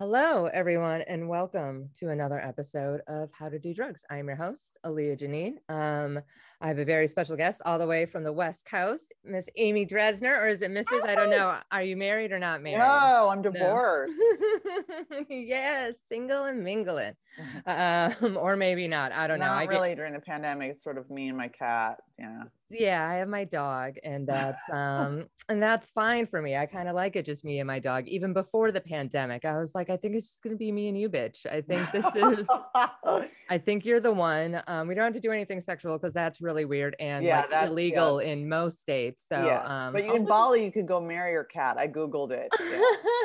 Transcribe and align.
Hello, 0.00 0.46
everyone, 0.46 1.02
and 1.02 1.28
welcome 1.28 1.90
to 1.98 2.08
another 2.08 2.40
episode 2.40 3.02
of 3.06 3.28
How 3.38 3.50
to 3.50 3.58
Do 3.58 3.74
Drugs. 3.74 4.02
I 4.08 4.16
am 4.16 4.28
your 4.28 4.36
host, 4.36 4.78
Aaliyah 4.86 5.20
Janine. 5.20 5.56
Um, 5.68 6.18
I 6.62 6.68
have 6.68 6.78
a 6.78 6.86
very 6.86 7.06
special 7.06 7.36
guest 7.36 7.60
all 7.66 7.78
the 7.78 7.86
way 7.86 8.06
from 8.06 8.24
the 8.24 8.32
West 8.32 8.64
Coast, 8.64 9.12
Miss 9.26 9.44
Amy 9.56 9.84
Dresner, 9.84 10.40
or 10.40 10.48
is 10.48 10.62
it 10.62 10.70
Mrs.? 10.70 11.06
I 11.06 11.14
don't 11.14 11.28
know. 11.28 11.54
Are 11.70 11.82
you 11.82 11.98
married 11.98 12.32
or 12.32 12.38
not 12.38 12.62
married? 12.62 12.78
No, 12.78 13.28
I'm 13.30 13.42
divorced. 13.42 14.18
No. 15.10 15.18
yes, 15.28 15.96
single 16.08 16.44
and 16.44 16.64
mingling, 16.64 17.12
um, 17.66 18.38
or 18.38 18.56
maybe 18.56 18.88
not. 18.88 19.12
I 19.12 19.26
don't 19.26 19.38
know. 19.38 19.44
Not 19.44 19.58
I 19.58 19.66
get- 19.66 19.70
really 19.70 19.94
during 19.94 20.14
the 20.14 20.20
pandemic. 20.20 20.70
It's 20.70 20.82
sort 20.82 20.96
of 20.96 21.10
me 21.10 21.28
and 21.28 21.36
my 21.36 21.48
cat. 21.48 21.98
Yeah. 22.20 22.42
yeah 22.68 23.08
i 23.08 23.14
have 23.14 23.28
my 23.28 23.44
dog 23.44 23.94
and 24.04 24.26
that's 24.26 24.58
um 24.72 25.24
and 25.48 25.60
that's 25.62 25.90
fine 25.90 26.26
for 26.26 26.42
me 26.42 26.54
i 26.54 26.66
kind 26.66 26.86
of 26.88 26.94
like 26.94 27.16
it 27.16 27.24
just 27.24 27.44
me 27.44 27.58
and 27.60 27.66
my 27.66 27.78
dog 27.78 28.06
even 28.06 28.32
before 28.32 28.70
the 28.72 28.80
pandemic 28.80 29.44
i 29.44 29.56
was 29.56 29.74
like 29.74 29.88
i 29.90 29.96
think 29.96 30.14
it's 30.14 30.28
just 30.28 30.42
going 30.42 30.54
to 30.54 30.58
be 30.58 30.70
me 30.70 30.88
and 30.88 30.98
you 31.00 31.08
bitch 31.08 31.46
i 31.46 31.60
think 31.62 31.90
this 31.92 32.04
is 32.14 32.46
i 33.48 33.56
think 33.58 33.84
you're 33.86 34.00
the 34.00 34.12
one 34.12 34.60
um 34.66 34.86
we 34.86 34.94
don't 34.94 35.04
have 35.04 35.14
to 35.14 35.20
do 35.20 35.32
anything 35.32 35.62
sexual 35.62 35.96
because 35.98 36.12
that's 36.12 36.40
really 36.40 36.64
weird 36.66 36.94
and 37.00 37.24
Yeah, 37.24 37.40
like, 37.40 37.50
that's- 37.50 37.70
illegal 37.70 38.20
yes. 38.20 38.30
in 38.30 38.48
most 38.48 38.80
states 38.80 39.24
so 39.26 39.42
yes. 39.42 39.62
um 39.66 39.92
but 39.94 40.04
you, 40.04 40.14
in 40.14 40.24
Bali, 40.26 40.64
you 40.64 40.70
could 40.70 40.86
go 40.86 41.00
marry 41.00 41.32
your 41.32 41.44
cat. 41.44 41.76
I 41.78 41.88
googled 41.88 42.30
it, 42.30 42.48
yeah, 42.60 42.80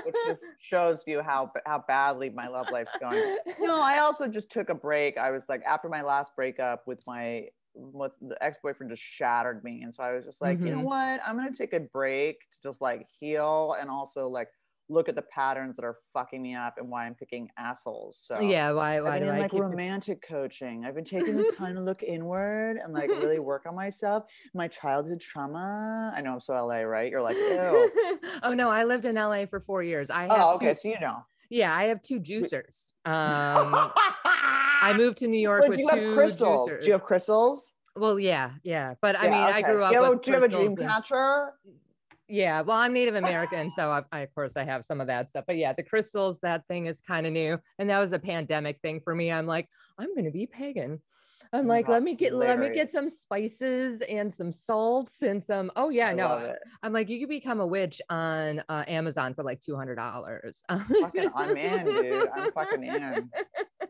which 0.06 0.16
just 0.26 0.46
shows 0.60 1.04
you 1.06 1.22
how 1.22 1.52
how 1.66 1.84
badly 1.88 2.30
my 2.30 2.48
love 2.48 2.68
life's 2.72 2.96
going. 3.00 3.38
No, 3.60 3.82
I 3.82 4.00
also 4.00 4.28
just 4.28 4.50
took 4.52 4.70
a 4.70 4.76
break. 4.76 5.18
I 5.18 5.32
was 5.32 5.46
like, 5.50 5.62
after 5.64 5.90
my 5.90 6.02
last 6.02 6.36
breakup 6.36 6.88
with 6.88 7.00
my 7.06 7.48
the 7.76 8.38
ex-boyfriend 8.42 8.90
just 8.92 9.04
shattered 9.04 9.64
me, 9.64 9.82
and 9.84 9.94
so 9.94 10.04
I 10.04 10.14
was 10.14 10.26
just 10.26 10.42
like, 10.42 10.60
you 10.64 10.72
know 10.72 10.80
Mhm. 10.82 10.86
what? 10.86 11.22
I'm 11.26 11.36
gonna 11.36 11.52
take 11.54 11.74
a 11.74 11.80
break 11.80 12.40
to 12.52 12.60
just 12.62 12.82
like 12.82 13.06
heal 13.20 13.76
and 13.80 13.90
also 13.90 14.28
like 14.28 14.50
look 14.88 15.10
at 15.10 15.16
the 15.16 15.22
patterns 15.24 15.76
that 15.76 15.84
are 15.84 15.98
fucking 16.14 16.42
me 16.44 16.54
up 16.54 16.78
and 16.78 16.88
why 16.90 17.06
I'm 17.08 17.16
picking 17.16 17.50
assholes. 17.58 18.20
So 18.20 18.40
yeah 18.40 18.72
why 18.72 19.02
why 19.02 19.16
I've 19.16 19.20
been 19.20 19.24
do 19.24 19.30
in 19.30 19.36
i 19.36 19.40
like 19.40 19.54
romantic 19.54 20.22
coaching. 20.22 20.86
I've 20.86 20.94
been 20.94 21.04
taking 21.04 21.36
this 21.36 21.48
time 21.56 21.74
to 21.76 21.82
look 21.82 22.04
inward 22.04 22.78
and 22.78 22.94
like 22.94 23.10
really 23.10 23.40
work 23.40 23.66
on 23.66 23.76
myself. 23.76 24.26
My 24.54 24.68
childhood 24.68 25.22
trauma. 25.22 26.14
I 26.16 26.22
know 26.22 26.34
I'm 26.34 26.40
so 26.40 26.54
LA, 26.54 26.82
right? 26.82 27.10
You're 27.10 27.24
like, 27.24 27.36
ew. 27.38 27.92
oh 28.44 28.54
no 28.54 28.70
i 28.70 28.84
lived 28.84 29.06
in 29.06 29.16
la 29.16 29.46
for 29.48 29.60
four 29.60 29.82
years 29.82 30.10
i 30.10 30.24
have 30.24 30.32
oh, 30.32 30.56
okay. 30.56 30.74
two, 30.74 30.80
So 30.82 30.88
you 30.90 31.00
know. 31.00 31.26
Yeah 31.50 31.74
i 31.76 31.86
have 31.86 32.02
two 32.04 32.20
juicers 32.20 32.90
um 33.06 33.92
I 34.82 34.94
moved 34.96 35.18
to 35.20 35.28
New 35.28 35.40
York 35.40 35.62
But 35.62 35.70
with 35.70 35.78
do 35.78 35.84
you 35.84 35.90
have 35.90 36.00
two 36.00 36.14
crystals? 36.14 36.72
Do 36.80 36.86
you 36.86 36.92
have 36.92 37.04
crystals? 37.04 37.72
Well, 37.96 38.20
yeah, 38.20 38.52
yeah, 38.64 38.94
but 39.02 39.16
I 39.18 39.26
Yeah, 39.26 39.32
mean, 39.32 39.40
I 39.56 39.62
grew 39.64 39.84
up. 39.84 39.92
Do 39.92 39.96
you 39.98 40.04
have, 40.04 40.12
a- 40.12 40.16
with 40.16 40.22
do 40.22 40.32
you 40.32 40.36
have 40.36 40.44
a 40.44 40.48
dream 40.48 40.68
and- 40.78 40.78
catcher? 40.80 41.54
Yeah, 42.28 42.62
well, 42.62 42.78
I'm 42.78 42.94
Native 42.94 43.16
American, 43.16 43.72
so 43.76 43.90
I, 43.90 44.04
I, 44.12 44.20
of 44.20 44.36
course 44.36 44.58
I 44.58 44.64
have 44.64 44.86
some 44.86 45.00
of 45.02 45.08
that 45.08 45.30
stuff. 45.30 45.46
But 45.48 45.58
yeah, 45.58 45.74
the 45.74 45.82
crystals, 45.82 46.38
that 46.42 46.68
thing 46.68 46.86
is 46.88 47.00
kind 47.02 47.26
of 47.26 47.34
new, 47.34 47.58
and 47.80 47.90
that 47.90 48.00
was 48.00 48.12
a 48.12 48.20
pandemic 48.20 48.80
thing 48.82 49.00
for 49.00 49.16
me. 49.16 49.32
I'm 49.32 49.48
like, 49.48 49.68
I'm 49.98 50.14
gonna 50.16 50.30
be 50.32 50.46
pagan. 50.46 51.02
I'm 51.54 51.66
Oh, 51.66 51.70
like, 51.70 51.88
let 51.88 52.04
me 52.04 52.16
get 52.16 52.34
let 52.34 52.60
me 52.60 52.70
get 52.70 52.92
some 52.92 53.10
spices 53.10 54.02
and 54.08 54.34
some 54.34 54.52
salts 54.52 55.22
and 55.22 55.44
some. 55.44 55.72
Oh 55.76 55.90
yeah, 55.90 56.10
I 56.10 56.14
no. 56.14 56.54
I'm 56.84 56.94
like, 56.94 57.10
you 57.10 57.20
could 57.20 57.30
become 57.30 57.60
a 57.60 57.68
witch 57.68 58.02
on 58.10 58.64
uh, 58.70 58.84
Amazon 58.88 59.34
for 59.34 59.44
like 59.44 59.62
two 59.62 59.76
hundred 59.76 59.96
dollars. 59.96 60.64
I'm 60.70 61.58
in, 61.58 61.86
dude. 61.86 62.30
I'm 62.36 62.52
fucking 62.52 62.84
in. 62.84 63.30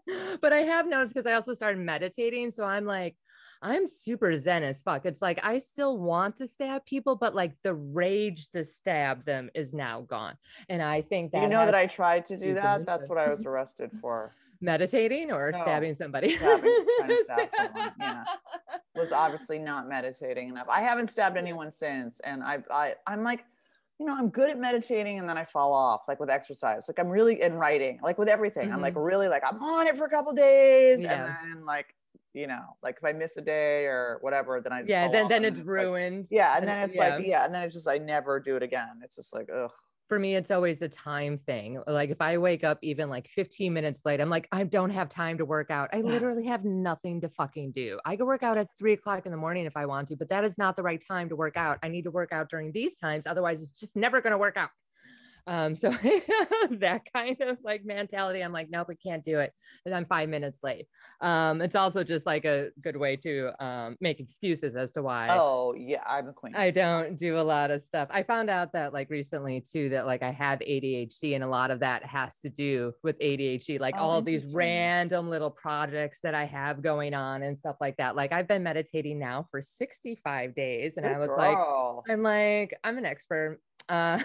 but 0.41 0.53
I 0.53 0.59
have 0.59 0.87
noticed 0.87 1.13
because 1.13 1.27
I 1.27 1.33
also 1.33 1.53
started 1.53 1.79
meditating. 1.79 2.51
So 2.51 2.63
I'm 2.63 2.85
like, 2.85 3.15
I'm 3.61 3.87
super 3.87 4.37
zen 4.37 4.63
as 4.63 4.81
fuck. 4.81 5.05
It's 5.05 5.21
like 5.21 5.39
I 5.43 5.59
still 5.59 5.97
want 5.97 6.35
to 6.37 6.47
stab 6.47 6.85
people, 6.85 7.15
but 7.15 7.33
like 7.33 7.53
the 7.63 7.73
rage 7.73 8.47
to 8.53 8.63
stab 8.63 9.25
them 9.25 9.49
is 9.55 9.73
now 9.73 10.01
gone. 10.01 10.35
And 10.69 10.81
I 10.81 11.01
think 11.01 11.31
Do 11.31 11.37
that 11.37 11.43
you 11.43 11.49
know 11.49 11.59
has 11.59 11.71
that 11.71 11.75
I 11.75 11.87
tried 11.87 12.25
to 12.25 12.37
do 12.37 12.53
that? 12.53 12.85
That's 12.85 13.09
what 13.09 13.17
I 13.17 13.29
was 13.29 13.43
arrested 13.45 13.91
for. 14.01 14.33
Meditating 14.65 15.31
or 15.31 15.51
No, 15.51 15.59
stabbing 15.59 15.95
somebody. 15.95 16.37
stabbing- 16.37 16.83
stab 17.23 17.49
someone, 17.55 17.91
yeah. 17.99 18.23
Was 18.95 19.11
obviously 19.11 19.59
not 19.59 19.87
meditating 19.87 20.49
enough. 20.49 20.67
I 20.69 20.81
haven't 20.81 21.07
stabbed 21.07 21.37
anyone 21.37 21.69
since, 21.71 22.19
and 22.21 22.43
I, 22.43 22.59
I, 22.71 22.95
I'm 23.07 23.23
like, 23.23 23.45
you 23.99 24.05
know, 24.05 24.15
I'm 24.17 24.29
good 24.29 24.49
at 24.49 24.57
meditating, 24.59 25.19
and 25.19 25.29
then 25.29 25.37
I 25.37 25.45
fall 25.45 25.73
off, 25.73 26.01
like 26.07 26.19
with 26.19 26.29
exercise. 26.29 26.85
Like 26.89 26.99
I'm 26.99 27.07
really 27.09 27.41
in 27.41 27.53
writing, 27.53 27.99
like 28.01 28.17
with 28.17 28.27
everything. 28.27 28.71
I'm 28.73 28.81
like 28.81 28.93
really 28.95 29.27
like 29.29 29.43
I'm 29.49 29.61
on 29.63 29.87
it 29.87 29.95
for 29.97 30.05
a 30.05 30.09
couple 30.09 30.33
days, 30.33 30.99
Mm-hmm. 30.99 31.05
Yeah. 31.05 31.37
and 31.41 31.53
then 31.57 31.65
like, 31.65 31.93
you 32.33 32.47
know, 32.47 32.61
like 32.83 32.97
if 32.97 33.05
I 33.05 33.13
miss 33.13 33.37
a 33.37 33.41
day 33.41 33.85
or 33.85 34.17
whatever, 34.21 34.59
then 34.61 34.73
I 34.73 34.79
just 34.81 34.89
yeah, 34.89 35.05
fall 35.05 35.13
then 35.13 35.27
then 35.29 35.45
it's 35.45 35.59
like- 35.59 35.67
ruined. 35.67 36.27
yeah, 36.31 36.57
and 36.57 36.67
then 36.67 36.79
it- 36.81 36.85
it's 36.85 36.95
like 36.97 37.25
yeah, 37.25 37.45
and 37.45 37.53
then 37.55 37.63
it's 37.63 37.73
just 37.73 37.87
I 37.87 37.97
never 37.97 38.39
do 38.39 38.55
it 38.57 38.63
again. 38.63 38.99
It's 39.03 39.15
just 39.15 39.33
like 39.33 39.47
ugh. 39.53 39.71
For 40.07 40.19
me 40.19 40.35
it's 40.35 40.51
always 40.51 40.79
the 40.79 40.89
time 40.89 41.37
thing 41.37 41.81
like 41.87 42.09
if 42.09 42.21
i 42.21 42.37
wake 42.37 42.63
up 42.63 42.77
even 42.81 43.09
like 43.09 43.27
15 43.29 43.73
minutes 43.73 44.01
late 44.05 44.21
i'm 44.21 44.29
like 44.29 44.47
i 44.51 44.63
don't 44.63 44.91
have 44.91 45.09
time 45.09 45.37
to 45.37 45.45
work 45.45 45.71
out. 45.71 45.89
I 45.93 46.01
literally 46.01 46.45
have 46.45 46.65
nothing 46.65 47.21
to 47.21 47.29
fucking 47.29 47.71
do. 47.71 47.99
I 48.05 48.15
could 48.15 48.25
work 48.25 48.43
out 48.43 48.57
at 48.57 48.67
three 48.77 48.93
o'clock 48.93 49.25
in 49.25 49.31
the 49.31 49.37
morning 49.37 49.65
if 49.65 49.75
i 49.75 49.85
want 49.85 50.07
to 50.09 50.15
but 50.15 50.29
that 50.29 50.43
is 50.43 50.57
not 50.57 50.75
the 50.75 50.83
right 50.83 51.03
time 51.05 51.29
to 51.29 51.35
work 51.35 51.57
out. 51.57 51.79
I 51.83 51.87
need 51.87 52.03
to 52.03 52.11
work 52.11 52.31
out 52.31 52.49
during 52.49 52.71
these 52.71 52.95
times 52.97 53.25
otherwise 53.25 53.61
it's 53.61 53.79
just 53.79 53.95
never 53.95 54.21
going 54.21 54.31
to 54.31 54.37
work 54.37 54.57
out 54.57 54.69
um 55.47 55.75
so 55.75 55.89
that 56.71 57.01
kind 57.13 57.39
of 57.41 57.57
like 57.63 57.85
mentality 57.85 58.41
i'm 58.41 58.51
like 58.51 58.69
nope 58.69 58.87
we 58.87 58.95
can't 58.95 59.23
do 59.23 59.39
it 59.39 59.53
and 59.85 59.93
i'm 59.93 60.05
five 60.05 60.27
minutes 60.29 60.59
late 60.63 60.87
um 61.21 61.61
it's 61.61 61.75
also 61.75 62.03
just 62.03 62.25
like 62.25 62.45
a 62.45 62.69
good 62.81 62.97
way 62.97 63.15
to 63.15 63.51
um 63.63 63.95
make 64.01 64.19
excuses 64.19 64.75
as 64.75 64.91
to 64.91 65.01
why 65.01 65.27
Oh 65.29 65.73
yeah, 65.73 66.03
I'm 66.05 66.27
the 66.27 66.33
queen. 66.33 66.55
I 66.55 66.71
don't 66.71 67.15
do 67.15 67.37
a 67.37 67.41
lot 67.41 67.71
of 67.71 67.81
stuff. 67.81 68.07
I 68.11 68.23
found 68.23 68.49
out 68.49 68.73
that 68.73 68.93
like 68.93 69.09
recently 69.09 69.61
too 69.61 69.89
that 69.89 70.05
like 70.05 70.23
I 70.23 70.31
have 70.31 70.59
ADHD 70.59 71.35
and 71.35 71.43
a 71.43 71.47
lot 71.47 71.71
of 71.71 71.79
that 71.79 72.03
has 72.05 72.31
to 72.43 72.49
do 72.49 72.93
with 73.03 73.17
ADHD, 73.19 73.79
like 73.79 73.95
Oh, 73.97 74.03
all 74.03 74.21
these 74.21 74.53
random 74.53 75.29
little 75.29 75.51
projects 75.51 76.19
that 76.23 76.35
I 76.35 76.45
have 76.45 76.81
going 76.81 77.13
on 77.13 77.43
and 77.43 77.57
stuff 77.57 77.77
like 77.81 77.97
that. 77.97 78.15
Like 78.15 78.31
I've 78.31 78.47
been 78.47 78.63
meditating 78.63 79.19
now 79.19 79.47
for 79.51 79.61
65 79.61 80.55
days 80.55 80.97
and 80.97 81.05
I 81.05 81.13
Good 81.13 81.19
was 81.19 81.29
like 81.37 81.57
girl. 81.57 82.03
I'm 82.09 82.23
like 82.23 82.77
I'm 82.83 82.97
an 82.97 83.05
expert. 83.05 83.59
Uh 83.87 84.19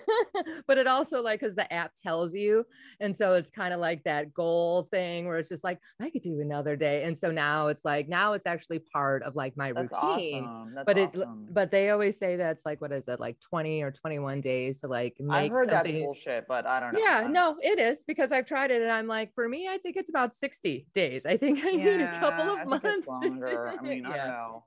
but 0.66 0.76
it 0.76 0.86
also 0.86 1.22
like 1.22 1.40
cuz 1.40 1.54
the 1.54 1.72
app 1.72 1.92
tells 2.02 2.34
you 2.34 2.64
and 3.00 3.16
so 3.16 3.34
it's 3.34 3.50
kind 3.50 3.72
of 3.72 3.80
like 3.80 4.02
that 4.04 4.34
goal 4.34 4.88
thing 4.90 5.26
where 5.26 5.38
it's 5.38 5.48
just 5.48 5.62
like 5.62 5.78
I 6.00 6.10
could 6.10 6.22
do 6.22 6.40
another 6.40 6.74
day 6.74 7.04
and 7.04 7.16
so 7.16 7.30
now 7.30 7.68
it's 7.68 7.84
like 7.84 8.08
now 8.08 8.32
it's 8.32 8.46
actually 8.46 8.80
part 8.80 9.22
of 9.22 9.36
like 9.36 9.56
my 9.56 9.72
That's 9.72 9.92
routine 9.92 10.44
awesome. 10.44 10.78
But 10.84 10.98
it's 10.98 11.16
awesome. 11.16 11.46
but 11.50 11.70
they 11.70 11.90
always 11.90 12.18
say 12.18 12.36
that's 12.36 12.66
like 12.66 12.80
what 12.80 12.90
is 12.92 13.06
it 13.06 13.20
like 13.20 13.38
20 13.40 13.82
or 13.82 13.92
21 13.92 14.40
days 14.40 14.80
to 14.80 14.88
like 14.88 15.14
make 15.20 15.36
I've 15.36 15.50
heard 15.52 15.70
that's 15.70 15.92
bullshit, 15.92 16.46
but 16.48 16.66
I 16.66 16.80
don't 16.80 16.94
know. 16.94 17.00
yeah 17.00 17.26
no 17.30 17.56
it 17.62 17.78
is 17.78 18.02
because 18.06 18.32
i've 18.32 18.46
tried 18.46 18.70
it 18.70 18.82
and 18.82 18.90
i'm 18.90 19.06
like 19.06 19.32
for 19.34 19.48
me 19.48 19.68
i 19.68 19.78
think 19.78 19.96
it's 19.96 20.10
about 20.10 20.32
60 20.32 20.86
days 20.94 21.24
i 21.24 21.36
think 21.36 21.64
i 21.64 21.70
need 21.70 22.00
a 22.00 22.18
couple 22.20 22.50
of 22.56 22.66
months 22.66 23.06
longer. 23.06 23.68
I 23.68 23.80
mean. 23.82 24.06
I 24.06 24.16
yeah 24.16 24.26
don't 24.26 24.28
know. 24.28 24.64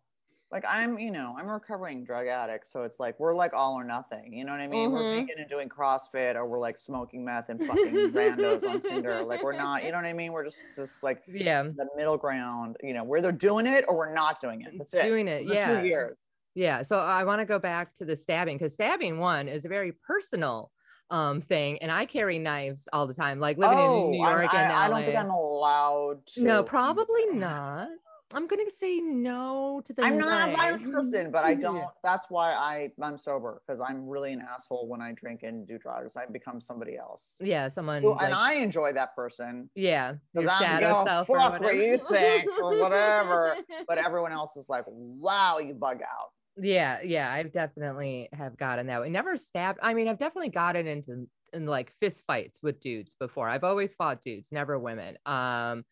Like 0.52 0.66
I'm, 0.68 1.00
you 1.00 1.12
know, 1.12 1.36
I'm 1.40 1.48
a 1.48 1.54
recovering 1.54 2.04
drug 2.04 2.28
addict, 2.28 2.68
so 2.68 2.84
it's 2.84 3.00
like 3.00 3.20
we're 3.20 3.34
like 3.34 3.54
all 3.54 3.76
or 3.76 3.84
nothing. 3.86 4.34
You 4.34 4.44
know 4.44 4.52
what 4.52 4.60
I 4.62 4.68
mean? 4.68 4.92
We're 4.92 5.02
Mhm. 5.04 5.22
vegan 5.28 5.40
and 5.40 5.50
doing 5.50 5.70
CrossFit, 5.70 6.36
or 6.36 6.46
we're 6.46 6.60
like 6.60 6.78
smoking 6.78 7.24
meth 7.24 7.48
and 7.50 7.66
fucking 7.66 8.12
randos 8.12 8.68
on 8.68 8.82
Tinder. 8.82 9.24
Like 9.24 9.44
we're 9.44 9.56
not. 9.58 9.84
You 9.86 9.92
know 9.92 9.98
what 10.00 10.06
I 10.06 10.14
mean? 10.14 10.34
We're 10.34 10.44
just 10.44 10.66
just 10.76 11.04
like 11.04 11.24
yeah 11.28 11.64
the 11.64 11.88
middle 11.96 12.18
ground. 12.18 12.76
You 12.84 12.94
know, 12.94 13.04
where 13.06 13.22
they're 13.22 13.32
doing 13.32 13.66
it 13.66 13.86
or 13.88 13.96
we're 13.96 14.14
not 14.14 14.42
doing 14.42 14.62
it. 14.64 14.74
That's 14.78 14.94
it. 14.94 15.04
doing 15.04 15.28
it 15.30 15.46
yeah 15.46 15.82
Two 15.82 15.88
years. 15.88 16.18
yeah 16.54 16.84
so 16.84 16.98
i 17.00 17.24
want 17.24 17.40
to 17.40 17.46
go 17.46 17.58
back 17.58 17.94
to 17.96 18.04
the 18.06 18.16
stabbing 18.16 18.58
because 18.58 18.74
stabbing 18.74 19.20
one 19.20 19.48
is 19.48 19.64
a 19.64 19.70
very 19.70 19.94
personal 20.06 20.70
um 21.10 21.40
thing 21.42 21.78
and 21.82 21.90
i 21.92 22.06
carry 22.06 22.38
knives 22.40 22.90
all 22.92 23.08
the 23.08 23.14
time 23.14 23.40
like 23.40 23.58
living 23.58 23.78
in 23.80 24.12
new 24.12 24.22
york 24.22 24.54
I, 24.54 24.62
and 24.64 24.74
I 24.74 24.90
don't 24.90 25.04
think 25.06 25.18
I'm 25.18 25.30
allowed 25.30 26.26
to. 26.34 26.42
no 26.44 26.62
probably 26.64 27.26
not 27.34 27.88
i'm 28.34 28.48
gonna 28.48 28.64
say 28.80 29.00
no 29.00 29.82
to 29.86 29.94
the 29.94 30.04
I'm 30.04 30.18
not 30.18 30.50
a 30.50 30.54
violent 30.54 30.92
person, 30.92 31.32
but 31.32 31.44
I 31.46 31.54
don't. 31.54 31.84
That's 32.04 32.28
why 32.30 32.52
I 32.52 32.92
I'm 33.02 33.18
sober 33.18 33.62
because 33.66 33.80
I'm 33.80 34.08
really 34.08 34.34
an 34.34 34.42
asshole 34.42 34.88
when 34.88 35.02
I 35.02 35.14
drink 35.14 35.44
and 35.44 35.68
do 35.68 35.78
drugs. 35.78 36.16
I 36.16 36.26
become 36.26 36.60
somebody 36.60 36.98
else. 36.98 37.36
yeah 37.40 37.70
someone 37.70 38.02
Who- 38.02 38.16
like, 38.16 38.26
and 38.26 38.34
I 38.34 38.56
enjoy 38.56 38.94
that 38.94 39.16
person, 39.16 39.70
yeah 39.76 40.14
because 40.34 40.50
I'm 40.50 40.82
gonna 40.82 41.04
self 41.06 41.28
fuck 41.28 41.62
what 41.62 41.76
you 41.76 41.98
think 42.10 42.46
or 42.62 42.78
whatever. 42.78 43.58
but 43.88 43.98
everyone 43.98 44.32
else 44.32 44.56
is 44.58 44.70
like, 44.70 44.86
"Wow, 44.88 45.60
you 45.60 45.74
bug 45.74 46.02
out." 46.02 46.30
Yeah, 46.58 47.00
yeah, 47.04 47.32
I've 47.32 47.54
definitely 47.54 48.30
have 48.34 48.58
gotten 48.58 48.88
that 48.88 49.02
way. 49.02 49.10
Never 49.10 49.38
stabbed. 49.38 49.80
I 49.82 49.94
mean, 49.94 50.08
I've 50.08 50.20
definitely 50.20 50.50
gotten 50.50 50.88
into 50.88 51.28
in 51.54 51.66
like 51.66 51.94
fist 52.00 52.24
fights 52.28 52.60
with 52.62 52.80
dudes 52.80 53.16
before. 53.20 53.48
I've 53.48 53.64
always 53.64 53.94
fought 53.94 54.22
dudes, 54.22 54.48
never 54.52 54.78
women. 54.80 55.18
Um, 55.26 55.84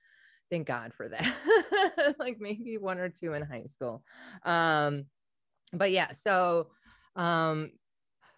thank 0.50 0.68
God 0.68 0.94
for 0.94 1.08
that. 1.10 2.16
like 2.20 2.38
maybe 2.40 2.78
one 2.78 3.00
or 3.00 3.10
two 3.10 3.34
in 3.34 3.44
high 3.44 3.66
school. 3.68 4.04
Um, 4.44 5.06
but 5.74 5.92
yeah, 5.92 6.14
so 6.14 6.68
um 7.16 7.72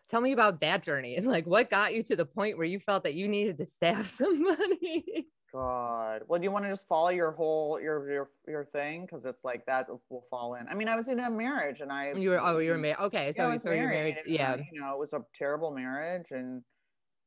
tell 0.09 0.21
me 0.21 0.31
about 0.33 0.59
that 0.61 0.83
journey 0.83 1.15
and 1.15 1.27
like 1.35 1.45
what 1.45 1.69
got 1.69 1.93
you 1.93 2.03
to 2.03 2.15
the 2.15 2.25
point 2.25 2.57
where 2.57 2.65
you 2.67 2.79
felt 2.79 3.03
that 3.03 3.13
you 3.13 3.27
needed 3.27 3.57
to 3.59 3.65
stab 3.65 4.05
somebody. 4.19 5.27
God. 5.53 6.21
Well, 6.27 6.39
do 6.39 6.45
you 6.45 6.51
want 6.51 6.63
to 6.63 6.69
just 6.69 6.87
follow 6.87 7.09
your 7.09 7.31
whole 7.31 7.79
your 7.81 8.09
your 8.09 8.29
your 8.47 8.63
thing 8.65 9.01
because 9.05 9.25
it's 9.25 9.43
like 9.43 9.65
that 9.65 9.87
will 10.09 10.25
fall 10.29 10.55
in. 10.55 10.65
I 10.69 10.75
mean, 10.75 10.87
I 10.87 10.95
was 10.95 11.09
in 11.09 11.19
a 11.19 11.29
marriage 11.29 11.81
and 11.81 11.91
I 11.91 12.13
you 12.13 12.29
were 12.29 12.39
oh, 12.39 12.59
you 12.59 12.71
were 12.71 12.77
married. 12.77 12.99
Okay, 13.01 13.33
Yeah, 13.35 13.47
so 13.47 13.49
was 13.49 13.61
so 13.63 13.71
you're 13.71 13.89
married. 13.89 14.15
and, 14.25 14.27
uh, 14.27 14.31
Yeah. 14.33 14.55
you 14.71 14.79
know, 14.79 14.93
it 14.93 14.99
was 14.99 15.11
a 15.13 15.25
terrible 15.35 15.71
marriage 15.71 16.31
and 16.31 16.63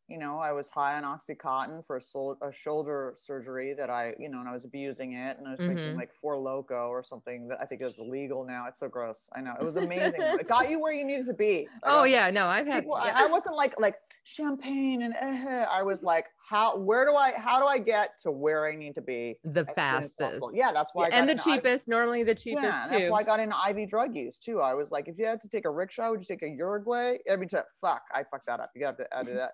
you 0.09 0.19
know, 0.19 0.39
I 0.39 0.53
was 0.53 0.69
high 0.69 1.01
on 1.01 1.03
Oxycontin 1.05 1.85
for 1.87 1.97
a, 1.97 2.01
sol- 2.03 2.37
a 2.43 2.53
shoulder 2.53 3.15
surgery 3.17 3.73
that 3.73 3.89
I, 3.89 4.15
you 4.19 4.29
know, 4.29 4.41
and 4.41 4.49
I 4.49 4.53
was 4.53 4.65
abusing 4.65 5.15
it 5.15 5.39
and 5.39 5.49
I 5.49 5.53
was 5.53 5.61
drinking 5.61 5.93
Mhm. 5.93 5.97
like 5.97 6.13
Four 6.13 6.37
Loco 6.37 6.89
or 6.89 7.03
something 7.03 7.49
that 7.49 7.59
I 7.61 7.65
think 7.65 7.81
is 7.81 7.99
illegal 7.99 8.45
now. 8.45 8.67
It's 8.69 8.79
so 8.81 8.89
gross. 8.89 9.31
I 9.35 9.41
know. 9.41 9.55
It 9.59 9.65
was 9.65 9.77
amazing. 9.77 10.21
it 10.21 10.47
got 10.47 10.69
you 10.69 10.79
where 10.79 10.93
you 10.93 11.05
needed 11.07 11.25
to 11.27 11.33
be. 11.33 11.69
I 11.83 12.01
Oh 12.01 12.05
yeah, 12.05 12.31
no, 12.31 12.47
I've 12.49 12.67
had. 12.67 12.83
People, 12.83 13.01
yeah. 13.03 13.15
I, 13.17 13.25
I 13.25 13.27
wasn't 13.29 13.57
like 13.57 13.81
like 13.81 13.97
champagne 14.25 15.03
and 15.03 15.15
eh, 15.19 15.65
I 15.71 15.83
was 15.83 16.03
like, 16.03 16.27
how 16.37 16.77
where 16.77 17.07
do 17.07 17.17
I 17.17 17.33
how 17.39 17.59
do 17.59 17.65
I 17.67 17.79
get 17.79 18.19
to 18.25 18.31
where 18.31 18.67
I 18.67 18.75
need 18.77 18.95
to 18.97 19.01
be 19.01 19.39
the 19.43 19.61
as 19.61 19.75
soon 19.75 20.03
as 20.05 20.13
fastest. 20.15 20.41
Yeah, 20.53 20.73
that's 20.73 20.95
why. 20.95 21.05
Yeah, 21.05 21.07
I 21.07 21.11
got 21.11 21.19
and 21.21 21.29
the 21.29 21.33
into 21.33 21.51
IV 21.51 21.57
cheapest, 21.57 21.89
normally 21.89 22.23
the 22.25 22.35
cheapest 22.35 22.65
yeah, 22.65 22.87
that's 22.91 23.11
why 23.11 23.21
I 23.21 23.23
got 23.23 23.41
into 23.41 23.57
IV 23.71 23.89
drug 23.89 24.15
use 24.15 24.39
too. 24.39 24.61
I 24.61 24.75
was 24.75 24.93
like, 24.93 25.09
if 25.09 25.19
you 25.19 25.25
had 25.25 25.41
to 25.41 25.49
take 25.49 25.65
a 25.65 25.71
rickshaw, 25.71 26.11
would 26.11 26.21
you 26.21 26.27
take 26.27 26.43
a 26.43 26.49
Uruguay? 26.49 27.17
I 27.31 27.37
mean, 27.37 27.49
to, 27.51 27.65
fuck, 27.81 28.03
I 28.13 28.23
fucked 28.25 28.47
that 28.49 28.61
up. 28.61 28.71
You 28.75 28.83
got 28.83 28.99
to 28.99 29.17
edit 29.17 29.35
that. 29.39 29.53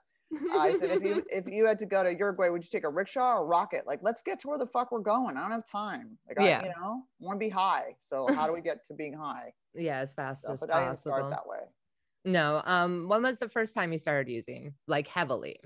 I 0.53 0.73
said, 0.79 0.91
if 0.91 1.03
you 1.03 1.25
if 1.31 1.47
you 1.47 1.67
had 1.67 1.79
to 1.81 1.87
go 1.87 2.03
to 2.03 2.15
Uruguay, 2.15 2.49
would 2.49 2.63
you 2.65 2.71
take 2.71 2.85
a 2.85 2.89
rickshaw 2.89 3.35
or 3.39 3.47
rocket? 3.47 3.87
Like, 3.87 4.01
let's 4.03 4.23
get 4.23 4.41
to 4.41 4.49
where 4.49 4.59
the 4.59 4.67
fuck 4.67 4.93
we're 4.93 5.01
going. 5.01 5.37
I 5.37 5.41
don't 5.43 5.51
have 5.51 5.65
time. 5.67 6.17
Like, 6.29 6.39
Yeah. 6.41 6.61
I, 6.61 6.67
you 6.67 6.73
know, 6.81 7.03
want 7.19 7.37
to 7.41 7.45
be 7.45 7.49
high. 7.51 7.97
So 8.01 8.27
how 8.35 8.47
do 8.47 8.53
we 8.53 8.61
get 8.61 8.85
to 8.87 8.95
being 8.95 9.15
high? 9.15 9.53
yeah, 9.75 9.99
as 9.99 10.13
fast 10.13 10.43
So, 10.43 10.53
as 10.53 10.61
but 10.61 10.73
I 10.73 10.85
didn't 10.85 10.99
start 10.99 11.31
that 11.31 11.47
way. 11.47 11.59
No. 12.25 12.61
Um, 12.65 13.09
when 13.09 13.23
was 13.23 13.39
the 13.39 13.49
first 13.49 13.75
time 13.75 13.93
you 13.93 13.99
started 13.99 14.31
using 14.31 14.75
like 14.87 15.09
heavily? 15.09 15.61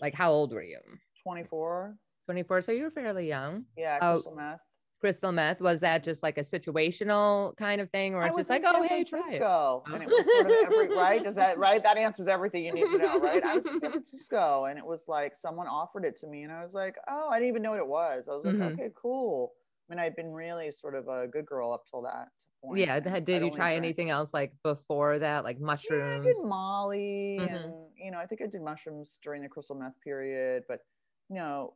Like 0.00 0.14
how 0.14 0.30
old 0.30 0.52
were 0.52 0.62
you? 0.62 0.78
24. 1.22 1.96
24. 2.26 2.62
So 2.62 2.72
you 2.72 2.82
were 2.84 2.90
fairly 2.90 3.28
young. 3.28 3.64
Yeah, 3.76 3.98
Oh, 4.02 4.14
crystal 4.14 4.34
meth. 4.34 4.60
Crystal 5.00 5.30
meth, 5.30 5.60
was 5.60 5.80
that 5.80 6.02
just 6.02 6.22
like 6.22 6.38
a 6.38 6.42
situational 6.42 7.54
kind 7.56 7.80
of 7.80 7.90
thing, 7.90 8.14
or 8.14 8.24
it's 8.26 8.36
just 8.36 8.48
like, 8.50 8.62
oh, 8.64 8.72
San 8.72 8.84
hey, 8.88 9.04
try 9.04 9.18
it? 9.18 9.22
Francisco, 9.24 9.84
and 9.92 10.02
it 10.02 10.08
was 10.08 10.24
sort 10.24 10.46
of 10.46 10.52
every 10.64 10.96
right. 10.96 11.22
Does 11.22 11.34
that 11.34 11.58
right? 11.58 11.82
That 11.82 11.96
answers 12.06 12.28
everything 12.28 12.64
you 12.64 12.72
need 12.72 12.88
to 12.88 12.98
know, 12.98 13.20
right? 13.20 13.42
I 13.44 13.54
was 13.54 13.66
in 13.66 13.78
San 13.78 13.90
Francisco, 13.92 14.64
and 14.64 14.78
it 14.78 14.86
was 14.86 15.04
like 15.06 15.36
someone 15.36 15.66
offered 15.66 16.04
it 16.04 16.16
to 16.20 16.26
me, 16.26 16.44
and 16.44 16.52
I 16.52 16.62
was 16.62 16.72
like, 16.72 16.96
oh, 17.08 17.28
I 17.30 17.34
didn't 17.38 17.48
even 17.50 17.62
know 17.62 17.72
what 17.72 17.80
it 17.80 17.86
was. 17.86 18.24
I 18.30 18.34
was 18.34 18.44
like, 18.44 18.54
Mhm. 18.56 18.72
okay, 18.72 18.90
cool. 18.94 19.52
I 19.88 19.94
mean, 19.94 20.00
I'd 20.00 20.16
been 20.16 20.32
really 20.32 20.72
sort 20.72 20.94
of 20.96 21.06
a 21.08 21.28
good 21.28 21.46
girl 21.46 21.72
up 21.72 21.84
till 21.88 22.02
that 22.02 22.28
point. 22.64 22.80
Yeah. 22.80 22.96
and 22.96 23.04
th- 23.04 23.16
I'd 23.16 23.24
Did 23.24 23.44
you 23.44 23.50
try 23.52 23.74
anything 23.76 24.10
else 24.10 24.32
like 24.34 24.52
before 24.64 25.18
that, 25.20 25.44
like 25.44 25.58
Yeah, 25.60 26.16
I 26.16 26.18
did 26.24 26.36
Molly, 26.42 27.38
Mhm. 27.40 27.54
and 27.64 27.74
you 27.96 28.10
know, 28.10 28.18
I 28.18 28.26
think 28.26 28.40
I 28.40 28.46
did 28.46 28.62
mushrooms 28.62 29.18
during 29.22 29.42
the 29.42 29.48
crystal 29.48 29.76
meth 29.76 30.00
period, 30.00 30.64
but 30.68 30.80
you 31.28 31.36
know, 31.36 31.74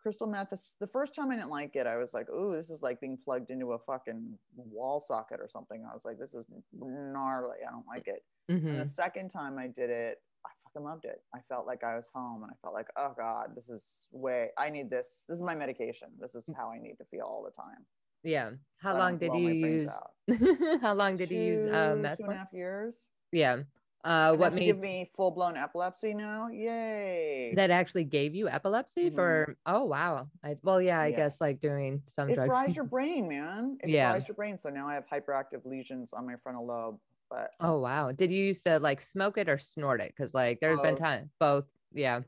crystal 0.00 0.26
meth. 0.26 0.50
this- 0.50 0.76
The 0.80 0.86
first 0.86 1.14
time 1.14 1.30
I 1.30 1.36
didn't 1.36 1.50
like 1.50 1.76
it, 1.76 1.86
I 1.86 1.96
was 1.96 2.14
like, 2.14 2.28
"Oh, 2.32 2.52
this 2.52 2.70
is 2.70 2.82
like 2.82 3.00
being 3.00 3.16
plugged 3.18 3.50
into 3.50 3.72
a 3.72 3.78
fucking 3.78 4.38
wall 4.56 4.98
socket 5.00 5.40
or 5.40 5.48
something." 5.48 5.84
I 5.88 5.92
was 5.92 6.04
like, 6.04 6.18
"This 6.18 6.34
is 6.34 6.46
gnarly. 6.72 7.58
I 7.66 7.70
don't 7.70 7.86
like 7.86 8.08
it." 8.08 8.24
And 8.48 8.62
Mhm. 8.62 8.78
the 8.82 8.86
second 8.88 9.28
time 9.30 9.58
I 9.58 9.68
did 9.68 9.90
it, 9.90 10.22
I 10.44 10.50
fucking 10.64 10.82
loved 10.82 11.04
it. 11.04 11.22
I 11.34 11.40
felt 11.42 11.66
like 11.66 11.84
I 11.84 11.96
was 11.96 12.08
home 12.08 12.42
and 12.42 12.50
I 12.50 12.54
felt 12.62 12.74
like, 12.74 12.88
oh 12.96 13.12
God, 13.16 13.54
this 13.54 13.68
is 13.68 14.06
way, 14.10 14.50
I 14.56 14.70
need 14.70 14.88
this. 14.90 15.24
This 15.28 15.36
is 15.36 15.42
my 15.42 15.54
medication. 15.54 16.08
This 16.18 16.34
is 16.34 16.50
how 16.56 16.70
I 16.70 16.78
need 16.78 16.96
to 16.98 17.04
feel 17.04 17.24
all 17.26 17.42
the 17.42 17.50
time. 17.50 17.86
Yeah. 18.22 18.52
How 18.78 18.96
long 18.98 19.18
did 19.18 19.34
you 19.34 19.48
use? 19.50 19.90
how 20.82 20.94
long 20.94 21.16
did 21.16 21.30
you 21.30 21.40
use 21.40 21.70
uh, 21.70 21.94
Two- 21.94 22.16
Two 22.16 22.24
and 22.24 22.32
a 22.32 22.36
half 22.36 22.52
years. 22.52 22.96
Yeah. 23.32 23.62
Uh, 24.02 24.34
what 24.34 24.54
made 24.54 24.64
give 24.64 24.78
me 24.78 25.10
full 25.14 25.30
blown 25.30 25.56
epilepsy 25.56 26.14
now? 26.14 26.48
Yay. 26.48 27.52
that 27.56 27.70
actually 27.70 28.04
gave 28.04 28.34
you 28.34 28.48
epilepsy 28.48 29.10
Mhm. 29.10 29.14
for? 29.14 29.56
Oh 29.66 29.84
wow. 29.84 30.28
I, 30.42 30.56
well, 30.62 30.80
yeah, 30.80 31.00
I 31.00 31.08
Yeah. 31.08 31.16
guess 31.16 31.40
like 31.40 31.60
doing 31.60 32.02
some 32.06 32.30
it 32.30 32.34
drugs. 32.34 32.48
fries 32.48 32.74
your 32.76 32.84
brain, 32.86 33.28
man. 33.28 33.76
It 33.82 33.90
Yeah. 33.90 34.10
fries 34.12 34.26
your 34.28 34.36
brain. 34.36 34.56
So 34.56 34.70
now 34.70 34.88
I 34.88 34.94
have 34.94 35.06
hyperactive 35.06 35.64
lesions 35.66 36.12
on 36.14 36.26
my 36.26 36.36
frontal 36.36 36.64
lobe. 36.66 36.98
But 37.28 37.54
Oh 37.60 37.78
wow. 37.78 38.10
Did 38.10 38.30
you 38.32 38.42
used 38.42 38.64
to 38.64 38.78
like 38.78 39.00
smoke 39.02 39.36
it 39.36 39.48
or 39.48 39.58
snort 39.58 40.00
it? 40.00 40.14
Because 40.16 40.32
like 40.34 40.60
there's 40.60 40.80
been 40.80 40.96
time 40.96 41.30
both. 41.38 41.66
Yeah. 41.92 42.22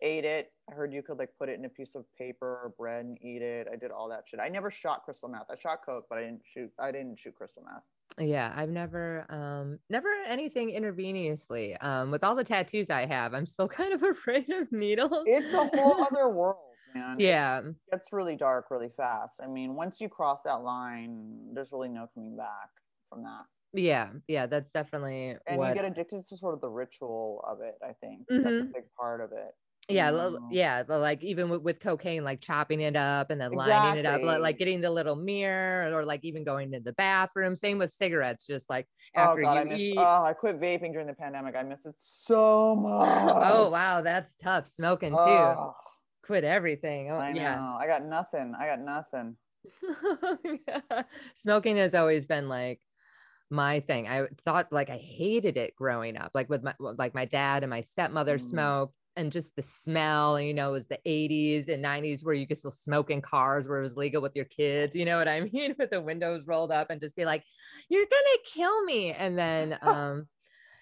ate 0.00 0.24
it. 0.24 0.52
I 0.70 0.74
heard 0.74 0.92
you 0.92 1.02
could 1.02 1.18
like 1.18 1.30
put 1.38 1.48
it 1.48 1.58
in 1.58 1.64
a 1.64 1.68
piece 1.68 1.94
of 1.94 2.04
paper 2.18 2.60
or 2.64 2.74
bread 2.76 3.04
and 3.06 3.16
eat 3.22 3.40
it. 3.40 3.68
I 3.72 3.76
did 3.76 3.90
all 3.90 4.08
that 4.08 4.24
shit. 4.26 4.40
I 4.40 4.48
never 4.48 4.70
shot 4.70 5.02
crystal 5.04 5.28
meth. 5.30 5.46
I 5.50 5.56
shot 5.56 5.80
coke, 5.86 6.06
but 6.10 6.18
I 6.18 6.22
didn't 6.22 6.42
shoot. 6.44 6.70
I 6.78 6.90
didn't 6.92 7.18
shoot 7.18 7.34
crystal 7.34 7.62
meth. 7.64 7.84
Yeah. 8.18 8.52
I've 8.54 8.68
never 8.70 9.26
um 9.28 9.80
never 9.90 10.08
anything 10.26 10.68
intravenously. 10.70 11.76
Um 11.82 12.10
with 12.10 12.22
all 12.22 12.34
the 12.34 12.44
tattoos 12.44 12.90
I 12.90 13.06
have, 13.06 13.34
I'm 13.34 13.46
still 13.46 13.68
kind 13.80 13.92
of 13.92 14.02
afraid 14.02 14.50
of 14.50 14.70
needles. 14.72 15.26
It's 15.26 15.52
a 15.52 15.66
whole 15.66 16.02
other 16.04 16.28
world, 16.28 16.76
man. 16.94 17.18
Yeah. 17.18 17.60
it's, 17.60 17.78
gets 17.90 18.12
really 18.12 18.36
dark 18.36 18.66
really 18.70 18.90
fast. 18.96 19.40
I 19.42 19.46
mean, 19.48 19.74
once 19.74 20.00
you 20.00 20.08
cross 20.08 20.42
that 20.44 20.62
line, 20.62 21.54
there's 21.54 21.72
really 21.72 21.88
no 21.88 22.08
coming 22.14 22.36
back 22.36 22.70
from 23.08 23.22
that. 23.24 23.46
yeah. 23.72 24.12
Yeah. 24.28 24.46
That's 24.46 24.70
definitely 24.70 25.36
And 25.46 25.58
what 25.58 25.68
you 25.70 25.74
get 25.74 25.84
addicted 25.84 26.24
to 26.26 26.36
sort 26.36 26.54
of 26.54 26.60
the 26.60 26.70
ritual 26.70 27.42
of 27.46 27.60
it. 27.60 27.74
I 27.82 27.92
think 27.94 28.28
that's 28.42 28.60
a 28.60 28.64
Mhm. 28.64 28.72
big 28.72 28.84
part 28.98 29.20
of 29.20 29.32
it. 29.32 29.52
Yeah 29.88 30.30
yeah 30.50 30.82
like 30.88 31.22
even 31.22 31.48
with, 31.50 31.60
with 31.62 31.78
cocaine 31.80 32.24
like 32.24 32.40
chopping 32.40 32.80
it 32.80 32.96
up 32.96 33.30
and 33.30 33.40
then 33.40 33.52
lining 33.52 33.98
it 33.98 34.06
up 34.06 34.22
li- 34.22 34.38
like 34.38 34.58
getting 34.58 34.80
the 34.80 34.90
little 34.90 35.16
mirror 35.16 35.92
or 35.94 36.04
like 36.04 36.20
even 36.24 36.42
going 36.44 36.72
to 36.72 36.80
the 36.80 36.92
bathroom 36.94 37.54
same 37.54 37.76
with 37.78 37.92
cigarettes 37.92 38.46
just 38.46 38.68
like 38.70 38.86
Oh 39.16 39.20
after 39.20 39.42
god, 39.42 39.52
you 39.54 39.60
I 39.60 39.64
miss. 39.64 39.80
eat 39.80 39.98
Oh, 39.98 40.24
I 40.24 40.32
quit 40.32 40.60
vaping 40.60 40.92
during 40.92 41.06
the 41.06 41.12
pandemic. 41.14 41.54
I 41.54 41.62
miss 41.62 41.84
it 41.86 41.94
so 41.98 42.74
much. 42.74 43.36
oh 43.44 43.68
wow 43.70 44.00
that's 44.00 44.32
tough 44.42 44.66
smoking 44.68 45.12
too 45.12 45.18
Oh, 45.18 45.74
quit 46.24 46.44
everything 46.44 47.10
oh 47.10 47.16
I 47.16 47.32
know. 47.32 47.76
I 47.78 47.86
got 47.86 48.04
nothing. 48.04 48.54
I 48.58 48.66
got 48.66 48.80
nothing. 48.80 49.36
Yeah. 50.68 51.02
smoking 51.36 51.76
has 51.78 51.94
always 51.94 52.26
been 52.26 52.48
like 52.48 52.80
my 53.50 53.80
thing 53.80 54.08
i 54.08 54.26
thought 54.44 54.72
like 54.72 54.88
i 54.90 54.96
hated 54.96 55.56
it 55.56 55.76
growing 55.76 56.16
up 56.16 56.30
like 56.34 56.48
with 56.48 56.62
my 56.62 56.74
like 56.78 57.14
my 57.14 57.24
dad 57.26 57.62
and 57.62 57.70
my 57.70 57.82
stepmother 57.82 58.38
Mm. 58.38 58.42
smoked 58.50 58.94
and 59.16 59.30
just 59.32 59.54
the 59.56 59.62
smell 59.62 60.40
you 60.40 60.52
know 60.52 60.70
it 60.70 60.72
was 60.72 60.86
the 60.88 60.98
80s 61.06 61.68
and 61.68 61.84
90s 61.84 62.24
where 62.24 62.34
you 62.34 62.46
could 62.46 62.58
still 62.58 62.70
smoke 62.70 63.10
in 63.10 63.20
cars 63.20 63.68
where 63.68 63.78
it 63.78 63.82
was 63.82 63.96
legal 63.96 64.20
with 64.20 64.34
your 64.34 64.44
kids 64.46 64.94
you 64.94 65.04
know 65.04 65.18
what 65.18 65.28
i 65.28 65.40
mean? 65.52 65.74
With 65.78 65.90
the 65.90 66.00
windows 66.00 66.42
rolled 66.46 66.72
up 66.72 66.90
and 66.90 67.00
just 67.00 67.16
be 67.16 67.24
like 67.24 67.44
you're 67.88 68.04
gonna 68.04 68.38
kill 68.44 68.84
me. 68.84 69.12
And 69.12 69.38
then 69.38 69.78
um 69.82 70.26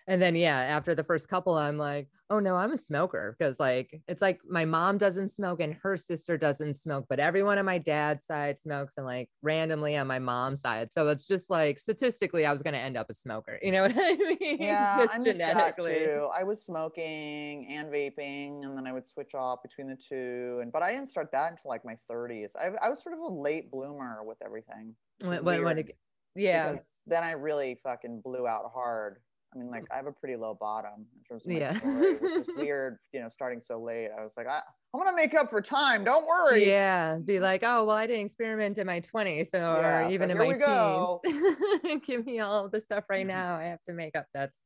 and 0.07 0.21
then 0.21 0.35
yeah 0.35 0.59
after 0.59 0.95
the 0.95 1.05
first 1.05 1.29
couple 1.29 1.55
i'm 1.57 1.79
like 1.79 2.09
oh 2.31 2.39
no 2.39 2.57
i'm 2.57 2.73
a 2.73 2.79
smoker 2.79 3.37
because 3.39 3.59
like 3.61 4.01
it's 4.09 4.23
like 4.23 4.41
my 4.49 4.65
mom 4.65 4.99
doesn't 4.99 5.29
smoke 5.29 5.61
and 5.61 5.77
her 5.83 5.97
sister 5.97 6.37
doesn't 6.37 6.75
smoke 6.75 7.05
but 7.09 7.19
everyone 7.19 7.59
on 7.59 7.65
my 7.65 7.79
dad's 7.79 8.25
side 8.25 8.59
smokes 8.59 8.95
and 8.97 9.07
like 9.07 9.29
randomly 9.43 9.97
on 9.97 10.07
my 10.07 10.19
mom's 10.19 10.61
side 10.61 10.93
so 10.93 11.09
it's 11.09 11.27
just 11.27 11.51
like 11.51 11.79
statistically 11.79 12.47
i 12.47 12.53
was 12.53 12.63
going 12.63 12.75
to 12.75 12.81
end 12.81 12.97
up 12.97 13.11
a 13.11 13.15
smoker 13.15 13.59
you 13.63 13.71
know 13.71 13.83
what 13.83 13.93
i 13.97 14.15
mean 14.15 14.53
Yeah, 14.61 15.03
just 15.03 15.15
I 15.15 15.19
miss 15.19 15.39
that 15.39 15.79
too. 15.79 16.29
I 16.35 16.43
was 16.43 16.65
smoking 16.65 17.67
and 17.69 17.89
vaping, 17.89 18.65
and 18.65 18.77
then 18.77 18.87
I 18.87 18.93
would 18.93 19.07
switch 19.07 19.35
off 19.35 19.63
between 19.63 19.89
the 19.89 19.97
two. 19.97 20.59
And 20.63 20.73
but 20.73 20.83
I 20.83 20.93
didn't 20.93 21.09
start 21.09 21.33
that 21.33 21.51
until 21.51 21.71
like 21.71 21.85
my 21.85 21.97
30s. 22.11 22.57
I, 22.57 22.71
I 22.83 22.89
was 22.89 23.03
sort 23.03 23.15
of 23.15 23.21
a 23.21 23.29
late 23.29 23.71
bloomer 23.71 24.23
with 24.25 24.39
everything. 24.45 24.95
when, 25.21 25.45
when, 25.45 25.65
when 25.65 25.79
it, 25.79 25.97
yeah 26.35 26.71
because 26.71 27.03
then 27.07 27.23
I 27.23 27.33
really 27.33 27.79
fucking 27.83 28.21
blew 28.23 28.47
out 28.47 28.71
hard. 28.73 29.19
I 29.55 29.59
mean, 29.59 29.71
like 29.71 29.85
I 29.93 29.97
have 29.97 30.07
a 30.07 30.13
pretty 30.13 30.37
low 30.37 30.55
bottom 30.59 31.07
in 31.17 31.25
terms 31.29 31.47
of 31.47 31.53
my 31.53 31.59
Yeah. 31.59 31.79
story, 31.79 32.15
which 32.15 32.33
is 32.41 32.51
weird. 32.57 32.99
You 33.13 33.21
know, 33.21 33.29
starting 33.29 33.61
so 33.61 33.81
late, 33.83 34.09
I 34.17 34.23
was 34.23 34.35
like, 34.37 34.47
I, 34.49 34.63
I'm 34.95 35.01
gonna 35.01 35.15
make 35.17 35.35
up 35.35 35.51
for 35.51 35.61
time. 35.61 36.05
Don't 36.05 36.27
worry. 36.27 36.65
yeah 36.67 37.17
be 37.25 37.39
like 37.41 37.63
oh 37.63 37.85
well 37.85 37.97
i 37.97 38.07
didn't 38.07 38.27
experiment 38.27 38.77
in 38.77 38.87
my 38.87 39.01
20s 39.01 39.51
so 39.51 39.59
Yeah, 39.59 40.01
or 40.01 40.05
so 40.05 40.11
even 40.13 40.31
in 40.31 40.37
here 40.37 40.59
my 40.59 41.79
teens 41.85 42.05
give 42.07 42.27
me 42.27 42.41
all 42.41 42.69
the 42.69 42.81
stuff 42.81 43.05
right 43.09 43.25
Mhm. 43.25 43.29
now 43.29 43.57
i 43.57 43.65
have 43.65 43.83
to 43.85 43.93
make 43.93 44.17
up 44.17 44.27
that's 44.35 44.59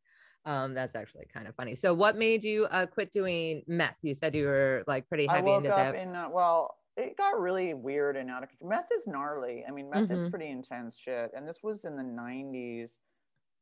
um 0.46 0.72
that's 0.74 0.94
actually 0.94 1.26
kind 1.32 1.46
of 1.46 1.54
funny 1.54 1.74
so 1.76 1.92
what 1.92 2.16
made 2.16 2.42
you 2.42 2.64
uh 2.66 2.86
quit 2.86 3.12
doing 3.12 3.62
meth 3.66 3.98
you 4.02 4.14
said 4.14 4.34
you 4.34 4.46
were 4.46 4.82
like 4.86 5.06
pretty 5.08 5.26
heavy 5.26 5.38
I 5.38 5.42
woke 5.42 5.64
into 5.64 5.74
up 5.76 5.92
that 5.94 6.00
in 6.00 6.14
uh, 6.16 6.28
well, 6.30 6.76
it 6.96 7.16
got 7.18 7.38
really 7.38 7.74
weird 7.74 8.16
and 8.16 8.30
out 8.30 8.42
of 8.42 8.48
control. 8.48 8.70
Meth 8.70 8.88
is 8.94 9.06
gnarly. 9.06 9.64
I 9.68 9.70
mean, 9.70 9.90
meth 9.90 10.10
is 10.10 10.22
Mhm. 10.22 10.30
pretty 10.30 10.48
intense 10.48 10.96
shit. 10.96 11.30
And 11.36 11.46
this 11.46 11.62
was 11.62 11.84
in 11.84 11.94
the 11.96 12.02
'90s. 12.02 13.00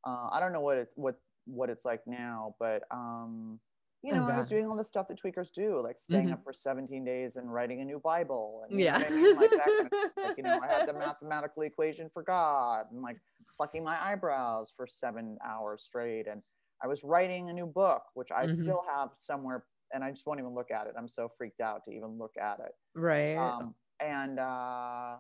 Uh, 0.04 0.28
I 0.32 0.40
don't 0.40 0.52
know 0.52 0.60
what 0.60 0.78
it 0.78 0.88
what 0.96 1.20
what 1.46 1.70
it's 1.70 1.84
like 1.84 2.06
now, 2.06 2.56
but 2.58 2.84
um, 2.90 3.60
you 4.02 4.12
Oh, 4.12 4.14
know, 4.14 4.30
I 4.32 4.36
was 4.36 4.46
doing 4.48 4.66
all 4.66 4.76
the 4.76 4.84
stuff 4.84 5.08
that 5.08 5.18
tweakers 5.20 5.50
do, 5.52 5.80
like 5.82 5.98
staying 5.98 6.30
Mhm. 6.30 6.32
up 6.32 6.44
for 6.44 6.52
17 6.52 7.04
days 7.04 7.36
and 7.36 7.52
writing 7.52 7.80
a 7.80 7.84
new 7.84 7.98
Bible. 7.98 8.64
And, 8.68 8.78
you 8.92 8.98
know 8.98 8.98
yeah 8.98 9.04
I 9.06 9.10
mean? 9.10 9.34
Like 9.34 9.52
that 9.56 9.76
kind 9.76 9.86
of 9.88 9.92
like, 10.22 10.34
you 10.36 10.42
know, 10.42 10.58
I 10.58 10.68
had 10.68 10.86
the 10.86 10.92
mathematical 10.92 11.62
equation 11.62 12.10
for 12.10 12.22
God 12.22 12.86
and 12.92 13.02
like 13.02 13.18
plucking 13.56 13.82
my 13.84 14.02
eyebrows 14.02 14.70
for 14.70 14.86
seven 14.86 15.38
hours 15.44 15.82
straight. 15.82 16.26
And 16.26 16.42
I 16.82 16.86
was 16.86 17.02
writing 17.04 17.48
a 17.48 17.52
new 17.52 17.66
book, 17.66 18.04
which 18.14 18.30
I 18.30 18.46
Mhm. 18.46 18.48
still 18.48 18.82
have 18.86 19.10
somewhere, 19.14 19.66
and 19.92 20.04
I 20.04 20.10
just 20.10 20.26
won't 20.26 20.40
even 20.40 20.54
look 20.54 20.70
at 20.70 20.86
it. 20.86 20.94
I'm 20.98 21.08
so 21.08 21.28
freaked 21.28 21.60
out 21.60 21.84
to 21.84 21.90
even 21.90 22.18
look 22.18 22.36
at 22.36 22.60
it. 22.60 22.72
right 22.94 23.56
Um, 23.60 23.74
and 24.00 24.38
uh, 24.38 25.18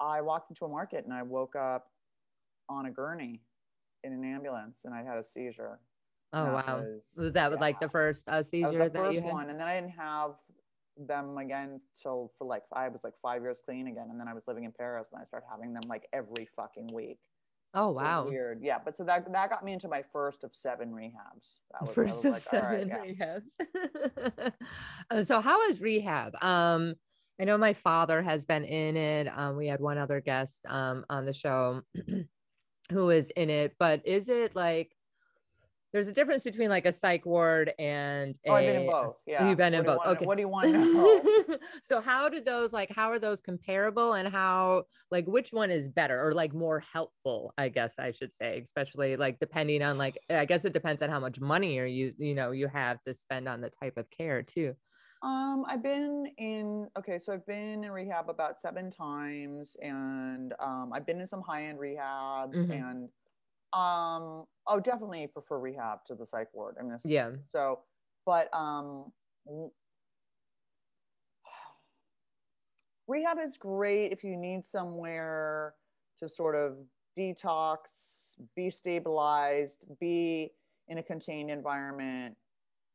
I 0.00 0.20
walked 0.20 0.50
into 0.50 0.64
a 0.64 0.68
market 0.68 1.04
and 1.04 1.14
I 1.14 1.22
woke 1.22 1.56
up 1.56 1.92
on 2.72 2.86
a 2.86 2.90
gurney 2.90 3.40
in 4.04 4.12
an 4.12 4.24
ambulance 4.24 4.84
and 4.84 4.94
I 4.94 5.02
had 5.02 5.18
a 5.18 5.22
seizure. 5.22 5.78
oh 6.32 6.44
that 6.44 6.66
wow 6.66 6.80
was- 6.80 7.14
was 7.16 7.32
that 7.34 7.52
like 7.60 7.78
the 7.80 7.88
first 7.88 8.28
uh, 8.28 8.32
That 8.32 8.38
was 8.38 8.48
seizure 8.48 8.72
the 8.72 8.90
that 8.90 9.12
you 9.12 9.20
first 9.20 9.22
had 9.24 9.32
one, 9.32 9.50
and 9.50 9.58
then 9.60 9.68
I 9.68 9.74
didn't 9.80 9.96
have 9.96 10.32
them 10.96 11.38
again 11.38 11.80
till 12.02 12.32
for 12.36 12.46
like 12.46 12.62
I 12.72 12.88
was 12.88 13.02
like 13.04 13.14
five 13.22 13.42
years 13.42 13.60
clean 13.64 13.86
again, 13.86 14.08
and 14.10 14.18
then 14.20 14.28
I 14.28 14.34
was 14.34 14.44
living 14.46 14.64
in 14.64 14.72
Paris, 14.72 15.08
and 15.12 15.20
I 15.20 15.24
started 15.24 15.46
having 15.50 15.72
them 15.72 15.82
like 15.88 16.06
every 16.12 16.48
fucking 16.56 16.88
week. 16.92 17.18
Oh 17.74 17.92
So 17.94 18.00
wow. 18.00 18.24
weird. 18.28 18.60
Yeah, 18.62 18.78
but 18.84 18.96
so 18.96 19.04
that 19.04 19.30
that 19.32 19.50
got 19.50 19.64
me 19.64 19.72
into 19.72 19.88
my 19.88 20.02
first 20.12 20.44
of 20.44 20.54
seven 20.54 20.90
rehabs. 20.92 21.56
That 21.72 21.86
was, 21.86 21.94
First 21.94 22.16
was 22.16 22.24
of 22.26 22.32
like, 22.32 22.52
all 22.52 22.68
right, 22.68 22.86
seven 22.88 23.16
yeah. 23.18 23.38
rehabs. 24.44 24.52
Uh, 25.10 25.22
so 25.24 25.40
how 25.40 25.68
is 25.68 25.80
rehab? 25.80 26.32
Um, 26.42 26.94
I 27.40 27.44
know 27.44 27.58
my 27.58 27.72
father 27.74 28.22
has 28.22 28.44
been 28.44 28.64
in 28.64 28.96
it. 28.96 29.26
Um, 29.26 29.56
we 29.56 29.66
had 29.66 29.80
one 29.80 29.98
other 29.98 30.20
guest 30.20 30.60
um 30.68 31.04
on 31.10 31.24
the 31.26 31.32
show 31.34 31.82
who 32.92 33.10
is 33.10 33.30
in 33.30 33.50
it, 33.50 33.74
but 33.78 34.06
is 34.06 34.28
it 34.28 34.54
like 34.56 34.92
there's 35.92 36.08
a 36.08 36.12
difference 36.12 36.42
between 36.42 36.70
like 36.70 36.86
a 36.86 36.92
psych 36.92 37.26
ward 37.26 37.72
and 37.78 38.38
Oh, 38.48 38.54
I've 38.54 38.66
been 38.66 38.82
in 38.82 38.90
both. 38.90 39.16
Yeah. 39.26 39.48
You've 39.48 39.58
been 39.58 39.74
in 39.74 39.84
What 39.84 39.92
you 39.92 39.98
both. 40.04 40.16
Okay. 40.16 40.26
What 40.26 40.36
do 40.36 40.40
you 40.42 40.48
want 40.48 40.72
to 40.72 40.78
know? 40.78 41.58
so 41.82 42.00
how 42.00 42.28
do 42.28 42.40
those 42.40 42.72
like 42.72 42.90
how 42.90 43.10
are 43.10 43.18
those 43.18 43.42
comparable 43.42 44.14
and 44.14 44.28
how 44.28 44.84
like 45.10 45.26
which 45.26 45.52
one 45.52 45.70
is 45.70 45.88
better 45.88 46.24
or 46.26 46.32
like 46.34 46.54
more 46.54 46.80
helpful 46.80 47.52
i 47.58 47.68
guess 47.68 47.94
i 47.98 48.10
should 48.12 48.34
say 48.34 48.60
especially 48.60 49.16
like 49.16 49.38
depending 49.38 49.82
on 49.82 49.98
like 49.98 50.18
i 50.30 50.44
guess 50.44 50.64
it 50.64 50.72
depends 50.72 51.02
on 51.02 51.10
how 51.10 51.20
much 51.20 51.40
money 51.40 51.78
are 51.78 51.86
you 51.86 52.12
you 52.18 52.34
know 52.34 52.50
you 52.52 52.68
have 52.68 53.02
to 53.02 53.12
spend 53.14 53.48
on 53.48 53.60
the 53.60 53.70
type 53.70 53.96
of 53.96 54.08
care 54.10 54.42
too 54.42 54.74
Um, 55.22 55.64
I've 55.68 55.84
been 55.84 56.26
in 56.38 56.88
okay, 56.98 57.18
so 57.20 57.32
I've 57.32 57.46
been 57.46 57.84
in 57.84 57.90
rehab 57.92 58.28
about 58.28 58.60
seven 58.60 58.90
times, 58.90 59.76
and 59.80 60.52
um, 60.58 60.90
I've 60.92 61.06
been 61.06 61.20
in 61.20 61.28
some 61.28 61.42
high 61.42 61.66
end 61.66 61.78
rehabs, 61.78 62.56
Mhm. 62.58 62.72
and 62.80 63.08
um, 63.72 64.46
oh, 64.66 64.80
definitely 64.80 65.26
prefer 65.26 65.58
rehab 65.58 66.04
to 66.06 66.14
the 66.14 66.26
psych 66.26 66.48
ward. 66.54 66.76
I 66.78 66.82
mean, 66.82 66.96
yeah 67.04 67.30
so, 67.44 67.80
but 68.26 68.52
um, 68.54 69.12
rehab 73.06 73.38
is 73.38 73.56
great 73.56 74.12
if 74.12 74.24
you 74.24 74.36
need 74.36 74.64
somewhere 74.64 75.74
to 76.18 76.28
sort 76.28 76.54
of 76.54 76.76
detox, 77.16 78.36
be 78.56 78.70
stabilized, 78.70 79.86
be 80.00 80.52
in 80.88 80.98
a 80.98 81.02
contained 81.02 81.50
environment 81.50 82.36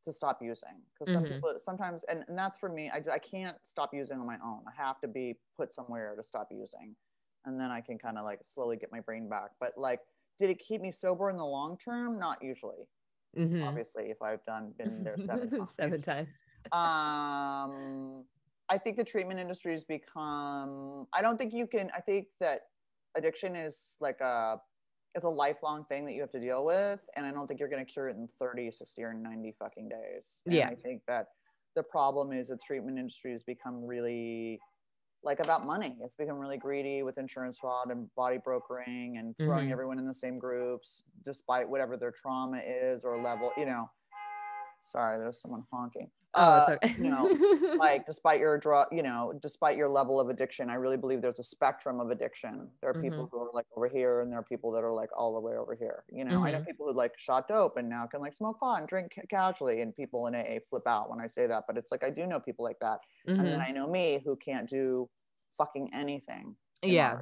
to 0.04 0.12
stop 0.12 0.42
using. 0.42 0.82
Because 0.94 1.12
some 1.12 1.24
Mhm. 1.24 1.28
people 1.28 1.58
sometimes, 1.60 2.04
and, 2.04 2.24
and 2.28 2.38
that's 2.38 2.58
for 2.58 2.68
me, 2.68 2.90
I, 2.90 3.02
I 3.12 3.18
can't 3.18 3.56
stop 3.66 3.92
using 3.94 4.18
on 4.18 4.26
my 4.26 4.38
own. 4.44 4.64
I 4.66 4.72
have 4.72 5.00
to 5.00 5.08
be 5.08 5.38
put 5.56 5.72
somewhere 5.72 6.14
to 6.16 6.22
stop 6.22 6.48
using. 6.50 6.96
And 7.44 7.60
then 7.60 7.70
I 7.70 7.80
can 7.80 7.98
kind 7.98 8.18
of 8.18 8.24
like 8.24 8.40
slowly 8.44 8.76
get 8.76 8.90
my 8.92 9.00
brain 9.00 9.28
back. 9.28 9.50
But 9.60 9.76
like, 9.76 10.00
did 10.40 10.50
it 10.50 10.58
keep 10.58 10.80
me 10.80 10.92
sober 10.92 11.30
in 11.30 11.36
the 11.36 11.44
long 11.44 11.76
term? 11.78 12.18
Not 12.18 12.42
usually. 12.42 12.88
Mhm. 13.36 13.66
Obviously, 13.66 14.04
if 14.10 14.22
I've 14.22 14.44
done 14.44 14.72
been 14.78 15.04
there 15.04 15.16
seven 15.18 15.50
times 15.50 15.70
seven 15.78 16.00
times 16.02 16.28
um 16.72 18.24
i 18.68 18.76
think 18.76 18.96
the 18.98 19.04
treatment 19.04 19.40
industry 19.40 19.72
has 19.72 19.84
become 19.84 21.06
i 21.14 21.22
don't 21.22 21.38
think 21.38 21.54
you 21.54 21.66
can 21.66 21.90
i 21.96 22.00
think 22.00 22.26
that 22.40 22.62
addiction 23.16 23.56
is 23.56 23.96
like 24.00 24.20
a 24.20 24.60
it's 25.14 25.24
a 25.24 25.28
lifelong 25.28 25.84
thing 25.86 26.04
that 26.04 26.12
you 26.12 26.20
have 26.20 26.30
to 26.30 26.40
deal 26.40 26.64
with 26.66 27.00
and 27.16 27.24
i 27.24 27.30
don't 27.30 27.46
think 27.46 27.58
you're 27.58 27.70
going 27.70 27.84
to 27.84 27.90
cure 27.90 28.08
it 28.08 28.16
in 28.16 28.28
30 28.38 28.70
60 28.70 29.02
or 29.02 29.14
90 29.14 29.54
fucking 29.58 29.88
days 29.88 30.42
and 30.46 30.54
Yeah. 30.56 30.68
i 30.68 30.74
think 30.74 31.00
that 31.08 31.28
the 31.74 31.82
problem 31.82 32.32
is 32.32 32.48
the 32.48 32.58
treatment 32.58 32.98
industry 32.98 33.32
has 33.32 33.42
become 33.42 33.82
really 33.82 34.60
like 35.22 35.40
about 35.40 35.66
money. 35.66 35.96
It's 36.02 36.14
become 36.14 36.38
really 36.38 36.56
greedy 36.58 37.02
with 37.02 37.18
insurance 37.18 37.58
fraud 37.58 37.90
and 37.90 38.12
body 38.14 38.38
brokering 38.38 39.18
and 39.18 39.36
throwing 39.36 39.68
Mhm. 39.68 39.72
everyone 39.72 39.98
in 39.98 40.06
the 40.06 40.14
same 40.14 40.38
groups 40.38 41.02
despite 41.24 41.68
whatever 41.68 41.96
their 41.96 42.12
trauma 42.12 42.58
is 42.58 43.04
or 43.04 43.16
level 43.20 43.52
you 43.56 43.66
know. 43.66 43.90
Sorry 44.82 45.18
there's 45.18 45.40
someone 45.40 45.64
honking 45.72 46.10
uh, 46.38 46.58
it's 46.58 46.68
okay 46.68 46.96
you 46.96 47.10
know, 47.10 47.30
like 47.78 48.06
despite 48.06 48.40
your 48.40 48.58
drug 48.58 48.88
you 48.90 49.02
know 49.02 49.38
despite 49.42 49.76
your 49.76 49.88
level 49.90 50.18
of 50.18 50.28
addiction 50.30 50.70
i 50.70 50.74
really 50.74 50.96
believe 50.96 51.20
there's 51.22 51.38
a 51.38 51.44
spectrum 51.44 52.00
of 52.00 52.10
addiction 52.10 52.70
there 52.80 52.90
are 52.90 52.94
people 52.94 53.28
who 53.30 53.38
are 53.38 53.50
like 53.52 53.66
over 53.76 53.86
here 53.88 54.20
and 54.20 54.32
there 54.32 54.38
are 54.38 54.42
people 54.44 54.72
that 54.72 54.82
are 54.82 54.92
like 54.92 55.10
all 55.16 55.34
the 55.34 55.40
way 55.40 55.54
over 55.54 55.74
here 55.76 56.04
you 56.10 56.24
know 56.24 56.42
i 56.42 56.50
know 56.50 56.58
people 56.66 56.86
who 56.86 56.92
like 56.94 57.12
shot 57.18 57.46
dope 57.46 57.76
and 57.76 57.88
now 57.88 58.06
can 58.06 58.20
like 58.20 58.32
smoke 58.34 58.58
pot 58.58 58.80
and 58.80 58.88
drink 58.88 59.12
ca- 59.14 59.22
casually 59.30 59.80
and 59.82 59.94
people 59.94 60.26
in 60.26 60.34
aa 60.34 60.58
flip 60.70 60.86
out 60.86 61.10
when 61.10 61.20
i 61.20 61.26
say 61.26 61.46
that 61.46 61.64
but 61.68 61.76
it's 61.76 61.92
like 61.92 62.02
i 62.02 62.10
do 62.10 62.26
know 62.26 62.40
people 62.40 62.64
like 62.64 62.78
that 62.80 62.98
and 63.38 63.52
then 63.52 63.60
Mhm. 63.60 63.60
i 63.60 63.70
know 63.70 63.86
me 63.86 64.20
who 64.24 64.34
can't 64.36 64.68
do 64.68 65.08
fucking 65.56 65.90
anything 65.94 66.56
yeah 66.82 67.18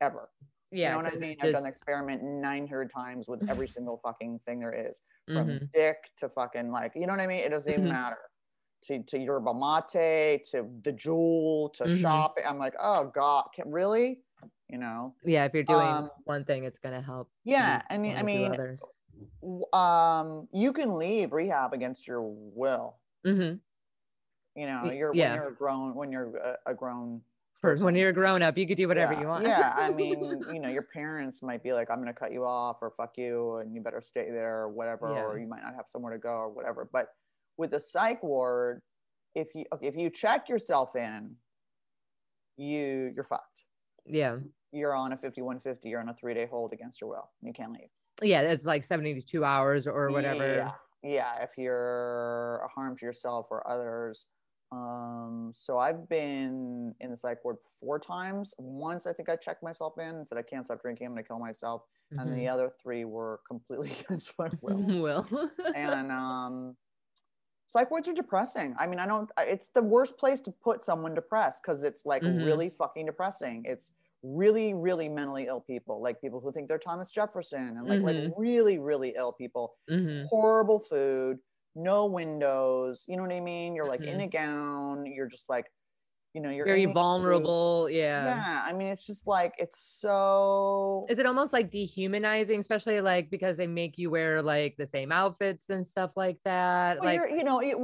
ever 0.00 0.30
yeah 0.70 0.78
you 0.84 0.90
know 0.90 0.96
what 0.96 1.06
i 1.06 1.16
mean 1.16 1.36
i've 1.42 1.52
done 1.52 1.64
the 1.64 1.68
experiment 1.68 2.22
900 2.22 2.90
times 2.94 3.26
with 3.28 3.40
every 3.48 3.66
single 3.68 3.98
fucking 4.04 4.38
thing 4.46 4.60
there 4.60 4.72
is 4.90 5.02
from 5.32 5.56
Mhm. 5.56 5.68
dick 5.74 5.96
to 6.16 6.28
fucking 6.28 6.70
like 6.70 6.92
you 6.94 7.06
know 7.06 7.12
what 7.12 7.20
I 7.20 7.26
mean? 7.26 7.40
It 7.44 7.50
doesn't 7.50 7.72
even 7.72 7.86
Mhm. 7.86 7.88
matter. 7.88 8.18
To 8.82 9.02
to 9.02 9.18
yerba 9.18 9.52
mate, 9.54 10.44
to 10.52 10.66
the 10.84 10.92
Juul, 10.92 11.72
to 11.74 11.84
Mhm. 11.84 12.00
shopping. 12.00 12.44
I'm 12.46 12.58
like, 12.58 12.74
oh 12.80 13.06
god, 13.12 13.48
can, 13.54 13.70
really? 13.70 14.20
You 14.68 14.78
know? 14.78 15.14
yeah 15.24 15.44
if 15.46 15.54
you're 15.54 15.62
doing 15.64 15.80
um, 15.80 16.10
one 16.24 16.44
thing 16.44 16.64
it's 16.64 16.78
gonna 16.78 17.00
help 17.02 17.28
Yeah, 17.44 17.82
you 17.90 17.96
I 17.96 17.98
mean, 17.98 18.12
I 18.12 18.14
wanna 18.16 18.20
do 18.20 18.38
mean, 18.38 18.52
others. 18.52 18.80
w- 19.40 19.64
um, 19.72 20.48
you 20.52 20.72
can 20.72 20.94
leave 20.94 21.32
rehab 21.32 21.72
against 21.72 22.06
your 22.06 22.22
will. 22.22 22.96
Mhm. 23.26 23.58
You 24.54 24.66
know, 24.66 24.92
you're 24.92 25.12
yeah. 25.14 25.30
when 25.32 25.40
you're 25.40 25.48
a 25.48 25.54
grown 25.54 25.94
when 25.94 26.12
you're 26.12 26.36
a, 26.36 26.58
a 26.66 26.74
grown 26.74 27.22
person. 27.62 27.84
when 27.84 27.96
you're 27.96 28.10
a 28.10 28.12
grown 28.12 28.42
up 28.42 28.56
you 28.56 28.66
could 28.68 28.76
do 28.76 28.86
whatever 28.86 29.14
yeah. 29.14 29.20
you 29.20 29.26
want 29.26 29.44
yeah, 29.44 29.72
I 29.76 29.90
mean, 30.00 30.20
you 30.52 30.60
know, 30.60 30.68
your 30.68 30.82
parents 30.82 31.42
might 31.42 31.62
be 31.62 31.72
like, 31.72 31.90
I'm 31.90 31.96
going 31.96 32.06
to 32.12 32.18
cut 32.18 32.30
you 32.32 32.44
off 32.44 32.76
or 32.82 32.90
fuck 32.96 33.16
you 33.18 33.56
and 33.56 33.74
you 33.74 33.80
better 33.80 34.00
stay 34.02 34.30
there 34.30 34.60
or 34.60 34.68
whatever, 34.68 35.12
Yeah. 35.14 35.24
or 35.24 35.38
you 35.38 35.48
might 35.48 35.62
not 35.62 35.74
have 35.74 35.88
somewhere 35.88 36.12
to 36.12 36.18
go 36.20 36.30
or 36.30 36.48
whatever. 36.50 36.88
But 36.92 37.08
with 37.58 37.74
a 37.74 37.80
psych 37.80 38.22
ward, 38.22 38.80
if 39.34 39.48
you 39.54 39.64
okay, 39.74 39.86
if 39.86 39.96
you 39.96 40.08
check 40.08 40.48
yourself 40.48 40.96
in, 40.96 41.34
you 42.56 43.12
you're 43.14 43.24
fucked. 43.24 43.64
yeah 44.06 44.36
You're 44.72 44.94
on 44.94 45.12
a 45.12 45.16
5150. 45.16 45.88
You're 45.88 46.00
on 46.00 46.08
a 46.08 46.14
three 46.14 46.34
day 46.34 46.46
hold 46.50 46.72
against 46.72 47.00
your 47.00 47.10
will. 47.10 47.28
You 47.42 47.52
can't 47.52 47.72
leave. 47.72 47.90
yeah 48.22 48.40
it's 48.42 48.64
like 48.64 48.84
72 48.84 49.44
hours 49.44 49.86
or 49.86 50.10
whatever 50.10 50.54
Yeah, 50.54 50.72
yeah. 51.02 51.42
If 51.42 51.50
you're 51.58 52.62
a 52.64 52.68
harm 52.68 52.96
to 52.96 53.04
yourself 53.04 53.46
or 53.50 53.68
others. 53.70 54.26
Um, 54.70 55.50
so 55.54 55.78
I've 55.78 56.10
been 56.10 56.94
in 57.00 57.10
the 57.10 57.16
psych 57.16 57.42
ward 57.42 57.56
four 57.80 57.98
times. 57.98 58.52
Once 58.58 59.06
I 59.06 59.14
think 59.14 59.30
I 59.30 59.36
checked 59.36 59.62
myself 59.62 59.94
in 59.98 60.08
and 60.16 60.28
said 60.28 60.36
I 60.36 60.42
can't 60.42 60.66
stop 60.66 60.82
drinking. 60.82 61.06
I'm 61.06 61.12
gonna 61.14 61.22
kill 61.22 61.38
myself. 61.38 61.82
And 62.10 62.32
the 62.38 62.48
other 62.48 62.70
three 62.82 63.04
were 63.04 63.40
completely 63.48 63.92
against 64.00 64.32
my 64.38 64.48
will. 64.60 64.76
Will 65.04 65.26
and 65.74 66.10
um, 66.12 66.76
psych 67.68 67.90
wards 67.92 68.08
are 68.08 68.14
depressing. 68.14 68.74
I 68.78 68.86
mean, 68.88 68.98
I 68.98 69.06
don't. 69.06 69.30
It's 69.38 69.68
the 69.70 69.82
worst 69.82 70.18
place 70.18 70.40
to 70.42 70.52
put 70.52 70.84
someone 70.84 71.14
depressed 71.14 71.62
because 71.62 71.84
it's 71.84 72.04
like 72.06 72.22
Mhm. 72.22 72.26
really 72.26 72.70
fucking 72.70 73.06
depressing. 73.06 73.64
It's 73.66 73.92
really, 74.24 74.74
really 74.74 75.08
mentally 75.08 75.46
ill 75.46 75.60
people, 75.60 76.02
like 76.02 76.20
people 76.20 76.40
who 76.40 76.52
think 76.52 76.68
they're 76.68 76.78
Thomas 76.78 77.10
Jefferson, 77.12 77.76
and 77.78 77.86
like 77.88 78.02
like 78.02 78.16
Mhm. 78.16 78.34
really, 78.36 78.78
really 78.78 79.14
ill 79.16 79.32
people. 79.32 79.76
Mhm. 79.88 80.30
Horrible 80.30 80.80
food, 80.80 81.38
no 81.76 82.06
windows. 82.06 83.04
You 83.08 83.16
know 83.16 83.22
what 83.22 83.32
I 83.32 83.40
mean? 83.40 83.76
You're 83.76 83.86
like 83.86 84.04
in 84.04 84.20
Mhm. 84.20 84.22
a 84.22 84.28
gown. 84.28 85.06
You're 85.06 85.28
just 85.28 85.48
like, 85.48 85.66
you 86.34 86.40
know, 86.42 86.50
you're 86.50 86.66
very 86.66 86.84
vulnerable 86.84 87.88
yeah. 87.90 88.24
Yeah, 88.26 88.62
I 88.66 88.72
mean, 88.72 88.88
it's 88.88 89.04
just 89.04 89.26
like 89.26 89.54
it's 89.58 89.80
so. 89.80 91.06
is 91.08 91.18
it 91.18 91.26
almost 91.26 91.52
like 91.52 91.70
dehumanizing 91.70 92.60
especially 92.60 93.00
like 93.00 93.30
because 93.30 93.56
they 93.56 93.66
make 93.66 93.98
you 93.98 94.10
wear 94.10 94.42
like 94.42 94.76
the 94.76 94.86
same 94.86 95.10
outfits 95.10 95.70
and 95.70 95.86
stuff 95.86 96.10
like 96.16 96.38
that 96.44 97.00
Well, 97.00 97.04
like 97.04 97.30
you're, 97.30 97.44
know, 97.44 97.60
it, 97.60 97.76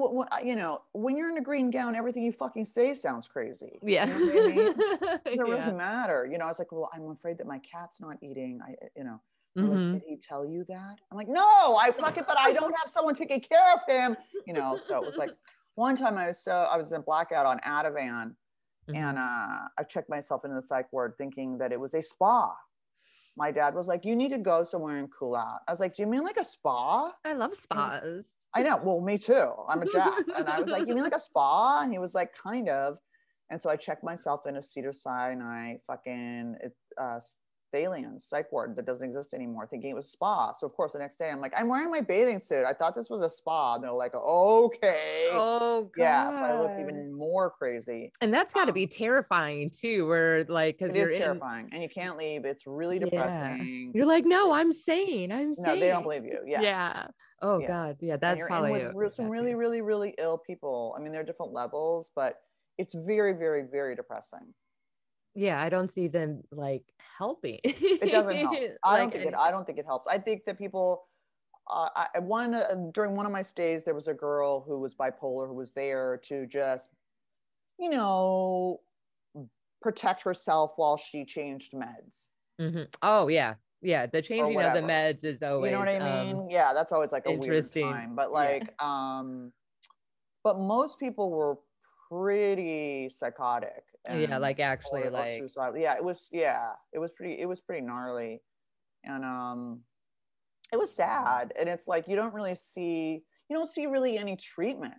you 0.47 0.57
know, 0.57 0.83
when 0.93 1.17
you're 1.17 1.31
in 1.31 1.39
a 1.39 1.43
green 1.43 1.71
gown, 1.71 1.95
everything 1.95 2.23
you 2.23 2.33
fucking 2.33 2.67
say 2.67 2.95
sounds 2.95 3.27
crazy. 3.27 3.79
yeah 3.83 4.07
You 4.07 4.35
know 4.35 4.45
I 4.45 4.47
mean? 4.49 4.75
It 5.25 5.39
doesn't 5.39 5.47
Yeah. 5.47 5.65
really 5.65 5.77
matter. 5.77 6.29
You 6.31 6.39
know, 6.39 6.45
I 6.45 6.49
was 6.49 6.59
like, 6.59 6.71
well, 6.71 6.91
I'm 6.93 7.11
afraid 7.11 7.39
that 7.39 7.47
my 7.47 7.59
cat's 7.61 8.01
not 8.01 8.19
eating. 8.23 8.61
I, 8.67 8.75
you 8.97 9.05
know, 9.05 9.21
they're 9.55 9.65
like, 9.65 9.79
mm-hmm. 9.79 9.93
did 9.95 10.03
he 10.07 10.17
tell 10.17 10.45
you 10.45 10.65
that? 10.69 10.97
I'm 11.11 11.17
like, 11.17 11.29
no, 11.29 11.77
I 11.77 11.93
fuck 11.93 12.19
it, 12.19 12.25
but 12.27 12.39
I 12.39 12.53
don't 12.53 12.75
have 12.77 12.91
someone 12.91 13.15
taking 13.15 13.41
care 13.41 13.75
of 13.75 13.81
him. 13.89 14.17
You 14.47 14.53
know, 14.53 14.77
so 14.77 14.97
it 14.97 15.07
was 15.07 15.17
like 15.17 15.31
one 15.75 15.97
time 15.97 16.17
I 16.19 16.29
was 16.29 16.39
so 16.43 16.53
I 16.53 16.77
was 16.77 16.93
in 16.93 17.01
blackout 17.03 17.47
on 17.47 17.59
Ativan, 17.61 18.37
Mhm. 18.89 18.97
and 18.97 19.19
uh, 19.19 19.69
I 19.79 19.83
checked 19.89 20.11
myself 20.11 20.45
into 20.45 20.55
the 20.57 20.63
psych 20.63 20.93
ward 20.93 21.15
thinking 21.17 21.59
that 21.59 21.73
it 21.73 21.81
was 21.81 21.95
a 21.95 22.03
spa. 22.03 22.55
My 23.37 23.51
dad 23.51 23.75
was 23.75 23.89
like, 23.89 24.05
you 24.05 24.15
need 24.15 24.29
to 24.31 24.39
go 24.39 24.63
somewhere 24.65 24.99
and 24.99 25.11
cool 25.13 25.35
out. 25.35 25.61
I 25.67 25.73
was 25.73 25.81
like, 25.81 25.95
do 25.95 26.03
you 26.03 26.07
mean 26.07 26.23
like 26.23 26.37
a 26.37 26.45
spa? 26.45 27.13
I 27.25 27.33
love 27.33 27.55
spas. 27.55 28.27
I 28.55 28.63
know. 28.63 28.77
Well, 28.77 29.01
me 29.01 29.19
too. 29.19 29.53
I'm 29.69 29.83
a 29.83 29.87
jack. 29.91 30.13
and 30.37 30.49
I 30.49 30.61
was 30.61 30.71
like, 30.71 30.87
you 30.87 30.95
mean 30.95 31.03
like 31.03 31.17
a 31.17 31.19
spa? 31.21 31.81
And 31.83 31.91
he 31.93 31.99
was 31.99 32.15
like, 32.15 32.33
kind 32.35 32.69
of. 32.69 32.99
And 33.51 33.61
so 33.61 33.71
I 33.71 33.77
checked 33.77 34.05
myself 34.05 34.47
in 34.47 34.57
a 34.57 34.63
Cedar 34.63 34.93
Sinai 34.93 35.77
fucking 35.89 36.57
it, 36.63 36.77
uh, 37.01 37.19
Thalian 37.75 38.21
psych 38.23 38.53
ward 38.53 38.77
that 38.77 38.87
doesn't 38.87 39.07
exist 39.09 39.35
anymore, 39.35 39.67
thinking 39.67 39.91
it 39.91 39.95
was 39.95 40.09
spa. 40.11 40.53
So 40.53 40.67
of 40.67 40.75
course 40.75 40.93
the 40.93 40.99
next 40.99 41.19
day 41.19 41.31
I'm 41.31 41.41
like, 41.41 41.53
I'm 41.59 41.69
wearing 41.69 41.91
my 41.91 42.01
bathing 42.01 42.39
suit. 42.41 42.65
I 42.65 42.73
thought 42.73 42.95
this 42.95 43.11
was 43.11 43.23
a 43.23 43.31
spa. 43.31 43.75
And 43.75 43.85
they're 43.85 43.93
like, 43.93 44.15
okay. 44.15 45.29
Oh 45.33 45.91
god. 45.97 46.03
yeah. 46.03 46.31
So 46.31 46.37
I 46.45 46.61
looked 46.61 46.81
even 46.81 47.13
more 47.13 47.51
crazy. 47.51 48.13
and 48.21 48.33
that's 48.33 48.55
got 48.55 48.65
to 48.67 48.71
um, 48.71 48.75
be 48.75 48.87
terrifying 48.87 49.71
too, 49.71 50.07
where 50.07 50.45
like 50.45 50.79
because 50.79 50.95
It 50.95 50.99
you're 50.99 51.11
in, 51.11 51.19
terrifying. 51.21 51.69
And 51.73 51.83
you 51.83 51.89
can't 51.89 52.17
leave. 52.17 52.45
It's 52.45 52.67
really 52.67 52.99
Yeah. 52.99 53.05
depressing. 53.07 53.93
you're 53.95 54.07
like, 54.07 54.25
no, 54.25 54.53
I'm 54.53 54.73
sane. 54.73 55.33
I'm 55.33 55.55
sane. 55.55 55.65
No, 55.65 55.81
they 55.81 55.89
don't 55.89 56.03
believe 56.05 56.25
you. 56.25 56.39
Yeah. 56.47 56.61
Yeah. 56.63 57.07
Oh 57.43 57.59
Yeah. 57.59 57.67
god. 57.67 57.97
Yeah, 58.01 58.17
that's 58.17 58.39
you're 58.39 58.47
probably 58.47 58.73
in 58.81 58.87
with 58.87 58.95
a- 58.95 58.99
re- 58.99 59.11
some 59.11 59.29
really, 59.29 59.55
really, 59.55 59.81
really 59.81 60.15
ill 60.19 60.39
people. 60.39 60.95
I 60.97 61.01
mean, 61.01 61.13
there 61.13 61.21
are 61.21 61.25
different 61.25 61.53
levels, 61.53 62.11
but 62.15 62.37
it's 62.79 62.95
very, 62.95 63.33
very, 63.35 63.63
very 63.71 63.95
depressing. 63.95 64.55
Yeah, 65.35 65.61
I 65.61 65.69
don't 65.69 65.91
see 65.91 66.09
them 66.09 66.43
like 66.51 66.85
helping. 67.19 67.61
It 67.65 68.11
doesn't 68.11 68.37
help. 68.37 68.57
I 68.85 68.93
Like, 68.93 69.01
don't 69.01 69.13
think 69.13 69.25
it. 69.27 69.35
I 69.39 69.51
don't 69.51 69.67
think 69.67 69.79
it 69.79 69.87
helps. 69.87 70.07
I 70.07 70.19
think 70.19 70.45
that 70.47 70.59
people. 70.59 71.09
Uh, 71.71 71.89
I 72.15 72.19
one 72.19 72.55
uh, 72.55 72.75
during 72.93 73.17
one 73.17 73.25
of 73.25 73.33
my 73.33 73.41
stays, 73.41 73.85
there 73.85 73.95
was 73.95 74.07
a 74.07 74.13
girl 74.13 74.61
who 74.61 74.79
was 74.79 74.95
bipolar 74.95 75.49
who 75.49 75.55
was 75.55 75.73
there 75.73 76.21
to 76.25 76.47
just, 76.47 76.91
you 77.79 77.89
know, 77.89 78.81
protect 79.81 80.23
herself 80.23 80.73
while 80.77 80.99
she 80.99 81.25
changed 81.25 81.73
meds. 81.73 82.29
Mhm. 82.61 82.95
Oh 83.03 83.29
yeah, 83.29 83.55
yeah. 83.81 84.07
The 84.07 84.21
changing 84.21 84.61
of 84.61 84.75
the 84.75 84.81
meds 84.81 85.25
is 85.25 85.43
always. 85.43 85.71
you 85.71 85.77
know 85.77 85.85
what 85.85 85.89
I 85.89 86.25
mean? 86.25 86.37
um, 86.37 86.47
yeah, 86.51 86.73
that's 86.75 86.93
always 86.93 87.13
like 87.13 87.25
a 87.27 87.33
weird 87.33 87.73
time. 87.73 88.15
But 88.15 88.29
Yeah. 88.29 88.35
like, 88.35 88.83
um, 88.83 89.53
but 90.43 90.59
most 90.59 90.99
people 90.99 91.31
were 91.31 91.57
pretty 92.11 93.09
psychotic. 93.09 93.85
Yeah, 94.13 94.39
like 94.39 94.61
actually, 94.61 95.03
or- 95.03 95.11
like. 95.11 95.43
Yeah, 95.77 95.95
it 95.97 96.05
was. 96.05 96.29
Yeah, 96.33 96.71
it 96.93 96.99
was 96.99 97.13
pretty. 97.13 97.41
It 97.41 97.47
was 97.47 97.61
pretty 97.61 97.83
gnarly, 97.83 98.43
and 99.05 99.25
um, 99.25 99.81
it 100.73 100.79
was 100.79 100.95
sad. 100.95 101.53
And 101.59 101.69
it's 101.69 101.87
like 101.89 102.09
you 102.09 102.17
don't 102.17 102.35
really 102.35 102.55
see. 102.55 103.23
You 103.49 103.57
don't 103.57 103.69
see 103.69 103.87
really 103.87 104.19
any 104.19 104.37
treatment. 104.37 104.95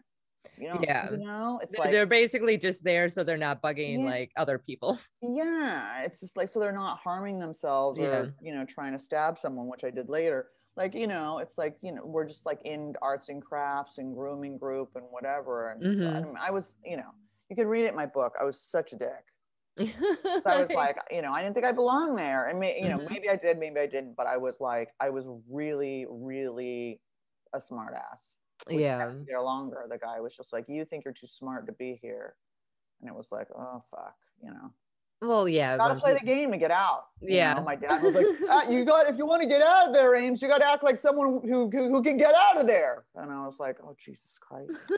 You 0.58 0.70
know. 0.70 0.80
Yeah. 0.82 1.12
You 1.12 1.18
know, 1.18 1.60
it's 1.62 1.78
like 1.78 1.92
they're 1.92 2.06
basically 2.06 2.58
just 2.58 2.84
there 2.84 3.10
so 3.10 3.24
they're 3.24 3.36
not 3.36 3.62
bugging 3.62 4.04
Yeah. 4.04 4.10
like 4.10 4.32
other 4.38 4.58
people. 4.58 5.00
yeah 5.22 6.04
it's 6.04 6.20
just 6.20 6.38
like 6.38 6.50
so 6.50 6.60
they're 6.60 6.72
not 6.72 7.00
harming 7.00 7.40
themselves 7.40 7.98
Yeah. 7.98 8.06
or 8.06 8.34
you 8.42 8.54
know 8.54 8.64
trying 8.64 8.94
to 8.94 9.00
stab 9.00 9.40
someone 9.40 9.68
which 9.68 9.84
i 9.84 9.90
did 9.90 10.08
later 10.08 10.48
like 10.78 10.94
you 10.94 11.08
know 11.08 11.40
it's 11.40 11.58
like 11.58 11.78
you 11.82 11.92
know 11.92 12.06
we're 12.06 12.26
just 12.28 12.46
like 12.46 12.60
in 12.64 12.94
arts 13.02 13.30
and 13.30 13.42
crafts 13.42 13.98
and 13.98 14.16
grooming 14.16 14.58
group 14.58 14.92
and 14.96 15.04
whatever 15.10 15.72
and 15.72 15.98
so, 16.00 16.08
I, 16.08 16.22
mean, 16.22 16.36
I 16.40 16.52
was 16.52 16.76
you 16.86 16.98
know 16.98 17.10
you 17.50 17.56
could 17.56 17.68
read 17.68 17.86
it 17.86 17.90
in 17.90 17.96
my 17.96 18.06
book. 18.06 18.34
I 18.40 18.44
was 18.44 18.60
such 18.60 18.94
a 18.94 18.98
dick. 18.98 19.25
So 20.25 20.42
i 20.46 20.60
was 20.62 20.72
like 20.72 20.98
you 21.12 21.22
know 21.22 21.34
i 21.34 21.42
didn't 21.42 21.54
think 21.54 21.66
i 21.66 21.72
belonged 21.74 22.18
there. 22.18 22.46
And 22.48 22.60
may, 22.60 22.82
you 22.82 22.88
know 22.90 22.98
Mhm. 23.00 23.10
maybe 23.10 23.30
i 23.30 23.36
did 23.36 23.58
maybe 23.58 23.80
i 23.80 23.86
didn't 23.88 24.16
but 24.16 24.25
i 24.28 24.38
was 24.38 24.62
like 24.62 24.90
i 25.02 25.10
was 25.10 25.25
really 25.50 26.06
really 26.10 27.02
a 27.54 27.60
smart 27.60 27.94
ass 27.94 28.36
We 28.70 28.84
yeah. 28.84 29.12
there 29.28 29.42
longer. 29.42 29.86
The 29.90 29.98
guy 29.98 30.20
was 30.22 30.34
just 30.36 30.54
like 30.54 30.66
you 30.70 30.86
think 30.86 31.04
you're 31.04 31.14
too 31.14 31.28
smart 31.28 31.66
to 31.68 31.74
be 31.74 32.00
here. 32.02 32.36
And 33.02 33.10
it 33.10 33.16
was 33.16 33.32
like 33.32 33.48
oh 33.58 33.84
fuck 33.92 34.16
you 34.42 34.50
know 34.52 34.72
Well, 35.22 35.48
yeah. 35.48 35.77
gotta 35.77 35.95
play 35.95 36.13
the 36.13 36.25
game 36.25 36.51
to 36.51 36.57
get 36.57 36.72
out. 36.72 37.05
you 37.22 37.36
Yeah. 37.36 37.55
know? 37.55 37.62
my 37.63 37.75
dad 37.75 38.01
was 38.03 38.15
like, 38.15 38.25
"Ah, 38.50 38.69
"You 38.69 38.86
got 38.91 39.07
if 39.07 39.17
you 39.17 39.25
want 39.25 39.41
to 39.41 39.48
get 39.48 39.62
out 39.62 39.88
of 39.88 39.93
there, 39.93 40.15
Ames, 40.15 40.41
you 40.41 40.48
got 40.48 40.60
to 40.60 40.67
act 40.69 40.84
like 40.84 40.98
someone 40.98 41.41
who, 41.43 41.69
who 41.72 41.88
who 41.89 42.03
can 42.03 42.17
get 42.17 42.36
out 42.36 42.60
of 42.60 42.67
there." 42.67 43.05
And 43.15 43.31
I 43.31 43.45
was 43.45 43.60
like, 43.60 43.77
"Oh 43.84 43.95
Jesus 43.98 44.38
Christ!" 44.38 44.86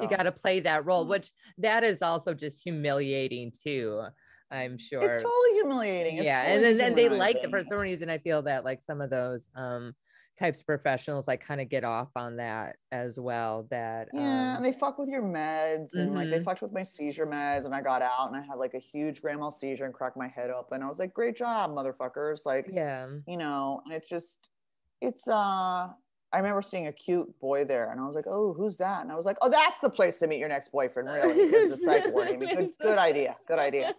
you 0.00 0.08
got 0.08 0.22
to 0.24 0.32
play 0.32 0.60
that 0.60 0.86
role, 0.86 1.04
Mhm. 1.04 1.08
which 1.10 1.32
that 1.58 1.84
is 1.84 2.02
also 2.02 2.34
just 2.34 2.62
humiliating 2.62 3.50
too. 3.50 4.02
I'm 4.50 4.78
sure. 4.78 5.02
It's 5.02 5.22
totally 5.22 5.52
humiliating. 5.54 6.16
It's 6.18 6.26
yeah, 6.26 6.42
and 6.42 6.62
totally 6.62 6.74
then 6.78 6.94
they 6.94 7.08
like 7.08 7.36
it 7.42 7.50
for 7.50 7.64
some 7.64 7.78
reason 7.78 8.08
I 8.10 8.18
feel 8.18 8.42
that 8.42 8.64
like 8.64 8.82
some 8.82 9.00
of 9.00 9.10
those 9.10 9.50
um 9.56 9.94
types 10.38 10.60
of 10.60 10.66
professionals 10.66 11.28
like 11.28 11.40
kind 11.40 11.60
of 11.60 11.68
get 11.68 11.84
off 11.84 12.10
on 12.16 12.36
that 12.36 12.76
as 12.92 13.18
well. 13.20 13.66
That 13.70 14.10
Yeah, 14.10 14.56
um, 14.56 14.56
and 14.56 14.64
they 14.64 14.72
fuck 14.72 14.98
with 14.98 15.08
your 15.08 15.22
meds, 15.22 15.96
and 15.96 16.14
like 16.14 16.28
they 16.28 16.38
Mhm. 16.38 16.44
fucked 16.44 16.60
with 16.60 16.72
my 16.72 16.82
seizure 16.82 17.26
meds, 17.26 17.64
and 17.64 17.74
I 17.74 17.80
got 17.80 18.02
out, 18.02 18.28
and 18.28 18.36
I 18.36 18.42
had 18.44 18.56
like 18.56 18.74
a 18.74 18.78
huge 18.78 19.22
grand 19.22 19.40
mal 19.40 19.50
seizure 19.50 19.86
and 19.86 19.94
cracked 19.94 20.18
my 20.18 20.28
head 20.28 20.50
open. 20.50 20.82
I 20.82 20.88
was 20.88 20.98
like, 20.98 21.14
"Great 21.14 21.34
job, 21.36 21.70
motherfuckers!" 21.70 22.44
Like, 22.44 22.74
yeah. 22.74 23.22
you 23.26 23.38
know, 23.38 23.80
and 23.84 23.94
it's 23.94 24.08
just, 24.08 24.50
it's 25.00 25.26
uh. 25.28 25.92
I 26.32 26.38
remember 26.38 26.62
seeing 26.62 26.86
a 26.86 26.92
cute 26.92 27.28
boy 27.40 27.64
there, 27.64 27.90
and 27.90 28.00
I 28.00 28.06
was 28.06 28.14
like, 28.14 28.26
"Oh, 28.26 28.54
who's 28.54 28.78
that?" 28.78 29.02
And 29.02 29.12
I 29.12 29.16
was 29.16 29.26
like, 29.26 29.36
"Oh, 29.42 29.50
that's 29.50 29.78
the 29.80 29.90
place 29.90 30.18
to 30.20 30.26
meet 30.26 30.38
your 30.38 30.48
next 30.48 30.72
boyfriend. 30.72 31.08
Really, 31.12 31.38
is 31.40 31.70
the 31.70 31.76
psych 31.76 32.06
ward, 32.12 32.28
Good, 32.40 32.70
good 32.80 32.98
idea. 33.10 33.36
Good 33.46 33.58
idea." 33.58 33.94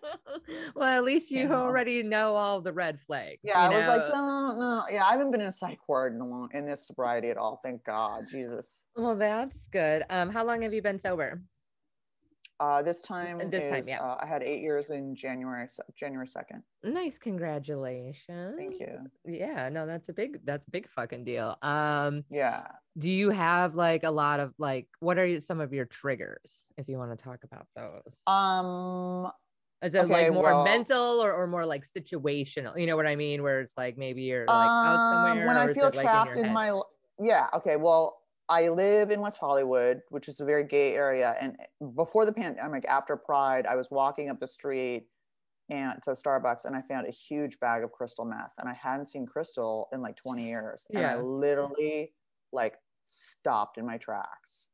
well, 0.76 0.88
at 0.98 1.04
least 1.04 1.30
you 1.32 1.48
know. 1.48 1.56
already 1.56 2.02
know 2.02 2.36
all 2.36 2.60
the 2.62 2.74
red 2.74 3.00
flags. 3.06 3.40
Yeah, 3.44 3.60
I 3.60 3.70
was 3.70 3.88
like, 3.88 4.08
know? 4.08 4.14
"Don't, 4.14 4.60
no, 4.60 4.84
yeah." 4.92 5.06
I 5.06 5.12
haven't 5.12 5.32
been 5.32 5.42
in 5.42 5.48
a 5.48 5.52
psych 5.52 5.88
ward 5.88 6.16
in 6.16 6.22
a 6.22 6.28
long 6.28 6.50
in 6.54 6.66
this 6.66 6.88
sobriety 6.88 7.30
at 7.30 7.38
all. 7.38 7.60
Thank 7.64 7.84
God, 7.84 8.24
Jesus. 8.30 8.84
well, 8.96 9.16
that's 9.16 9.68
good. 9.72 10.04
Um, 10.10 10.30
how 10.30 10.44
long 10.46 10.62
have 10.64 10.74
you 10.74 10.82
been 10.82 11.00
sober? 11.00 11.42
Uh, 12.60 12.82
this 12.82 13.02
time, 13.02 13.50
this 13.50 13.70
time, 13.70 13.84
yeah. 13.86 14.02
uh, 14.02 14.18
I 14.22 14.26
had 14.26 14.44
eight 14.44 14.62
years 14.62 14.90
in 14.90 15.16
January, 15.16 15.68
January 15.96 16.28
second. 16.28 16.64
Nice, 16.84 17.18
congratulations. 17.18 18.56
Thank 18.58 18.80
you. 18.80 19.00
Yeah, 19.26 19.70
no, 19.70 19.86
that's 19.86 20.10
a 20.10 20.14
big 20.14 20.40
that's 20.46 20.68
a 20.68 20.72
big 20.72 20.88
fucking 20.90 21.24
deal. 21.26 21.58
Um, 21.62 22.24
Yeah. 22.30 22.68
do 22.98 23.10
you 23.10 23.32
have 23.32 23.76
like 23.76 24.04
a 24.04 24.12
lot 24.12 24.40
of 24.40 24.54
like 24.58 24.88
what 25.00 25.18
are 25.18 25.42
some 25.42 25.60
of 25.60 25.74
your 25.74 25.86
triggers 25.86 26.64
if 26.78 26.88
you 26.88 26.98
want 26.98 27.18
to 27.18 27.24
talk 27.24 27.40
about 27.44 27.68
those? 27.76 28.14
Um. 28.28 29.32
Is 29.84 29.96
it 29.96 30.06
Okay, 30.06 30.26
like 30.28 30.34
more 30.34 30.44
well- 30.44 30.64
mental 30.64 31.22
or, 31.22 31.34
or 31.34 31.46
more 31.46 31.66
like 31.66 31.84
situational? 31.86 32.80
You 32.80 32.86
know 32.88 32.96
what 32.96 33.06
I 33.08 33.18
mean? 33.18 33.44
Where 33.44 33.60
it's 33.60 33.74
like 33.76 33.98
maybe 33.98 34.22
you're 34.22 34.46
like 34.46 34.56
out 34.56 34.96
um, 34.96 35.14
somewhere. 35.28 35.48
when 35.48 35.58
or 35.58 35.70
I 35.70 35.74
feel 35.74 35.88
it, 35.88 35.96
like, 35.96 36.06
trapped 36.06 36.38
in, 36.38 36.54
my 36.54 36.80
yeah. 37.20 37.48
Okay. 37.54 37.76
Well, 37.76 38.23
I 38.54 38.70
live 38.70 39.10
in 39.10 39.20
West 39.20 39.40
Hollywood, 39.40 40.04
which 40.10 40.28
is 40.28 40.40
a 40.40 40.46
very 40.46 40.64
gay 40.64 40.94
area, 40.94 41.36
and 41.42 41.58
before 41.96 42.24
the 42.24 42.32
pandemic, 42.32 42.86
after 42.86 43.18
Pride, 43.18 43.66
I 43.66 43.76
was 43.76 43.90
walking 43.90 44.30
up 44.30 44.40
the 44.40 44.48
street 44.48 45.08
and 45.72 46.00
to 46.04 46.12
Starbucks, 46.12 46.66
and 46.66 46.76
I 46.76 46.84
found 46.84 47.08
a 47.08 47.12
huge 47.12 47.60
bag 47.60 47.84
of 47.84 47.92
crystal 47.92 48.26
meth, 48.26 48.52
and 48.60 48.70
I 48.70 48.74
hadn't 48.74 49.08
seen 49.08 49.26
crystal 49.26 49.90
in 49.92 50.02
like 50.02 50.18
20 50.18 50.46
years, 50.46 50.86
and 50.94 51.04
I 51.04 51.16
literally 51.20 52.14
like 52.52 52.76
stopped 53.08 53.80
in 53.80 53.88
my 53.88 53.98
tracks, 53.98 54.68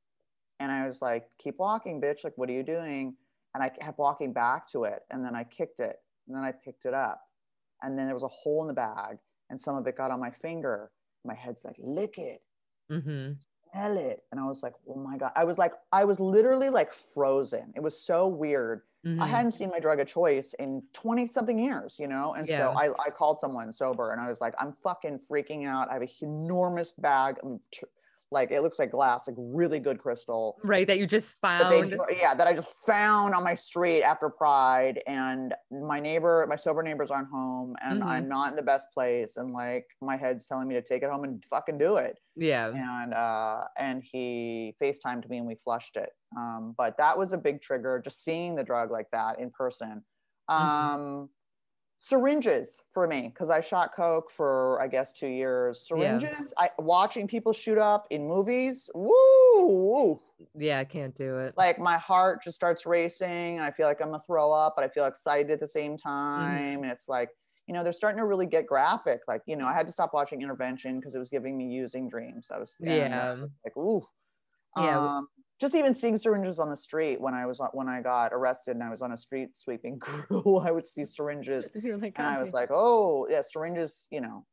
and 0.60 0.70
I 0.74 0.86
was 0.86 1.02
like, 1.02 1.30
"Keep 1.38 1.60
walking, 1.60 2.02
bitch! 2.02 2.26
Like, 2.26 2.38
what 2.38 2.50
are 2.50 2.54
you 2.54 2.63
doing?" 2.63 3.15
And 3.54 3.63
I 3.63 3.70
kept 3.70 3.98
walking 3.98 4.34
back 4.34 4.68
to 4.74 4.84
it, 4.84 5.04
and 5.10 5.24
then 5.24 5.36
I 5.36 5.46
kicked 5.46 5.80
it, 5.80 5.96
and 6.28 6.36
then 6.36 6.44
I 6.44 6.52
picked 6.52 6.84
it 6.86 6.94
up, 6.94 7.22
and 7.82 7.98
then 7.98 8.08
there 8.08 8.13
was 8.13 8.24
a 8.24 8.28
hole 8.28 8.62
in 8.63 8.68
the 8.68 8.74
bag, 8.74 9.20
and 9.50 9.62
some 9.62 9.78
of 9.78 9.88
it 9.88 9.96
got 9.96 10.12
on 10.12 10.20
my 10.20 10.32
finger. 10.32 10.92
My 11.24 11.34
head's 11.34 11.63
like, 11.63 11.78
"Lick 11.80 12.18
it." 12.18 12.42
Mhm. 12.92 13.38
It. 13.73 14.23
And 14.32 14.39
I 14.39 14.45
was 14.45 14.63
like, 14.63 14.73
oh 14.89 14.95
my 14.95 15.17
God. 15.17 15.32
I 15.36 15.43
was 15.43 15.58
like, 15.58 15.73
I 15.91 16.03
was 16.05 16.19
literally 16.19 16.69
like 16.69 16.93
frozen. 16.93 17.71
It 17.75 17.82
was 17.84 17.99
so 17.99 18.27
weird. 18.27 18.82
I 19.05 19.08
Mhm. 19.10 19.27
hadn't 19.27 19.51
seen 19.51 19.69
my 19.69 19.79
drug 19.79 19.99
of 20.01 20.08
choice 20.08 20.53
in 20.55 20.84
20 20.93 21.29
something 21.29 21.58
years, 21.58 21.97
you 21.97 22.08
know? 22.08 22.34
And 22.34 22.47
Yeah. 22.47 22.73
so 22.73 22.77
I, 22.77 22.89
I 23.05 23.10
called 23.10 23.39
someone 23.39 23.71
sober 23.71 24.12
and 24.12 24.19
I 24.19 24.27
was 24.27 24.41
like, 24.41 24.53
I'm 24.60 24.73
fucking 24.84 25.19
freaking 25.19 25.65
out. 25.65 25.89
I 25.89 25.93
have 25.93 26.01
a 26.01 26.10
enormous 26.21 26.91
bag 26.91 27.38
of, 27.43 27.60
tr- 27.71 27.86
like, 28.32 28.52
it 28.52 28.62
looks 28.62 28.78
like 28.78 28.92
glass, 28.92 29.28
like 29.28 29.36
really 29.39 29.80
good 29.80 29.98
crystal. 30.00 30.58
right 30.63 30.86
that 30.88 31.00
you 31.00 31.08
just 31.08 31.34
That 31.42 31.70
they, 31.70 31.82
found. 31.89 31.96
yeah, 32.15 32.36
that 32.36 32.48
I 32.48 32.54
just 32.54 32.74
found 32.86 33.34
on 33.34 33.44
my 33.44 33.56
street 33.56 34.04
after 34.04 34.30
Pride, 34.30 35.02
and 35.08 35.54
my 35.72 36.00
neighbor, 36.00 36.46
my 36.48 36.56
sober 36.56 36.84
neighbors 36.84 37.10
aren't 37.12 37.30
home, 37.30 37.76
and 37.82 38.02
Mhm. 38.02 38.06
I'm 38.06 38.28
not 38.28 38.50
in 38.52 38.56
the 38.56 38.62
best 38.63 38.88
place, 38.94 39.38
and 39.38 39.52
like 39.54 39.86
my 40.02 40.15
head's 40.18 40.46
telling 40.48 40.68
me 40.68 40.76
to 40.76 40.82
take 40.82 41.02
it 41.04 41.10
home 41.10 41.24
and 41.24 41.44
fucking 41.46 41.78
do 41.78 41.98
it 41.98 42.20
yeah. 42.36 42.68
and 42.70 43.13
uh 43.13 43.63
and 43.78 44.04
he 44.04 44.76
FaceTimed 44.82 45.28
me 45.30 45.38
and 45.39 45.48
we 45.48 45.56
flushed 45.56 45.96
it. 45.98 46.10
Um, 46.38 46.74
but 46.78 46.96
that 46.98 47.18
was 47.18 47.34
a 47.34 47.38
big 47.38 47.62
trigger, 47.62 48.00
just 48.04 48.24
seeing 48.24 48.56
the 48.56 48.63
drug 48.63 48.92
like 48.92 49.08
that 49.12 49.39
in 49.39 49.50
person. 49.52 50.04
Um 50.48 51.30
syringes 52.01 52.79
for 52.93 53.05
me, 53.07 53.23
because 53.27 53.49
I 53.49 53.59
shot 53.62 53.93
coke 53.93 54.31
for 54.31 54.81
I 54.81 54.88
guess 54.88 55.12
two 55.12 55.27
years. 55.27 55.85
Yeah. 55.95 56.17
Syringes, 56.17 56.53
I 56.57 56.71
watching 56.79 57.27
people 57.27 57.53
shoot 57.53 57.77
up 57.77 58.07
in 58.09 58.25
movies, 58.25 58.89
woo, 58.95 59.12
woo. 59.67 60.21
Yeah, 60.57 60.79
I 60.79 60.85
can't 60.85 61.13
do 61.13 61.38
it. 61.39 61.57
Like 61.57 61.77
my 61.77 61.97
heart 61.97 62.41
just 62.41 62.55
starts 62.55 62.85
racing 62.85 63.57
and 63.57 63.63
I 63.65 63.71
feel 63.71 63.85
like 63.85 64.01
I'm 64.01 64.07
gonna 64.07 64.23
throw 64.25 64.51
up, 64.51 64.73
but 64.77 64.85
I 64.85 64.88
feel 64.88 65.05
excited 65.05 65.51
at 65.51 65.59
the 65.59 65.67
same 65.67 65.97
Mm-hmm. 65.97 66.07
time. 66.09 66.83
And 66.83 66.91
it's 66.91 67.09
like, 67.09 67.29
you 67.67 67.73
know, 67.73 67.83
they're 67.83 67.91
starting 67.93 68.17
to 68.19 68.25
really 68.25 68.45
get 68.45 68.65
graphic. 68.65 69.19
Like, 69.27 69.41
you 69.45 69.57
know, 69.57 69.67
I 69.67 69.73
had 69.73 69.85
to 69.88 69.91
stop 69.93 70.13
watching 70.13 70.41
intervention 70.41 70.99
because 70.99 71.13
it 71.13 71.19
was 71.19 71.29
giving 71.29 71.57
me 71.57 71.65
using 71.67 72.07
dreams. 72.07 72.47
I 72.49 72.57
was 72.59 72.77
yeah. 72.79 73.35
like 73.65 73.75
ooh 73.75 74.07
Yeah. 74.77 75.17
um, 75.17 75.27
just 75.60 75.76
even 75.76 75.93
seeing 75.93 76.17
syringes 76.17 76.60
on 76.60 76.69
the 76.69 76.78
street 76.78 77.19
when 77.19 77.34
i 77.34 77.45
was 77.45 77.62
when 77.74 77.88
i 77.89 78.02
got 78.02 78.32
arrested 78.34 78.72
and 78.76 78.84
i 78.84 78.89
was 78.89 79.02
on 79.02 79.12
a 79.12 79.17
street 79.17 79.56
sweeping 79.56 80.00
crew 80.06 80.58
i 80.58 80.72
would 80.72 80.88
see 80.88 81.04
syringes 81.06 81.72
like, 82.02 82.13
and 82.17 82.28
i 82.28 82.39
was 82.39 82.54
like 82.54 82.69
oh 82.72 83.28
yeah 83.30 83.41
syringes 83.41 84.08
you 84.12 84.22
know 84.22 84.45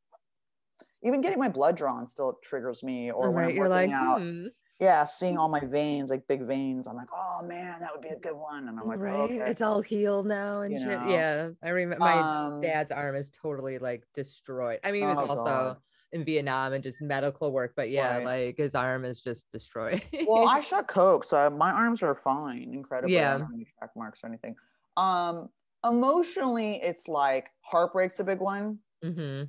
even 1.03 1.21
getting 1.21 1.38
my 1.38 1.49
blood 1.49 1.77
drawn 1.77 2.07
still 2.07 2.38
triggers 2.42 2.83
me 2.83 3.11
or 3.11 3.31
when 3.31 3.45
right. 3.45 3.51
i'm 3.51 3.57
You're 3.57 3.69
working 3.69 3.90
like, 3.92 4.01
out 4.01 4.21
hmm. 4.21 4.47
yeah 4.81 5.05
seeing 5.05 5.38
all 5.38 5.49
my 5.49 5.61
veins 5.61 6.11
like 6.11 6.27
big 6.29 6.42
veins 6.42 6.87
i'm 6.87 6.97
like 6.97 7.09
oh 7.14 7.45
man 7.47 7.81
that 7.81 7.90
would 7.92 8.03
be 8.03 8.09
a 8.09 8.19
good 8.19 8.35
one 8.35 8.69
and 8.69 8.79
i'm 8.81 8.87
like 8.88 8.99
right. 8.99 9.14
okay 9.14 9.38
It's 9.38 9.62
all 9.62 9.81
healed 9.83 10.27
now 10.27 10.62
and 10.62 10.73
You 10.73 10.81
shit. 10.81 10.88
know? 10.88 11.09
Yeah. 11.09 11.49
I 11.62 11.69
remember 11.69 12.01
my 12.01 12.19
um, 12.19 12.61
dad's 12.61 12.90
arm 12.90 13.14
is 13.16 13.31
totally 13.31 13.79
like 13.79 14.03
destroyed. 14.14 14.81
I 14.85 14.90
mean, 14.92 15.03
he 15.03 15.07
was 15.09 15.19
Oh, 15.19 15.27
also 15.27 15.45
God. 15.45 15.77
In 16.12 16.25
Vietnam 16.25 16.73
and 16.73 16.83
just 16.83 17.01
medical 17.03 17.53
work, 17.53 17.73
but 17.77 17.90
yeah, 17.90 18.16
Right. 18.19 18.25
like 18.25 18.57
his 18.59 18.75
arm 18.75 19.05
is 19.05 19.21
just 19.21 19.51
destroyed. 19.51 20.03
well 20.27 20.49
i 20.49 20.61
shot 20.71 20.87
coke 20.88 21.25
so 21.25 21.51
my 21.51 21.71
arms 21.71 22.03
are 22.03 22.14
fine 22.14 22.71
incredibly 22.73 23.16
i 23.16 23.21
Yeah. 23.21 23.33
don't 23.33 23.40
have 23.42 23.51
any 23.55 23.66
track 23.79 23.90
marks 23.97 24.23
or 24.25 24.29
anything 24.29 24.57
um 24.97 25.49
emotionally 25.85 26.81
it's 26.83 27.07
like 27.09 27.51
heartbreak's 27.61 28.19
a 28.21 28.25
big 28.25 28.40
one 28.40 28.79
hmm 29.03 29.42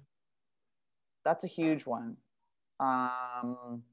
that's 1.24 1.44
a 1.44 1.48
huge 1.48 1.86
one 1.86 2.18
um 2.80 3.84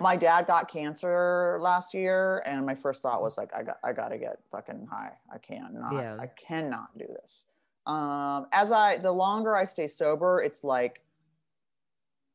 my 0.00 0.16
dad 0.16 0.46
got 0.46 0.70
cancer 0.70 1.58
last 1.60 1.92
year, 1.92 2.42
and 2.46 2.64
my 2.64 2.74
first 2.74 3.02
thought 3.02 3.20
was 3.20 3.36
like, 3.36 3.52
I 3.54 3.62
got, 3.62 3.78
I 3.84 3.92
gotta 3.92 4.16
get 4.16 4.38
fucking 4.50 4.86
high. 4.90 5.12
I 5.30 5.36
can't, 5.36 5.74
not, 5.74 5.92
Yeah. 5.92 6.16
I 6.18 6.26
cannot 6.26 6.96
do 6.96 7.04
this. 7.06 7.44
Um, 7.90 8.46
as 8.52 8.70
I, 8.70 8.98
the 8.98 9.10
longer 9.10 9.56
I 9.56 9.64
stay 9.64 9.88
sober, 9.88 10.42
it's 10.42 10.62
like, 10.62 11.02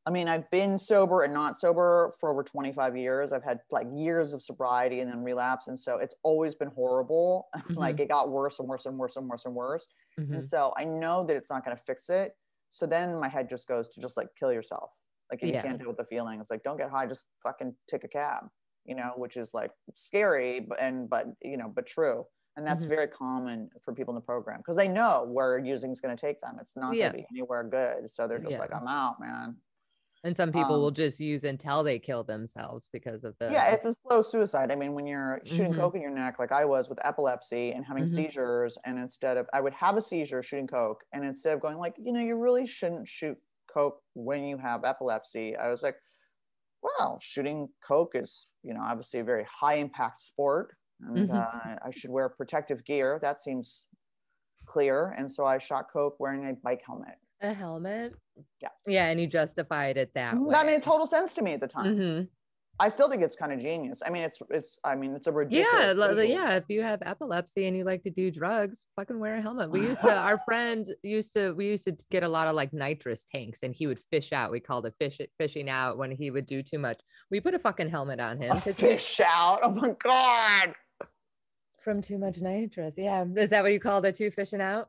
I 0.04 0.10
mean, 0.10 0.28
I've 0.28 0.48
been 0.50 0.76
sober 0.78 1.22
and 1.22 1.32
not 1.34 1.58
sober 1.58 2.12
for 2.20 2.30
over 2.30 2.42
25 2.44 2.96
years. 2.96 3.32
I've 3.32 3.42
had 3.42 3.60
like 3.70 3.88
years 3.92 4.32
of 4.32 4.42
sobriety 4.42 5.00
and 5.00 5.10
then 5.10 5.24
relapse, 5.24 5.66
and 5.66 5.78
so 5.78 5.96
it's 5.98 6.14
always 6.22 6.54
been 6.54 6.68
horrible. 6.68 7.48
like 7.70 7.98
it 7.98 8.08
got 8.08 8.28
worse 8.30 8.58
and 8.60 8.68
worse 8.68 8.86
and 8.86 8.96
worse 8.98 9.16
and 9.16 9.28
worse 9.28 9.46
and 9.46 9.54
worse. 9.54 9.88
Mhm. 10.20 10.34
And 10.34 10.44
so 10.44 10.72
I 10.76 10.84
know 10.84 11.24
that 11.24 11.34
it's 11.36 11.50
not 11.50 11.64
going 11.64 11.76
to 11.76 11.82
fix 11.82 12.08
it. 12.10 12.36
So 12.70 12.86
then 12.86 13.18
my 13.18 13.28
head 13.28 13.48
just 13.48 13.66
goes 13.66 13.88
to 13.88 14.00
just 14.00 14.16
like 14.16 14.28
kill 14.38 14.52
yourself. 14.52 14.90
Like 15.30 15.40
Yeah. 15.42 15.56
you 15.56 15.62
can't 15.62 15.78
deal 15.78 15.88
with 15.88 15.96
the 15.96 16.04
feeling, 16.04 16.40
it's 16.40 16.50
like 16.50 16.62
don't 16.62 16.76
get 16.76 16.90
high, 16.90 17.06
just 17.06 17.26
fucking 17.42 17.74
take 17.88 18.04
a 18.04 18.08
cab. 18.08 18.44
You 18.84 18.94
know, 18.94 19.14
which 19.16 19.36
is 19.36 19.52
like 19.54 19.72
scary, 19.94 20.60
but 20.60 20.78
and 20.80 21.10
but 21.10 21.26
you 21.42 21.56
know, 21.56 21.68
but 21.68 21.86
true. 21.86 22.26
And 22.56 22.66
that's 22.66 22.84
Mhm. 22.84 22.86
very 22.86 23.06
common 23.08 23.70
for 23.84 23.94
people 23.94 24.12
in 24.12 24.16
the 24.16 24.24
program 24.24 24.58
because 24.60 24.76
they 24.76 24.88
know 24.88 25.24
where 25.24 25.58
using 25.58 25.92
is 25.92 26.00
going 26.00 26.16
to 26.16 26.20
take 26.20 26.40
them. 26.40 26.56
It's 26.60 26.76
not 26.76 26.98
Yeah. 26.98 27.00
going 27.00 27.12
to 27.12 27.18
be 27.18 27.26
anywhere 27.30 27.64
good. 27.64 28.10
So 28.10 28.26
they're 28.26 28.38
just 28.40 28.58
Yeah. 28.58 28.58
like, 28.58 28.72
I'm 28.74 28.88
out, 28.88 29.20
man. 29.20 29.60
And 30.24 30.36
some 30.36 30.52
people 30.52 30.80
will 30.82 30.90
Um, 30.90 30.90
just 30.90 31.20
use 31.20 31.44
until 31.44 31.82
they 31.82 31.98
kill 31.98 32.24
themselves 32.24 32.88
because 32.92 33.24
of 33.24 33.36
the 33.38 33.62
yeah, 33.62 33.70
it's 33.70 33.86
a 33.86 33.94
slow 34.02 34.22
suicide. 34.22 34.72
I 34.72 34.74
mean, 34.74 34.94
when 34.94 35.06
you're 35.06 35.40
shooting 35.44 35.72
Mhm. 35.72 35.72
coke 35.72 35.94
in 35.94 36.02
your 36.02 36.10
neck, 36.10 36.38
like 36.40 36.50
I 36.50 36.64
was 36.64 36.88
with 36.88 36.98
epilepsy 37.04 37.72
and 37.72 37.84
having 37.84 38.04
Mhm. 38.04 38.26
seizures, 38.26 38.76
and 38.84 38.98
instead 38.98 39.36
of 39.36 39.46
I 39.52 39.60
would 39.60 39.74
have 39.74 39.96
a 39.96 40.02
seizure 40.02 40.42
shooting 40.42 40.66
coke, 40.66 41.04
and 41.12 41.24
instead 41.24 41.54
of 41.54 41.60
going 41.60 41.78
like, 41.78 41.94
you 41.98 42.12
know, 42.12 42.20
you 42.20 42.36
really 42.36 42.66
shouldn't 42.66 43.06
shoot 43.06 43.38
coke 43.68 44.02
when 44.14 44.42
you 44.44 44.58
have 44.58 44.84
epilepsy, 44.84 45.54
I 45.56 45.68
was 45.68 45.82
like, 45.84 45.96
well, 46.82 47.18
shooting 47.22 47.68
coke 47.86 48.12
is, 48.14 48.48
you 48.62 48.74
know, 48.74 48.82
obviously 48.82 49.20
a 49.20 49.24
very 49.24 49.44
high 49.44 49.74
impact 49.76 50.20
sport, 50.20 50.76
and 51.00 51.28
Mhm. 51.28 51.34
uh, 51.34 51.78
I 51.84 51.90
should 51.90 52.10
wear 52.10 52.28
protective 52.28 52.84
gear. 52.84 53.18
That 53.20 53.38
seems 53.38 53.86
clear, 54.64 55.14
and 55.16 55.30
so 55.30 55.44
I 55.46 55.58
shot 55.58 55.90
coke 55.92 56.16
wearing 56.18 56.48
a 56.48 56.54
bike 56.54 56.82
helmet. 56.86 57.16
a 57.42 57.52
helmet. 57.52 58.14
Yeah. 58.62 58.68
Yeah, 58.86 59.08
and 59.08 59.20
you 59.20 59.26
justified 59.26 59.98
it 59.98 60.14
that 60.14 60.34
way. 60.38 60.52
That 60.52 60.64
made 60.64 60.82
total 60.82 61.06
sense 61.06 61.34
to 61.34 61.42
me 61.42 61.52
at 61.52 61.60
the 61.60 61.68
time. 61.68 61.94
Mhm. 61.94 62.28
I 62.80 62.88
still 62.88 63.10
think 63.10 63.22
it's 63.22 63.36
kind 63.36 63.52
of 63.52 63.58
genius. 63.60 64.02
I 64.04 64.08
mean, 64.08 64.22
it's 64.22 64.40
it's. 64.48 64.78
I 64.84 64.94
mean, 64.94 65.14
it's 65.14 65.26
a 65.26 65.32
ridiculous. 65.32 65.96
Yeah, 66.16 66.22
yeah. 66.22 66.56
If 66.56 66.64
you 66.68 66.82
have 66.82 67.00
epilepsy 67.02 67.66
and 67.66 67.76
you 67.76 67.84
like 67.84 68.02
to 68.04 68.10
do 68.10 68.30
drugs, 68.30 68.86
fucking 68.96 69.18
wear 69.18 69.34
a 69.36 69.42
helmet. 69.42 69.70
We 69.70 69.80
used 69.82 70.00
to, 70.00 70.14
our 70.16 70.38
friend 70.46 70.94
used 71.02 71.34
to, 71.34 71.52
we 71.52 71.66
used 71.66 71.84
to 71.84 71.96
get 72.10 72.22
a 72.22 72.28
lot 72.28 72.48
of 72.48 72.54
like 72.54 72.72
nitrous 72.72 73.24
tanks, 73.30 73.62
and 73.62 73.74
he 73.74 73.86
would 73.86 74.00
fish 74.10 74.32
out. 74.32 74.50
We 74.50 74.60
called 74.60 74.86
it 74.86 74.94
fish 74.98 75.20
fishing 75.38 75.68
out 75.68 75.98
when 75.98 76.10
he 76.10 76.30
would 76.30 76.46
do 76.46 76.62
too 76.62 76.78
much. 76.78 77.00
We 77.30 77.40
put 77.40 77.52
a 77.52 77.58
fucking 77.58 77.90
helmet 77.90 78.18
on 78.18 78.38
him 78.38 78.56
A 78.56 78.60
fish 78.60 79.20
out. 79.20 79.60
Oh 79.62 79.70
my 79.72 79.90
god. 80.02 80.74
From 81.86 82.02
too 82.02 82.18
much 82.18 82.38
nitrous. 82.40 82.94
Yeah, 82.96 83.24
is 83.36 83.48
that 83.50 83.62
what 83.62 83.70
you 83.72 83.78
called 83.78 84.04
it? 84.06 84.16
Too 84.16 84.28
fishing 84.32 84.60
out? 84.60 84.88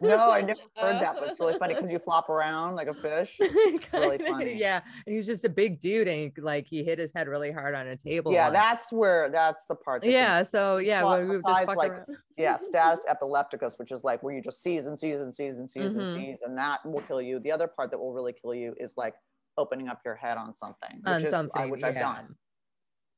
No, 0.00 0.30
I 0.30 0.40
never 0.40 0.58
heard 0.76 1.02
that, 1.02 1.16
but 1.20 1.28
it's 1.28 1.38
really 1.38 1.58
funny 1.58 1.74
because 1.74 1.90
you 1.90 1.98
flop 1.98 2.30
around 2.30 2.76
like 2.76 2.88
a 2.88 2.94
fish. 2.94 3.36
really 3.92 4.16
funny. 4.16 4.54
Yeah, 4.58 4.80
and 5.06 5.12
he 5.12 5.18
was 5.18 5.26
just 5.26 5.44
a 5.44 5.50
big 5.50 5.80
dude, 5.80 6.08
and 6.08 6.32
he, 6.34 6.40
like 6.40 6.66
he 6.66 6.82
hit 6.82 6.98
his 6.98 7.12
head 7.12 7.28
really 7.28 7.52
hard 7.52 7.74
on 7.74 7.88
a 7.88 7.94
table. 7.96 8.32
Yeah, 8.32 8.44
once. 8.46 8.54
that's 8.54 8.90
where 8.90 9.28
that's 9.28 9.66
the 9.66 9.74
part. 9.74 10.00
that 10.00 10.06
can- 10.06 10.12
yeah. 10.14 10.42
So 10.44 10.78
yeah, 10.78 11.02
Well, 11.02 11.20
we 11.20 11.26
would 11.26 11.34
just 11.34 11.44
besides 11.46 11.76
like 11.76 11.90
around. 11.92 12.04
yeah, 12.38 12.56
status 12.56 13.04
epilepticus, 13.06 13.78
which 13.78 13.92
is 13.92 14.02
like 14.02 14.22
where 14.22 14.34
you 14.34 14.40
just 14.40 14.62
seize 14.62 14.86
and 14.86 14.98
seize 14.98 15.20
and 15.20 15.34
seize 15.34 15.56
and 15.56 15.68
seize 15.68 15.94
Mhm. 15.94 16.06
and 16.06 16.16
seize, 16.16 16.40
and 16.40 16.56
that 16.56 16.80
will 16.86 17.02
kill 17.02 17.20
you. 17.20 17.38
The 17.38 17.52
other 17.52 17.68
part 17.68 17.90
that 17.90 17.98
will 17.98 18.14
really 18.14 18.32
kill 18.32 18.54
you 18.54 18.74
is 18.80 18.94
like 18.96 19.12
opening 19.58 19.88
up 19.88 20.00
your 20.06 20.14
head 20.14 20.38
on 20.38 20.54
something, 20.54 20.96
which 21.02 21.06
on 21.06 21.20
is 21.20 21.26
I- 21.26 21.30
something, 21.30 21.70
which 21.70 21.82
I've 21.82 21.94
done. 21.96 22.34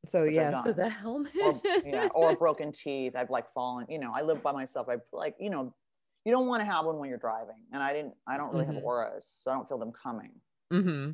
So 0.06 0.22
which 0.22 0.34
yeah, 0.34 0.62
so 0.62 0.72
the 0.72 0.88
helmet. 0.88 1.32
or 1.42 1.60
yeah, 1.84 2.08
or 2.14 2.36
broken 2.44 2.72
teeth. 2.72 3.14
I've 3.16 3.30
like 3.30 3.52
fallen. 3.52 3.86
You 3.88 3.98
know, 3.98 4.12
I 4.14 4.22
live 4.22 4.42
by 4.42 4.52
myself. 4.52 4.88
I 4.88 4.96
like 5.12 5.34
you 5.40 5.50
know, 5.50 5.74
you 6.24 6.32
don't 6.32 6.46
want 6.46 6.60
to 6.60 6.64
have 6.66 6.84
one 6.84 6.98
when 6.98 7.08
you're 7.08 7.18
driving, 7.18 7.56
and 7.72 7.82
I 7.82 7.92
didn't. 7.92 8.14
I 8.26 8.36
don't 8.36 8.52
really 8.52 8.64
Mhm. 8.66 8.74
have 8.74 8.84
auras, 8.84 9.26
so 9.38 9.50
I 9.50 9.54
don't 9.54 9.68
feel 9.68 9.78
them 9.78 9.92
coming. 9.92 10.32
Mm-hmm. 10.72 11.12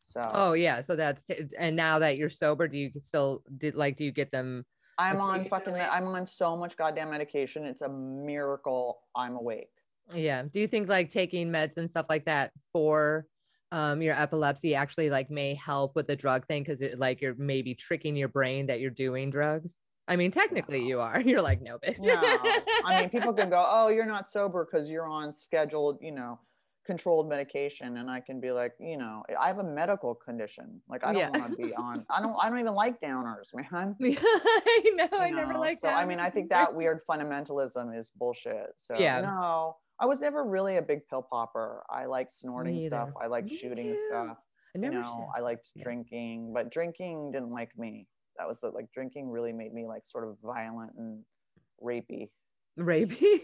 So 0.00 0.20
Oh 0.32 0.52
yeah, 0.52 0.82
so 0.82 0.96
that's 0.96 1.24
t- 1.24 1.48
and 1.58 1.74
now 1.76 1.98
that 2.00 2.16
you're 2.16 2.30
sober, 2.30 2.68
do 2.68 2.76
you 2.76 2.90
still 2.98 3.42
did 3.58 3.74
like 3.74 3.96
do 3.96 4.04
you 4.04 4.12
get 4.12 4.30
them? 4.30 4.64
I'm 4.98 5.20
on 5.20 5.44
fucking. 5.46 5.74
I'm 5.74 6.06
on 6.06 6.26
so 6.26 6.56
much 6.56 6.76
goddamn 6.76 7.10
medication. 7.10 7.64
It's 7.64 7.82
a 7.82 7.88
miracle 7.88 8.98
I'm 9.16 9.34
awake. 9.36 9.70
Yeah. 10.12 10.42
Do 10.42 10.60
you 10.60 10.68
think 10.68 10.88
like 10.88 11.10
taking 11.10 11.48
meds 11.50 11.78
and 11.78 11.90
stuff 11.90 12.06
like 12.08 12.26
that 12.26 12.52
for 12.72 13.26
um 13.74 14.00
your 14.00 14.14
epilepsy 14.14 14.74
actually 14.74 15.10
like 15.10 15.30
may 15.30 15.54
help 15.54 15.96
with 15.96 16.06
the 16.06 16.14
drug 16.16 16.46
thing 16.46 16.62
because 16.62 16.80
it 16.80 16.98
like 16.98 17.20
you're 17.20 17.34
maybe 17.36 17.74
tricking 17.74 18.14
your 18.16 18.28
brain 18.28 18.66
that 18.66 18.78
you're 18.80 18.90
doing 19.06 19.30
drugs? 19.30 19.74
I 20.06 20.16
mean, 20.16 20.30
technically 20.30 20.80
No. 20.80 20.86
you 20.86 21.00
are. 21.00 21.20
You're 21.30 21.42
like 21.42 21.60
no 21.62 21.78
bitch. 21.78 21.98
No, 21.98 22.14
I 22.84 23.00
mean 23.00 23.08
people 23.10 23.32
can 23.32 23.48
go, 23.50 23.64
oh, 23.76 23.88
you're 23.88 24.06
not 24.06 24.28
sober 24.28 24.66
because 24.70 24.88
you're 24.90 25.06
on 25.08 25.32
scheduled, 25.32 25.98
you 26.02 26.12
know, 26.12 26.38
controlled 26.84 27.26
medication, 27.30 27.96
and 27.96 28.10
I 28.10 28.20
can 28.20 28.38
be 28.38 28.52
like, 28.52 28.74
you 28.78 28.98
know, 28.98 29.22
I 29.40 29.46
have 29.46 29.58
a 29.58 29.64
medical 29.64 30.14
condition. 30.14 30.82
Like 30.88 31.02
I 31.06 31.12
don't 31.14 31.22
Yeah. 31.22 31.30
want 31.38 31.50
to 31.56 31.56
be 31.56 31.74
on. 31.74 32.04
I 32.10 32.20
don't. 32.20 32.36
I 32.38 32.50
don't 32.50 32.58
even 32.60 32.74
like 32.74 33.00
downers, 33.00 33.48
man. 33.54 33.96
Yeah, 34.00 34.18
I 34.22 34.82
know. 34.94 35.08
you 35.12 35.18
I 35.24 35.30
never 35.30 35.54
like 35.58 35.78
so 35.78 35.86
that. 35.88 35.96
i 35.96 36.04
mean 36.04 36.20
i 36.20 36.28
think 36.28 36.50
that 36.50 36.74
weird 36.74 37.00
fundamentalism 37.08 37.96
is 37.98 38.10
bullshit 38.10 38.70
so 38.76 38.94
Yeah. 38.98 39.20
no 39.22 39.76
i 40.00 40.06
was 40.06 40.20
never 40.20 40.44
really 40.44 40.76
a 40.76 40.82
big 40.82 41.06
pill 41.08 41.22
popper 41.22 41.82
i 41.90 42.04
like 42.06 42.30
snorting 42.30 42.80
stuff 42.80 43.10
i 43.22 43.26
like 43.26 43.48
shooting 43.48 43.94
too. 43.94 44.00
stuff 44.08 44.36
I 44.74 44.78
never 44.80 44.94
you 44.94 45.00
know 45.02 45.28
should. 45.34 45.38
i 45.38 45.42
liked 45.44 45.68
Yeah. 45.74 45.84
drinking 45.84 46.52
but 46.52 46.70
drinking 46.70 47.32
didn't 47.32 47.50
like 47.50 47.70
me 47.78 48.08
that 48.38 48.48
was 48.48 48.60
the, 48.62 48.70
like 48.70 48.90
drinking 48.92 49.28
really 49.30 49.52
made 49.52 49.72
me 49.72 49.86
like 49.86 50.02
sort 50.06 50.26
of 50.28 50.36
violent 50.42 50.92
and 50.98 51.22
rapey 51.82 52.30
Rapey. 52.78 53.38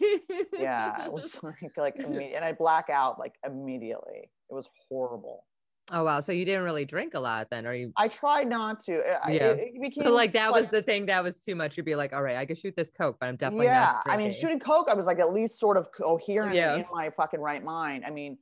yeah 0.52 1.04
it 1.06 1.12
was 1.12 1.36
like 1.42 1.72
like 1.76 1.96
imme- 1.98 2.34
and 2.34 2.44
i 2.44 2.52
black 2.52 2.90
out 2.90 3.18
like 3.18 3.34
immediately 3.46 4.28
it 4.50 4.54
was 4.54 4.68
horrible 4.88 5.44
Oh 5.92 6.04
wow. 6.04 6.20
So 6.20 6.32
you 6.32 6.44
didn't 6.44 6.62
really 6.62 6.84
drink 6.84 7.14
a 7.14 7.20
lot 7.20 7.48
then, 7.50 7.66
or 7.66 7.74
you? 7.74 7.92
i 7.96 8.06
tried 8.08 8.48
not 8.48 8.80
to 8.84 8.92
I- 9.26 9.32
Yeah. 9.32 9.48
it, 9.50 9.72
it 9.74 9.82
became 9.82 10.04
So 10.04 10.12
like 10.14 10.32
that 10.34 10.52
was 10.52 10.68
the 10.70 10.82
thing 10.82 11.06
that 11.06 11.22
was 11.22 11.38
too 11.38 11.54
much. 11.54 11.76
You'd 11.76 11.86
be 11.86 11.96
like, 11.96 12.12
all 12.12 12.22
right, 12.22 12.36
I 12.36 12.46
could 12.46 12.58
shoot 12.58 12.74
this 12.76 12.90
coke, 12.90 13.16
but 13.20 13.26
I'm 13.28 13.36
definitely 13.36 13.66
yeah 13.66 14.00
not. 14.06 14.08
i 14.08 14.16
mean 14.16 14.32
shooting 14.32 14.60
coke 14.60 14.88
i 14.90 14.94
was 14.94 15.06
like 15.06 15.18
at 15.20 15.32
least 15.32 15.58
sort 15.58 15.76
of 15.76 15.88
coherent 15.92 16.54
Yeah. 16.54 16.76
in 16.76 16.84
my 16.92 17.10
fucking 17.10 17.40
right 17.40 17.62
mind 17.64 18.04
i 18.06 18.10
mean 18.10 18.38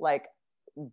like 0.00 0.26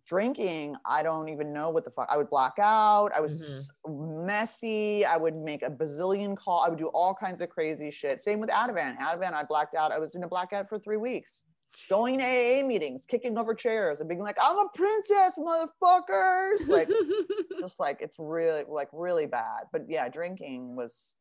drinking 0.04 0.74
i 0.84 1.02
don't 1.02 1.28
even 1.28 1.52
know 1.52 1.70
what 1.70 1.84
the 1.84 1.90
fuck 1.90 2.08
i 2.10 2.16
would 2.16 2.28
black 2.28 2.54
out 2.58 3.10
i 3.14 3.20
was 3.20 3.40
Mhm. 3.86 4.26
messy 4.26 5.04
i 5.04 5.16
would 5.16 5.36
make 5.36 5.62
a 5.62 5.70
bazillion 5.70 6.36
call 6.36 6.64
i 6.64 6.68
would 6.68 6.78
do 6.78 6.88
all 6.88 7.14
kinds 7.14 7.40
of 7.40 7.48
crazy 7.50 7.90
shit 7.90 8.20
same 8.20 8.40
with 8.40 8.50
ativan 8.50 8.96
ativan 8.98 9.32
i 9.32 9.44
blacked 9.44 9.74
out 9.76 9.92
i 9.92 9.98
was 9.98 10.16
in 10.16 10.24
a 10.24 10.28
blackout 10.28 10.68
for 10.68 10.78
three 10.80 10.96
weeks 10.96 11.42
going 11.88 12.18
to 12.18 12.24
aa 12.24 12.66
meetings 12.66 13.06
kicking 13.06 13.36
over 13.38 13.54
chairs 13.54 14.00
and 14.00 14.08
being 14.08 14.20
like 14.20 14.36
i'm 14.42 14.58
a 14.58 14.68
princess 14.74 15.38
motherfuckers 15.38 16.68
like 16.68 16.88
just 17.60 17.78
like 17.80 17.98
it's 18.00 18.18
really 18.18 18.64
like 18.68 18.88
really 18.92 19.26
bad 19.26 19.64
but 19.72 19.82
yeah 19.88 20.08
drinking 20.08 20.74
was 20.76 21.14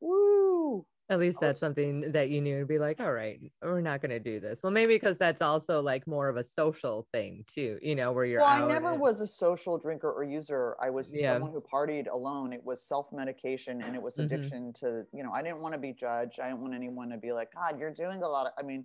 woo 0.00 0.84
At 1.10 1.18
least 1.18 1.40
that's 1.40 1.58
something 1.60 2.12
that 2.12 2.30
you 2.30 2.40
knew 2.40 2.58
and 2.58 2.68
be 2.68 2.78
like, 2.78 3.00
all 3.00 3.12
right, 3.12 3.40
we're 3.60 3.80
not 3.80 4.00
gonna 4.00 4.20
do 4.20 4.38
this. 4.38 4.60
Well, 4.62 4.70
maybe 4.70 4.94
because 4.94 5.18
that's 5.18 5.42
also 5.42 5.80
like 5.82 6.06
more 6.06 6.28
of 6.28 6.36
a 6.36 6.44
social 6.44 7.08
thing 7.12 7.44
too, 7.48 7.80
you 7.82 7.96
know, 7.96 8.12
where 8.12 8.24
you're 8.24 8.38
well, 8.40 8.62
I 8.64 8.68
never 8.74 8.92
and- 8.92 9.00
was 9.00 9.20
a 9.20 9.26
social 9.26 9.76
drinker 9.76 10.08
or 10.18 10.22
user. 10.22 10.76
I 10.80 10.88
was 10.90 11.12
Yeah. 11.12 11.34
someone 11.34 11.50
who 11.50 11.60
partied 11.60 12.06
alone. 12.08 12.52
It 12.52 12.62
was 12.64 12.78
self 12.92 13.06
medication 13.12 13.82
and 13.82 13.96
it 13.96 14.02
was 14.06 14.14
Mhm. 14.18 14.24
addiction 14.26 14.72
to, 14.80 14.86
you 15.12 15.24
know, 15.24 15.32
I 15.32 15.42
didn't 15.42 15.60
want 15.64 15.74
to 15.74 15.80
be 15.80 15.92
judged. 15.92 16.38
I 16.38 16.46
didn't 16.48 16.62
want 16.62 16.74
anyone 16.74 17.08
to 17.10 17.18
be 17.18 17.32
like, 17.32 17.52
God, 17.52 17.80
you're 17.80 17.92
doing 18.04 18.22
a 18.22 18.28
lot 18.28 18.46
of, 18.46 18.52
I 18.56 18.62
mean, 18.62 18.84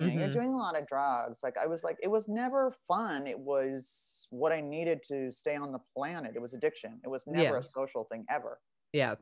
you 0.00 0.06
know, 0.06 0.12
Mhm. 0.12 0.18
you're 0.18 0.28
doing 0.32 0.54
a 0.54 0.56
lot 0.58 0.78
of 0.78 0.86
drugs. 0.86 1.42
Like, 1.42 1.56
I 1.58 1.66
was 1.66 1.84
like, 1.84 1.98
it 2.02 2.08
was 2.08 2.28
never 2.28 2.72
fun. 2.88 3.26
It 3.26 3.38
was 3.38 4.26
what 4.30 4.52
I 4.52 4.60
needed 4.60 5.02
to 5.08 5.30
stay 5.32 5.56
on 5.56 5.72
the 5.72 5.80
planet. 5.96 6.32
It 6.36 6.42
was 6.42 6.54
addiction. 6.54 7.00
It 7.04 7.08
was 7.08 7.26
never 7.26 7.56
Yeah. 7.56 7.58
a 7.58 7.62
social 7.62 8.04
thing 8.04 8.24
ever. 8.30 8.60
yeah 8.92 9.14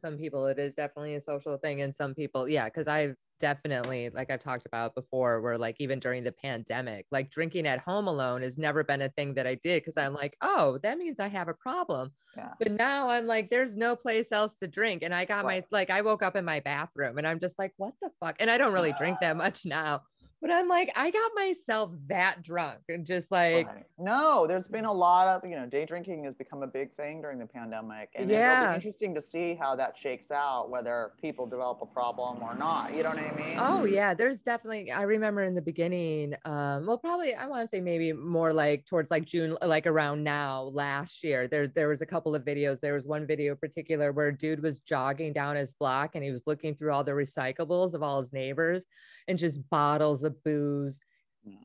some 0.00 0.16
people 0.16 0.46
it 0.46 0.58
is 0.58 0.74
definitely 0.74 1.14
a 1.14 1.20
social 1.20 1.56
thing 1.58 1.82
and 1.82 1.94
some 1.94 2.14
people 2.14 2.48
yeah 2.48 2.66
because 2.66 2.86
i've 2.88 3.14
definitely 3.40 4.10
like 4.10 4.30
i've 4.30 4.42
talked 4.42 4.66
about 4.66 4.94
before 4.94 5.40
where 5.40 5.56
like 5.56 5.76
even 5.78 6.00
during 6.00 6.24
the 6.24 6.32
pandemic 6.32 7.06
like 7.12 7.30
drinking 7.30 7.66
at 7.66 7.78
home 7.78 8.08
alone 8.08 8.42
has 8.42 8.58
never 8.58 8.82
been 8.82 9.02
a 9.02 9.08
thing 9.10 9.32
that 9.32 9.46
i 9.46 9.54
did 9.62 9.80
because 9.80 9.96
i'm 9.96 10.12
like 10.12 10.36
oh 10.42 10.78
that 10.82 10.98
means 10.98 11.20
i 11.20 11.28
have 11.28 11.48
a 11.48 11.54
problem. 11.54 12.10
Yeah. 12.36 12.50
but 12.58 12.72
now 12.72 13.08
i'm 13.08 13.26
like 13.26 13.48
there's 13.48 13.76
no 13.76 13.96
place 13.96 14.32
else 14.32 14.54
to 14.56 14.66
drink 14.66 15.02
and 15.02 15.14
i 15.14 15.24
got 15.24 15.44
my 15.44 15.62
like 15.70 15.90
i 15.90 16.00
woke 16.00 16.22
up 16.22 16.36
in 16.36 16.44
my 16.44 16.60
bathroom 16.60 17.18
and 17.18 17.26
i'm 17.26 17.40
just 17.40 17.58
like 17.58 17.72
what 17.76 17.94
the 18.02 18.10
fuck? 18.20 18.36
And 18.40 18.50
i 18.50 18.58
don't 18.58 18.72
really 18.72 18.94
drink 18.98 19.18
that 19.20 19.36
much 19.36 19.64
now 19.64 20.02
But 20.40 20.52
I'm 20.52 20.68
like, 20.68 20.92
I 20.94 21.10
got 21.10 21.32
myself 21.34 21.92
that 22.06 22.42
drunk 22.44 22.80
and 22.88 23.04
just 23.04 23.32
like, 23.32 23.66
Right. 23.66 23.84
no, 23.98 24.46
there's 24.46 24.68
been 24.68 24.84
a 24.84 24.92
lot 24.92 25.26
of, 25.26 25.48
you 25.48 25.56
know, 25.56 25.66
day 25.66 25.84
drinking 25.84 26.22
has 26.24 26.36
become 26.36 26.62
a 26.62 26.66
big 26.68 26.92
thing 26.94 27.20
during 27.20 27.40
the 27.40 27.46
pandemic. 27.46 28.10
And 28.14 28.30
it'll 28.30 28.38
Yeah. 28.40 28.68
be 28.70 28.74
interesting 28.76 29.16
to 29.16 29.22
see 29.22 29.56
how 29.56 29.74
that 29.74 29.96
shakes 29.98 30.30
out, 30.30 30.70
whether 30.70 31.12
people 31.20 31.46
develop 31.46 31.82
a 31.82 31.86
problem 31.86 32.40
or 32.40 32.54
not. 32.54 32.94
You 32.94 33.02
know 33.02 33.10
what 33.10 33.18
I 33.18 33.32
mean? 33.32 33.56
oh 33.58 33.84
yeah, 33.84 34.14
there's 34.14 34.38
definitely. 34.40 34.92
I 34.92 35.02
remember 35.02 35.42
in 35.42 35.56
the 35.56 35.60
beginning, 35.60 36.34
um, 36.44 36.86
well, 36.86 36.98
probably 36.98 37.34
I 37.34 37.46
want 37.46 37.68
to 37.68 37.76
say 37.76 37.80
maybe 37.80 38.12
more 38.12 38.52
like 38.52 38.86
towards 38.86 39.10
like 39.10 39.24
June, 39.24 39.56
like 39.60 39.88
around 39.88 40.22
now 40.22 40.62
last 40.72 41.24
year. 41.24 41.48
There, 41.48 41.66
there 41.66 41.88
was 41.88 42.00
a 42.00 42.06
couple 42.06 42.36
of 42.36 42.44
videos. 42.44 42.78
There 42.78 42.94
was 42.94 43.06
one 43.08 43.26
video 43.26 43.52
in 43.52 43.58
particular 43.58 44.12
where 44.12 44.28
a 44.28 44.36
dude 44.36 44.62
was 44.62 44.78
jogging 44.80 45.32
down 45.32 45.56
his 45.56 45.72
block 45.72 46.14
and 46.14 46.22
he 46.22 46.30
was 46.30 46.44
looking 46.46 46.76
through 46.76 46.92
all 46.92 47.02
the 47.02 47.10
recyclables 47.12 47.94
of 47.94 48.02
all 48.04 48.20
his 48.20 48.32
neighbors 48.32 48.86
and 49.26 49.38
just 49.38 49.68
bottles 49.68 50.22
of 50.28 50.42
booze 50.44 51.00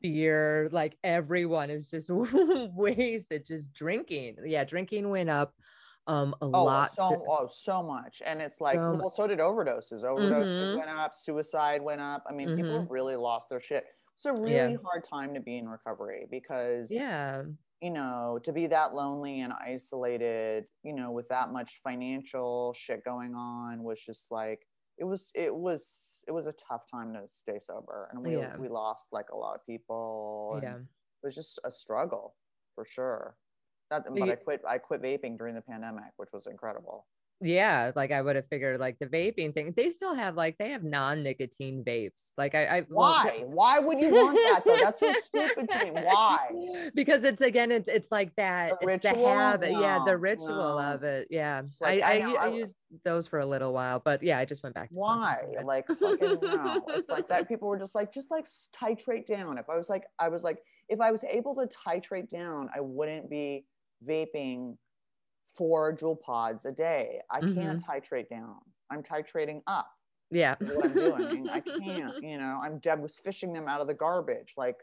beer 0.02 0.68
like 0.72 0.98
everyone 1.04 1.70
is 1.70 1.90
just 1.90 2.10
wasted 2.10 3.44
just 3.46 3.72
drinking 3.72 4.36
yeah 4.46 4.64
drinking 4.64 5.10
went 5.10 5.30
up 5.30 5.54
um 6.08 6.34
a 6.42 6.46
Oh, 6.52 6.70
lot 6.70 6.92
so 6.96 7.24
oh, 7.28 7.46
so 7.48 7.82
much, 7.82 8.22
and 8.24 8.40
it's 8.40 8.60
like 8.60 8.86
So 8.90 9.00
well, 9.00 9.10
so 9.10 9.26
did 9.26 9.40
overdoses. 9.40 10.04
Overdoses 10.04 10.44
Mhm. 10.56 10.72
went 10.72 10.88
up, 10.88 11.12
suicide 11.14 11.82
went 11.82 12.00
up. 12.00 12.22
I 12.28 12.32
mean, 12.32 12.50
people 12.52 12.84
Mhm. 12.84 12.88
really 12.88 13.16
lost 13.16 13.48
their 13.48 13.60
shit. 13.60 13.84
It's 14.16 14.24
a 14.26 14.32
really 14.32 14.74
Yeah. 14.74 14.78
hard 14.84 15.02
time 15.04 15.34
to 15.34 15.40
be 15.40 15.58
in 15.58 15.68
recovery 15.68 16.26
because 16.30 16.88
yeah 16.88 17.44
you 17.82 17.90
know 17.90 18.38
to 18.44 18.52
be 18.52 18.68
that 18.68 18.94
lonely 18.94 19.40
and 19.40 19.52
isolated, 19.54 20.66
you 20.84 20.94
know, 20.94 21.12
with 21.12 21.28
that 21.28 21.50
much 21.52 21.80
financial 21.84 22.74
shit 22.74 23.04
going 23.04 23.34
on 23.34 23.82
was 23.84 24.00
just 24.00 24.30
like 24.30 24.66
it 24.98 25.04
was 25.04 25.30
it 25.34 25.54
was 25.54 26.22
it 26.28 26.32
was 26.32 26.46
a 26.46 26.52
tough 26.52 26.88
time 26.90 27.12
to 27.14 27.26
stay 27.26 27.58
sober, 27.60 28.08
and 28.12 28.24
we 28.24 28.36
Yeah. 28.36 28.56
we 28.56 28.68
lost 28.68 29.06
like 29.12 29.30
a 29.30 29.36
lot 29.36 29.54
of 29.56 29.66
people. 29.66 30.60
yeah 30.62 30.76
it 30.76 31.26
was 31.26 31.34
just 31.34 31.58
a 31.64 31.70
struggle 31.70 32.34
for 32.74 32.84
sure. 32.84 33.36
That, 33.90 34.04
but 34.04 34.16
you- 34.18 34.32
I 34.32 34.36
quit. 34.36 34.60
I 34.68 34.78
quit 34.78 35.00
vaping 35.02 35.38
during 35.38 35.54
the 35.54 35.62
pandemic, 35.62 36.12
which 36.16 36.30
was 36.32 36.46
incredible. 36.46 37.06
Yeah 37.40 37.90
like 37.96 38.12
i 38.12 38.22
would 38.22 38.36
have 38.36 38.46
figured 38.48 38.78
like 38.78 38.96
the 39.00 39.06
vaping 39.06 39.52
thing 39.52 39.74
they 39.76 39.90
still 39.90 40.14
have 40.14 40.36
like 40.36 40.56
they 40.58 40.70
have 40.70 40.84
non-nicotine 40.84 41.82
vapes 41.84 42.32
like 42.38 42.54
i 42.54 42.64
i 42.64 42.80
well, 42.88 43.10
Why? 43.10 43.42
Why 43.46 43.78
would 43.80 44.00
you 44.00 44.14
want 44.14 44.36
that 44.36 44.62
though? 44.64 44.76
That's 44.80 45.00
so 45.00 45.12
stupid 45.24 45.68
to 45.68 45.84
me. 45.84 45.90
Why? 46.02 46.90
because 46.94 47.24
it's 47.24 47.42
again 47.42 47.72
it's 47.72 47.88
it's 47.88 48.10
like 48.10 48.34
that 48.36 48.80
The 48.80 48.88
it's 48.88 49.02
the 49.02 49.08
ritual? 49.10 49.28
habit 49.34 49.72
yeah 49.72 50.00
the 50.06 50.16
ritual 50.16 50.78
no. 50.78 50.78
of 50.78 51.02
it 51.02 51.26
yeah 51.30 51.62
like, 51.80 52.02
I, 52.02 52.12
I 52.14 52.18
know, 52.20 52.36
I 52.36 52.44
I- 52.44 52.48
used 52.54 52.76
those 53.04 53.26
for 53.26 53.40
a 53.40 53.46
little 53.46 53.72
while 53.72 54.00
but 54.04 54.22
yeah 54.22 54.38
i 54.38 54.44
just 54.44 54.62
went 54.62 54.74
back 54.76 54.88
to 54.90 54.94
Why? 54.94 55.42
Like 55.64 55.86
fucking 55.88 56.38
no. 56.40 56.84
It's 56.90 57.08
like 57.08 57.28
that. 57.28 57.48
People 57.48 57.68
were 57.68 57.78
just 57.78 57.94
like, 57.94 58.12
just 58.12 58.30
like 58.30 58.46
titrate 58.74 59.26
down. 59.26 59.58
If 59.58 59.68
I 59.68 59.76
was 59.76 59.88
like, 59.88 60.04
I 60.18 60.28
was 60.28 60.42
like, 60.44 60.58
if 60.88 61.00
I 61.00 61.10
was 61.10 61.24
able 61.24 61.54
to 61.56 61.68
titrate 61.86 62.30
down, 62.30 62.68
I 62.74 62.80
wouldn't 62.80 63.28
be 63.28 63.64
vaping 64.06 64.76
four 65.54 65.96
Juul 65.96 66.20
pods 66.20 66.66
a 66.66 66.72
day. 66.72 67.20
I 67.30 67.40
can't 67.40 67.54
Mm-hmm. 67.54 67.90
titrate 67.90 68.28
down. 68.28 68.56
I'm 68.90 69.02
titrating 69.02 69.62
up. 69.66 69.90
yeah 70.30 70.54
what 70.60 70.86
I'm 70.86 70.94
doing. 70.94 71.48
I 71.50 71.60
can't, 71.78 72.14
you 72.22 72.38
know, 72.38 72.60
I'm 72.62 72.80
I 72.88 72.94
was 72.94 73.14
fishing 73.14 73.52
them 73.52 73.68
out 73.68 73.80
of 73.80 73.86
the 73.86 73.94
garbage. 73.94 74.54
Like 74.56 74.76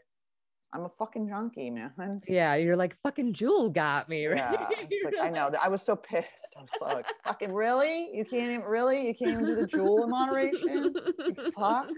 I'm 0.74 0.84
a 0.84 0.88
fucking 0.98 1.28
junkie, 1.28 1.70
man. 1.70 2.20
Yeah, 2.28 2.54
you're 2.54 2.76
like 2.76 2.96
fucking 3.02 3.34
Juul 3.34 3.72
got 3.72 4.08
me, 4.08 4.26
right? 4.28 4.38
Yeah. 4.38 4.66
Like, 5.04 5.14
I 5.20 5.28
know. 5.28 5.50
I 5.62 5.68
was 5.68 5.82
so 5.82 5.94
pissed. 5.96 6.54
I 6.56 6.62
was 6.62 6.70
so 6.78 6.84
like, 6.86 7.06
fucking 7.24 7.52
really? 7.52 8.08
You 8.14 8.24
can't 8.24 8.50
even 8.52 8.62
really? 8.66 9.06
You 9.06 9.14
can't 9.14 9.32
even 9.32 9.46
do 9.46 9.54
the 9.54 9.66
Juul 9.66 10.04
in 10.04 10.10
moderation? 10.10 10.94
Fuck. 11.54 11.88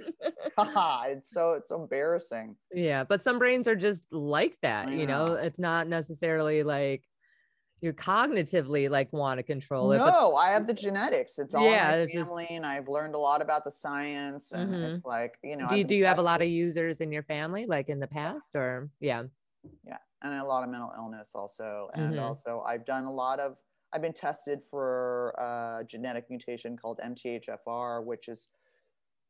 God, 0.57 1.11
it's 1.11 1.31
so 1.31 1.53
it's 1.53 1.69
so 1.69 1.81
embarrassing. 1.83 2.57
Yeah, 2.73 3.05
but 3.05 3.23
some 3.23 3.39
brains 3.39 3.69
are 3.69 3.77
just 3.77 4.13
like 4.13 4.57
that, 4.63 4.89
I 4.89 4.93
you 4.93 5.07
know. 5.07 5.25
It's 5.35 5.59
not 5.61 5.87
necessarily 5.89 6.63
like 6.65 7.05
you 7.85 7.93
cognitively 7.93 8.89
like 8.91 9.13
want 9.13 9.39
to 9.39 9.43
control 9.43 9.93
it, 9.93 9.99
but 9.99 10.11
No, 10.11 10.35
I 10.37 10.49
have 10.49 10.67
the 10.67 10.73
genetics. 10.73 11.39
It's 11.39 11.55
all 11.55 11.63
Yeah, 11.63 11.85
in 11.85 11.91
my 11.91 11.97
it's 11.99 12.13
just- 12.15 12.25
family, 12.27 12.47
and 12.51 12.65
I've 12.65 12.89
learned 12.89 13.15
a 13.15 13.19
lot 13.19 13.43
about 13.43 13.63
the 13.63 13.71
science. 13.71 14.53
And 14.53 14.73
Mhm. 14.73 14.91
it's 14.95 15.05
like, 15.05 15.39
you 15.45 15.57
know, 15.57 15.69
do 15.69 15.77
you, 15.77 15.85
do 15.85 15.95
you 15.95 16.07
have 16.07 16.19
a 16.19 16.23
lot 16.23 16.41
of 16.41 16.49
users 16.49 17.01
in 17.03 17.13
your 17.13 17.23
family 17.23 17.67
like 17.67 17.89
in 17.91 18.01
the 18.01 18.07
past 18.07 18.57
or 18.57 18.89
yeah. 19.01 19.25
yeah 19.87 19.99
and 20.23 20.35
a 20.35 20.45
lot 20.45 20.63
of 20.65 20.71
mental 20.71 20.93
illness 20.97 21.33
also 21.35 21.89
and 21.95 22.15
Mhm. 22.17 22.21
also 22.23 22.63
i've 22.67 22.85
done 22.85 23.05
a 23.05 23.11
lot 23.13 23.41
of 23.41 23.57
i've 23.93 24.03
been 24.03 24.13
tested 24.13 24.63
for 24.71 25.31
a 25.39 25.85
genetic 25.87 26.29
mutation 26.29 26.77
called 26.77 26.99
mthfr 27.03 28.05
which 28.05 28.29
is 28.29 28.49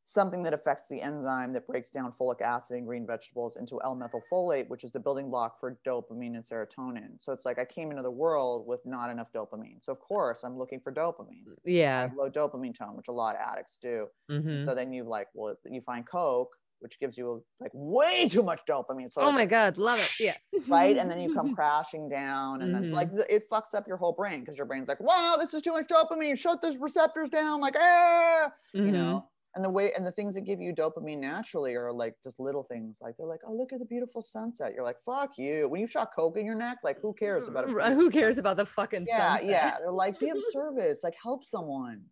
something 0.06 0.42
that 0.42 0.52
affects 0.52 0.86
the 0.88 1.00
enzyme 1.00 1.52
that 1.54 1.66
breaks 1.66 1.90
down 1.90 2.12
folic 2.12 2.42
acid 2.42 2.76
in 2.76 2.84
green 2.84 3.06
vegetables 3.06 3.56
into 3.56 3.80
l-methylfolate 3.82 4.68
which 4.68 4.84
is 4.84 4.92
the 4.92 5.00
building 5.00 5.30
block 5.30 5.58
for 5.58 5.78
dopamine 5.86 6.34
and 6.34 6.44
serotonin 6.44 7.10
so 7.18 7.32
it's 7.32 7.46
like 7.46 7.58
i 7.58 7.64
came 7.64 7.90
into 7.90 8.02
the 8.02 8.10
world 8.10 8.66
with 8.66 8.80
not 8.84 9.08
enough 9.10 9.32
dopamine 9.34 9.82
so 9.82 9.90
of 9.90 9.98
course 10.00 10.44
i'm 10.44 10.58
looking 10.58 10.78
for 10.78 10.92
dopamine 10.92 11.44
Yeah. 11.64 12.10
low 12.16 12.28
dopamine 12.30 12.76
tone 12.76 12.94
which 12.96 13.08
a 13.08 13.12
lot 13.12 13.34
of 13.34 13.40
addicts 13.40 13.78
do 13.80 14.06
mhm. 14.30 14.64
so 14.64 14.74
then 14.74 14.92
you 14.92 15.04
like 15.04 15.28
well 15.34 15.56
you 15.64 15.80
find 15.80 16.06
coke 16.06 16.54
which 16.80 17.00
gives 17.00 17.16
you 17.16 17.42
like 17.60 17.70
way 17.72 18.28
too 18.28 18.42
much 18.42 18.60
dopamine 18.68 19.10
so 19.10 19.22
oh 19.22 19.32
my 19.32 19.46
god, 19.46 19.78
love 19.78 19.98
it. 20.00 20.20
Yeah. 20.20 20.36
right? 20.68 20.98
And 20.98 21.10
then 21.10 21.18
you 21.18 21.32
come 21.32 21.54
crashing 21.58 22.10
down, 22.10 22.60
and 22.60 22.74
then 22.74 22.90
Mhm. 22.90 22.92
like 22.92 23.08
it 23.30 23.48
fucks 23.48 23.74
up 23.74 23.88
your 23.88 23.96
whole 23.96 24.12
brain 24.12 24.40
because 24.40 24.58
your 24.58 24.66
brain's 24.66 24.86
like, 24.86 25.00
"Wow, 25.00 25.36
this 25.38 25.54
is 25.54 25.62
too 25.62 25.72
much 25.72 25.86
dopamine. 25.86 26.36
Shut 26.36 26.60
those 26.60 26.76
receptors 26.76 27.30
down." 27.30 27.62
Like, 27.62 27.74
ah, 27.78 28.52
you 28.74 28.82
Mhm. 28.82 28.92
know. 28.92 29.28
And 29.56 29.64
the 29.64 29.70
way 29.70 29.92
and 29.92 30.04
the 30.04 30.10
things 30.10 30.34
that 30.34 30.40
give 30.40 30.60
you 30.60 30.74
dopamine 30.74 31.20
naturally 31.20 31.74
are 31.76 31.92
like 31.92 32.14
just 32.24 32.40
little 32.40 32.64
things. 32.64 32.98
Like 33.00 33.16
they're 33.16 33.26
like, 33.26 33.40
"Oh, 33.46 33.52
look 33.54 33.72
at 33.72 33.78
the 33.78 33.84
beautiful 33.84 34.20
sunset." 34.20 34.72
You're 34.74 34.82
like, 34.84 34.96
"Fuck 35.06 35.38
you." 35.38 35.68
When 35.68 35.80
you 35.80 35.86
shot 35.86 36.10
coke 36.14 36.36
in 36.36 36.44
your 36.44 36.56
neck, 36.56 36.78
like 36.82 37.00
who 37.00 37.12
cares 37.14 37.46
about 37.46 37.68
it? 37.68 37.92
Who 37.94 38.10
cares 38.10 38.36
about 38.38 38.56
the 38.56 38.66
fucking 38.66 39.06
Yeah, 39.08 39.34
sunset? 39.34 39.48
yeah. 39.50 39.76
They're 39.78 39.92
like, 39.92 40.18
be 40.18 40.30
of 40.30 40.38
service. 40.52 41.04
Like, 41.04 41.14
help 41.22 41.44
someone. 41.44 42.02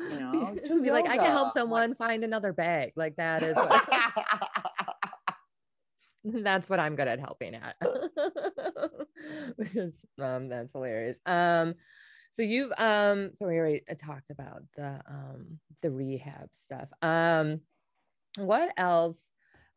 You 0.00 0.18
know, 0.20 0.56
Be- 0.82 0.90
like, 0.90 1.06
I 1.08 1.16
can 1.18 1.26
help 1.26 1.52
someone 1.52 1.94
find 1.94 2.24
another 2.24 2.52
bag. 2.54 2.92
Like 2.96 3.16
that 3.16 3.42
is 3.42 3.54
what, 3.54 3.86
that's 6.42 6.68
what 6.70 6.78
I'm 6.80 6.96
good 6.96 7.08
at 7.08 7.20
helping 7.20 7.54
at. 7.54 7.76
Which 9.56 9.76
is 9.76 10.00
um 10.18 10.48
that's 10.48 10.72
hilarious. 10.72 11.18
Um 11.26 11.74
so 12.32 12.42
you've 12.42 12.72
um 12.78 13.30
so 13.34 13.46
we 13.46 13.56
already 13.58 13.82
uh, 13.90 13.94
talked 13.94 14.30
about 14.30 14.62
the 14.76 15.00
um 15.08 15.60
the 15.82 15.90
rehab 15.90 16.48
stuff. 16.52 16.88
Um 17.02 17.60
what 18.38 18.72
else? 18.76 19.20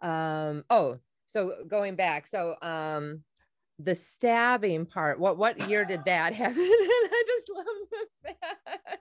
Um 0.01 0.63
oh 0.69 0.99
so 1.27 1.63
going 1.67 1.95
back, 1.95 2.27
so 2.27 2.55
um 2.61 3.23
the 3.77 3.93
stabbing 3.93 4.85
part, 4.85 5.19
what 5.19 5.37
what 5.37 5.69
year 5.69 5.83
did 5.83 6.05
that 6.05 6.33
happen? 6.41 6.57
and 6.57 6.69
I 6.69 7.23
just 7.27 7.49
love 7.53 7.65
that. 8.23 8.99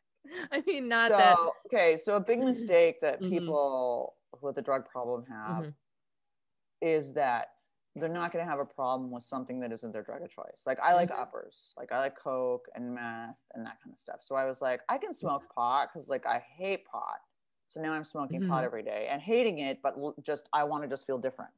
I 0.50 0.62
mean 0.66 0.88
not 0.88 1.12
so, 1.12 1.16
that 1.18 1.38
okay, 1.66 1.96
so 1.96 2.16
a 2.16 2.20
big 2.20 2.40
mistake 2.40 3.00
that 3.02 3.22
Mhm. 3.22 3.28
people 3.30 4.16
with 4.40 4.58
a 4.58 4.62
drug 4.62 4.86
problem 4.86 5.24
have 5.30 5.64
Mhm. 5.66 5.74
is 6.80 7.12
that 7.12 7.53
they're 7.96 8.09
not 8.09 8.33
going 8.33 8.44
to 8.44 8.50
have 8.50 8.59
a 8.59 8.64
problem 8.64 9.11
with 9.11 9.22
something 9.22 9.61
that 9.61 9.72
isn't 9.72 9.92
their 9.92 10.02
drug 10.02 10.22
of 10.22 10.30
choice. 10.30 10.64
Like 10.66 10.80
I 10.80 10.94
like 10.94 11.11
Mhm. 11.11 11.12
uppers, 11.12 11.72
like 11.76 11.92
I 11.92 11.98
like 12.00 12.16
coke 12.18 12.66
and 12.74 12.94
meth 12.94 13.38
and 13.52 13.64
that 13.66 13.78
kind 13.83 13.92
of 13.92 13.98
stuff. 13.98 14.20
So 14.22 14.35
I 14.35 14.46
was 14.46 14.61
like, 14.61 14.80
I 14.88 14.98
can 14.98 15.14
smoke 15.14 15.48
pot 15.54 15.90
because 15.92 16.09
like 16.09 16.26
I 16.26 16.38
hate 16.40 16.87
pot. 16.87 17.20
So 17.68 17.80
now 17.80 17.92
I'm 17.92 18.04
smoking 18.04 18.42
pot 18.42 18.64
Mhm. 18.64 18.64
every 18.64 18.83
day 18.83 19.09
and 19.09 19.22
hating 19.22 19.59
it, 19.61 19.80
but 19.83 19.94
just 20.22 20.48
I 20.52 20.64
want 20.64 20.83
to 20.83 20.88
just 20.88 21.07
feel 21.07 21.18
different, 21.18 21.52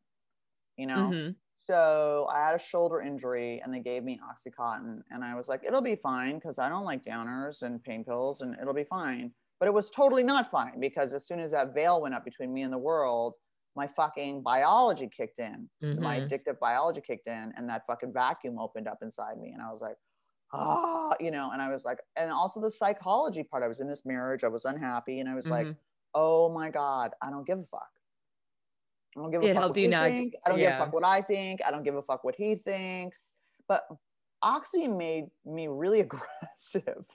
you 0.76 0.86
know. 0.86 1.16
Mhm. 1.16 1.36
So 1.58 2.26
I 2.30 2.38
had 2.46 2.54
a 2.54 2.58
shoulder 2.58 3.00
injury 3.00 3.60
and 3.62 3.72
they 3.72 3.80
gave 3.80 4.04
me 4.04 4.20
Oxycontin. 4.22 5.02
And 5.10 5.24
I 5.24 5.34
was 5.34 5.48
like, 5.48 5.64
it'll 5.64 5.80
be 5.80 5.96
fine 5.96 6.34
because 6.36 6.58
I 6.58 6.68
don't 6.68 6.84
like 6.84 7.02
downers 7.02 7.62
and 7.62 7.82
pain 7.82 8.04
pills 8.04 8.40
and 8.42 8.54
it'll 8.60 8.74
be 8.74 8.84
fine. 8.84 9.34
But 9.58 9.68
it 9.68 9.74
was 9.74 9.88
totally 9.90 10.22
not 10.22 10.50
fine 10.50 10.80
because 10.80 11.14
as 11.14 11.26
soon 11.26 11.40
as 11.40 11.50
that 11.52 11.74
veil 11.74 12.00
went 12.02 12.14
up 12.14 12.24
between 12.24 12.52
me 12.52 12.62
and 12.62 12.72
the 12.72 12.78
world, 12.78 13.34
my 13.76 13.86
fucking 13.86 14.42
biology 14.42 15.08
kicked 15.14 15.38
in. 15.38 15.68
My 15.82 16.18
Mhm. 16.18 16.28
addictive 16.28 16.58
biology 16.58 17.02
kicked 17.02 17.26
in 17.28 17.52
and 17.56 17.68
that 17.68 17.86
fucking 17.86 18.12
vacuum 18.12 18.58
opened 18.58 18.88
up 18.88 18.98
inside 19.02 19.38
me. 19.38 19.52
And 19.52 19.60
I 19.62 19.70
was 19.70 19.82
like, 19.82 19.96
ah, 20.52 21.14
you 21.20 21.30
know, 21.30 21.50
and 21.52 21.60
I 21.60 21.70
was 21.70 21.84
like, 21.84 22.00
and 22.16 22.30
also 22.32 22.60
the 22.60 22.70
psychology 22.70 23.42
part. 23.42 23.62
I 23.62 23.68
was 23.68 23.80
in 23.80 23.88
this 23.88 24.06
marriage, 24.06 24.44
I 24.44 24.48
was 24.48 24.64
unhappy, 24.64 25.20
and 25.20 25.28
I 25.28 25.34
was 25.34 25.46
like, 25.48 25.66
Mhm. 25.66 25.76
oh 26.14 26.48
my 26.48 26.70
God, 26.70 27.12
I 27.20 27.28
don't 27.30 27.46
give 27.46 27.58
a 27.58 27.64
fuck. 27.64 27.90
I 29.16 29.20
don't 29.20 29.30
give 29.30 29.42
a 29.42 29.46
It 29.48 29.54
fuck 29.54 29.68
what 29.70 29.76
you 29.78 29.88
not- 29.88 30.08
think. 30.08 30.34
I 30.44 30.48
don't 30.50 30.58
give 30.58 30.72
a 30.72 30.76
fuck 30.78 30.92
what 30.92 31.04
I 31.04 31.20
think. 31.22 31.60
I 31.66 31.70
don't 31.70 31.82
give 31.82 31.96
a 31.96 32.02
fuck 32.02 32.24
what 32.24 32.34
he 32.36 32.54
thinks. 32.56 33.34
But 33.68 33.86
Oxy 34.42 34.86
made 34.88 35.30
me 35.44 35.68
really 35.68 36.00
aggressive. 36.06 37.06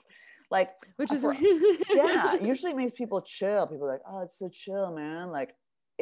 Like, 0.50 0.74
which 0.96 1.10
is 1.12 1.22
for- 1.22 1.32
yeah, 1.90 2.34
usually 2.34 2.72
it 2.72 2.76
makes 2.76 2.92
people 2.92 3.20
chill. 3.22 3.66
People 3.66 3.86
are 3.88 3.92
like, 3.92 4.02
oh, 4.06 4.20
it's 4.20 4.36
so 4.38 4.48
chill, 4.50 4.92
man. 4.92 5.30
Like, 5.32 5.56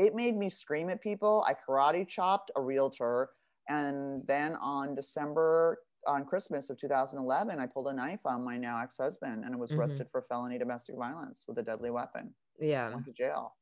it 0.07 0.15
made 0.15 0.37
me 0.37 0.49
scream 0.51 0.89
at 0.91 1.01
people. 1.01 1.45
I 1.47 1.55
karate 1.55 2.07
chopped 2.09 2.51
a 2.57 2.61
realtor. 2.63 3.31
And 3.69 4.27
then 4.27 4.57
on 4.57 4.95
December, 4.95 5.79
on 6.07 6.25
Christmas 6.25 6.71
of 6.71 6.79
2011, 6.79 7.61
I 7.61 7.67
pulled 7.67 7.89
a 7.89 7.93
knife 7.93 8.21
on 8.25 8.43
my 8.43 8.57
now 8.57 8.81
ex 8.83 8.97
husband 8.97 9.45
and 9.45 9.59
was 9.61 9.71
Mhm. 9.71 9.79
arrested 9.79 10.09
for 10.11 10.23
felony 10.23 10.59
domestic 10.59 10.97
violence 10.97 11.45
with 11.47 11.59
a 11.59 11.63
deadly 11.63 11.91
weapon. 11.91 12.35
yeah 12.59 12.93
Went 12.93 13.07
to 13.07 13.13
jail. 13.13 13.55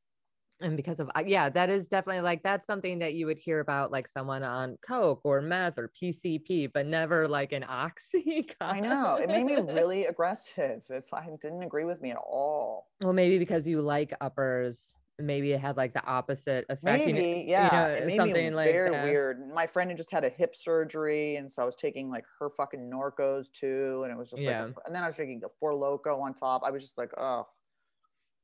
and 0.61 0.75
because 0.75 0.99
of 0.99 1.09
uh, 1.15 1.23
yeah 1.25 1.47
that 1.47 1.69
is 1.69 1.85
definitely 1.87 2.19
like 2.21 2.43
that's 2.43 2.67
something 2.67 2.99
that 2.99 3.13
you 3.13 3.25
would 3.25 3.37
hear 3.37 3.61
about 3.61 3.91
like 3.93 4.09
someone 4.09 4.43
on 4.43 4.77
coke 4.85 5.21
or 5.23 5.41
meth 5.41 5.77
or 5.79 5.87
pcp 5.97 6.69
but 6.73 6.85
never 6.85 7.29
like 7.29 7.53
an 7.53 7.63
oxy 7.67 8.45
I 8.59 8.81
know. 8.81 9.15
It 9.15 9.29
made 9.29 9.45
me 9.45 9.55
really 9.79 10.05
aggressive 10.07 10.81
if 10.89 11.13
I 11.13 11.29
didn't 11.41 11.63
agree 11.63 11.85
with 11.85 12.01
me 12.01 12.11
at 12.11 12.17
all. 12.17 12.87
well 13.01 13.13
maybe 13.13 13.37
because 13.39 13.65
you 13.67 13.79
like 13.81 14.11
uppers 14.19 14.91
maybe 15.19 15.51
it 15.51 15.59
had 15.59 15.77
like 15.77 15.93
the 15.93 16.03
opposite 16.05 16.65
effect 16.69 17.01
you 17.07 17.13
know- 17.13 17.19
Maybe, 17.19 17.45
yeah. 17.49 17.69
know, 17.71 17.93
it 17.93 17.99
made 18.05 18.11
me 18.11 18.15
something 18.17 18.53
like 18.53 18.71
very 18.71 18.91
that. 18.91 19.03
weird. 19.03 19.47
My 19.53 19.67
friend 19.67 19.89
had 19.89 19.97
just 19.97 20.11
had 20.11 20.23
a 20.23 20.29
hip 20.29 20.55
surgery, 20.55 21.35
and 21.35 21.51
so 21.51 21.61
I 21.61 21.65
was 21.65 21.75
taking 21.75 22.09
like 22.09 22.25
her 22.39 22.49
fucking 22.49 22.89
Norcos 22.91 23.51
too, 23.51 24.01
and 24.03 24.11
it 24.11 24.17
was 24.17 24.29
just 24.31 24.41
Yeah. 24.41 24.65
like, 24.65 24.75
a- 24.77 24.87
and 24.87 24.95
then 24.95 25.03
I 25.03 25.07
was 25.07 25.15
drinking 25.15 25.41
the 25.41 25.49
Four 25.59 25.73
Loco 25.75 26.19
on 26.21 26.33
top. 26.33 26.63
I 26.63 26.71
was 26.71 26.81
just 26.83 26.97
like, 26.97 27.11
oh, 27.17 27.47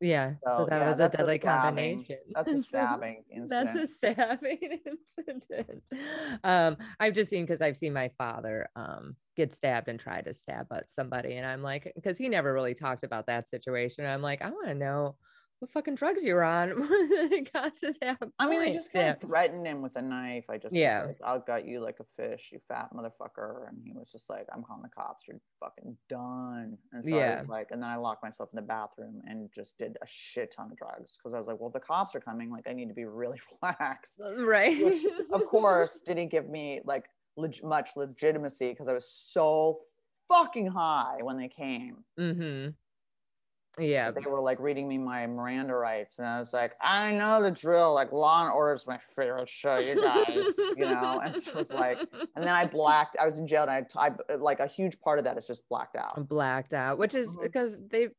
yeah 0.02 0.34
so, 0.46 0.58
So, 0.58 0.66
that 0.66 0.80
yeah, 0.82 0.86
was 0.88 0.94
a 0.96 0.98
that's 0.98 1.14
a 1.16 1.18
deadly 1.20 1.40
combination 1.40 2.18
that's 2.34 2.50
a 2.52 2.60
stabbing 2.62 3.24
incident. 3.32 3.70
That's 3.74 3.92
a 3.92 3.94
stabbing 3.94 4.80
incident. 5.26 5.84
Um, 6.44 6.76
I've 7.00 7.14
just 7.14 7.30
seen 7.30 7.46
because 7.46 7.62
I've 7.62 7.78
seen 7.78 7.94
my 7.94 8.10
father 8.18 8.68
um 8.76 9.16
get 9.38 9.54
stabbed 9.54 9.88
and 9.88 9.98
try 10.00 10.22
to 10.22 10.34
stab 10.34 10.68
at 10.74 10.90
somebody, 10.92 11.38
and 11.38 11.48
I'm 11.48 11.62
like, 11.64 11.92
because 11.96 12.18
he 12.18 12.28
never 12.28 12.54
really 12.54 12.74
talked 12.74 13.04
about 13.06 13.28
that 13.28 13.48
situation. 13.48 14.06
I'm 14.06 14.22
like, 14.22 14.42
I 14.42 14.50
want 14.50 14.68
to 14.68 14.76
know 14.76 15.16
what 15.66 15.72
fucking 15.74 15.96
drugs 15.96 16.24
you 16.24 16.36
were 16.36 16.44
on 16.44 16.70
it 16.78 17.52
got 17.54 17.76
to 17.78 17.94
that. 18.02 18.18
I 18.40 18.48
mean, 18.48 18.62
I 18.62 18.74
just 18.74 18.92
kind 18.94 19.06
Yeah. 19.06 19.12
of 19.14 19.22
threatened 19.22 19.66
him 19.68 19.82
with 19.82 19.96
a 19.96 20.02
knife. 20.02 20.46
I 20.50 20.58
just 20.58 20.76
Yeah. 20.76 21.04
like, 21.06 21.18
I'll 21.24 21.40
gut 21.40 21.66
you 21.68 21.80
like 21.80 21.98
a 22.00 22.06
fish, 22.16 22.50
you 22.52 22.60
fat 22.68 22.90
motherfucker. 22.94 23.68
And 23.70 23.78
he 23.84 23.94
was 23.94 24.12
just 24.12 24.30
like, 24.30 24.46
I'm 24.54 24.64
calling 24.64 24.84
the 24.84 24.90
cops. 24.90 25.28
You're 25.28 25.40
fucking 25.60 25.98
done. 26.10 26.78
And 26.94 27.06
so 27.06 27.18
I 27.18 27.40
was 27.42 27.50
like, 27.50 27.68
and 27.72 27.82
then 27.82 27.90
I 27.90 27.96
locked 27.98 28.24
myself 28.24 28.50
in 28.54 28.58
the 28.58 28.62
bathroom 28.62 29.22
and 29.26 29.50
just 29.54 29.78
did 29.78 29.98
a 30.02 30.06
shit 30.08 30.54
ton 30.56 30.72
of 30.72 30.78
drugs 30.78 31.18
because 31.18 31.34
I 31.34 31.38
was 31.38 31.48
like, 31.48 31.60
well, 31.60 31.70
the 31.70 31.80
cops 31.80 32.16
are 32.16 32.20
coming. 32.22 32.50
Like, 32.52 32.68
I 32.68 32.74
need 32.74 32.88
to 32.90 32.94
be 32.96 33.06
really 33.06 33.40
relaxed. 33.62 34.22
right. 34.38 34.84
Which, 34.84 35.04
of 35.32 35.46
course, 35.48 36.02
didn't 36.02 36.30
give 36.30 36.48
me 36.50 36.82
like 36.86 37.06
leg- 37.38 37.64
much 37.64 37.92
legitimacy 37.96 38.70
because 38.70 38.88
I 38.88 38.94
was 38.94 39.10
so 39.10 39.82
fucking 40.28 40.68
high 40.68 41.18
when 41.22 41.38
they 41.38 41.48
came. 41.48 41.98
mm-hmm. 42.20 42.70
Yeah. 43.78 44.12
They 44.12 44.22
were 44.22 44.42
like 44.42 44.60
reading 44.60 44.88
me 44.88 44.98
my 44.98 45.28
Miranda 45.28 45.74
rights, 45.76 46.18
and 46.20 46.28
I 46.28 46.40
was 46.40 46.54
like, 46.54 46.74
I 46.82 47.12
know 47.12 47.42
the 47.42 47.52
drill. 47.52 47.94
Like 47.94 48.12
Law 48.12 48.44
and 48.46 48.54
Order 48.54 48.74
is 48.74 48.88
my 48.88 48.98
favorite 49.16 49.50
show, 49.50 49.78
you 49.78 50.02
guys. 50.02 50.54
you 50.78 50.86
know, 50.86 51.22
and 51.24 51.36
so 51.36 51.52
it 51.52 51.56
was 51.58 51.72
like, 51.74 52.00
and 52.36 52.46
then 52.46 52.56
I 52.56 52.66
blacked. 52.66 53.18
I 53.20 53.26
was 53.26 53.38
in 53.38 53.48
jail, 53.48 53.66
and 53.68 53.86
I, 53.96 54.12
I 54.30 54.36
like 54.36 54.60
a 54.60 54.68
huge 54.68 55.00
part 55.02 55.20
of 55.20 55.26
that 55.26 55.38
is 55.38 55.48
just 55.48 55.68
blacked 55.70 55.96
out. 55.96 56.28
blacked 56.30 56.74
out, 56.74 56.98
which 56.98 57.14
is 57.16 57.30
because 57.42 57.78
they 57.92 58.10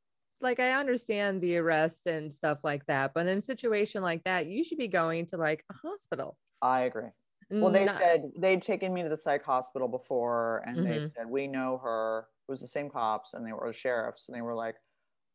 like 0.43 0.61
I 0.61 0.73
understand 0.73 1.41
the 1.41 1.57
arrest 1.57 2.07
and 2.07 2.31
stuff 2.33 2.59
like 2.63 2.85
that, 2.87 3.15
but 3.15 3.27
in 3.27 3.39
a 3.39 3.43
situation 3.43 4.03
like 4.03 4.23
that, 4.25 4.47
you 4.47 4.63
should 4.65 4.79
be 4.79 4.89
going 4.89 5.27
to 5.27 5.37
like 5.39 5.65
a 5.71 5.75
hospital. 5.75 6.37
I 6.61 6.83
agree. 6.83 7.09
Well, 7.49 7.71
they 7.71 7.85
Not- 7.85 7.97
said 7.97 8.31
they'd 8.37 8.61
taken 8.61 8.93
me 8.93 9.03
to 9.05 9.09
the 9.09 9.17
psych 9.17 9.45
hospital 9.45 9.87
before, 9.89 10.63
and 10.67 10.85
they 10.85 10.99
Mhm. 10.99 11.15
said 11.15 11.27
we 11.31 11.47
know 11.47 11.79
her. 11.79 12.27
It 12.49 12.53
was 12.53 12.61
the 12.61 12.67
same 12.69 12.91
cops, 12.91 13.35
and 13.35 13.47
they 13.47 13.53
were 13.53 13.73
sheriffs, 13.73 14.29
and 14.29 14.37
they 14.37 14.43
were 14.43 14.55
like, 14.55 14.75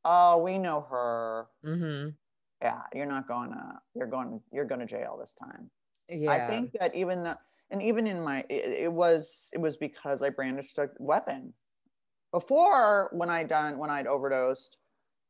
"Oh, 0.05 0.37
we 0.43 0.57
know 0.57 0.81
her. 0.81 1.49
Mhm. 1.63 2.17
Yeah, 2.61 2.83
you're 2.93 3.05
not 3.07 3.27
going 3.27 3.51
to. 3.51 3.81
You're 3.95 4.07
going. 4.07 4.41
You're 4.51 4.65
going 4.65 4.79
to 4.81 4.85
jail 4.85 5.17
this 5.17 5.33
time." 5.33 5.71
Yeah. 6.07 6.27
I 6.27 6.39
think 6.39 6.73
that 6.79 6.95
even 6.95 7.23
the 7.23 7.39
and 7.71 7.81
even 7.83 8.07
in 8.07 8.21
my 8.23 8.45
it, 8.49 8.83
it 8.85 8.93
was 8.93 9.49
it 9.53 9.59
was 9.59 9.77
because 9.77 10.23
I 10.23 10.29
brandished 10.31 10.77
a 10.79 10.89
weapon. 10.99 11.55
Before 12.31 13.09
when 13.13 13.29
I 13.29 13.43
done 13.43 13.79
when 13.79 13.91
I'd 13.91 14.07
overdosed, 14.07 14.77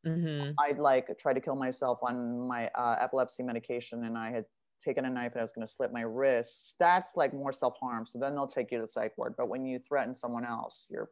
Mhm. 0.04 0.62
I'd 0.62 0.80
like 0.80 1.18
tried 1.18 1.34
to 1.34 1.42
kill 1.42 1.56
myself 1.56 2.00
on 2.04 2.48
my 2.48 2.68
uh, 2.70 2.98
epilepsy 3.00 3.44
medication, 3.44 4.04
and 4.06 4.18
I 4.18 4.32
had 4.32 4.46
taken 4.84 5.06
a 5.06 5.10
knife 5.10 5.34
and 5.34 5.42
I 5.42 5.44
was 5.44 5.52
going 5.52 5.66
to 5.66 5.72
slit 5.72 5.92
my 5.92 6.02
wrists. 6.02 6.76
That's 6.80 7.16
like 7.16 7.34
more 7.34 7.52
self 7.52 7.78
harm. 7.80 8.06
So 8.06 8.20
then 8.20 8.36
they'll 8.36 8.48
take 8.48 8.72
you 8.72 8.80
to 8.80 8.84
the 8.84 8.88
psych 8.88 9.18
ward. 9.18 9.36
But 9.38 9.48
when 9.50 9.66
you 9.66 9.80
threaten 9.80 10.16
someone 10.16 10.46
else, 10.46 10.88
you're 10.90 11.12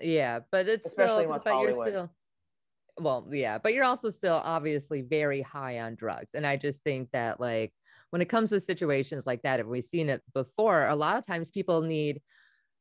Yeah, 0.00 0.40
but 0.50 0.68
it's 0.68 0.86
Especially 0.86 1.24
still, 1.26 1.40
but 1.44 1.58
you're 1.58 1.72
Hollywood. 1.72 1.72
still, 1.72 2.14
well, 3.00 3.26
yeah, 3.30 3.58
but 3.58 3.74
you're 3.74 3.84
also 3.84 4.10
still 4.10 4.40
obviously 4.44 5.02
very 5.02 5.42
high 5.42 5.80
on 5.80 5.94
drugs, 5.94 6.30
and 6.34 6.46
I 6.46 6.56
just 6.56 6.82
think 6.82 7.10
that 7.12 7.40
like 7.40 7.72
when 8.10 8.20
it 8.22 8.28
comes 8.28 8.50
to 8.50 8.60
situations 8.60 9.26
like 9.26 9.42
that, 9.42 9.60
if 9.60 9.66
we've 9.66 9.84
seen 9.84 10.08
it 10.08 10.22
before, 10.34 10.86
a 10.86 10.94
lot 10.94 11.16
of 11.16 11.26
times 11.26 11.50
people 11.50 11.80
need 11.82 12.20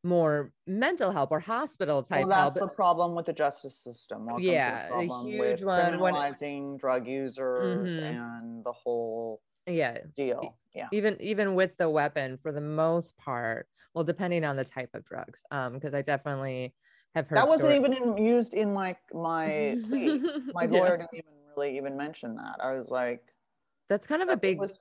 more 0.04 0.52
mental 0.66 1.12
help 1.12 1.32
or 1.32 1.40
hospital 1.40 2.02
type 2.04 2.22
well, 2.28 2.30
that's 2.30 2.58
help. 2.58 2.72
the 2.72 2.76
problem 2.76 3.16
with 3.16 3.28
the 3.28 3.34
justice 3.34 3.78
system. 3.78 4.26
Welcome 4.26 4.44
Yeah, 4.44 4.88
a 4.92 5.02
huge 5.02 5.08
one 5.08 5.38
when- 5.38 5.58
criminalizing 5.58 6.80
drug 6.80 7.08
users 7.08 7.92
Mhm. 7.92 8.04
and 8.04 8.64
the 8.66 8.72
whole 8.72 9.42
yeah, 9.68 10.00
deal. 10.16 10.58
Yeah. 10.74 10.88
even 10.92 11.22
even 11.22 11.54
with 11.54 11.78
the 11.78 11.90
weapon 11.90 12.38
for 12.42 12.52
the 12.52 12.62
most 12.62 13.16
part 13.18 13.68
well 13.94 14.04
depending 14.06 14.44
on 14.46 14.56
the 14.56 14.64
type 14.64 14.90
of 14.94 15.04
drugs 15.04 15.44
um 15.52 15.74
because 15.74 15.94
i 15.94 16.02
definitely 16.02 16.74
have 17.16 17.28
heard 17.28 17.38
That 17.38 17.48
wasn't 17.48 17.74
even 17.74 17.94
in, 17.94 18.18
used 18.18 18.54
in 18.54 18.74
my 18.74 18.96
my 19.14 19.78
plea. 19.88 20.22
My 20.54 20.64
Yeah. 20.64 20.70
lawyer 20.80 20.98
didn't 20.98 21.14
even 21.14 21.32
really 21.56 21.78
even 21.78 21.98
mention 21.98 22.36
that. 22.36 22.58
I 22.64 22.74
was 22.74 22.90
like, 22.90 23.22
that's 23.90 24.08
kind 24.08 24.22
of 24.22 24.30
a 24.30 24.38
big 24.38 24.60
was- 24.60 24.80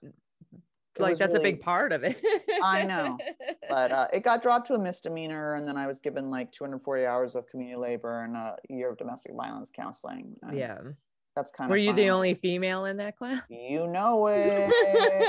like 0.99 1.16
that's 1.19 1.35
a 1.37 1.40
big 1.40 1.61
part 1.61 1.93
of 1.93 2.03
it 2.03 2.21
I 2.62 2.85
know, 2.85 3.16
but 3.71 3.90
uh, 3.93 4.09
it 4.12 4.23
got 4.25 4.43
dropped 4.43 4.66
to 4.66 4.75
a 4.75 4.79
misdemeanor, 4.79 5.55
and 5.55 5.66
then 5.66 5.77
I 5.77 5.87
was 5.87 5.99
given 6.01 6.31
like 6.31 6.51
240 6.53 7.07
hours 7.07 7.35
of 7.37 7.47
community 7.47 7.77
labor 7.81 8.25
and 8.25 8.37
a 8.37 8.57
year 8.69 8.90
of 8.90 8.99
domestic 8.99 9.33
violence 9.35 9.71
counseling. 9.75 10.35
yeah 10.53 10.77
that's 11.37 11.53
kind 11.53 11.69
of. 11.69 11.71
were 11.71 11.77
you 11.77 11.93
the 11.93 12.11
only 12.11 12.35
female 12.35 12.85
in 12.87 12.97
that 12.99 13.16
class 13.16 13.43
You 13.49 13.87
know 13.87 14.27
it. 14.27 14.71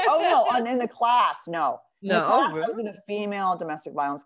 oh 0.10 0.48
no, 0.50 0.66
in 0.66 0.78
the 0.80 0.88
class, 0.88 1.44
no. 1.48 1.80
No. 2.02 2.20
class, 2.26 2.54
oh, 2.54 2.64
I 2.64 2.68
was 2.68 2.80
in 2.80 2.88
a 2.88 2.96
female 3.08 3.56
domestic 3.56 3.94
violence 3.94 4.26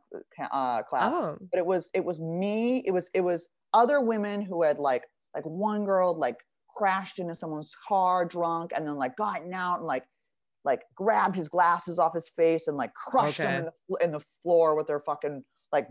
uh, 0.51 0.83
class. 0.83 1.13
oh. 1.13 1.37
but 1.51 1.57
it 1.57 1.65
was 1.65 1.89
it 1.93 2.03
was 2.03 2.19
me 2.19 2.83
it 2.85 2.91
was 2.91 3.09
it 3.13 3.21
was 3.21 3.49
other 3.73 4.01
women 4.01 4.41
who 4.41 4.63
had 4.63 4.79
like 4.79 5.03
like 5.33 5.43
one 5.43 5.85
girl 5.85 6.17
like 6.17 6.37
crashed 6.75 7.19
into 7.19 7.35
someone's 7.35 7.75
car 7.87 8.25
drunk 8.25 8.71
and 8.75 8.87
then 8.87 8.95
like 8.95 9.15
gotten 9.17 9.53
out 9.53 9.79
and 9.79 9.87
like 9.87 10.05
like 10.63 10.81
grabbed 10.95 11.35
his 11.35 11.49
glasses 11.49 11.99
off 11.99 12.13
his 12.13 12.29
face 12.29 12.67
and 12.67 12.77
like 12.77 12.93
crushed 12.93 13.37
him 13.37 13.59
in 13.59 13.65
the 13.65 13.97
in 14.05 14.11
the 14.11 14.21
floor 14.41 14.75
with 14.75 14.87
their 14.87 14.99
fucking 14.99 15.43
like 15.71 15.87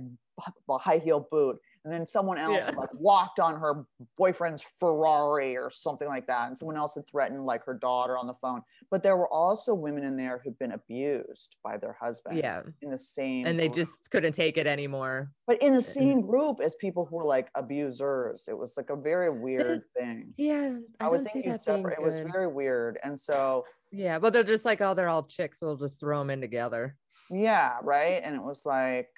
high 0.71 0.99
heel 0.99 1.27
boot 1.31 1.57
and 1.85 1.93
then 1.93 2.07
someone 2.07 2.39
else 2.39 2.65
Yeah. 2.67 2.75
like 2.77 2.93
walked 2.95 3.39
on 3.39 3.61
her 3.61 3.85
boyfriend's 4.17 4.65
Ferrari 4.81 5.57
or 5.57 5.71
something 5.71 6.09
like 6.09 6.27
that 6.27 6.49
and 6.49 6.59
someone 6.59 6.77
else 6.77 6.95
had 6.95 7.07
threatened 7.09 7.45
like 7.45 7.65
her 7.65 7.75
daughter 7.75 8.17
on 8.19 8.27
the 8.27 8.35
phone 8.35 8.63
but 8.91 9.03
there 9.03 9.17
were 9.17 9.33
also 9.33 9.75
women 9.75 10.05
in 10.05 10.17
there 10.17 10.41
who'd 10.43 10.59
been 10.59 10.73
abused 10.73 11.57
by 11.63 11.77
their 11.77 11.97
husbands 12.01 12.39
Yeah. 12.39 12.63
in 12.83 12.91
the 12.91 12.99
same 12.99 13.47
and 13.47 13.59
they 13.59 13.69
group 13.69 13.77
just 13.87 13.93
couldn't 14.11 14.33
take 14.33 14.57
it 14.57 14.67
anymore 14.67 15.31
but 15.47 15.61
in 15.63 15.75
the 15.75 15.83
same 15.83 16.23
group 16.23 16.61
as 16.63 16.75
people 16.77 17.05
who 17.05 17.17
were 17.17 17.25
like 17.25 17.49
abusers. 17.55 18.45
It 18.49 18.57
was 18.57 18.77
like 18.77 18.91
a 18.91 18.97
very 18.97 19.31
weird 19.31 19.83
thing. 19.97 20.33
yeah 20.37 20.77
i, 21.01 21.07
I, 21.07 21.09
would 21.09 21.25
think 21.25 21.45
you'd 21.45 21.61
separate. 21.61 21.99
It 21.99 22.03
was 22.05 22.19
very 22.19 22.47
weird. 22.47 22.99
And 23.05 23.21
so, 23.21 23.65
yeah 23.93 24.19
but 24.19 24.33
they're 24.33 24.43
just 24.43 24.65
like 24.65 24.81
oh 24.81 24.95
they're 24.95 25.09
all 25.09 25.23
chicks 25.25 25.59
we'll 25.61 25.77
just 25.77 26.01
throw 26.01 26.19
them 26.19 26.31
in 26.31 26.41
together 26.41 26.97
yeah, 27.31 27.79
right. 27.83 28.21
And 28.23 28.37
it 28.37 28.43
was 28.43 28.67
like, 28.67 29.09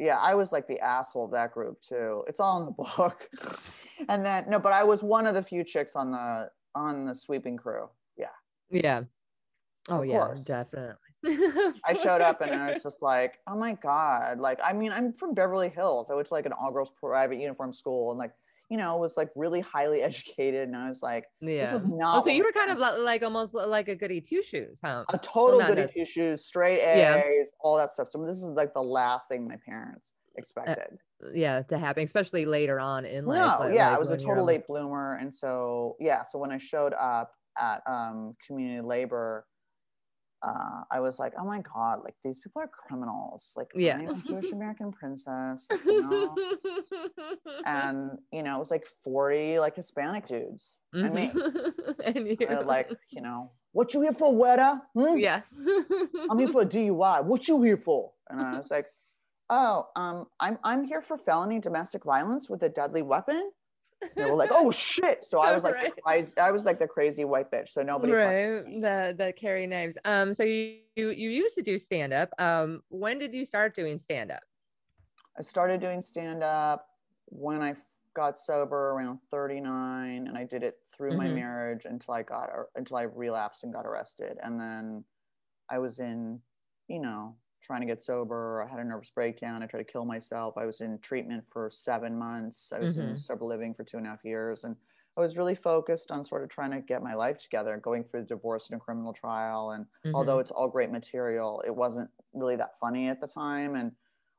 yeah, 0.00 0.16
I 0.16 0.34
was 0.34 0.50
like 0.50 0.66
the 0.66 0.80
asshole 0.80 1.26
of 1.26 1.30
that 1.32 1.52
group 1.52 1.80
too. 1.82 2.24
It's 2.26 2.40
all 2.40 2.58
in 2.60 2.64
the 2.66 2.72
book. 2.72 3.28
and 4.08 4.24
then 4.24 4.46
no, 4.48 4.58
but 4.58 4.72
I 4.72 4.82
was 4.82 5.02
one 5.02 5.26
of 5.26 5.34
the 5.34 5.42
few 5.42 5.62
chicks 5.62 5.94
on 5.94 6.10
the 6.10 6.50
on 6.74 7.04
the 7.04 7.14
sweeping 7.14 7.58
crew. 7.58 7.88
Yeah. 8.16 8.26
yeah 8.70 9.02
oh 9.90 10.00
Of 10.00 10.06
yeah 10.06 10.18
course. 10.18 10.44
definitely 10.44 10.94
I 11.26 11.92
showed 12.02 12.22
up 12.22 12.40
and 12.40 12.50
I 12.54 12.72
was 12.72 12.82
just 12.82 13.02
like, 13.02 13.38
oh 13.46 13.54
my 13.56 13.74
God. 13.74 14.38
Like, 14.38 14.58
I 14.64 14.72
mean, 14.72 14.90
I'm 14.90 15.12
from 15.12 15.34
Beverly 15.34 15.68
Hills. 15.68 16.08
I 16.10 16.14
went 16.14 16.28
to 16.28 16.34
like 16.34 16.46
an 16.46 16.52
all 16.52 16.72
girls 16.72 16.92
private 16.98 17.38
uniform 17.38 17.74
school 17.74 18.10
and 18.10 18.18
like, 18.18 18.32
you 18.70 18.76
know, 18.78 18.96
was 18.96 19.16
like 19.16 19.28
really 19.36 19.60
highly 19.60 20.00
educated. 20.10 20.68
And 20.68 20.76
I 20.76 20.88
was 20.88 21.02
like, 21.02 21.24
yeah 21.40 21.74
was 21.74 21.84
oh 21.84 21.96
not 21.96 22.24
so 22.24 22.30
you 22.30 22.44
were 22.44 22.52
kind 22.52 22.70
of 22.70 22.78
parents- 22.78 22.98
li- 22.98 23.04
like 23.04 23.22
almost 23.22 23.52
like 23.52 23.88
a 23.88 23.96
goody 23.96 24.20
two 24.20 24.42
shoes 24.42 24.78
huh 24.82 25.04
a 25.12 25.18
total 25.18 25.60
not 25.60 25.68
goody 25.74 25.86
two 25.92 26.04
shoes, 26.06 26.46
straight 26.46 26.78
Yeah. 26.78 27.16
A's, 27.16 27.52
all 27.60 27.76
that 27.76 27.90
stuff. 27.90 28.08
So 28.08 28.24
this 28.24 28.36
is 28.38 28.44
like 28.46 28.72
the 28.72 28.82
last 28.82 29.28
thing 29.28 29.46
my 29.46 29.56
parents 29.66 30.14
expected. 30.36 30.96
yeah 31.34 31.60
to 31.62 31.76
happen 31.76 32.04
especially 32.04 32.46
later 32.46 32.78
on 32.78 33.04
in 33.04 33.26
life 33.26 33.58
no, 33.58 33.64
like- 33.66 33.74
yeah, 33.74 33.88
like 33.88 33.96
I 33.96 33.98
was 33.98 34.10
a 34.12 34.16
total 34.16 34.44
late 34.44 34.66
bloomer, 34.66 35.14
and 35.16 35.34
so 35.34 35.96
yeah, 35.98 36.22
so 36.22 36.38
when 36.38 36.52
I 36.52 36.58
showed 36.58 36.94
up 36.94 37.32
at 37.58 37.82
um, 37.86 38.36
community 38.46 38.80
labor, 38.80 39.44
uh, 40.42 40.82
I 40.90 41.00
was 41.00 41.18
like, 41.18 41.32
oh 41.38 41.44
my 41.44 41.60
god, 41.60 42.00
like 42.04 42.14
these 42.24 42.38
people 42.38 42.62
are 42.62 42.68
criminals. 42.68 43.52
Like, 43.56 43.70
Yeah. 43.74 43.98
I'm 43.98 44.08
a 44.08 44.14
Jewish 44.26 44.50
American 44.52 44.90
princess, 44.92 45.68
like, 45.70 45.80
and 47.66 48.18
you 48.32 48.42
know, 48.42 48.56
it 48.56 48.58
was 48.58 48.70
like 48.70 48.86
forty 49.04 49.58
like 49.58 49.76
Hispanic 49.76 50.26
dudes, 50.26 50.74
and 50.92 51.14
me. 51.14 51.30
And 52.04 52.36
They're 52.38 52.62
like, 52.62 52.90
you 53.10 53.20
know, 53.22 53.50
what 53.72 53.92
you 53.94 54.00
here 54.00 54.12
for, 54.12 54.32
Weta? 54.32 54.80
Hmm? 54.94 55.18
yeah 55.18 55.42
I'm 56.30 56.38
here 56.38 56.48
for 56.48 56.62
a 56.62 56.66
DUI. 56.66 57.24
What 57.24 57.46
you 57.48 57.62
here 57.62 57.76
for? 57.76 58.12
And 58.28 58.40
I 58.40 58.56
was 58.56 58.70
like, 58.70 58.86
oh, 59.50 59.86
um, 59.96 60.26
I'm 60.40 60.58
I'm 60.64 60.84
here 60.84 61.02
for 61.02 61.18
felony 61.18 61.58
domestic 61.60 62.04
violence 62.04 62.48
with 62.48 62.62
a 62.62 62.68
deadly 62.68 63.02
weapon. 63.02 63.50
They 64.16 64.24
were 64.24 64.34
like, 64.36 64.50
"Oh 64.52 64.70
shit!" 64.70 65.24
So 65.24 65.40
I 65.40 65.52
was 65.52 65.64
like, 65.64 65.74
Right. 65.74 65.92
crazy- 66.04 66.38
I 66.38 66.50
was 66.50 66.64
like 66.66 66.78
the 66.78 66.86
crazy 66.86 67.24
white 67.24 67.50
bitch. 67.50 67.68
So 67.70 67.82
nobody. 67.82 68.12
right 68.12 68.64
the 68.80 69.14
the 69.16 69.32
carry 69.32 69.66
knives 69.66 69.96
um 70.04 70.32
so 70.34 70.42
you 70.42 70.78
you, 70.96 71.10
you 71.10 71.30
used 71.30 71.54
to 71.54 71.62
do 71.62 71.78
stand 71.78 72.12
up 72.12 72.30
um 72.38 72.82
when 72.88 73.18
did 73.18 73.32
you 73.34 73.44
start 73.44 73.74
doing 73.74 73.98
stand 73.98 74.30
up 74.30 74.42
I 75.38 75.42
started 75.42 75.80
doing 75.80 76.02
stand 76.02 76.42
up 76.42 76.86
when 77.26 77.62
I 77.62 77.74
got 78.14 78.36
sober 78.36 78.90
around 78.90 79.20
39 79.30 80.26
and 80.26 80.36
I 80.36 80.44
did 80.44 80.62
it 80.62 80.78
through 80.92 81.12
my 81.16 81.28
Mhm. 81.28 81.34
marriage 81.34 81.84
until 81.84 82.14
I 82.14 82.22
got 82.22 82.50
until 82.74 82.96
I 82.96 83.02
relapsed 83.02 83.62
and 83.64 83.72
got 83.72 83.86
arrested 83.86 84.38
and 84.42 84.58
then 84.60 85.04
I 85.70 85.78
was 85.78 85.98
in 86.00 86.40
you 86.88 87.00
know 87.00 87.36
trying 87.60 87.80
to 87.80 87.86
get 87.86 88.02
sober 88.02 88.62
I 88.62 88.68
had 88.70 88.80
a 88.80 88.84
nervous 88.84 89.10
breakdown 89.10 89.62
I 89.62 89.66
tried 89.66 89.80
to 89.86 89.92
kill 89.92 90.04
myself 90.04 90.54
I 90.56 90.66
was 90.66 90.80
in 90.80 90.98
treatment 91.00 91.44
for 91.50 91.70
7 91.70 92.16
months 92.18 92.72
I 92.72 92.78
was 92.80 92.96
in 92.98 93.16
Mhm. 93.16 93.16
sober 93.16 93.44
living 93.44 93.74
for 93.74 93.84
two 93.84 93.98
and 93.98 94.06
a 94.06 94.10
half 94.10 94.24
years 94.24 94.64
and 94.64 94.76
I 95.16 95.20
was 95.20 95.36
really 95.36 95.54
focused 95.54 96.10
on 96.10 96.24
sort 96.24 96.42
of 96.44 96.48
trying 96.50 96.70
to 96.70 96.80
get 96.80 97.02
my 97.02 97.14
life 97.14 97.38
together 97.38 97.76
going 97.76 98.04
through 98.04 98.22
the 98.22 98.26
divorce 98.28 98.70
and 98.70 98.80
a 98.80 98.84
criminal 98.84 99.12
trial 99.12 99.72
and 99.72 99.86
although 100.14 100.38
Mhm. 100.38 100.40
it's 100.40 100.50
all 100.50 100.68
great 100.68 100.90
material 100.90 101.62
it 101.66 101.74
wasn't 101.74 102.10
really 102.32 102.56
that 102.56 102.78
funny 102.80 103.08
at 103.08 103.20
the 103.20 103.26
time 103.26 103.74
and 103.74 103.92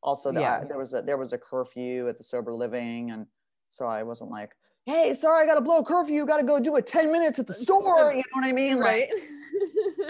also 0.03 0.31
the, 0.31 0.39
Yeah. 0.39 0.65
there 0.67 0.77
was 0.77 0.93
a 0.93 1.01
there 1.01 1.17
was 1.17 1.33
a 1.33 1.37
curfew 1.37 2.07
at 2.07 2.17
the 2.17 2.23
sober 2.23 2.53
living 2.53 3.11
and 3.11 3.27
so 3.69 3.85
i 3.87 4.03
wasn't 4.03 4.29
like 4.31 4.55
hey 4.85 5.13
sorry 5.13 5.43
i 5.43 5.45
gotta 5.45 5.61
blow 5.61 5.79
a 5.79 5.85
curfew 5.85 6.25
gotta 6.25 6.43
go 6.43 6.59
do 6.59 6.75
it 6.75 6.87
10 6.87 7.11
minutes 7.11 7.37
at 7.39 7.47
the 7.47 7.53
store 7.53 8.11
you 8.11 8.17
know 8.17 8.23
what 8.41 8.45
i 8.47 8.51
mean 8.51 8.77
Like, 8.79 8.79
right 8.79 9.09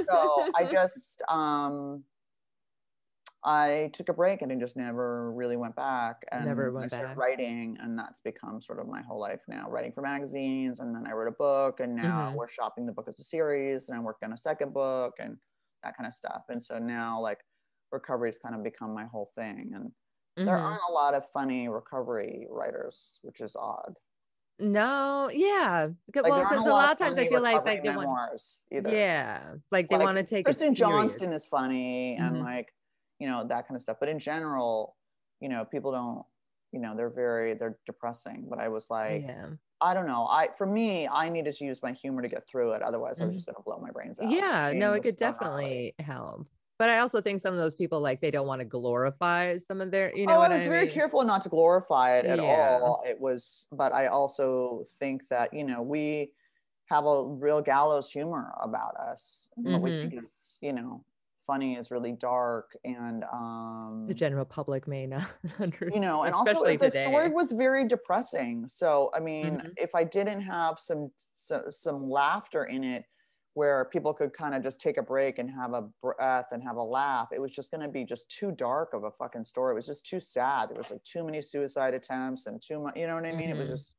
so 0.08 0.48
i 0.56 0.66
just 0.66 1.22
um 1.30 2.04
i 3.44 3.90
took 3.94 4.10
a 4.10 4.14
break 4.14 4.42
and 4.42 4.52
I 4.52 4.56
just 4.56 4.78
never 4.78 5.32
really 5.34 5.58
went 5.58 5.76
back 5.76 6.24
and 6.32 6.46
Never 6.46 6.72
went 6.74 6.90
I 6.90 6.90
started 6.90 7.16
back. 7.16 7.20
writing 7.20 7.78
and 7.80 7.98
that's 7.98 8.20
become 8.22 8.62
sort 8.62 8.80
of 8.80 8.88
my 8.88 9.02
whole 9.02 9.20
life 9.20 9.42
now 9.48 9.70
writing 9.70 9.92
for 9.94 10.02
magazines 10.02 10.80
and 10.80 10.94
then 10.96 11.08
i 11.08 11.12
wrote 11.12 11.28
a 11.28 11.36
book 11.38 11.80
and 11.80 11.96
now 11.96 12.32
Mhm. 12.32 12.38
we're 12.38 12.48
shopping 12.48 12.86
the 12.86 12.92
book 12.94 13.08
as 13.08 13.20
a 13.20 13.24
series 13.24 13.90
and 13.90 13.98
i'm 13.98 14.04
working 14.04 14.28
on 14.28 14.34
a 14.34 14.38
second 14.38 14.74
book 14.74 15.14
and 15.20 15.38
that 15.84 15.98
kind 15.98 16.08
of 16.08 16.14
stuff 16.14 16.44
and 16.50 16.64
so 16.64 16.78
now 16.78 17.20
like 17.20 17.40
recovery's 17.92 18.38
kind 18.40 18.56
of 18.56 18.64
become 18.64 18.94
my 18.94 19.06
whole 19.06 19.32
thing 19.36 19.72
and 19.74 19.92
there 20.46 20.60
Mhm. 20.60 20.60
aren't 20.60 20.82
a 20.90 20.94
lot 20.94 21.14
of 21.14 21.28
funny 21.32 21.68
recovery 21.68 22.48
writers 22.50 23.20
which 23.24 23.42
is 23.42 23.56
odd 23.56 23.96
no 24.60 25.30
yeah 25.34 25.90
because 26.06 26.28
like 26.28 26.36
well 26.36 26.46
because 26.46 26.66
a 26.66 26.74
lot 26.74 26.92
of 26.92 26.98
times 26.98 27.18
i 27.18 27.26
feel 27.26 27.42
like 27.42 27.64
like 27.66 27.82
they 27.82 27.90
want 27.90 28.12
memoirs 28.12 28.64
either 28.72 29.06
yeah 29.06 29.56
like 29.72 29.90
they 29.90 29.98
Like, 29.98 30.00
want 30.00 30.18
to 30.18 30.24
take 30.24 30.48
Kristen. 30.48 30.76
Johnston 30.76 31.34
is 31.34 31.46
funny 31.46 32.18
and 32.18 32.40
Mhm. 32.40 32.40
like, 32.40 32.74
you 33.22 33.28
know, 33.28 33.46
that 33.46 33.68
kind 33.68 33.76
of 33.76 33.82
stuff. 33.82 33.98
But 34.00 34.10
in 34.10 34.20
general, 34.20 34.96
you 35.40 35.48
know, 35.48 35.64
people 35.64 35.92
don't, 35.92 36.26
you 36.72 36.80
know, 36.80 36.96
they're 36.96 37.10
very, 37.10 37.54
they're 37.54 37.78
depressing. 37.86 38.48
But 38.50 38.60
I 38.60 38.68
was 38.68 38.90
like, 38.90 39.24
yeah 39.24 39.48
I 39.82 39.96
don't 39.96 40.06
know. 40.06 40.28
I, 40.30 40.50
for 40.56 40.68
me, 40.68 41.08
I 41.08 41.28
needed 41.28 41.56
to 41.56 41.66
use 41.66 41.82
my 41.82 41.92
humor 41.92 42.22
to 42.22 42.28
get 42.28 42.48
through 42.48 42.74
it. 42.74 42.84
Otherwise, 42.84 43.20
I 43.20 43.26
was 43.26 43.34
just 43.34 43.48
mm-hmm. 43.48 43.54
going 43.54 43.64
to 43.64 43.64
blow 43.64 43.80
my 43.80 43.92
brains 43.92 44.20
out. 44.20 44.30
yeah 44.30 44.72
no 44.76 44.94
it 44.94 45.02
could 45.02 45.18
definitely 45.18 45.96
help 46.00 46.46
but 46.78 46.90
i 46.90 47.00
also 47.00 47.22
think 47.22 47.42
some 47.42 47.54
of 47.54 47.60
those 47.60 47.76
people 47.76 48.00
like 48.00 48.22
they 48.22 48.32
don't 48.32 48.48
want 48.48 48.60
to 48.60 48.66
glorify 48.66 49.58
some 49.58 49.82
of 49.82 49.92
their 49.92 50.16
you 50.16 50.26
know 50.28 50.38
oh, 50.38 50.42
I 50.42 50.50
was 50.50 50.62
I 50.62 50.68
very 50.68 50.86
mean? 50.86 50.94
careful 50.94 51.24
not 51.24 51.42
to 51.44 51.50
glorify 51.50 52.18
it 52.18 52.26
at 52.26 52.38
Yeah. 52.38 52.80
all. 52.82 53.04
It 53.08 53.20
was, 53.20 53.68
but 53.72 53.94
I 53.94 54.08
also 54.08 54.84
think 55.00 55.28
that, 55.30 55.54
you 55.54 55.64
know, 55.64 55.82
we 55.82 56.32
have 56.86 57.06
a 57.06 57.24
real 57.24 57.62
gallows 57.62 58.10
humor 58.10 58.54
about 58.62 58.96
us. 58.98 59.50
What 59.56 59.82
we 59.82 59.92
mm-hmm. 59.92 60.10
think 60.10 60.24
is, 60.24 60.58
you 60.62 60.74
know, 60.74 61.04
funny 61.48 61.76
is 61.78 61.92
really 61.92 62.14
dark. 62.14 62.76
And, 62.84 63.24
um, 63.26 64.08
the 64.08 64.14
general 64.14 64.46
public 64.46 64.88
may 64.88 65.06
not 65.08 65.28
understand 65.60 65.90
you 65.94 66.00
know 66.00 66.24
and 66.24 66.34
also 66.34 66.64
the 66.78 66.90
today 66.90 67.04
story 67.04 67.30
was 67.30 67.52
very 67.52 67.88
depressing 67.88 68.68
so 68.68 69.10
i 69.14 69.20
mean 69.20 69.62
Mhm. 69.62 69.78
if 69.78 69.94
i 69.96 70.04
didn't 70.04 70.42
have 70.42 70.80
some 70.80 71.12
so, 71.18 71.66
some 71.70 72.10
laughter 72.10 72.66
in 72.66 72.84
it 72.84 73.06
where 73.54 73.86
people 73.86 74.14
could 74.14 74.32
kind 74.34 74.56
of 74.56 74.64
just 74.64 74.80
take 74.80 74.98
a 74.98 75.02
break 75.04 75.38
and 75.38 75.50
have 75.52 75.74
a 75.74 75.82
breath 76.02 76.46
and 76.52 76.64
have 76.64 76.78
a 76.78 76.84
laugh 76.84 77.30
it 77.34 77.42
was 77.42 77.52
just 77.52 77.72
going 77.72 77.82
to 77.82 77.90
be 77.90 78.06
just 78.06 78.30
too 78.30 78.52
dark 78.52 78.94
of 78.94 79.04
a 79.04 79.12
fucking 79.12 79.44
story 79.44 79.74
it 79.74 79.76
was 79.76 79.88
just 79.88 80.06
too 80.06 80.20
sad 80.20 80.70
there 80.70 80.78
was 80.78 80.92
like 80.92 81.04
too 81.04 81.24
many 81.24 81.42
suicide 81.42 81.94
attempts 81.94 82.46
and 82.46 82.62
too 82.62 82.80
much 82.80 82.96
you 82.96 83.08
know 83.08 83.16
what 83.16 83.26
i 83.26 83.32
mean 83.32 83.50
it 83.50 83.58
was 83.58 83.68
Mhm. 83.68 83.70
just 83.70 83.94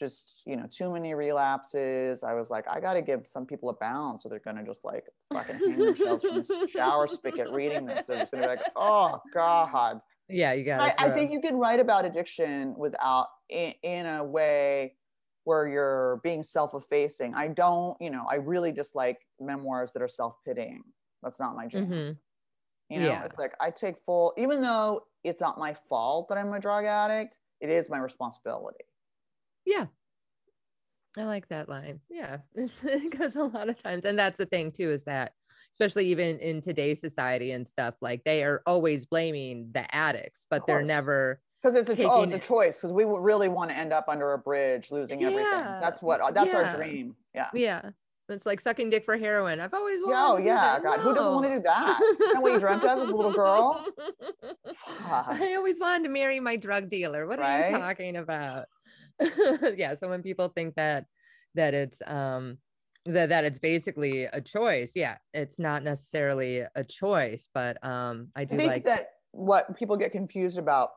just 0.00 0.42
you 0.46 0.56
know 0.56 0.66
too 0.70 0.90
many 0.90 1.12
relapses 1.14 2.24
i 2.24 2.32
was 2.32 2.48
like 2.50 2.66
i 2.68 2.80
got 2.80 2.94
to 2.94 3.02
give 3.02 3.26
some 3.26 3.44
people 3.46 3.68
a 3.68 3.74
bounce 3.74 4.24
or 4.24 4.30
they're 4.30 4.38
going 4.40 4.56
to 4.56 4.64
just 4.64 4.82
like 4.82 5.04
fucking 5.32 5.58
hang 5.58 5.78
themselves 5.78 6.24
from 6.24 6.36
the 6.38 6.68
shower 6.74 7.06
spigot 7.06 7.48
reading 7.50 7.84
this 7.86 8.06
they're 8.06 8.18
just 8.18 8.32
going 8.32 8.42
to 8.42 8.48
be 8.48 8.56
like 8.56 8.64
oh 8.76 9.20
god 9.34 10.00
yeah 10.28 10.52
you 10.54 10.64
got 10.64 10.80
I, 10.98 11.06
I 11.06 11.10
think 11.10 11.30
you 11.32 11.40
can 11.40 11.56
write 11.56 11.80
about 11.80 12.06
addiction 12.06 12.74
without 12.78 13.26
in, 13.50 13.74
in 13.82 14.06
a 14.06 14.24
way 14.24 14.94
where 15.44 15.66
you're 15.66 16.20
being 16.22 16.42
self-effacing. 16.42 17.34
I 17.34 17.48
don't, 17.48 17.96
you 17.98 18.10
know, 18.10 18.26
I 18.30 18.34
really 18.36 18.72
dislike 18.72 19.18
memoirs 19.40 19.90
that 19.92 20.02
are 20.02 20.08
self-pitying. 20.08 20.82
That's 21.22 21.40
not 21.40 21.56
my 21.56 21.66
jam. 21.66 21.86
hmm 21.86 21.92
You 22.94 23.00
know, 23.00 23.06
Yeah. 23.06 23.24
it's 23.24 23.38
like 23.38 23.54
I 23.58 23.70
take 23.70 23.98
full, 23.98 24.34
even 24.36 24.60
though 24.60 25.06
it's 25.24 25.40
not 25.40 25.58
my 25.58 25.72
fault 25.74 26.28
that 26.28 26.36
I'm 26.38 26.52
a 26.52 26.60
drug 26.60 26.84
addict, 26.84 27.38
it 27.60 27.70
is 27.70 27.88
my 27.88 27.98
responsibility. 27.98 28.84
Yeah 29.64 29.86
i 31.16 31.24
like 31.24 31.48
that 31.48 31.68
line 31.68 32.00
yeah 32.10 32.38
because 33.02 33.36
a 33.36 33.42
lot 33.44 33.68
of 33.68 33.82
times 33.82 34.04
and 34.04 34.18
that's 34.18 34.38
the 34.38 34.46
thing 34.46 34.70
too 34.70 34.90
is 34.90 35.04
that 35.04 35.32
especially 35.72 36.06
even 36.06 36.38
in 36.38 36.60
today's 36.60 37.00
society 37.00 37.52
and 37.52 37.66
stuff 37.66 37.94
like 38.00 38.22
they 38.24 38.42
are 38.42 38.62
always 38.66 39.06
blaming 39.06 39.70
the 39.72 39.94
addicts 39.94 40.46
but 40.50 40.66
they're 40.66 40.82
never 40.82 41.40
Because 41.62 41.74
it's 41.74 41.90
a 41.90 42.08
oh, 42.08 42.22
it's 42.22 42.34
a 42.34 42.38
choice. 42.38 42.78
Because 42.78 42.92
we 42.92 43.04
really 43.04 43.48
want 43.48 43.70
to 43.70 43.76
end 43.76 43.92
up 43.92 44.06
under 44.08 44.32
a 44.32 44.38
bridge, 44.38 44.90
losing 44.90 45.22
everything. 45.24 45.44
That's 45.44 46.00
what. 46.00 46.20
Uh, 46.22 46.30
that's 46.30 46.54
our 46.54 46.74
dream. 46.74 47.14
Yeah. 47.34 47.50
yeah 47.52 47.90
it's 48.30 48.46
like 48.46 48.60
sucking 48.60 48.90
dick 48.90 49.04
for 49.04 49.16
heroin 49.18 49.58
i've 49.60 49.74
always 49.74 50.00
wanted 50.04 50.14
Yeah, 50.14 50.26
oh 50.28 50.36
to 50.36 50.42
do 50.42 50.46
yeah. 50.48 50.54
that. 50.54 50.82
God, 50.84 51.00
who 51.00 51.14
doesn't 51.14 51.32
want 51.32 51.44
to 51.46 51.50
No. 51.50 51.56
do 51.56 51.62
that? 51.64 52.00
Isn't 52.00 52.34
that 52.34 52.42
what 52.42 52.52
you 52.52 52.60
dreamt 52.60 52.84
of 52.84 52.98
as 53.00 53.08
a 53.10 53.14
little 53.14 53.32
girl? 53.32 53.84
Fuck. 54.74 55.28
I 55.28 55.54
always 55.56 55.80
wanted 55.80 56.04
to 56.04 56.10
marry 56.10 56.38
my 56.40 56.56
drug 56.56 56.88
dealer. 56.88 57.26
What 57.26 57.40
are 57.40 57.70
you 57.70 57.76
talking 57.76 58.16
about? 58.16 58.66
yeah, 59.76 59.94
so 59.94 60.08
when 60.08 60.22
people 60.22 60.48
think 60.48 60.74
that 60.76 61.06
that 61.54 61.74
it's 61.74 62.00
um 62.06 62.58
that 63.06 63.28
that 63.30 63.44
it's 63.44 63.58
basically 63.58 64.24
a 64.24 64.40
choice, 64.40 64.92
yeah, 64.94 65.18
it's 65.34 65.58
not 65.58 65.82
necessarily 65.82 66.62
a 66.74 66.84
choice, 66.84 67.48
but 67.52 67.82
um 67.84 68.30
I 68.34 68.42
I 68.42 68.44
do 68.44 68.56
think 68.56 68.66
like 68.66 68.84
that 68.84 69.10
what 69.32 69.76
people 69.76 69.96
get 69.96 70.12
confused 70.12 70.58
about, 70.58 70.90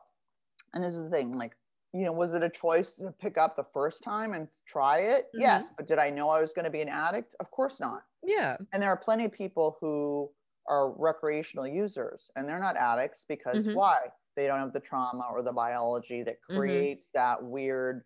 and 0.74 0.84
this 0.84 0.94
is 0.94 1.04
the 1.04 1.10
thing, 1.10 1.32
like, 1.32 1.56
you 1.92 2.04
know, 2.04 2.12
was 2.12 2.34
it 2.34 2.42
a 2.42 2.50
choice 2.50 2.94
to 2.94 3.12
pick 3.12 3.38
up 3.38 3.56
the 3.56 3.64
first 3.72 4.02
time 4.02 4.34
and 4.34 4.48
try 4.66 4.98
it? 5.00 5.26
Mhm. 5.34 5.40
Yes, 5.40 5.70
but 5.76 5.86
did 5.86 5.98
I 5.98 6.10
know 6.10 6.30
I 6.30 6.40
was 6.40 6.52
going 6.52 6.64
to 6.64 6.70
be 6.70 6.82
an 6.82 6.88
addict? 6.88 7.34
Of 7.40 7.50
course 7.50 7.80
not. 7.80 8.04
yeah, 8.22 8.56
And 8.72 8.82
there 8.82 8.90
are 8.90 8.96
plenty 8.96 9.24
of 9.26 9.32
people 9.32 9.76
who 9.80 10.32
are 10.68 10.92
recreational 10.98 11.66
users 11.66 12.30
and 12.36 12.48
they're 12.48 12.60
not 12.60 12.76
addicts 12.76 13.24
because 13.26 13.66
Mhm. 13.66 13.74
why? 13.74 13.98
They 14.36 14.46
don't 14.48 14.60
have 14.60 14.72
the 14.72 14.80
trauma 14.80 15.28
or 15.32 15.42
the 15.42 15.52
biology 15.52 16.22
that 16.24 16.42
Mhm. 16.48 16.52
creates 16.54 17.10
that 17.14 17.44
weird 17.44 18.04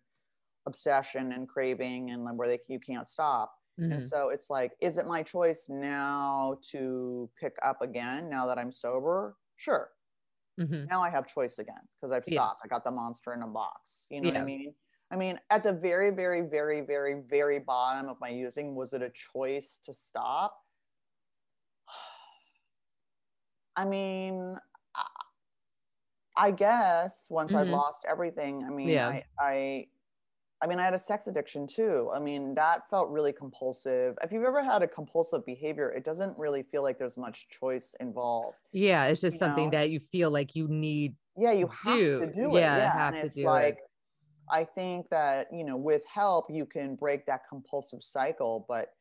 obsession 0.69 1.33
and 1.33 1.49
craving 1.49 2.11
and 2.11 2.37
where 2.37 2.47
they 2.47 2.59
you 2.67 2.79
can't 2.79 3.07
stop. 3.09 3.55
And 3.91 4.01
mhm, 4.01 4.11
so 4.11 4.29
it's 4.29 4.49
like, 4.51 4.73
is 4.81 4.97
it 4.99 5.05
my 5.07 5.23
choice 5.23 5.67
now 5.69 6.59
to 6.71 7.29
pick 7.39 7.57
up 7.63 7.81
again 7.81 8.29
now 8.29 8.47
that 8.47 8.59
I'm 8.59 8.71
sober? 8.71 9.37
Sure. 9.57 9.91
mhm. 10.57 10.89
Now 10.89 11.01
I 11.03 11.09
have 11.09 11.27
choice 11.27 11.59
again 11.59 11.87
because 11.95 12.11
I've 12.11 12.25
Yeah. 12.25 12.45
stopped. 12.45 12.61
I 12.63 12.67
got 12.67 12.83
the 12.83 12.91
monster 12.91 13.33
in 13.33 13.41
a 13.43 13.47
box. 13.47 14.07
You 14.09 14.21
know 14.21 14.27
what 14.27 14.37
I 14.37 14.41
mean? 14.41 14.75
I 15.11 15.15
mean, 15.15 15.39
at 15.49 15.63
the 15.63 15.73
very, 15.73 16.11
very, 16.11 16.41
very, 16.47 16.81
very, 16.81 17.21
very 17.21 17.59
bottom 17.59 18.09
of 18.09 18.19
my 18.19 18.29
using, 18.29 18.75
was 18.75 18.93
it 18.93 19.01
a 19.01 19.09
choice 19.09 19.79
to 19.85 19.93
stop? 19.93 20.55
I 23.75 23.85
mean, 23.85 24.57
I, 24.95 25.05
I 26.37 26.51
guess 26.51 27.27
once 27.29 27.53
I'd 27.55 27.67
Mhm. 27.67 27.69
lost 27.69 28.05
everything, 28.07 28.63
I 28.63 28.69
mean, 28.69 28.97
Yeah. 28.97 29.09
I, 29.09 29.23
I, 29.39 29.87
I 30.61 30.67
mean, 30.67 30.77
I 30.79 30.83
had 30.83 30.93
a 30.93 30.99
sex 30.99 31.27
addiction 31.27 31.67
too. 31.67 32.09
I 32.13 32.19
mean, 32.19 32.53
that 32.55 32.89
felt 32.89 33.09
really 33.09 33.31
compulsive. 33.31 34.17
If 34.21 34.31
you've 34.31 34.43
ever 34.43 34.61
had 34.63 34.81
a 34.83 34.87
compulsive 34.87 35.45
behavior, 35.45 35.89
it 35.91 36.03
doesn't 36.03 36.37
really 36.37 36.63
feel 36.63 36.83
like 36.83 36.99
there's 36.99 37.17
much 37.17 37.47
choice 37.49 37.95
involved. 37.99 38.57
yeah, 38.73 39.05
it's 39.05 39.21
just 39.21 39.35
you 39.35 39.39
something 39.39 39.65
know? 39.65 39.77
that 39.79 39.89
you 39.89 39.99
feel 39.99 40.31
like 40.31 40.55
you 40.55 40.67
need. 40.67 41.15
Yeah, 41.37 41.53
you 41.53 41.67
have 41.67 41.95
do. 41.97 42.19
to 42.19 42.25
do 42.33 42.55
it. 42.57 42.59
Yeah, 42.61 42.77
Yeah, 42.77 42.93
have 42.93 43.13
and 43.13 43.21
to 43.21 43.25
it's 43.27 43.35
do 43.35 43.41
it. 43.41 43.45
like, 43.45 43.77
I 44.51 44.65
think 44.65 45.09
that 45.11 45.47
you 45.53 45.63
know, 45.63 45.77
with 45.77 46.03
help, 46.13 46.47
you 46.49 46.65
can 46.65 46.95
break 46.95 47.25
that 47.27 47.41
compulsive 47.47 48.03
cycle, 48.03 48.65
but 48.67 48.93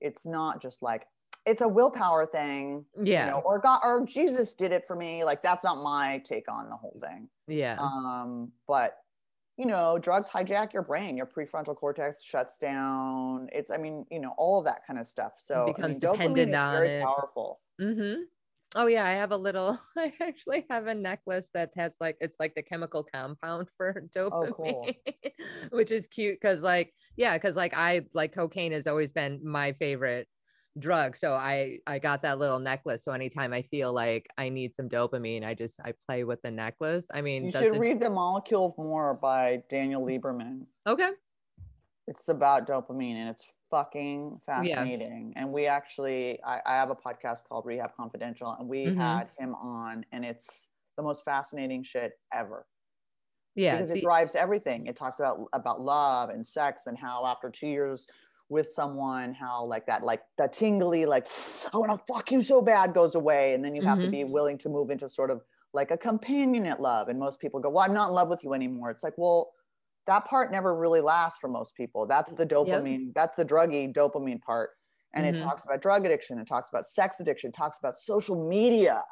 it's 0.00 0.26
not 0.26 0.60
just 0.60 0.82
like 0.82 1.06
it's 1.46 1.62
a 1.62 1.68
willpower 1.68 2.26
thing. 2.26 2.84
Yeah, 3.02 3.24
you 3.26 3.30
know, 3.30 3.38
or 3.38 3.58
God 3.58 3.80
or 3.84 4.04
Jesus 4.04 4.54
did 4.54 4.72
it 4.72 4.84
for 4.86 4.96
me. 4.96 5.24
Like 5.24 5.40
that's 5.40 5.64
not 5.64 5.82
my 5.82 6.18
take 6.26 6.50
on 6.50 6.68
the 6.68 6.76
whole 6.76 6.98
thing. 7.00 7.28
yeah, 7.46 7.76
Um, 7.80 8.52
but 8.68 8.98
you 9.56 9.66
know, 9.66 9.98
drugs 9.98 10.28
hijack 10.28 10.72
your 10.72 10.82
brain. 10.82 11.16
Your 11.16 11.26
prefrontal 11.26 11.76
cortex 11.76 12.22
shuts 12.22 12.58
down. 12.58 13.48
It's, 13.52 13.70
I 13.70 13.78
mean, 13.78 14.04
you 14.10 14.20
know, 14.20 14.34
all 14.36 14.58
of 14.58 14.64
that 14.66 14.86
kind 14.86 14.98
of 14.98 15.06
stuff. 15.06 15.32
So 15.38 15.64
I 15.64 15.72
becomes 15.72 15.96
mean, 15.96 16.00
dopamine 16.00 16.12
dependent 16.34 16.54
on 16.54 16.72
very 16.72 16.88
it. 16.88 17.02
powerful. 17.04 17.60
mm-hmm. 17.80 18.22
Oh 18.74 18.86
yeah, 18.88 19.06
I 19.06 19.12
have 19.12 19.30
a 19.30 19.36
little. 19.36 19.80
I 19.96 20.12
actually 20.20 20.66
have 20.68 20.86
a 20.86 20.94
necklace 20.94 21.48
that 21.54 21.70
has 21.76 21.94
like 22.00 22.16
it's 22.20 22.36
like 22.38 22.54
the 22.54 22.62
chemical 22.62 23.04
compound 23.04 23.68
for 23.76 24.02
dopamine, 24.14 24.30
Oh, 24.32 24.52
cool. 24.52 24.88
which 25.70 25.90
is 25.90 26.06
cute 26.08 26.38
because 26.40 26.62
like 26.62 26.92
yeah, 27.16 27.36
because 27.38 27.56
like 27.56 27.74
I 27.74 28.02
like 28.12 28.34
cocaine 28.34 28.72
has 28.72 28.86
always 28.86 29.12
been 29.12 29.40
my 29.44 29.72
favorite 29.72 30.28
drug. 30.78 31.16
So 31.16 31.32
I 31.34 31.78
I 31.86 31.98
got 31.98 32.22
that 32.22 32.38
little 32.38 32.58
necklace. 32.58 33.04
So 33.04 33.12
anytime 33.12 33.52
I 33.52 33.62
feel 33.62 33.92
like 33.92 34.26
I 34.38 34.48
need 34.48 34.74
some 34.74 34.88
dopamine, 34.88 35.44
I 35.44 35.54
just 35.54 35.80
I 35.84 35.92
play 36.06 36.24
with 36.24 36.40
the 36.42 36.50
necklace. 36.50 37.06
I 37.12 37.20
mean, 37.22 37.46
You 37.46 37.52
should 37.52 37.78
read 37.78 38.00
The 38.00 38.10
Molecule 38.10 38.66
of 38.66 38.78
More 38.78 39.14
by 39.14 39.62
Daniel 39.68 40.04
Lieberman. 40.04 40.66
okay. 40.86 41.10
It's 42.08 42.28
about 42.28 42.68
dopamine 42.68 43.14
and 43.16 43.28
it's 43.28 43.44
fucking 43.70 44.40
fascinating. 44.46 45.32
And 45.34 45.52
we 45.52 45.66
actually, 45.66 46.40
I, 46.44 46.60
I 46.64 46.74
have 46.76 46.90
a 46.90 46.94
podcast 46.94 47.48
called 47.48 47.66
Rehab 47.66 47.96
Confidential, 47.96 48.54
and 48.58 48.68
we 48.68 48.86
Mhm. 48.86 48.96
had 48.96 49.28
him 49.36 49.56
on, 49.56 50.06
and 50.12 50.24
it's 50.24 50.68
the 50.96 51.02
most 51.02 51.24
fascinating 51.24 51.82
shit 51.82 52.12
ever. 52.32 52.66
Yeah. 53.56 53.76
because 53.76 53.90
it 53.90 54.02
drives 54.02 54.34
everything. 54.34 54.86
It 54.86 54.96
talks 54.96 55.18
about 55.18 55.48
about 55.54 55.80
love 55.80 56.28
and 56.28 56.46
sex 56.46 56.86
and 56.86 56.96
how 56.98 57.24
after 57.24 57.48
two 57.50 57.66
years 57.66 58.06
with 58.48 58.68
someone, 58.72 59.34
how 59.34 59.64
like 59.64 59.86
that 59.86 60.04
like 60.04 60.22
that 60.38 60.52
tingly 60.52 61.06
like 61.06 61.26
I 61.72 61.78
want 61.78 61.90
to 61.92 62.12
fuck 62.12 62.30
you 62.30 62.42
so 62.42 62.62
bad 62.62 62.94
goes 62.94 63.14
away, 63.14 63.54
and 63.54 63.64
then 63.64 63.74
you 63.74 63.82
have 63.82 64.00
to 64.02 64.08
Mhm. 64.08 64.10
be 64.10 64.24
willing 64.24 64.58
to 64.58 64.68
move 64.68 64.90
into 64.90 65.08
sort 65.08 65.30
of 65.30 65.42
like 65.72 65.90
a 65.90 65.98
companionate 65.98 66.80
love. 66.80 67.08
And 67.08 67.18
most 67.18 67.40
people 67.40 67.60
go, 67.60 67.70
"Well, 67.70 67.84
I'm 67.84 67.92
not 67.94 68.08
in 68.10 68.14
love 68.14 68.28
with 68.28 68.42
you 68.44 68.54
anymore." 68.54 68.90
It's 68.90 69.02
like, 69.04 69.14
well, 69.18 69.52
that 70.06 70.24
part 70.26 70.52
never 70.52 70.74
really 70.74 71.00
lasts 71.00 71.38
for 71.40 71.48
most 71.48 71.74
people. 71.74 72.06
That's 72.06 72.32
the 72.34 72.46
dopamine. 72.46 73.12
That's 73.14 73.36
the 73.36 73.44
druggy 73.44 73.92
dopamine 73.92 74.40
part. 74.42 74.70
And 75.14 75.26
Mhm. 75.26 75.26
it 75.26 75.34
talks 75.36 75.64
about 75.64 75.80
drug 75.82 76.06
addiction. 76.06 76.38
It 76.38 76.46
talks 76.46 76.68
about 76.68 76.86
sex 76.86 77.20
addiction. 77.20 77.48
It 77.48 77.54
talks 77.54 77.78
about 77.78 77.94
social 77.96 78.48
media. 78.48 79.02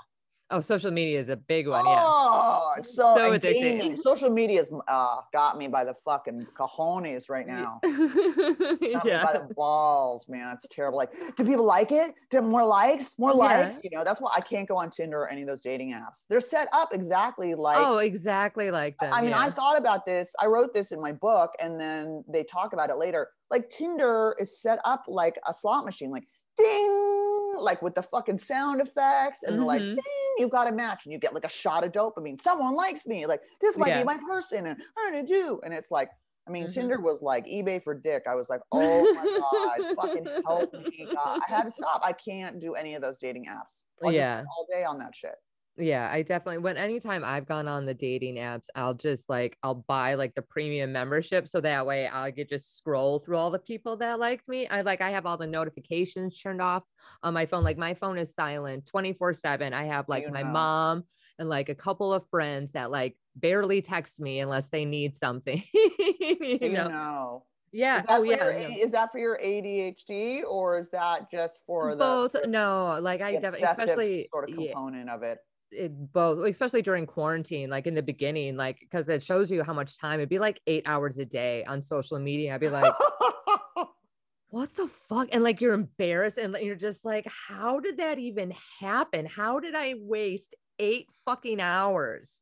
Oh, 0.51 0.61
social 0.61 0.91
media 0.91 1.21
is 1.21 1.29
a 1.29 1.37
big 1.37 1.69
one. 1.69 1.85
Yeah. 1.85 1.95
Oh, 1.99 2.73
it's 2.79 2.95
so, 2.95 3.15
So 3.17 3.33
addicting. 3.33 3.61
gaming. 3.63 3.97
Social 3.97 4.31
media's 4.31 4.71
uh, 4.89 5.17
got 5.33 5.57
me 5.59 5.69
by 5.69 5.85
the 5.85 5.95
fucking 6.05 6.47
cojones 6.59 7.29
right 7.29 7.47
now. 7.47 7.81
Me 7.85 8.95
by 8.95 9.33
the 9.33 9.49
balls, 9.57 10.27
man. 10.29 10.53
It's 10.55 10.67
terrible. 10.69 10.99
Like, 10.99 11.13
do 11.37 11.45
people 11.45 11.65
like 11.65 11.93
it? 11.93 12.15
Do 12.31 12.41
more 12.43 12.65
likes? 12.65 13.19
More 13.19 13.31
Yeah. 13.31 13.37
likes? 13.37 13.81
You 13.83 13.91
know, 13.91 14.05
that's 14.05 14.21
why 14.21 14.31
I 14.37 14.41
can't 14.41 14.69
go 14.69 14.77
on 14.77 14.91
Tinder 14.91 15.21
or 15.23 15.29
any 15.29 15.43
of 15.43 15.49
those 15.49 15.61
dating 15.63 15.93
apps. 15.93 16.27
They're 16.29 16.41
set 16.41 16.69
up 16.73 16.91
exactly 16.93 17.55
like. 17.55 17.79
oh, 17.79 17.99
exactly 17.99 18.71
like 18.71 18.99
them. 18.99 19.13
I 19.13 19.21
mean, 19.21 19.31
yeah. 19.31 19.41
I 19.41 19.51
thought 19.51 19.79
about 19.79 20.05
this. 20.07 20.35
I 20.41 20.47
wrote 20.47 20.75
this 20.75 20.93
in 20.93 21.01
my 21.01 21.13
book, 21.13 21.53
and 21.61 21.81
then 21.81 22.25
they 22.29 22.45
talk 22.45 22.73
about 22.73 22.91
it 22.91 22.97
later. 22.97 23.29
Like 23.51 23.71
Tinder 23.71 24.35
is 24.39 24.61
set 24.61 24.79
up 24.85 25.05
like 25.09 25.37
a 25.49 25.55
slot 25.55 25.85
machine, 25.85 26.11
like 26.11 26.25
ding, 26.57 27.55
like 27.59 27.83
with 27.83 27.95
the 27.95 28.03
fucking 28.03 28.39
sound 28.39 28.81
effects, 28.81 29.43
and 29.43 29.59
they're 29.59 29.65
like 29.67 29.81
ding, 29.81 29.99
you've 30.39 30.51
got 30.51 30.69
a 30.69 30.73
match, 30.73 31.05
and 31.05 31.13
you 31.13 31.19
get 31.19 31.35
like 31.35 31.45
a 31.45 31.49
shot 31.49 31.85
of 31.85 31.93
dopamine. 31.93 32.41
Someone 32.41 32.75
likes 32.75 33.07
me, 33.07 33.27
like 33.27 33.41
this 33.61 33.77
might 33.77 33.89
Yeah. 33.89 33.99
be 34.01 34.05
my 34.05 34.19
person, 34.19 34.67
and 34.67 34.81
I'm 34.97 35.13
gonna 35.13 35.27
do. 35.27 35.61
And 35.65 35.73
it's 35.75 35.91
like, 35.91 36.11
I 36.47 36.51
mean, 36.51 36.67
Mhm. 36.67 36.75
Tinder 36.75 37.01
was 37.01 37.23
like 37.23 37.47
eBay 37.47 37.83
for 37.83 37.95
dick. 37.95 38.25
I 38.29 38.35
was 38.35 38.49
like, 38.51 38.61
oh 38.73 39.15
my 39.15 39.25
god, 39.25 39.95
fucking 39.97 40.27
help 40.47 40.73
me, 40.75 41.09
God. 41.15 41.41
I 41.47 41.51
had 41.51 41.63
to 41.65 41.71
stop. 41.71 42.03
I 42.05 42.13
can't 42.13 42.61
do 42.61 42.75
any 42.75 42.95
of 42.95 43.03
those 43.03 43.19
dating 43.19 43.47
apps. 43.47 43.83
I'll 44.03 44.13
Yeah. 44.13 44.43
all 44.57 44.67
day 44.71 44.85
on 44.85 44.99
that 44.99 45.15
shit. 45.17 45.35
Yeah, 45.77 46.09
I 46.11 46.23
definitely 46.23 46.59
when 46.59 46.77
anytime 46.77 47.25
I've 47.25 47.47
gone 47.47 47.67
on 47.67 47.85
the 47.85 47.95
dating 47.95 48.37
apps, 48.37 48.67
I'll 48.77 48.95
just 48.95 49.29
like 49.29 49.59
I'll 49.63 49.75
buy 49.75 50.15
like 50.15 50.35
the 50.37 50.43
premium 50.43 50.93
membership 50.93 51.49
so 51.49 51.61
that 51.63 51.85
way 51.85 52.09
I 52.13 52.31
could 52.31 52.49
just 52.49 52.77
scroll 52.79 53.19
through 53.19 53.37
all 53.39 53.51
the 53.51 53.59
people 53.59 53.97
that 53.97 54.21
liked 54.21 54.49
me. 54.49 54.69
I 54.69 54.83
like 54.83 55.01
I 55.01 55.11
have 55.11 55.27
all 55.27 55.37
the 55.37 55.49
notifications 55.49 56.39
turned 56.39 56.63
off 56.63 56.85
on 57.25 57.35
my 57.35 57.47
phone. 57.47 57.65
Like 57.65 57.77
my 57.77 57.95
phone 57.95 58.19
is 58.19 58.33
silent 58.35 58.89
24/7. 58.95 59.73
I 59.73 59.85
have 59.87 60.09
like 60.09 60.27
you 60.27 60.31
my 60.31 60.45
know. 60.45 60.51
mom 60.51 61.05
and 61.41 61.49
like 61.49 61.69
a 61.69 61.75
couple 61.75 62.13
of 62.13 62.25
friends 62.29 62.73
that 62.73 62.93
like 62.93 63.17
barely 63.35 63.83
text 63.83 64.21
me 64.21 64.39
unless 64.39 64.69
they 64.69 64.85
need 64.85 65.17
something. 65.17 65.61
you 65.75 66.59
you 66.61 66.69
know? 66.71 66.87
know? 66.87 67.45
Yeah. 67.73 67.99
Is 67.99 68.07
that, 68.07 68.21
Oh 68.21 68.25
for 68.25 68.27
yeah. 68.27 68.69
your. 68.69 68.79
Is 68.79 68.91
that 68.93 69.11
for 69.11 69.19
your 69.19 69.41
ADHD 69.43 70.45
or 70.45 70.79
is 70.79 70.91
that 70.91 71.33
just 71.33 71.59
for 71.67 71.91
the 71.91 71.97
Both. 71.97 72.37
No, 72.47 72.97
like 73.01 73.21
I 73.21 73.33
definitely 73.33 73.63
especially 73.63 74.29
sort 74.33 74.49
of 74.49 74.57
yeah. 74.57 74.73
component 74.73 75.11
of 75.11 75.25
it? 75.25 75.41
It 75.71 76.13
both 76.13 76.47
especially 76.47 76.83
during 76.83 77.07
quarantine 77.07 77.69
like 77.71 77.87
in 77.87 77.95
the 77.95 78.03
beginning 78.03 78.57
like 78.57 78.79
because 78.81 79.09
it 79.09 79.23
shows 79.23 79.51
you 79.51 79.63
how 79.63 79.73
much 79.73 79.99
time 79.99 80.21
it'd 80.21 80.29
be 80.29 80.39
like 80.39 80.61
eight 80.67 80.85
hours 80.87 81.19
a 81.19 81.25
day 81.25 81.65
on 81.65 81.83
social 81.83 82.19
media 82.19 82.55
i'd 82.55 82.61
be 82.61 82.69
like 82.69 82.93
what 84.55 84.73
the 84.77 84.87
fuck? 85.09 85.27
And 85.33 85.43
like 85.43 85.61
you're 85.61 85.75
embarrassed 85.75 86.39
and 86.39 86.57
you're 86.61 86.77
just 86.77 87.05
like 87.05 87.27
how 87.27 87.81
did 87.81 87.97
that 87.97 88.21
even 88.21 88.55
happen? 88.79 89.27
How 89.27 89.59
did 89.59 89.75
i 89.75 89.95
waste 89.99 90.55
eight 90.79 91.09
fucking 91.25 91.61
hours 91.61 92.41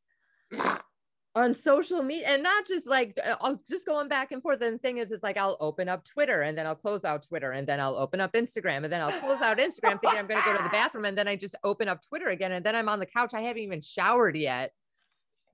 on 1.35 1.53
social 1.53 2.03
media 2.03 2.27
and 2.27 2.43
not 2.43 2.67
just 2.67 2.85
like 2.85 3.17
uh, 3.23 3.35
I'll 3.41 3.59
just 3.67 3.87
going 3.87 4.07
back 4.07 4.31
and 4.31 4.41
forth. 4.41 4.61
And 4.61 4.75
the 4.75 4.77
thing 4.77 4.97
is, 4.97 5.11
it's 5.11 5.23
like 5.23 5.37
I'll 5.37 5.57
open 5.59 5.89
up 5.89 6.05
Twitter 6.05 6.43
and 6.43 6.57
then 6.57 6.67
I'll 6.67 6.75
close 6.75 7.03
out 7.03 7.23
Twitter 7.27 7.51
and 7.51 7.67
then 7.67 7.79
I'll 7.79 7.95
open 7.95 8.21
up 8.21 8.33
Instagram 8.33 8.83
and 8.83 8.93
then 8.93 9.01
I'll 9.01 9.19
close 9.19 9.41
out 9.41 9.57
Instagram 9.57 9.99
thinking 9.99 10.19
I'm 10.19 10.27
going 10.27 10.41
to 10.41 10.45
go 10.45 10.57
to 10.57 10.63
the 10.63 10.69
bathroom 10.71 11.05
and 11.05 11.17
then 11.17 11.27
I 11.27 11.35
just 11.35 11.55
open 11.63 11.87
up 11.87 12.01
Twitter 12.07 12.27
again 12.27 12.51
and 12.51 12.63
then 12.63 12.75
I'm 12.75 12.87
on 12.87 12.99
the 12.99 13.07
couch. 13.07 13.33
I 13.33 13.41
haven't 13.41 13.63
even 13.63 13.81
showered 13.81 14.37
yet. 14.37 14.71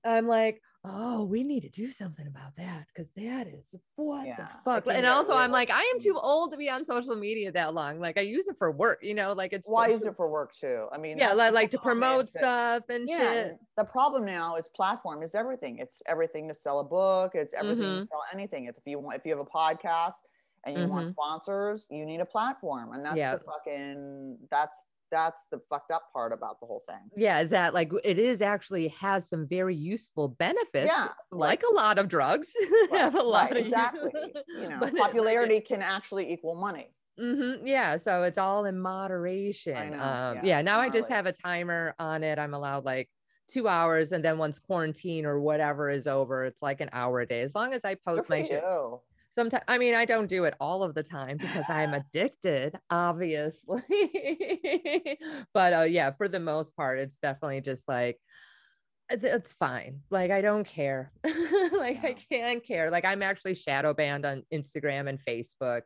I'm 0.03 0.27
like, 0.27 0.61
oh, 0.85 1.25
we 1.25 1.43
need 1.43 1.59
to 1.61 1.69
do 1.69 1.91
something 1.91 2.25
about 2.25 2.55
that 2.55 2.85
because 2.87 3.09
that 3.17 3.47
is 3.47 3.75
what 3.95 4.25
Yeah, 4.25 4.35
the 4.37 4.47
fuck. 4.63 4.87
And 4.87 5.05
also, 5.05 5.33
I'm 5.33 5.51
like, 5.51 5.69
I 5.69 5.81
am 5.93 5.99
too 5.99 6.17
old 6.17 6.51
to 6.51 6.57
be 6.57 6.69
on 6.69 6.85
social 6.85 7.15
media 7.15 7.51
that 7.51 7.73
long. 7.73 7.99
Like, 7.99 8.17
I 8.17 8.21
use 8.21 8.47
it 8.47 8.57
for 8.57 8.71
work, 8.71 8.99
you 9.01 9.13
know, 9.13 9.33
like 9.33 9.51
it's 9.51 9.67
Why 9.67 9.85
for- 9.87 9.91
use 9.91 10.05
it 10.05 10.15
for 10.15 10.29
work 10.29 10.53
too? 10.55 10.87
I 10.91 10.97
mean, 10.97 11.17
yeah, 11.17 11.33
like, 11.33 11.53
like 11.53 11.71
to 11.71 11.77
promote 11.79 12.29
stuff 12.29 12.83
and 12.89 13.09
Yeah, 13.09 13.33
shit. 13.33 13.59
the 13.75 13.83
problem 13.83 14.23
now 14.25 14.55
is 14.55 14.69
platform 14.69 15.21
is 15.21 15.35
everything. 15.35 15.79
It's 15.79 16.01
everything 16.07 16.47
to 16.47 16.53
sell 16.53 16.79
a 16.79 16.83
book. 16.85 17.35
It's 17.35 17.53
everything 17.53 17.85
Mhm. 17.85 17.99
to 17.99 18.05
sell 18.05 18.23
anything. 18.33 18.65
If 18.65 18.75
you 18.85 18.99
want, 18.99 19.17
if 19.17 19.25
you 19.25 19.35
have 19.35 19.45
a 19.45 19.49
podcast 19.49 20.15
and 20.65 20.77
you 20.77 20.87
want 20.87 21.07
Mhm. 21.07 21.11
sponsors, 21.11 21.87
you 21.89 22.05
need 22.05 22.21
a 22.21 22.25
platform, 22.25 22.93
and 22.93 23.03
that's 23.03 23.17
Yeah. 23.17 23.35
the 23.35 23.43
fucking 23.43 24.47
that's 24.49 24.87
that's 25.11 25.45
the 25.51 25.59
fucked 25.69 25.91
up 25.91 26.03
part 26.13 26.31
about 26.33 26.59
the 26.59 26.65
whole 26.65 26.83
thing. 26.89 27.09
yeah 27.15 27.39
is 27.39 27.49
that 27.49 27.73
like 27.73 27.91
it 28.03 28.17
is 28.19 28.41
actually 28.41 28.89
has 28.89 29.27
some 29.29 29.47
very 29.47 29.75
useful 29.75 30.27
benefits 30.27 30.85
Yeah, 30.87 31.09
like, 31.31 31.63
a 31.63 31.73
lot 31.73 31.97
of 31.97 32.07
drugs 32.07 32.51
Right, 32.91 33.13
lot 33.13 33.33
right, 33.33 33.51
of 33.51 33.57
exactly. 33.57 34.11
You 34.47 34.69
know, 34.69 34.77
but 34.79 34.89
it- 34.89 34.97
popularity 34.97 35.59
can 35.61 35.81
actually 35.81 36.31
equal 36.31 36.55
money. 36.55 36.89
Mhm, 37.19 37.61
yeah 37.65 37.97
so 37.97 38.23
it's 38.23 38.37
all 38.37 38.63
in 38.65 38.79
moderation 38.79 39.91
know, 39.91 39.99
um 39.99 40.35
yeah, 40.37 40.41
yeah, 40.43 40.61
now 40.61 40.79
i 40.79 40.87
just 40.89 41.09
have 41.09 41.25
a 41.25 41.33
timer 41.33 41.93
on 41.99 42.23
it 42.23 42.39
i'm 42.39 42.53
allowed 42.53 42.85
like 42.85 43.09
two 43.49 43.67
hours 43.67 44.13
and 44.13 44.23
then 44.23 44.37
once 44.37 44.57
quarantine 44.57 45.25
or 45.25 45.37
whatever 45.41 45.89
is 45.89 46.07
over 46.07 46.45
it's 46.45 46.61
like 46.61 46.79
an 46.79 46.89
hour 46.93 47.19
a 47.19 47.27
day 47.27 47.41
as 47.41 47.53
long 47.53 47.73
as 47.73 47.83
i 47.83 47.93
post 48.07 48.29
my 48.29 48.41
shit 48.41 48.63
you. 48.63 49.01
Sometimes 49.35 49.63
i 49.67 49.77
mean 49.77 49.93
i 49.93 50.05
don't 50.05 50.27
do 50.27 50.43
it 50.43 50.55
all 50.59 50.83
of 50.83 50.93
the 50.95 51.03
time 51.03 51.37
because 51.37 51.65
i'm 51.69 51.93
addicted 52.01 52.77
obviously. 52.89 53.81
But 55.53 55.73
uh 55.73 55.81
yeah 55.83 56.11
for 56.11 56.27
the 56.27 56.39
most 56.39 56.75
part 56.75 56.99
it's 56.99 57.17
definitely 57.17 57.61
just 57.61 57.87
like 57.87 58.19
it's 59.11 59.53
fine. 59.53 60.01
Like 60.09 60.31
i 60.31 60.41
don't 60.41 60.65
care. 60.65 61.11
Like 61.71 62.03
i 62.03 62.15
can't 62.29 62.63
care. 62.63 62.91
Like 62.91 63.05
i'm 63.05 63.23
actually 63.23 63.55
shadow 63.55 63.93
banned 63.93 64.25
on 64.25 64.43
instagram 64.53 65.09
and 65.09 65.19
facebook 65.27 65.81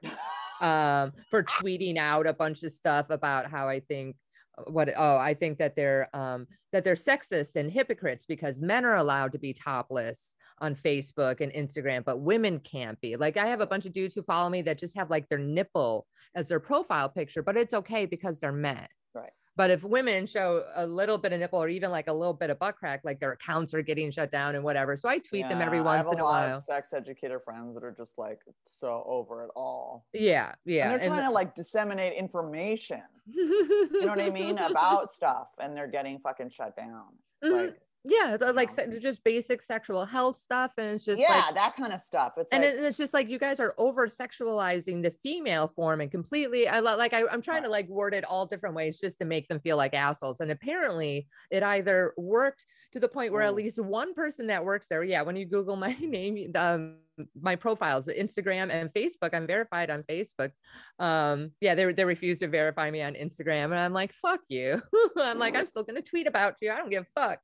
um 0.61 1.11
for 1.29 1.43
tweeting 1.43 1.97
out 1.97 2.27
a 2.27 2.33
bunch 2.33 2.63
of 2.63 2.71
stuff 2.71 3.07
about 3.09 3.49
how 3.49 3.67
i 3.67 3.79
think 3.79 4.15
uh, 4.57 4.63
what 4.71 4.89
oh 4.95 5.17
i 5.17 5.33
think 5.33 5.57
that 5.57 5.75
they're 5.75 6.07
um 6.15 6.47
that 6.71 6.83
they're 6.83 6.95
sexist 6.95 7.55
and 7.55 7.71
hypocrites 7.71 8.25
because 8.25 8.61
men 8.61 8.85
are 8.85 8.95
allowed 8.95 9.31
to 9.31 9.39
be 9.39 9.53
topless 9.53 10.33
on 10.63 10.73
facebook 10.73 11.41
and 11.41 11.51
instagram 11.51 12.03
but 12.05 12.21
women 12.21 12.57
can't 12.61 12.99
be 13.01 13.17
like 13.17 13.35
i 13.35 13.45
have 13.45 13.59
a 13.59 13.67
bunch 13.67 13.85
of 13.85 13.91
dudes 13.91 14.15
who 14.15 14.23
follow 14.23 14.49
me 14.49 14.61
that 14.61 14.77
just 14.79 14.95
have 14.95 15.09
like 15.09 15.27
their 15.27 15.37
nipple 15.37 16.07
as 16.35 16.47
their 16.47 16.59
profile 16.59 17.09
picture 17.09 17.43
but 17.43 17.57
it's 17.57 17.73
okay 17.73 18.05
because 18.05 18.39
they're 18.39 18.53
men 18.53 18.87
Right. 19.13 19.29
but 19.57 19.69
if 19.69 19.83
women 19.83 20.25
show 20.25 20.63
a 20.75 20.87
little 20.87 21.17
bit 21.17 21.33
of 21.33 21.39
nipple 21.41 21.61
or 21.61 21.67
even 21.67 21.91
like 21.91 22.07
a 22.07 22.13
little 22.13 22.33
bit 22.33 22.49
of 22.49 22.57
butt 22.59 22.77
crack 22.77 23.01
like 23.03 23.19
their 23.19 23.33
accounts 23.33 23.73
are 23.73 23.81
getting 23.81 24.09
shut 24.09 24.31
down 24.31 24.55
and 24.55 24.63
whatever 24.63 24.95
so 24.95 25.09
i 25.09 25.19
tweet 25.19 25.47
them 25.49 25.61
every 25.61 25.79
Yeah, 25.79 25.83
I 25.83 25.85
once 25.97 26.07
have 26.07 26.13
in 26.13 26.19
a 26.21 26.23
lot 26.23 26.47
while 26.47 26.57
Of 26.59 26.63
sex 26.63 26.93
educator 26.93 27.41
friends 27.41 27.75
that 27.75 27.83
are 27.83 27.91
just 27.95 28.17
like 28.17 28.39
so 28.65 29.03
over 29.05 29.43
it 29.43 29.49
all. 29.55 30.05
yeah 30.13 30.53
yeah 30.65 30.89
and 30.89 31.01
they're 31.01 31.09
trying 31.09 31.25
to 31.25 31.31
like 31.31 31.53
disseminate 31.55 32.13
information. 32.17 33.01
You 33.27 34.01
know 34.01 34.07
what 34.07 34.21
I 34.21 34.29
mean 34.31 34.57
about 34.71 35.09
stuff, 35.11 35.47
and 35.59 35.75
they're 35.77 35.87
getting 35.87 36.19
fucking 36.19 36.49
shut 36.49 36.75
down. 36.75 37.09
It's 37.41 37.51
Mhm. 37.53 37.65
like 37.67 37.75
yeah 38.05 38.37
like 38.53 38.75
know. 38.77 38.99
just 38.99 39.23
basic 39.23 39.61
sexual 39.61 40.05
health 40.05 40.37
stuff 40.37 40.71
and 40.77 40.87
it's 40.95 41.05
just 41.05 41.21
yeah, 41.21 41.29
like 41.45 41.55
that 41.55 41.75
kind 41.75 41.93
of 41.93 42.01
stuff. 42.01 42.33
It's 42.37 42.51
and, 42.51 42.61
like, 42.61 42.71
it, 42.73 42.77
and 42.77 42.85
it's 42.85 42.97
just 42.97 43.13
like 43.13 43.29
you 43.29 43.39
guys 43.39 43.59
are 43.59 43.73
over 43.77 44.07
sexualizing 44.07 45.01
the 45.01 45.11
female 45.23 45.71
form 45.75 46.01
and 46.01 46.11
completely 46.11 46.67
I 46.67 46.79
lo- 46.81 46.97
like 46.97 47.13
I, 47.13 47.25
I'm 47.27 47.41
trying 47.41 47.63
to 47.63 47.69
like 47.69 47.87
word 47.87 48.13
it 48.13 48.25
all 48.25 48.45
different 48.45 48.75
ways 48.75 48.99
just 48.99 49.19
to 49.19 49.25
make 49.25 49.47
them 49.47 49.59
feel 49.61 49.77
like 49.77 49.93
assholes. 49.93 50.41
And 50.41 50.51
apparently 50.51 51.27
it 51.49 51.63
either 51.63 52.13
worked 52.17 52.65
to 52.91 52.99
the 52.99 53.07
point 53.07 53.31
where 53.31 53.41
at 53.43 53.53
Mm. 53.53 53.57
least 53.57 53.79
one 53.79 54.13
person 54.13 54.47
that 54.47 54.65
works 54.65 54.87
there, 54.87 55.03
yeah, 55.03 55.21
when 55.21 55.35
you 55.35 55.45
Google 55.45 55.75
my 55.75 55.93
name, 56.01 56.51
um, 56.55 56.97
my 57.39 57.55
profiles, 57.55 58.05
Instagram 58.05 58.71
and 58.71 58.89
Facebook, 58.93 59.33
I'm 59.33 59.47
verified 59.47 59.89
on 59.89 60.03
Facebook. 60.03 60.51
Um, 60.99 61.51
yeah, 61.61 61.75
they 61.75 61.91
they 61.93 62.05
refuse 62.05 62.39
to 62.39 62.47
verify 62.47 62.89
me 62.91 63.01
on 63.01 63.13
Instagram, 63.13 63.65
and 63.65 63.79
I'm 63.79 63.93
like, 63.93 64.13
fuck 64.13 64.41
you. 64.49 64.81
I'm 65.17 65.39
like, 65.39 65.55
I'm 65.55 65.67
still 65.67 65.83
gonna 65.83 66.01
tweet 66.01 66.27
about 66.27 66.55
you. 66.61 66.71
I 66.71 66.77
don't 66.77 66.89
give 66.89 67.03
a 67.03 67.19
fuck. 67.19 67.39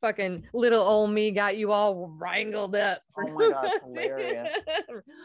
Fucking 0.00 0.44
little 0.52 0.82
old 0.82 1.10
me 1.10 1.30
got 1.30 1.56
you 1.56 1.70
all 1.70 2.12
wrangled 2.18 2.74
up. 2.74 3.02
Oh 3.16 3.32
my 3.32 3.50
God, 3.50 3.70
hilarious. 3.84 4.48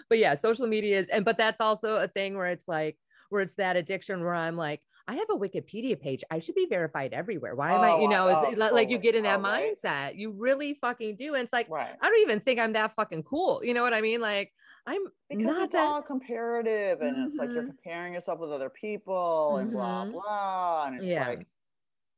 but 0.10 0.20
yeah, 0.20 0.36
social 0.36 0.68
media 0.68 1.00
is, 1.00 1.08
and 1.08 1.26
but 1.26 1.38
that's 1.38 1.62
also 1.62 1.96
a 1.96 2.08
thing 2.08 2.38
where 2.38 2.48
it's 2.48 2.68
like, 2.68 2.98
where 3.30 3.42
it's 3.42 3.56
that 3.56 3.76
addiction 3.76 4.22
where 4.24 4.36
I'm 4.36 4.56
like, 4.56 4.82
I 5.08 5.16
have 5.16 5.30
a 5.30 5.38
Wikipedia 5.38 6.00
page. 6.00 6.24
I 6.30 6.40
should 6.40 6.56
be 6.56 6.66
verified 6.66 7.14
everywhere. 7.14 7.56
Why 7.56 7.74
am 7.74 7.82
I, 7.82 7.92
Oh, 7.92 8.02
you 8.02 8.10
know, 8.10 8.28
oh, 8.28 8.50
li- 8.50 8.72
like 8.72 8.90
you 8.90 8.98
get 8.98 9.16
in 9.16 9.24
that 9.24 9.40
Oh, 9.40 9.42
right. 9.42 9.74
mindset. 9.74 10.18
You 10.18 10.32
really 10.32 10.74
fucking 10.74 11.16
do. 11.16 11.36
And 11.36 11.44
it's 11.44 11.54
like, 11.54 11.70
right. 11.70 11.96
I 12.02 12.10
don't 12.10 12.22
even 12.22 12.42
think 12.42 12.60
I'm 12.60 12.74
that 12.74 12.94
fucking 12.96 13.24
cool. 13.24 13.64
You 13.64 13.74
know 13.74 13.84
what 13.84 13.94
I 13.94 14.02
mean? 14.02 14.20
Like, 14.20 14.52
I'm 14.86 15.06
Because 15.30 15.46
not 15.58 15.64
it's 15.66 15.74
that. 15.74 15.88
all 15.88 16.02
comparative 16.02 17.02
and 17.02 17.26
it's 17.26 17.38
like 17.38 17.50
you're 17.54 17.64
Mhm. 17.64 17.68
comparing 17.68 18.14
yourself 18.14 18.40
with 18.40 18.52
other 18.52 18.70
people 18.70 19.58
and 19.58 19.72
blah, 19.72 20.06
Mhm. 20.06 20.12
blah. 20.12 20.86
And 20.88 20.98
it's 20.98 21.06
Yeah. 21.06 21.28
like, 21.28 21.48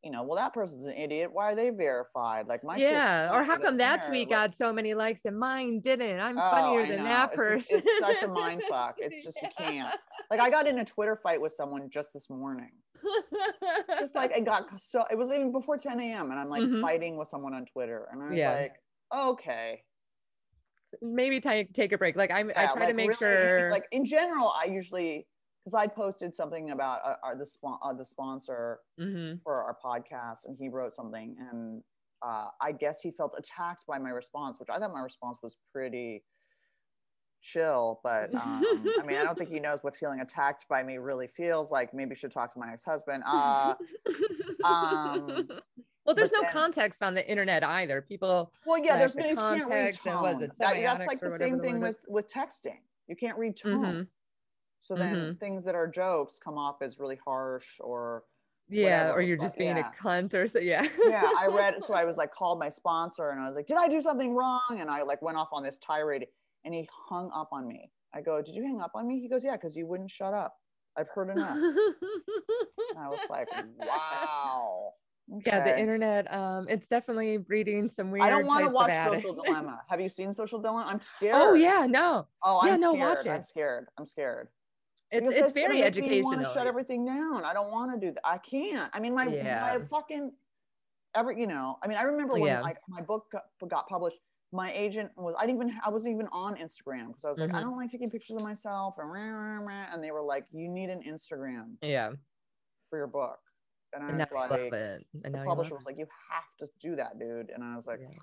you 0.04 0.12
know, 0.12 0.24
well, 0.24 0.38
that 0.38 0.54
person's 0.54 0.86
an 0.86 0.94
idiot. 0.94 1.30
Why 1.34 1.52
are 1.52 1.56
they 1.56 1.72
verified? 1.72 2.48
Like 2.48 2.64
my 2.64 2.78
yeah. 2.78 3.36
Or 3.36 3.44
how 3.44 3.58
come 3.58 3.78
that 3.78 4.02
there, 4.02 4.10
tweet 4.10 4.30
like- 4.30 4.52
got 4.52 4.56
so 4.56 4.72
many 4.72 4.94
likes 4.94 5.26
and 5.26 5.38
mine 5.38 5.82
didn't? 5.82 6.20
I'm 6.20 6.38
Oh, 6.38 6.50
funnier 6.52 6.80
I 6.82 6.88
than 6.88 6.98
know. 7.00 7.04
that 7.04 7.30
It's 7.30 7.36
person. 7.36 7.78
just- 7.82 7.86
it's 7.88 8.00
such 8.06 8.24
a 8.24 8.28
mind 8.28 8.64
fuck. 8.70 8.96
It's 9.00 9.24
just 9.24 9.38
you 9.42 9.50
can't. 9.58 9.94
Like 10.32 10.40
I 10.40 10.50
got 10.50 10.68
in 10.68 10.80
a 10.80 10.86
Twitter 10.86 11.20
fight 11.22 11.42
with 11.42 11.52
someone 11.52 11.90
just 11.92 12.14
this 12.14 12.30
morning. 12.30 12.72
Just 14.00 14.16
like 14.16 14.32
it 14.36 14.46
got 14.46 14.68
so 14.82 15.04
it 15.12 15.18
was 15.18 15.32
even 15.32 15.52
before 15.52 15.78
10 15.78 16.00
a.m. 16.00 16.32
and 16.32 16.40
I'm 16.40 16.48
like 16.50 16.64
Mhm. 16.64 16.82
fighting 16.82 17.18
with 17.18 17.28
someone 17.28 17.54
on 17.54 17.66
Twitter. 17.66 18.08
And 18.12 18.22
I 18.24 18.28
was 18.28 18.36
Yeah. 18.38 18.52
like, 18.54 18.74
okay. 19.14 19.84
maybe 21.02 21.40
take 21.42 21.74
take 21.74 21.92
a 21.92 21.98
break. 21.98 22.16
Like 22.16 22.32
I'm, 22.32 22.50
I 22.56 22.66
try 22.68 22.74
like 22.80 22.88
to 22.88 22.94
make 22.94 23.20
really, 23.20 23.36
sure. 23.38 23.70
like 23.72 23.86
in 23.92 24.06
general, 24.06 24.52
I 24.56 24.66
usually 24.66 25.28
because 25.64 25.74
I 25.74 25.88
posted 25.88 26.36
something 26.36 26.72
about 26.72 27.00
uh, 27.06 27.16
our, 27.24 27.36
the 27.36 27.46
uh, 27.84 27.94
the 27.94 28.06
sponsor 28.06 28.80
Mhm. 29.00 29.42
for 29.44 29.62
our 29.64 29.76
podcast, 29.84 30.46
and 30.46 30.56
he 30.58 30.70
wrote 30.70 30.96
something, 30.96 31.36
and 31.52 31.84
uh, 32.26 32.48
I 32.62 32.72
guess 32.72 33.02
he 33.02 33.12
felt 33.12 33.34
attacked 33.38 33.86
by 33.88 33.98
my 34.00 34.10
response, 34.10 34.60
which 34.60 34.70
I 34.70 34.78
thought 34.80 34.94
my 34.94 35.02
response 35.02 35.38
was 35.44 35.58
pretty 35.74 36.24
chill. 37.42 38.00
But 38.04 38.34
um, 38.36 38.64
I 39.00 39.04
mean, 39.06 39.18
I 39.18 39.24
don't 39.24 39.38
think 39.38 39.50
he 39.50 39.60
knows 39.60 39.84
what 39.84 39.96
feeling 39.96 40.20
attacked 40.22 40.66
by 40.70 40.84
me 40.84 40.98
really 40.98 41.28
feels 41.28 41.72
like. 41.72 41.94
Maybe 41.94 42.16
should 42.16 42.32
talk 42.32 42.54
to 42.54 42.60
my 42.60 42.72
ex 42.74 42.84
husband. 42.84 43.24
Uh, 43.26 43.76
um, 44.64 45.48
well, 46.06 46.16
there's 46.16 46.32
no 46.32 46.42
then- 46.42 46.52
context 46.52 47.02
on 47.04 47.14
the 47.14 47.30
internet 47.30 47.64
either. 47.64 48.02
People, 48.02 48.52
well, 48.66 48.78
yeah, 48.84 48.98
there's 48.98 49.14
the 49.14 49.22
no 49.22 49.30
you 49.30 49.36
can't 49.36 49.70
read 49.70 49.98
context 50.00 50.06
and 50.08 50.22
was 50.22 50.42
it 50.42 50.58
That- 50.58 50.78
that's 50.82 51.08
like 51.08 51.20
the 51.20 51.38
same 51.38 51.60
thing 51.60 51.80
with 51.80 51.98
with 52.08 52.32
texting. 52.32 52.80
You 53.08 53.16
can't 53.16 53.38
read 53.38 53.56
tone. 53.58 53.84
Mhm. 53.86 54.08
So 54.82 54.96
then 54.96 55.16
Mhm. 55.16 55.40
things 55.40 55.64
that 55.66 55.76
are 55.76 55.88
jokes 55.88 56.40
come 56.40 56.58
off 56.58 56.82
as 56.82 57.00
really 57.00 57.18
harsh 57.18 57.80
or 57.80 58.26
yeah, 58.70 59.12
or 59.12 59.22
you're 59.22 59.38
but 59.38 59.44
just 59.46 59.58
being 59.58 59.76
yeah. 59.78 59.92
a 59.92 60.04
cunt 60.04 60.34
or 60.34 60.48
so. 60.48 60.60
Yeah. 60.60 60.88
yeah, 61.06 61.32
I 61.38 61.48
read 61.52 61.84
so 61.84 61.94
I 61.94 62.06
was 62.06 62.18
like 62.18 62.32
called 62.32 62.60
my 62.60 62.70
sponsor 62.70 63.30
and 63.32 63.42
I 63.42 63.48
was 63.48 63.56
like, 63.56 63.66
Did 63.66 63.78
I 63.78 63.88
do 63.88 64.02
something 64.02 64.34
wrong? 64.36 64.78
And 64.80 64.90
I 64.90 65.02
like 65.04 65.22
went 65.22 65.38
off 65.38 65.50
on 65.52 65.64
this 65.64 65.78
tirade 65.80 66.28
and 66.66 66.74
he 66.74 66.88
hung 66.92 67.32
up 67.34 67.50
on 67.52 67.68
me. 67.68 67.92
I 68.14 68.22
go, 68.22 68.42
Did 68.42 68.56
you 68.56 68.64
hang 68.64 68.80
up 68.80 68.92
on 68.96 69.08
me? 69.08 69.20
He 69.20 69.28
goes, 69.28 69.44
Yeah, 69.44 69.54
because 69.54 69.76
you 69.76 69.86
wouldn't 69.88 70.12
shut 70.12 70.34
up. 70.34 70.56
I've 70.96 71.10
heard 71.10 71.30
enough. 71.30 71.58
I 72.98 73.08
was 73.10 73.20
like, 73.30 73.48
Wow. 73.78 74.94
Yeah, 75.46 75.64
the 75.64 75.80
internet, 75.80 76.32
um, 76.34 76.68
it's 76.68 76.88
definitely 76.88 77.38
breeding 77.38 77.88
some 77.88 78.10
weird. 78.12 78.24
I 78.24 78.30
don't 78.32 78.48
want 78.48 78.66
to 78.66 78.72
watch 78.72 78.92
Social 78.92 79.36
Dilemma. 79.36 79.82
Have 79.88 80.02
you 80.02 80.10
seen 80.10 80.34
Social 80.34 80.60
Dilemma? 80.60 80.86
I'm 80.90 81.02
scared. 81.16 81.38
Oh 81.40 81.54
yeah, 81.54 81.86
no, 81.88 82.28
Oh, 82.44 82.60
I'm 82.62 82.80
no, 82.80 82.94
scared. 82.94 83.26
watch 83.26 83.28
I'm 83.28 83.44
scared. 83.44 83.88
I'm 83.98 84.06
scared. 84.06 84.50
It's 85.12 85.28
Because 85.28 85.44
it's 85.50 85.54
very 85.58 85.84
educational. 85.84 86.54
Shut 86.54 86.68
everything 86.68 87.06
down. 87.06 87.44
I 87.44 87.54
don't 87.54 87.72
want 87.72 87.94
to 88.00 88.08
do 88.08 88.14
that. 88.14 88.26
I 88.28 88.38
can't. 88.38 88.90
I 88.94 89.00
mean, 89.00 89.14
my 89.16 89.26
Yeah. 89.26 89.62
my 89.80 89.86
fucking 89.86 90.32
every 91.16 91.40
you 91.40 91.48
know. 91.48 91.78
I 91.82 91.88
mean, 91.88 91.98
I 91.98 92.04
remember 92.04 92.34
when 92.34 92.44
Yeah. 92.44 92.62
like 92.62 92.78
my 92.88 93.02
book 93.02 93.28
got, 93.32 93.46
got 93.70 93.88
published. 93.88 94.18
My 94.52 94.72
agent 94.74 95.12
was 95.16 95.36
I 95.38 95.46
didn't 95.46 95.62
even 95.64 95.80
I 95.86 95.90
wasn't 95.90 96.14
even 96.16 96.28
on 96.32 96.56
Instagram 96.56 97.08
because 97.08 97.26
I 97.26 97.30
was 97.30 97.40
like 97.40 97.54
I 97.54 97.60
Mhm. 97.60 97.64
don't 97.64 97.78
like 97.78 97.90
taking 97.92 98.10
pictures 98.10 98.36
of 98.36 98.42
myself 98.44 98.96
and 98.98 99.12
rah, 99.12 99.20
rah, 99.30 99.60
rah, 99.60 99.86
and 99.94 100.04
they 100.04 100.12
were 100.12 100.22
like 100.24 100.46
you 100.52 100.68
need 100.70 100.90
an 100.90 101.02
Instagram 101.04 101.76
Yeah, 101.82 102.14
for 102.90 102.98
your 102.98 103.08
book 103.08 103.40
and 103.94 104.04
I 104.04 104.10
and 104.10 104.18
was 104.20 104.32
like 104.32 104.50
love 104.52 104.60
it. 104.60 105.06
And 105.14 105.24
the 105.24 105.30
now 105.30 105.42
you 105.44 105.50
love 105.50 105.58
publisher 105.58 105.76
was 105.76 105.86
like 105.86 105.98
you 106.00 106.08
have 106.32 106.44
to 106.60 106.68
do 106.80 106.96
that 106.96 107.20
dude 107.20 107.50
and 107.52 107.64
I 107.64 107.76
was 107.76 107.86
like 107.86 108.00
Yeah. 108.02 108.18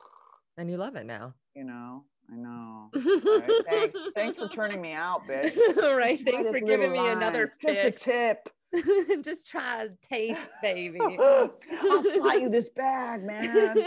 and 0.57 0.68
you 0.70 0.76
love 0.78 0.97
it 0.97 1.07
now. 1.07 1.34
you 1.55 1.62
know 1.64 2.05
I 2.33 2.37
know 2.37 2.91
Right, 2.95 3.51
thanks 3.66 3.97
thanks 4.14 4.37
for 4.37 4.49
turning 4.55 4.81
me 4.81 4.93
out 4.93 5.27
bitch 5.29 5.57
right. 5.97 6.18
Try 6.22 6.33
Thanks 6.43 6.51
for 6.51 6.61
giving 6.61 6.93
me 6.93 7.07
another 7.09 7.53
line. 7.62 7.74
just 7.74 7.79
a 7.85 7.91
tip 7.91 8.49
Just 9.22 9.49
try 9.49 9.85
a 9.85 9.89
taste, 10.07 10.41
baby. 10.61 11.01
I'll 11.20 12.03
supply 12.03 12.35
you 12.35 12.49
this 12.49 12.68
bag, 12.68 13.22
man. 13.22 13.79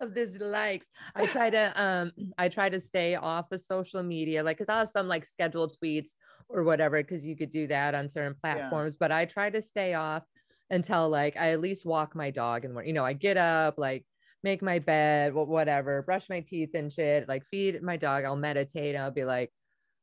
of 0.00 0.14
this 0.14 0.36
likes. 0.38 0.86
I 1.14 1.26
try 1.26 1.48
to 1.48 1.80
um 1.80 2.12
I 2.36 2.48
try 2.48 2.68
to 2.68 2.80
stay 2.80 3.14
off 3.14 3.52
of 3.52 3.60
social 3.60 4.02
media, 4.02 4.42
like 4.42 4.58
because 4.58 4.68
I 4.68 4.78
have 4.80 4.90
some 4.90 5.06
like 5.08 5.24
scheduled 5.24 5.76
tweets 5.82 6.10
or 6.48 6.64
whatever, 6.64 7.00
because 7.02 7.24
you 7.24 7.36
could 7.36 7.50
do 7.50 7.68
that 7.68 7.94
on 7.94 8.08
certain 8.08 8.34
Yeah. 8.44 8.54
platforms. 8.54 8.96
But 8.98 9.12
I 9.12 9.24
try 9.26 9.48
to 9.48 9.62
stay 9.62 9.94
off 9.94 10.24
until 10.70 11.08
like 11.08 11.36
I 11.36 11.52
at 11.52 11.60
least 11.60 11.86
walk 11.86 12.14
my 12.14 12.30
dog 12.30 12.64
and 12.64 12.76
you 12.86 12.92
know 12.92 13.04
I 13.04 13.12
get 13.12 13.36
up 13.36 13.78
like 13.78 14.04
make 14.42 14.62
my 14.62 14.78
bed, 14.78 15.34
whatever, 15.34 16.02
brush 16.02 16.28
my 16.28 16.40
teeth 16.40 16.70
and 16.74 16.92
shit, 16.92 17.28
like 17.28 17.44
feed 17.50 17.82
my 17.82 17.96
dog. 17.96 18.24
I'll 18.24 18.36
meditate. 18.36 18.96
I'll 18.96 19.10
be 19.10 19.24
like, 19.24 19.52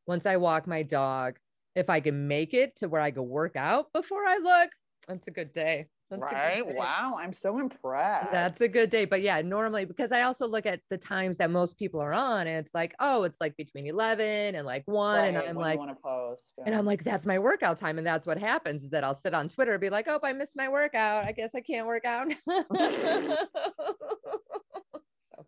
once 0.06 0.26
I 0.26 0.38
walk 0.38 0.68
my 0.68 0.84
dog, 0.84 1.38
if 1.76 1.90
I 1.90 2.00
can 2.00 2.28
make 2.28 2.54
it 2.54 2.76
to 2.78 2.88
where 2.88 3.02
I 3.02 3.12
go 3.12 3.22
work 3.22 3.56
out 3.56 3.92
before 3.94 4.26
I 4.26 4.38
look, 4.38 4.72
that's 5.08 5.28
a 5.28 5.32
good 5.32 5.54
day. 5.54 5.88
That's 6.10 6.22
a 6.22 6.26
good 6.26 6.36
right? 6.36 6.66
day. 6.66 6.74
Wow, 6.74 7.16
I'm 7.20 7.34
so 7.34 7.60
impressed. 7.60 8.32
That's 8.32 8.62
a 8.62 8.68
good 8.68 8.90
day. 8.90 9.04
But 9.06 9.22
yeah, 9.22 9.42
normally 9.42 9.84
because 9.84 10.14
I 10.14 10.22
also 10.22 10.48
look 10.48 10.66
at 10.66 10.80
the 10.90 10.98
times 10.98 11.38
that 11.38 11.52
most 11.52 11.78
people 11.78 12.00
are 12.00 12.14
on, 12.14 12.48
and 12.48 12.58
it's 12.58 12.74
like, 12.74 12.96
oh, 13.00 13.24
it's 13.24 13.40
like 13.42 13.58
between 13.58 13.88
11 13.88 14.56
and 14.56 14.66
like 14.66 14.84
one. 14.86 15.20
and 15.20 15.38
I'm 15.38 15.56
when 15.56 15.66
like, 15.66 15.80
want 15.80 15.98
to 16.02 16.36
and. 16.66 16.76
I'm 16.76 16.86
like, 16.86 17.04
that's 17.04 17.26
my 17.26 17.40
workout 17.40 17.78
time. 17.78 17.98
And 17.98 18.08
that's 18.08 18.26
what 18.26 18.38
happens 18.38 18.84
is 18.84 18.90
that 18.92 19.04
I'll 19.04 19.16
sit 19.16 19.34
on 19.34 19.50
Twitter 19.50 19.74
and 19.74 19.82
be 19.82 19.90
like, 19.90 20.08
oh, 20.08 20.20
I 20.24 20.32
missed 20.34 20.56
my 20.56 20.70
workout. 20.70 21.26
I 21.26 21.34
guess 21.34 21.52
I 21.56 21.62
can't 21.62 21.86
work 21.86 22.06
out. 22.06 22.32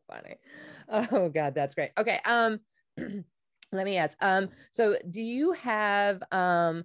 funny. 0.09 0.35
Oh 1.11 1.29
God, 1.29 1.53
that's 1.53 1.75
great. 1.75 1.91
Okay. 1.99 2.19
Um, 2.25 2.59
let 3.71 3.85
me 3.85 3.97
ask. 3.97 4.17
Um, 4.21 4.49
so 4.71 4.97
do 5.11 5.21
you 5.21 5.51
have 5.53 6.23
um 6.31 6.83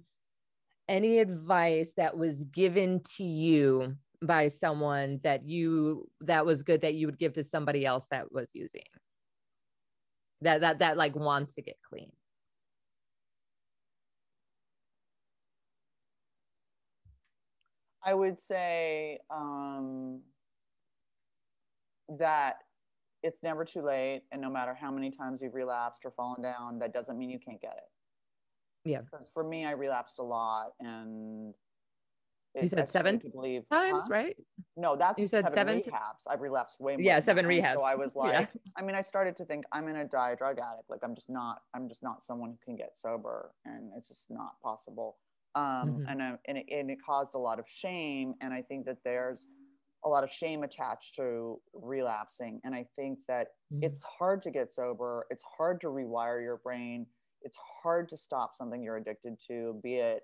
any 0.87 1.17
advice 1.17 1.93
that 1.97 2.15
was 2.15 2.43
given 2.51 3.01
to 3.17 3.23
you 3.23 3.95
by 4.21 4.47
someone 4.47 5.19
that 5.23 5.43
you 5.47 6.07
that 6.21 6.45
was 6.45 6.61
good 6.61 6.81
that 6.81 6.93
you 6.93 7.07
would 7.07 7.17
give 7.17 7.33
to 7.33 7.43
somebody 7.43 7.83
else 7.83 8.05
that 8.11 8.31
was 8.31 8.49
using 8.53 8.83
that 10.41 10.61
that 10.61 10.79
that 10.79 10.97
like 10.97 11.15
wants 11.15 11.55
to 11.55 11.63
get 11.63 11.77
clean? 11.89 12.11
I 18.03 18.13
would 18.13 18.39
say 18.39 19.19
um, 19.31 20.21
that 22.19 22.64
it's 23.25 23.41
never 23.41 23.65
too 23.65 23.81
late, 23.81 24.21
and 24.31 24.39
no 24.41 24.49
matter 24.49 24.75
how 24.75 24.91
many 24.91 25.09
times 25.09 25.41
you've 25.41 25.55
relapsed 25.55 26.05
or 26.05 26.11
fallen 26.11 26.41
down, 26.43 26.77
that 26.79 26.93
doesn't 26.93 27.17
mean 27.17 27.29
you 27.31 27.39
can't 27.39 27.59
get 27.59 27.73
it. 27.73 28.89
Yeah. 28.89 29.01
Because 29.01 29.29
for 29.33 29.43
me, 29.43 29.65
I 29.65 29.71
relapsed 29.71 30.19
a 30.19 30.23
lot, 30.23 30.73
and 30.79 31.53
You 32.53 32.67
said 32.69 32.87
seven 32.87 33.17
believe 33.33 33.67
Times, 33.69 34.03
Huh? 34.03 34.13
right? 34.13 34.37
No, 34.77 34.95
that's 34.95 35.19
You 35.19 35.27
said 35.27 35.45
seven, 35.45 35.57
seven 35.57 35.81
rehabs. 35.81 36.21
I've 36.29 36.41
relapsed 36.41 36.79
way 36.79 36.95
more. 36.95 37.03
Yeah, 37.03 37.19
seven. 37.19 37.45
Rehabs. 37.45 37.73
So 37.73 37.83
I 37.83 37.95
was 37.95 38.13
Yeah. 38.15 38.21
like, 38.21 38.49
I 38.77 38.81
mean, 38.83 38.95
I 38.95 39.01
started 39.01 39.35
to 39.37 39.45
think 39.45 39.65
I'm 39.71 39.87
gonna 39.87 40.05
die 40.05 40.31
a 40.31 40.35
drug 40.35 40.59
addict. 40.59 40.89
Like 40.89 41.01
I'm 41.03 41.15
just 41.15 41.29
not. 41.29 41.63
I'm 41.73 41.89
just 41.89 42.03
not 42.03 42.23
someone 42.23 42.51
who 42.51 42.57
can 42.63 42.75
get 42.75 42.95
sober, 42.95 43.51
and 43.65 43.91
it's 43.97 44.07
just 44.07 44.29
not 44.29 44.61
possible. 44.61 45.17
Um, 45.55 45.63
Mhm. 45.63 46.05
And 46.09 46.21
I, 46.23 46.37
and 46.45 46.57
it, 46.59 46.65
and 46.71 46.91
it 46.91 46.99
caused 47.03 47.33
a 47.33 47.39
lot 47.39 47.57
of 47.59 47.67
shame. 47.67 48.35
And 48.41 48.53
I 48.53 48.61
think 48.61 48.85
that 48.85 49.03
there's 49.03 49.47
a 50.05 50.09
lot 50.09 50.23
of 50.23 50.31
shame 50.31 50.63
attached 50.63 51.15
to 51.15 51.59
relapsing. 51.73 52.61
And 52.63 52.75
I 52.75 52.85
think 52.95 53.19
that 53.27 53.47
Mhm. 53.73 53.83
it's 53.83 54.03
hard 54.03 54.41
to 54.43 54.51
get 54.51 54.71
sober. 54.71 55.25
It's 55.29 55.43
hard 55.43 55.81
to 55.81 55.87
rewire 55.87 56.41
your 56.41 56.57
brain. 56.57 57.07
It's 57.41 57.57
hard 57.57 58.07
to 58.09 58.17
stop 58.17 58.55
something 58.55 58.81
you're 58.83 58.97
addicted 58.97 59.39
to, 59.47 59.79
be 59.83 59.95
it 59.95 60.23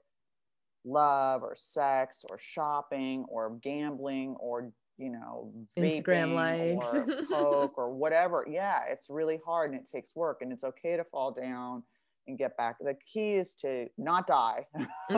love 0.84 1.44
or 1.44 1.56
sex 1.56 2.24
or 2.30 2.38
shopping 2.38 3.26
or 3.30 3.52
gambling 3.62 4.36
or 4.40 4.72
you 4.98 5.10
know, 5.10 5.52
Instagram 5.80 6.04
vaping 6.04 6.76
likes. 6.76 6.94
or 6.94 7.26
coke 7.26 7.74
or 7.76 7.90
whatever. 7.92 8.46
Yeah, 8.48 8.84
it's 8.88 9.10
really 9.10 9.40
hard 9.44 9.72
and 9.72 9.80
it 9.80 9.90
takes 9.90 10.16
work 10.16 10.42
and 10.44 10.52
it's 10.52 10.64
okay 10.64 10.96
to 10.96 11.04
fall 11.06 11.32
down 11.32 11.84
and 12.28 12.38
get 12.38 12.56
back. 12.56 12.78
The 12.80 12.94
key 13.12 13.34
is 13.36 13.56
to 13.56 13.90
not 13.98 14.28
die. 14.28 14.68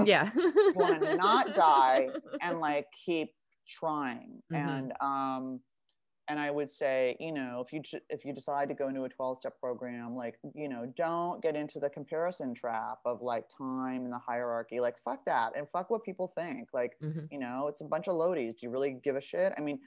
yeah. 0.05 0.31
you 0.33 0.71
want 0.73 1.01
to 1.03 1.17
not 1.17 1.53
die 1.53 2.07
and 2.41 2.61
like 2.61 2.87
keep 2.93 3.33
trying. 3.67 4.41
Mhm. 4.51 4.57
and 4.57 4.93
um 5.01 5.59
and 6.29 6.39
i 6.39 6.49
would 6.49 6.71
say 6.71 7.17
you 7.19 7.33
know 7.33 7.61
if 7.65 7.73
you 7.73 7.81
if 8.09 8.23
you 8.23 8.31
decide 8.33 8.69
to 8.69 8.73
go 8.75 8.87
into 8.87 9.03
a 9.03 9.09
12 9.09 9.37
step 9.37 9.59
program 9.59 10.15
like 10.15 10.35
you 10.55 10.69
know 10.69 10.85
don't 10.95 11.41
get 11.43 11.53
into 11.55 11.79
the 11.81 11.89
comparison 11.89 12.53
trap 12.53 12.99
of 13.05 13.21
like 13.21 13.45
time 13.49 14.03
and 14.05 14.13
the 14.13 14.19
hierarchy. 14.19 14.79
Like 14.79 14.95
fuck 15.03 15.25
that 15.25 15.57
and 15.57 15.67
fuck 15.73 15.89
what 15.89 16.03
people 16.03 16.31
think. 16.33 16.69
Like 16.73 16.93
Mhm. 17.01 17.27
you 17.29 17.39
know 17.39 17.67
it's 17.67 17.81
a 17.81 17.85
bunch 17.85 18.07
of 18.07 18.15
loadies. 18.15 18.55
Do 18.57 18.65
you 18.67 18.69
really 18.69 18.91
give 19.03 19.17
a 19.17 19.21
shit? 19.21 19.53
I 19.57 19.61
mean 19.61 19.79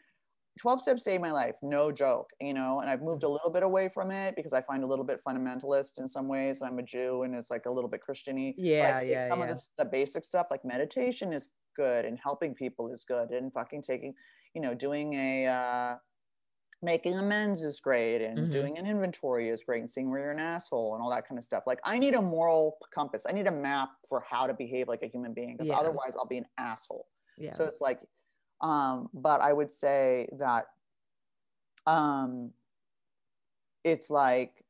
12 0.60 0.80
steps 0.82 1.04
saved 1.04 1.22
my 1.22 1.32
life. 1.32 1.54
No 1.62 1.90
joke 1.90 2.28
you 2.40 2.52
know 2.52 2.80
and 2.80 2.90
i've 2.90 3.00
moved 3.02 3.22
a 3.24 3.28
little 3.28 3.50
bit 3.50 3.62
away 3.62 3.88
from 3.88 4.10
it 4.10 4.36
because 4.36 4.52
i 4.52 4.60
find 4.60 4.84
a 4.84 4.86
little 4.86 5.04
bit 5.06 5.20
fundamentalist 5.26 5.96
in 5.98 6.06
some 6.06 6.28
ways. 6.28 6.60
I'm 6.60 6.78
a 6.78 6.82
jew 6.82 7.22
and 7.22 7.34
it's 7.34 7.50
like 7.50 7.64
a 7.66 7.70
little 7.70 7.88
bit 7.88 8.00
christiany. 8.06 8.54
Yeah, 8.58 9.00
yeah, 9.00 9.28
some 9.30 9.38
yeah. 9.38 9.44
of 9.46 9.50
this, 9.50 9.70
the 9.78 9.84
basic 9.86 10.24
stuff 10.26 10.48
like 10.50 10.64
meditation 10.66 11.32
is 11.32 11.48
good 11.76 12.04
and 12.04 12.18
helping 12.22 12.54
people 12.54 12.90
is 12.92 13.04
good 13.04 13.30
and 13.30 13.52
fucking 13.52 13.82
taking 13.82 14.14
you 14.54 14.60
know 14.60 14.74
doing 14.74 15.12
a 15.14 15.46
uh 15.46 15.96
making 16.82 17.18
amends 17.18 17.62
is 17.62 17.80
great 17.80 18.20
and 18.22 18.38
Mhm. 18.38 18.52
doing 18.52 18.78
an 18.78 18.86
inventory 18.86 19.48
is 19.48 19.62
great 19.62 19.80
and 19.80 19.90
seeing 19.90 20.10
where 20.10 20.20
you're 20.20 20.30
an 20.32 20.38
asshole 20.38 20.94
and 20.94 21.02
all 21.02 21.10
that 21.10 21.26
kind 21.26 21.38
of 21.38 21.44
stuff 21.44 21.64
like 21.66 21.80
i 21.84 21.98
need 21.98 22.14
a 22.14 22.20
moral 22.22 22.76
compass 22.94 23.24
i 23.28 23.32
need 23.32 23.46
a 23.46 23.50
map 23.50 23.90
for 24.08 24.20
how 24.28 24.46
to 24.46 24.54
behave 24.54 24.86
like 24.88 25.02
a 25.02 25.06
human 25.06 25.32
being 25.32 25.56
because 25.56 25.70
Yeah. 25.70 25.78
otherwise 25.78 26.12
i'll 26.18 26.26
be 26.26 26.38
an 26.38 26.46
asshole 26.58 27.06
Yeah. 27.38 27.54
so 27.54 27.64
it's 27.64 27.80
like 27.80 28.00
um 28.60 29.08
but 29.14 29.40
i 29.40 29.52
would 29.52 29.72
say 29.72 30.28
that 30.38 30.66
um 31.86 32.50
it's 33.84 34.10
like 34.10 34.64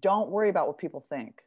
don't 0.00 0.30
worry 0.30 0.48
about 0.48 0.66
what 0.66 0.78
people 0.78 1.00
think 1.00 1.42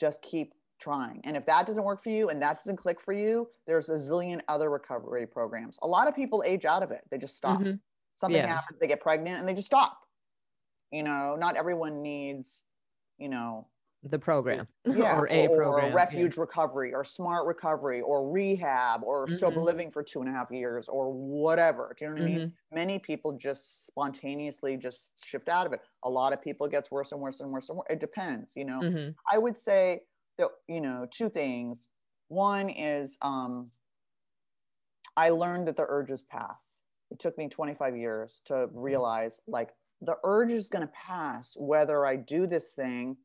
just 0.00 0.22
keep 0.22 0.54
trying 0.80 1.20
and 1.24 1.36
if 1.36 1.44
that 1.46 1.66
doesn't 1.66 1.84
work 1.84 2.02
for 2.02 2.08
you 2.10 2.28
and 2.30 2.40
that 2.42 2.56
doesn't 2.58 2.76
click 2.76 3.00
for 3.00 3.12
you 3.12 3.48
there's 3.66 3.88
a 3.90 3.94
zillion 3.94 4.40
other 4.48 4.70
recovery 4.70 5.26
programs 5.26 5.78
a 5.82 5.86
lot 5.86 6.08
of 6.08 6.14
people 6.16 6.42
age 6.46 6.64
out 6.64 6.82
of 6.82 6.90
it 6.90 7.02
they 7.10 7.18
just 7.18 7.36
stop 7.36 7.60
Mhm. 7.60 7.78
something 8.16 8.40
Yeah. 8.40 8.46
happens 8.46 8.78
they 8.80 8.86
get 8.88 9.00
pregnant 9.00 9.38
and 9.38 9.48
they 9.48 9.54
just 9.54 9.66
stop 9.66 9.98
you 10.90 11.02
know 11.02 11.36
not 11.36 11.56
everyone 11.56 12.02
needs 12.02 12.64
you 13.18 13.28
know 13.28 13.68
the 14.02 14.18
program 14.18 14.66
yeah, 14.86 15.14
or 15.18 15.28
a 15.28 15.46
program. 15.48 15.88
yeah. 15.90 15.94
refuge 15.94 16.38
recovery 16.38 16.94
or 16.94 17.04
smart 17.04 17.46
recovery 17.46 18.00
or 18.00 18.30
rehab 18.30 19.02
or 19.04 19.28
sober 19.28 19.60
Mhm. 19.60 19.64
living 19.64 19.90
for 19.90 20.02
two 20.02 20.20
and 20.20 20.28
a 20.30 20.32
half 20.32 20.50
years 20.50 20.88
or 20.88 21.12
whatever. 21.12 21.94
Do 21.98 22.06
you 22.06 22.10
know 22.10 22.14
what 22.16 22.22
I 22.22 22.34
mean? 22.34 22.48
Mhm. 22.48 22.52
Many 22.74 22.98
people 22.98 23.32
just 23.32 23.84
spontaneously 23.86 24.78
just 24.78 25.22
shift 25.26 25.50
out 25.50 25.66
of 25.66 25.74
it. 25.74 25.82
A 26.04 26.08
lot 26.08 26.32
of 26.32 26.40
people 26.40 26.66
gets 26.66 26.90
worse 26.90 27.12
and 27.12 27.20
worse 27.20 27.40
and 27.40 27.52
worse 27.52 27.68
and 27.68 27.76
worse. 27.76 27.86
It 27.90 28.00
depends, 28.00 28.56
you 28.56 28.64
know. 28.64 28.80
Mhm. 28.80 29.14
I 29.30 29.36
would 29.36 29.58
say 29.58 30.06
you 30.68 30.80
know, 30.80 31.06
two 31.10 31.30
things. 31.30 31.88
One 32.28 32.68
is 32.70 33.18
um 33.22 33.70
I 35.16 35.30
learned 35.30 35.68
that 35.68 35.76
the 35.76 35.86
urges 35.88 36.22
pass. 36.22 36.80
It 37.10 37.18
took 37.18 37.36
me 37.38 37.48
25 37.48 37.96
years 37.96 38.40
to 38.46 38.68
realize 38.72 39.40
like 39.46 39.74
the 40.00 40.18
urge 40.24 40.52
is 40.52 40.68
going 40.68 40.86
to 40.86 40.92
pass 40.92 41.56
whether 41.56 42.06
I 42.06 42.16
do 42.16 42.46
this 42.46 42.72
thing 42.72 43.18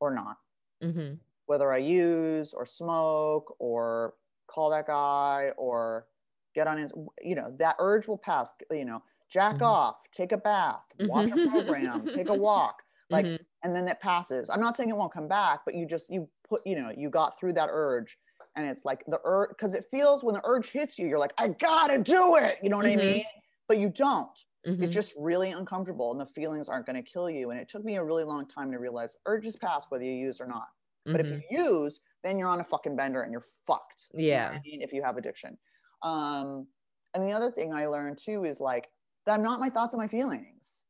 or 0.00 0.12
not 0.14 0.38
Mhm. 0.80 1.20
whether 1.46 1.72
I 1.72 1.78
use 1.78 2.52
or 2.52 2.66
smoke 2.66 3.56
or 3.58 4.14
call 4.46 4.70
that 4.70 4.86
guy 4.86 5.52
or 5.56 6.08
get 6.54 6.66
on 6.66 6.88
you 7.20 7.34
know, 7.34 7.54
that 7.58 7.76
urge 7.78 8.08
will 8.08 8.18
pass, 8.18 8.52
you 8.70 8.84
know, 8.84 9.02
jack 9.28 9.60
Mhm. 9.60 9.62
off, 9.62 9.96
take 10.12 10.32
a 10.32 10.36
bath, 10.38 10.84
watch 10.98 11.30
a 11.32 11.36
Mhm. 11.36 11.38
program, 11.38 12.08
take 12.08 12.28
a 12.28 12.34
walk, 12.34 12.82
like, 13.10 13.26
Mhm. 13.26 13.46
and 13.62 13.74
then 13.76 13.86
it 13.88 14.00
passes. 14.00 14.48
I'm 14.48 14.60
not 14.60 14.76
saying 14.76 14.88
it 14.88 14.96
won't 14.96 15.12
come 15.12 15.28
back, 15.28 15.60
but 15.64 15.74
you 15.74 15.86
just, 15.86 16.08
you 16.10 16.28
put, 16.48 16.62
you 16.66 16.76
know, 16.76 16.92
you 16.96 17.10
got 17.10 17.38
through 17.38 17.54
that 17.54 17.68
urge 17.70 18.18
and 18.56 18.66
it's 18.66 18.84
like 18.84 19.04
the 19.06 19.20
urge, 19.24 19.50
because 19.50 19.74
it 19.74 19.84
feels 19.90 20.24
when 20.24 20.34
the 20.34 20.42
urge 20.44 20.70
hits 20.70 20.98
you, 20.98 21.06
you're 21.08 21.18
like, 21.18 21.34
I 21.38 21.48
gotta 21.48 21.98
do 21.98 22.36
it. 22.36 22.58
You 22.62 22.70
know 22.70 22.76
what 22.78 22.86
Mhm. 22.86 22.92
I 22.92 22.96
mean? 22.96 23.24
But 23.68 23.78
you 23.78 23.88
don't. 23.90 24.38
Mhm. 24.66 24.82
It's 24.82 24.94
just 24.94 25.14
really 25.16 25.50
uncomfortable 25.50 26.10
and 26.10 26.20
the 26.20 26.26
feelings 26.26 26.68
aren't 26.68 26.86
going 26.86 27.02
to 27.02 27.08
kill 27.10 27.28
you. 27.30 27.50
And 27.50 27.60
it 27.60 27.68
took 27.68 27.84
me 27.84 27.96
a 27.96 28.04
really 28.04 28.24
long 28.24 28.46
time 28.48 28.70
to 28.72 28.78
realize 28.78 29.16
urges 29.26 29.56
pass 29.56 29.86
whether 29.90 30.04
you 30.04 30.12
use 30.12 30.40
or 30.40 30.46
not. 30.46 30.68
But 31.12 31.20
if 31.20 31.30
Mhm. 31.30 31.42
you 31.50 31.64
use, 31.64 32.00
then 32.22 32.38
you're 32.38 32.48
on 32.48 32.60
a 32.60 32.64
fucking 32.64 32.96
bender 32.96 33.22
and 33.22 33.32
you're 33.32 33.44
fucked. 33.66 34.06
You 34.12 34.18
know 34.18 34.24
Yeah. 34.24 34.50
I 34.52 34.60
mean, 34.64 34.82
if 34.82 34.92
you 34.92 35.02
have 35.02 35.16
addiction. 35.16 35.58
Um, 36.02 36.68
and 37.14 37.22
the 37.22 37.32
other 37.32 37.50
thing 37.50 37.72
I 37.72 37.86
learned 37.86 38.18
too 38.18 38.44
is 38.44 38.60
like 38.60 38.90
that 39.24 39.34
I'm 39.34 39.42
not 39.42 39.60
my 39.60 39.70
thoughts 39.70 39.94
and 39.94 40.00
my 40.00 40.08
feelings. 40.08 40.80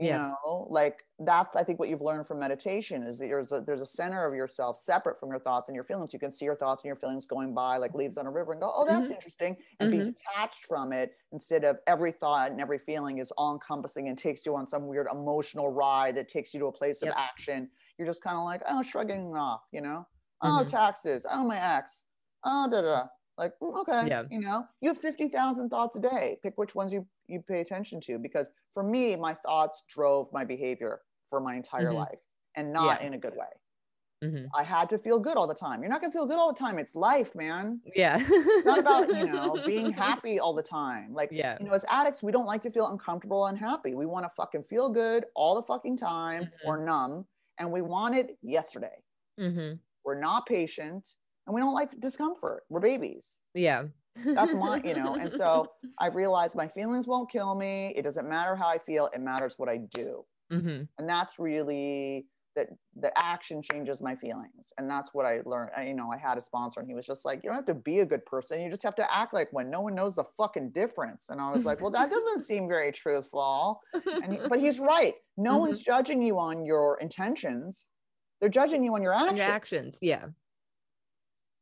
You 0.00 0.06
Yeah. 0.06 0.22
know, 0.44 0.68
like 0.70 1.04
that's 1.18 1.56
I 1.56 1.64
think 1.64 1.80
what 1.80 1.88
you've 1.88 2.00
learned 2.00 2.28
from 2.28 2.38
meditation 2.38 3.02
is 3.02 3.18
that 3.18 3.26
there's 3.26 3.50
a 3.50 3.60
there's 3.60 3.80
a 3.82 3.86
center 3.86 4.24
of 4.24 4.32
yourself 4.32 4.78
separate 4.78 5.18
from 5.18 5.30
your 5.30 5.40
thoughts 5.40 5.68
and 5.68 5.74
your 5.74 5.82
feelings. 5.82 6.12
You 6.12 6.20
can 6.20 6.30
see 6.30 6.44
your 6.44 6.54
thoughts 6.54 6.82
and 6.84 6.86
your 6.88 6.94
feelings 6.96 7.26
going 7.26 7.52
by 7.52 7.78
like 7.78 7.94
leaves 7.94 8.16
on 8.16 8.24
a 8.24 8.30
river 8.30 8.52
and 8.52 8.60
go, 8.60 8.70
oh, 8.72 8.86
that's 8.86 9.10
interesting, 9.10 9.56
and 9.80 9.90
be 9.90 10.00
Mhm. 10.00 10.14
detached 10.36 10.66
from 10.66 10.92
it 10.92 11.16
instead 11.32 11.64
of 11.64 11.78
every 11.88 12.12
thought 12.12 12.52
and 12.52 12.60
every 12.60 12.78
feeling 12.78 13.18
is 13.18 13.32
all 13.32 13.52
encompassing 13.52 14.08
and 14.08 14.16
takes 14.16 14.46
you 14.46 14.54
on 14.54 14.68
some 14.68 14.86
weird 14.86 15.08
emotional 15.10 15.68
ride 15.68 16.14
that 16.14 16.28
takes 16.28 16.54
you 16.54 16.60
to 16.60 16.66
a 16.66 16.72
place 16.72 17.02
Yep. 17.02 17.02
of 17.02 17.10
action. 17.16 17.68
You're 17.98 18.06
just 18.06 18.22
kind 18.22 18.36
of 18.36 18.44
like, 18.44 18.62
oh, 18.68 18.82
shrugging 18.82 19.34
off, 19.36 19.62
you 19.72 19.80
know? 19.80 20.06
Oh, 20.40 20.62
Mhm. 20.62 20.68
taxes. 20.68 21.26
Oh, 21.28 21.44
my 21.44 21.58
ex. 21.76 22.04
Oh, 22.44 22.68
da 22.70 22.82
da. 22.82 23.02
da. 23.02 23.08
Like, 23.36 23.58
mm, 23.60 23.80
okay, 23.80 24.10
Yeah. 24.10 24.28
you 24.30 24.40
know, 24.40 24.66
you 24.80 24.88
have 24.90 24.98
50,000 24.98 25.70
thoughts 25.70 25.96
a 25.96 26.00
day. 26.00 26.38
Pick 26.42 26.56
which 26.56 26.74
ones 26.74 26.92
you, 26.92 27.08
you 27.28 27.40
pay 27.40 27.60
attention 27.60 28.00
to. 28.02 28.18
Because 28.18 28.50
for 28.72 28.82
me, 28.82 29.16
my 29.16 29.34
thoughts 29.34 29.84
drove 29.88 30.32
my 30.32 30.44
behavior 30.44 31.02
for 31.28 31.40
my 31.40 31.54
entire 31.54 31.90
Mhm. 31.90 31.94
life 31.96 32.20
and 32.54 32.72
not 32.72 33.00
Yeah. 33.00 33.06
in 33.06 33.14
a 33.14 33.18
good 33.18 33.36
way. 33.36 33.50
Mhm. 34.24 34.48
I 34.52 34.64
had 34.64 34.88
to 34.90 34.98
feel 34.98 35.20
good 35.20 35.36
all 35.36 35.46
the 35.46 35.54
time. 35.54 35.80
You're 35.80 35.90
not 35.90 36.00
going 36.00 36.10
to 36.10 36.18
feel 36.18 36.26
good 36.26 36.38
all 36.38 36.52
the 36.52 36.58
time. 36.58 36.78
It's 36.80 36.96
life, 36.96 37.36
man. 37.36 37.80
Yeah. 37.94 38.16
Not 38.64 38.80
about, 38.80 39.08
you 39.08 39.26
know, 39.26 39.62
being 39.64 39.92
happy 39.92 40.40
all 40.40 40.52
the 40.54 40.62
time. 40.62 41.14
Like, 41.14 41.30
Yeah. 41.30 41.56
you 41.60 41.66
know, 41.66 41.72
as 41.72 41.84
addicts, 41.88 42.20
we 42.22 42.32
don't 42.32 42.46
like 42.46 42.62
to 42.62 42.70
feel 42.70 42.88
uncomfortable 42.88 43.46
and 43.46 43.56
unhappy. 43.56 43.94
We 43.94 44.06
want 44.06 44.24
to 44.24 44.30
fucking 44.30 44.64
feel 44.64 44.88
good 44.88 45.26
all 45.36 45.54
the 45.54 45.62
fucking 45.62 45.98
time 45.98 46.44
Mm-hmm. 46.46 46.68
or 46.68 46.78
numb. 46.78 47.28
And 47.58 47.70
we 47.70 47.80
want 47.82 48.16
it 48.16 48.36
yesterday. 48.42 49.04
Mhm. 49.38 49.78
We're 50.04 50.18
not 50.18 50.46
patient 50.46 51.14
and 51.46 51.54
we 51.54 51.60
don't 51.60 51.74
like 51.74 51.90
discomfort. 52.00 52.64
We're 52.68 52.80
babies. 52.80 53.38
Yeah. 53.54 53.84
That's 54.24 54.54
my, 54.54 54.80
you 54.84 54.94
know, 54.94 55.14
and 55.16 55.32
so 55.32 55.66
I've 55.98 56.14
realized 56.16 56.56
my 56.56 56.68
feelings 56.68 57.06
won't 57.06 57.30
kill 57.30 57.54
me. 57.54 57.92
It 57.96 58.02
doesn't 58.02 58.28
matter 58.28 58.56
how 58.56 58.68
I 58.68 58.78
feel, 58.78 59.06
it 59.14 59.20
matters 59.20 59.54
what 59.58 59.68
I 59.68 59.78
do. 59.78 60.24
Mhm. 60.52 60.88
And 60.98 61.08
that's 61.08 61.38
really 61.38 62.26
that 62.56 62.68
the 62.96 63.12
action 63.16 63.62
changes 63.62 64.02
my 64.02 64.16
feelings. 64.16 64.72
And 64.78 64.90
that's 64.90 65.14
what 65.14 65.24
I 65.26 65.42
learned. 65.44 65.70
I, 65.76 65.84
you 65.86 65.94
know, 65.94 66.10
I 66.10 66.16
had 66.16 66.38
a 66.38 66.40
sponsor 66.40 66.80
and 66.80 66.88
he 66.88 66.94
was 66.94 67.06
just 67.06 67.24
like, 67.24 67.44
you 67.44 67.50
don't 67.50 67.54
have 67.56 67.66
to 67.66 67.74
be 67.74 68.00
a 68.00 68.06
good 68.06 68.24
person. 68.26 68.60
You 68.60 68.68
just 68.70 68.82
have 68.82 68.96
to 68.96 69.14
act 69.14 69.32
like 69.32 69.52
one. 69.52 69.70
No 69.70 69.82
one 69.82 69.94
knows 69.94 70.16
the 70.16 70.24
fucking 70.24 70.70
difference. 70.70 71.28
And 71.28 71.40
I 71.40 71.52
was 71.52 71.64
like, 71.64 71.80
well, 71.80 71.92
that 71.92 72.10
doesn't 72.10 72.40
seem 72.44 72.66
very 72.66 72.90
truthful. 72.90 73.80
And 74.24 74.32
he, 74.32 74.40
but 74.48 74.58
he's 74.58 74.80
right. 74.94 75.14
No 75.36 75.56
Mhm. 75.56 75.60
one's 75.60 75.80
judging 75.80 76.20
you 76.22 76.38
on 76.38 76.64
your 76.66 76.98
intentions. 77.00 77.88
They're 78.40 78.48
judging 78.50 78.82
you 78.82 78.92
on 78.94 79.02
your 79.02 79.14
actions. 79.14 79.38
Your 79.38 79.48
actions. 79.48 79.98
Yeah. 80.00 80.26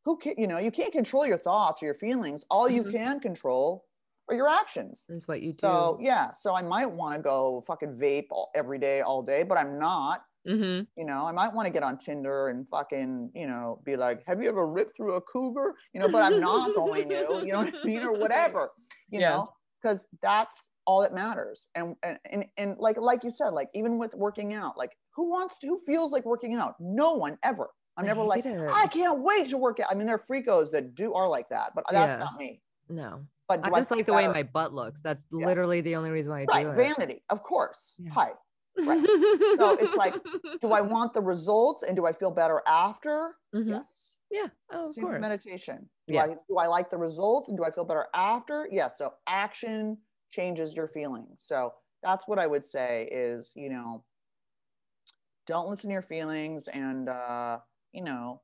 Who 0.06 0.18
can, 0.18 0.36
you 0.38 0.48
know, 0.48 0.58
you 0.58 0.72
can't 0.72 0.92
control 0.94 1.26
your 1.26 1.38
thoughts 1.38 1.82
or 1.82 1.86
your 1.86 1.96
feelings. 1.96 2.46
All 2.50 2.70
you 2.70 2.84
Mhm. 2.84 2.86
can 2.86 3.20
control 3.20 3.86
are 4.30 4.36
your 4.36 4.48
actions. 4.48 5.08
That's 5.08 5.26
what 5.28 5.42
you 5.42 5.52
do. 5.52 5.90
So 5.90 5.98
yeah, 6.00 6.32
so 6.32 6.54
I 6.54 6.62
might 6.62 6.86
want 6.86 7.16
to 7.16 7.22
go 7.22 7.62
fucking 7.66 7.98
vape 7.98 8.28
all, 8.30 8.50
every 8.56 8.78
day, 8.78 9.02
all 9.02 9.22
day, 9.22 9.44
but 9.44 9.58
I'm 9.58 9.78
not. 9.78 10.24
Mhm. 10.44 10.86
You 10.96 11.04
know, 11.04 11.26
I 11.26 11.32
might 11.32 11.52
want 11.52 11.66
to 11.66 11.72
get 11.72 11.82
on 11.82 11.98
Tinder 11.98 12.48
and 12.48 12.68
fucking, 12.70 13.32
you 13.34 13.46
know, 13.46 13.82
be 13.84 13.96
like, 13.96 14.24
"Have 14.26 14.42
you 14.42 14.48
ever 14.48 14.66
ripped 14.66 14.96
through 14.96 15.14
a 15.14 15.20
cougar?" 15.22 15.74
You 15.94 16.00
know, 16.00 16.08
but 16.08 16.22
I'm 16.22 16.40
not 16.40 16.74
going 16.74 17.10
to. 17.10 17.42
You 17.44 17.52
know 17.52 17.58
what 17.60 17.68
I 17.74 17.76
mean, 17.84 18.02
or 18.02 18.14
whatever. 18.14 18.70
You 19.10 19.20
Yeah. 19.20 19.22
know, 19.22 19.52
because 19.82 20.08
that's 20.22 20.72
all 20.86 21.02
that 21.02 21.12
matters. 21.14 21.68
And, 21.74 21.96
and 22.02 22.18
and 22.30 22.46
and 22.56 22.78
like 22.78 22.96
like 22.98 23.24
you 23.24 23.30
said, 23.30 23.50
like 23.50 23.70
even 23.74 23.98
with 23.98 24.14
working 24.14 24.54
out, 24.54 24.78
like 24.78 24.96
who 25.14 25.28
wants 25.30 25.58
to? 25.60 25.66
Who 25.68 25.80
feels 25.86 26.12
like 26.12 26.24
working 26.24 26.54
out? 26.54 26.76
No 26.80 27.14
one 27.14 27.38
ever. 27.42 27.70
I'm 27.96 28.04
I 28.04 28.08
never 28.08 28.22
like, 28.22 28.44
it. 28.44 28.58
I 28.72 28.86
can't 28.88 29.20
wait 29.20 29.48
to 29.48 29.56
work 29.56 29.80
out. 29.80 29.86
I 29.90 29.94
mean, 29.94 30.06
there 30.06 30.16
are 30.16 30.18
freakos 30.18 30.70
that 30.72 30.94
do 30.94 31.14
are 31.14 31.28
like 31.28 31.48
that, 31.48 31.72
but 31.74 31.84
that's 31.90 32.18
Yeah. 32.18 32.24
not 32.24 32.36
me. 32.36 32.60
No. 32.88 33.26
But 33.48 33.60
I 33.64 33.70
just 33.70 33.88
feel 33.88 33.98
like 33.98 34.06
the 34.06 34.12
way 34.12 34.26
my 34.28 34.42
butt 34.42 34.72
looks. 34.74 35.00
That's 35.00 35.24
Yeah. 35.30 35.46
literally 35.46 35.80
the 35.80 35.96
only 35.96 36.10
reason 36.10 36.30
why 36.32 36.42
I 36.42 36.44
right 36.44 36.62
do 36.64 36.70
it. 36.70 36.74
vanity, 36.96 37.22
of 37.30 37.42
course. 37.42 37.94
Yeah. 37.98 38.10
Hi. 38.12 38.32
right. 38.78 39.00
So 39.58 39.70
it's 39.78 39.94
like, 39.94 40.14
Do 40.60 40.72
I 40.72 40.82
want 40.82 41.14
the 41.14 41.22
results 41.22 41.82
and 41.82 41.96
do 41.96 42.06
I 42.06 42.12
feel 42.12 42.30
better 42.30 42.60
after? 42.66 43.36
Mhm. 43.54 43.68
Yes. 43.68 44.16
Yeah. 44.30 44.48
Oh, 44.70 44.86
of 44.86 44.92
Same 44.92 45.04
course. 45.04 45.20
meditation. 45.20 45.88
Do 46.08 46.14
Yeah. 46.14 46.24
I 46.24 46.36
do 46.48 46.58
I 46.58 46.66
like 46.66 46.90
the 46.90 46.98
results 46.98 47.48
and 47.48 47.56
do 47.56 47.64
I 47.64 47.70
feel 47.70 47.84
better 47.84 48.08
after? 48.12 48.68
Yes. 48.70 48.98
So 48.98 49.14
action 49.26 50.02
changes 50.30 50.74
your 50.74 50.88
feelings. 50.88 51.42
So 51.42 51.72
that's 52.02 52.28
what 52.28 52.38
I 52.38 52.46
would 52.46 52.66
say 52.66 53.08
is, 53.10 53.52
you 53.54 53.70
know, 53.70 54.04
don't 55.46 55.68
listen 55.68 55.88
to 55.88 55.92
your 55.92 56.02
feelings 56.02 56.68
and 56.68 57.08
uh, 57.08 57.60
you 57.92 58.02
know, 58.02 58.42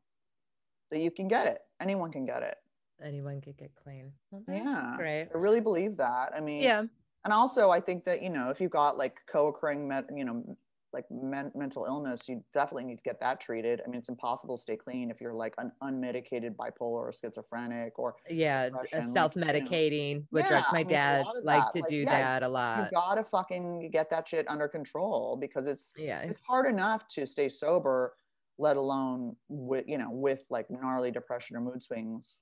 that 0.90 1.01
you 1.01 1.11
can 1.11 1.28
get 1.28 1.47
it. 1.47 1.61
Anyone 1.80 2.12
can 2.12 2.24
get 2.26 2.43
it. 2.43 2.57
anyone 3.03 3.40
could 3.40 3.57
get 3.57 3.74
clean. 3.74 4.12
Well, 4.30 4.45
Yeah. 4.47 4.95
great. 4.97 5.28
I 5.34 5.38
really 5.38 5.61
believe 5.61 5.97
that. 5.97 6.32
I 6.36 6.40
mean, 6.40 6.62
Yeah, 6.62 6.84
and 7.24 7.32
also 7.32 7.70
I 7.70 7.80
think 7.80 8.05
that 8.05 8.22
you 8.22 8.30
know 8.30 8.51
if 8.51 8.61
you've 8.61 8.70
got 8.70 8.97
like 8.97 9.16
co-occurring, 9.26 9.88
met, 9.88 10.05
you 10.14 10.24
know, 10.24 10.57
like 10.93 11.11
men- 11.11 11.51
mental 11.57 11.84
illness, 11.86 12.28
you 12.28 12.45
definitely 12.53 12.84
need 12.84 12.99
to 12.99 13.03
get 13.03 13.18
that 13.20 13.40
treated. 13.40 13.80
I 13.84 13.88
mean, 13.88 13.99
it's 13.99 14.09
impossible 14.11 14.57
to 14.57 14.62
stay 14.62 14.76
clean 14.76 15.11
if 15.11 15.20
you're 15.20 15.34
like 15.34 15.55
an 15.59 15.72
unmedicated 15.82 16.55
bipolar 16.55 17.03
or 17.09 17.12
schizophrenic 17.12 17.99
or 17.99 18.14
yeah, 18.30 18.68
uh, 18.72 18.76
like, 18.76 18.93
you 18.93 18.99
know. 19.01 19.07
self-medicating 19.14 20.26
with 20.30 20.45
Yeah, 20.45 20.49
drugs. 20.51 20.68
I 20.68 20.72
My 20.74 20.78
mean, 20.84 20.88
dad 20.90 21.24
liked 21.43 21.72
that, 21.72 21.72
to 21.72 21.80
like, 21.80 21.90
do 21.90 21.97
yeah, 21.97 22.38
that 22.38 22.43
a 22.45 22.49
lot. 22.49 22.84
you 22.84 22.90
gotta 22.93 23.24
fucking 23.24 23.90
get 23.90 24.11
that 24.11 24.28
shit 24.28 24.49
under 24.49 24.68
control 24.68 25.36
because 25.36 25.66
it's 25.66 25.93
Yeah, 25.97 26.20
it's 26.20 26.38
hard 26.47 26.66
enough 26.66 27.09
to 27.09 27.26
stay 27.26 27.49
sober, 27.49 28.14
let 28.59 28.76
alone 28.76 29.36
with 29.48 29.84
you 29.88 29.98
know 29.98 30.11
with 30.11 30.44
like 30.50 30.70
gnarly 30.70 31.11
depression 31.11 31.57
or 31.57 31.61
mood 31.61 31.82
swings. 31.82 32.40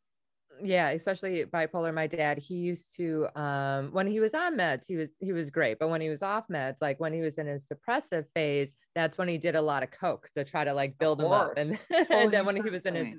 yeah 0.62 0.88
especially 0.90 1.44
bipolar 1.44 1.94
my 1.94 2.06
dad 2.06 2.36
he 2.36 2.54
used 2.54 2.96
to 2.96 3.26
um 3.40 3.92
when 3.92 4.06
he 4.06 4.18
was 4.20 4.34
on 4.34 4.56
meds 4.56 4.84
he 4.86 4.96
was 4.96 5.10
he 5.20 5.32
was 5.32 5.48
great 5.50 5.78
but 5.78 5.88
when 5.88 6.00
he 6.00 6.08
was 6.08 6.22
off 6.22 6.48
meds 6.48 6.76
like 6.80 6.98
when 6.98 7.12
he 7.12 7.20
was 7.20 7.38
in 7.38 7.46
his 7.46 7.64
depressive 7.66 8.26
phase 8.34 8.74
that's 8.94 9.16
when 9.16 9.28
he 9.28 9.38
did 9.38 9.54
a 9.54 9.62
lot 9.62 9.82
of 9.84 9.90
coke 9.92 10.28
to 10.36 10.44
try 10.44 10.64
to 10.64 10.74
like 10.74 10.98
build 10.98 11.20
him 11.20 11.30
up 11.32 11.52
and. 11.56 11.78
Totally 11.92 12.24
and 12.24 12.32
then 12.34 12.44
when 12.46 12.56
he 12.56 12.68
was 12.68 12.84
in 12.86 12.94
his 12.96 13.14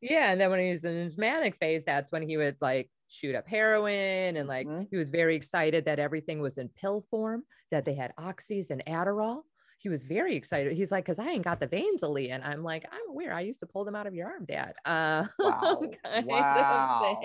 yeah 0.00 0.32
and 0.32 0.40
then 0.40 0.50
when 0.50 0.60
he 0.60 0.70
was 0.72 0.82
in 0.84 0.96
his 1.04 1.18
manic 1.18 1.56
phase 1.56 1.82
that's 1.86 2.10
when 2.10 2.26
he 2.26 2.36
would 2.38 2.56
like 2.60 2.90
shoot 3.08 3.34
up 3.34 3.46
heroin 3.46 4.36
and 4.38 4.48
like 4.48 4.66
Mhm. 4.66 4.88
he 4.90 4.96
was 4.96 5.10
very 5.10 5.36
excited 5.36 5.84
that 5.84 5.98
everything 5.98 6.40
was 6.40 6.56
in 6.56 6.68
pill 6.70 7.06
form 7.10 7.44
that 7.70 7.84
they 7.84 7.94
had 7.94 8.12
oxys 8.18 8.70
and 8.70 8.82
adderall 8.86 9.42
he 9.82 9.88
was 9.88 10.04
very 10.04 10.36
excited. 10.36 10.74
He's 10.74 10.92
like, 10.92 11.04
because 11.04 11.18
I 11.18 11.28
ain't 11.28 11.42
got 11.44 11.58
the 11.58 11.66
veins, 11.66 12.04
Ali. 12.04 12.30
And 12.30 12.44
I'm 12.44 12.62
like, 12.62 12.86
I'm 12.92 13.08
aware. 13.08 13.34
I 13.34 13.40
used 13.40 13.58
to 13.60 13.66
pull 13.66 13.84
them 13.84 13.96
out 13.96 14.06
of 14.06 14.14
your 14.14 14.28
arm, 14.28 14.44
Dad. 14.44 14.74
Uh, 14.84 15.26
Wow. 15.40 15.82
kind 16.04 16.24
Wow. 16.28 17.16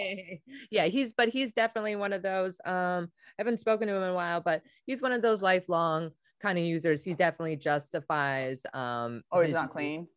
Yeah, 0.72 0.86
he's, 0.86 1.14
but 1.14 1.30
he's 1.30 1.53
definitely 1.53 1.95
one 1.95 2.14
of 2.14 2.24
those. 2.24 2.60
Um, 2.66 3.12
I 3.38 3.38
haven't 3.38 3.60
spoken 3.60 3.88
to 3.88 3.93
him 3.93 4.01
in 4.01 4.10
a 4.10 4.16
while, 4.16 4.41
but 4.41 4.64
he's 4.88 5.03
one 5.03 5.12
of 5.12 5.22
those 5.22 5.43
lifelong 5.43 6.14
kind 6.39 6.58
of 6.58 6.64
users. 6.64 7.03
He 7.03 7.14
definitely 7.14 7.58
justifies. 7.58 8.66
Um, 8.74 9.22
Oh, 9.32 9.41
he's 9.41 9.49
his 9.49 9.53
not 9.53 9.72
clean. 9.72 10.08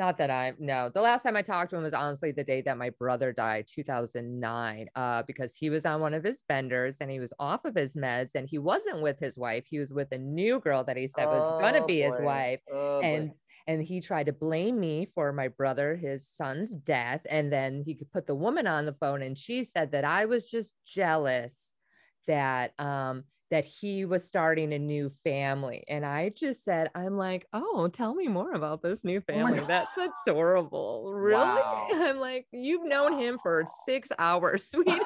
Not 0.00 0.16
that 0.16 0.30
I 0.30 0.54
no. 0.58 0.88
The 0.88 1.02
last 1.02 1.24
time 1.24 1.36
I 1.36 1.42
talked 1.42 1.68
to 1.72 1.76
him 1.76 1.82
was 1.82 1.92
honestly 1.92 2.32
the 2.32 2.42
day 2.42 2.62
that 2.62 2.78
my 2.78 2.88
brother 2.88 3.34
died, 3.34 3.66
2009, 3.70 4.88
uh, 4.96 5.22
because 5.24 5.54
he 5.54 5.68
was 5.68 5.84
on 5.84 6.00
one 6.00 6.14
of 6.14 6.24
his 6.24 6.42
benders 6.48 6.96
and 7.02 7.10
he 7.10 7.20
was 7.20 7.34
off 7.38 7.66
of 7.66 7.74
his 7.74 7.94
meds 7.96 8.30
and 8.34 8.48
he 8.48 8.56
wasn't 8.56 9.02
with 9.02 9.18
his 9.20 9.36
wife. 9.36 9.66
He 9.68 9.78
was 9.78 9.92
with 9.92 10.10
a 10.12 10.16
new 10.16 10.58
girl 10.58 10.84
that 10.84 10.96
he 10.96 11.06
said 11.06 11.28
was 11.28 11.44
gonna 11.60 11.82
Oh, 11.82 11.86
be 11.86 12.00
his 12.00 12.18
wife 12.18 12.60
Oh, 12.72 13.02
boy. 13.02 13.06
and 13.08 13.30
and 13.66 13.82
he 13.82 14.00
tried 14.00 14.24
to 14.26 14.32
blame 14.32 14.80
me 14.80 15.06
for 15.14 15.34
my 15.34 15.48
brother 15.48 15.96
his 15.96 16.26
son's 16.26 16.74
death 16.74 17.20
and 17.28 17.52
then 17.52 17.82
he 17.84 17.94
could 17.94 18.10
put 18.10 18.26
the 18.26 18.34
woman 18.34 18.66
on 18.66 18.86
the 18.86 18.94
phone 18.94 19.20
and 19.20 19.36
she 19.36 19.62
said 19.64 19.92
that 19.92 20.04
i 20.04 20.24
was 20.24 20.48
just 20.48 20.72
jealous 20.86 21.68
that 22.26 22.72
um 22.80 23.24
that 23.50 23.64
he 23.64 24.04
was 24.04 24.24
starting 24.24 24.72
a 24.72 24.78
new 24.78 25.10
family 25.24 25.82
and 25.88 26.04
i 26.06 26.28
just 26.30 26.64
said 26.64 26.90
i'm 26.94 27.16
like 27.16 27.46
oh 27.52 27.88
tell 27.88 28.14
me 28.14 28.28
more 28.28 28.52
about 28.52 28.80
this 28.82 29.02
new 29.04 29.18
Oh 29.18 29.32
family 29.32 29.58
God. 29.60 29.68
that's 29.96 29.98
adorable 30.26 31.12
really 31.12 31.34
Wow. 31.40 31.88
i'm 31.92 32.18
like 32.18 32.46
you've 32.52 32.84
known 32.86 33.18
him 33.18 33.38
for 33.42 33.64
six 33.86 34.08
hours 34.18 34.66
sweetheart 34.70 35.04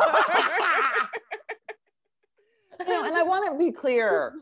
You 2.80 2.92
know, 2.92 3.05
and 3.05 3.14
I 3.16 3.22
want 3.22 3.51
to 3.53 3.57
be 3.59 3.70
clear. 3.70 4.32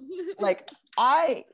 Like, 0.40 0.68
I 0.98 1.44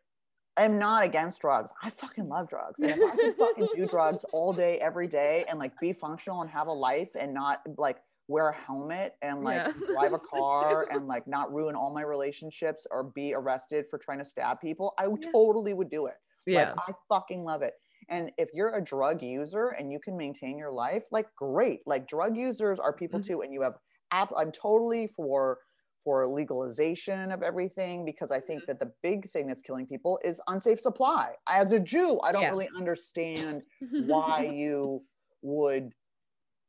am 0.57 0.79
not 0.79 1.05
against 1.05 1.41
drugs. 1.41 1.73
I 1.83 1.91
fucking 1.91 2.29
love 2.29 2.49
drugs. 2.49 2.77
And 2.81 2.93
if 2.93 2.99
I 3.03 3.17
could 3.17 3.37
fucking 3.37 3.69
do 3.75 3.87
drugs 3.87 4.25
all 4.33 4.53
day, 4.53 4.79
every 4.79 5.09
day, 5.09 5.45
and 5.49 5.59
like 5.59 5.73
be 5.81 5.93
functional 5.93 6.41
and 6.41 6.49
have 6.51 6.69
a 6.69 6.73
life 6.73 7.11
and 7.19 7.35
not 7.35 7.61
like 7.77 7.99
wear 8.29 8.49
a 8.51 8.55
helmet 8.57 9.15
and 9.23 9.43
like 9.43 9.65
Yeah. 9.65 9.73
drive 9.91 10.13
a 10.13 10.19
car 10.21 10.87
and 10.91 11.07
like 11.07 11.27
not 11.27 11.53
ruin 11.53 11.75
all 11.75 11.93
my 11.93 12.03
relationships 12.03 12.87
or 12.91 13.05
be 13.15 13.35
arrested 13.35 13.87
for 13.91 13.99
trying 13.99 14.19
to 14.19 14.25
stab 14.25 14.61
people, 14.61 14.95
I 14.99 15.07
Yeah. 15.09 15.33
totally 15.33 15.75
would 15.75 15.91
do 15.91 16.07
it. 16.07 16.15
yeah 16.47 16.73
Like, 16.73 16.73
I 16.79 16.93
fucking 17.09 17.45
love 17.45 17.63
it. 17.63 17.75
And 18.09 18.31
if 18.39 18.49
you're 18.55 18.75
a 18.75 18.83
drug 18.85 19.23
user 19.23 19.69
and 19.69 19.93
you 19.93 20.01
can 20.01 20.17
maintain 20.17 20.59
your 20.59 20.73
life, 20.73 21.05
like 21.11 21.27
great. 21.37 21.81
Like 21.87 22.07
drug 22.09 22.37
users 22.37 22.79
are 22.79 22.93
people 22.93 23.19
Mhm. 23.19 23.21
too. 23.21 23.43
And 23.43 23.53
you 23.53 23.63
have 23.63 23.75
app. 24.13 24.31
I'm 24.37 24.53
totally 24.53 25.07
for 25.09 25.59
for 26.05 26.27
legalization 26.29 27.33
of 27.33 27.43
everything 27.43 28.05
because 28.05 28.31
I 28.31 28.41
Mm-hmm. 28.47 28.49
think 28.49 28.67
that 28.67 28.79
the 28.79 28.93
big 29.03 29.29
thing 29.31 29.47
that's 29.49 29.63
killing 29.63 29.87
people 29.87 30.19
is 30.25 30.41
unsafe 30.47 30.81
supply. 30.81 31.33
As 31.49 31.73
a 31.73 31.81
Jew, 31.81 32.21
I 32.21 32.31
don't 32.33 32.49
Yeah. 32.49 32.51
really 32.51 32.69
understand 32.77 33.63
why 33.97 34.43
you 34.45 35.05
would 35.43 35.93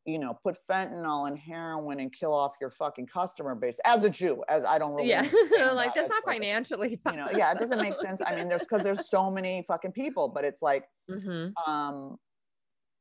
you 0.05 0.17
know 0.17 0.33
put 0.43 0.57
fentanyl 0.69 1.27
and 1.27 1.37
heroin 1.37 1.99
and 1.99 2.13
kill 2.13 2.33
off 2.33 2.53
your 2.61 2.69
fucking 2.69 3.05
customer 3.05 3.53
base 3.53 3.79
as 3.85 4.03
a 4.03 4.09
jew 4.09 4.43
as 4.47 4.63
i 4.63 4.77
don't 4.77 4.93
really 4.93 5.09
yeah 5.09 5.21
like 5.73 5.93
that 5.93 5.95
that's 5.95 6.09
not 6.09 6.23
financially 6.23 6.99
you 7.05 7.17
know 7.17 7.29
yeah 7.31 7.51
it 7.51 7.59
doesn't 7.59 7.81
make 7.81 7.95
sense 7.95 8.21
i 8.25 8.35
mean 8.35 8.47
there's 8.47 8.61
because 8.61 8.81
there's 8.83 9.09
so 9.09 9.29
many 9.29 9.63
fucking 9.67 9.91
people 9.91 10.27
but 10.27 10.43
it's 10.43 10.61
like 10.61 10.85
Mhm. 11.09 11.53
um 11.67 12.17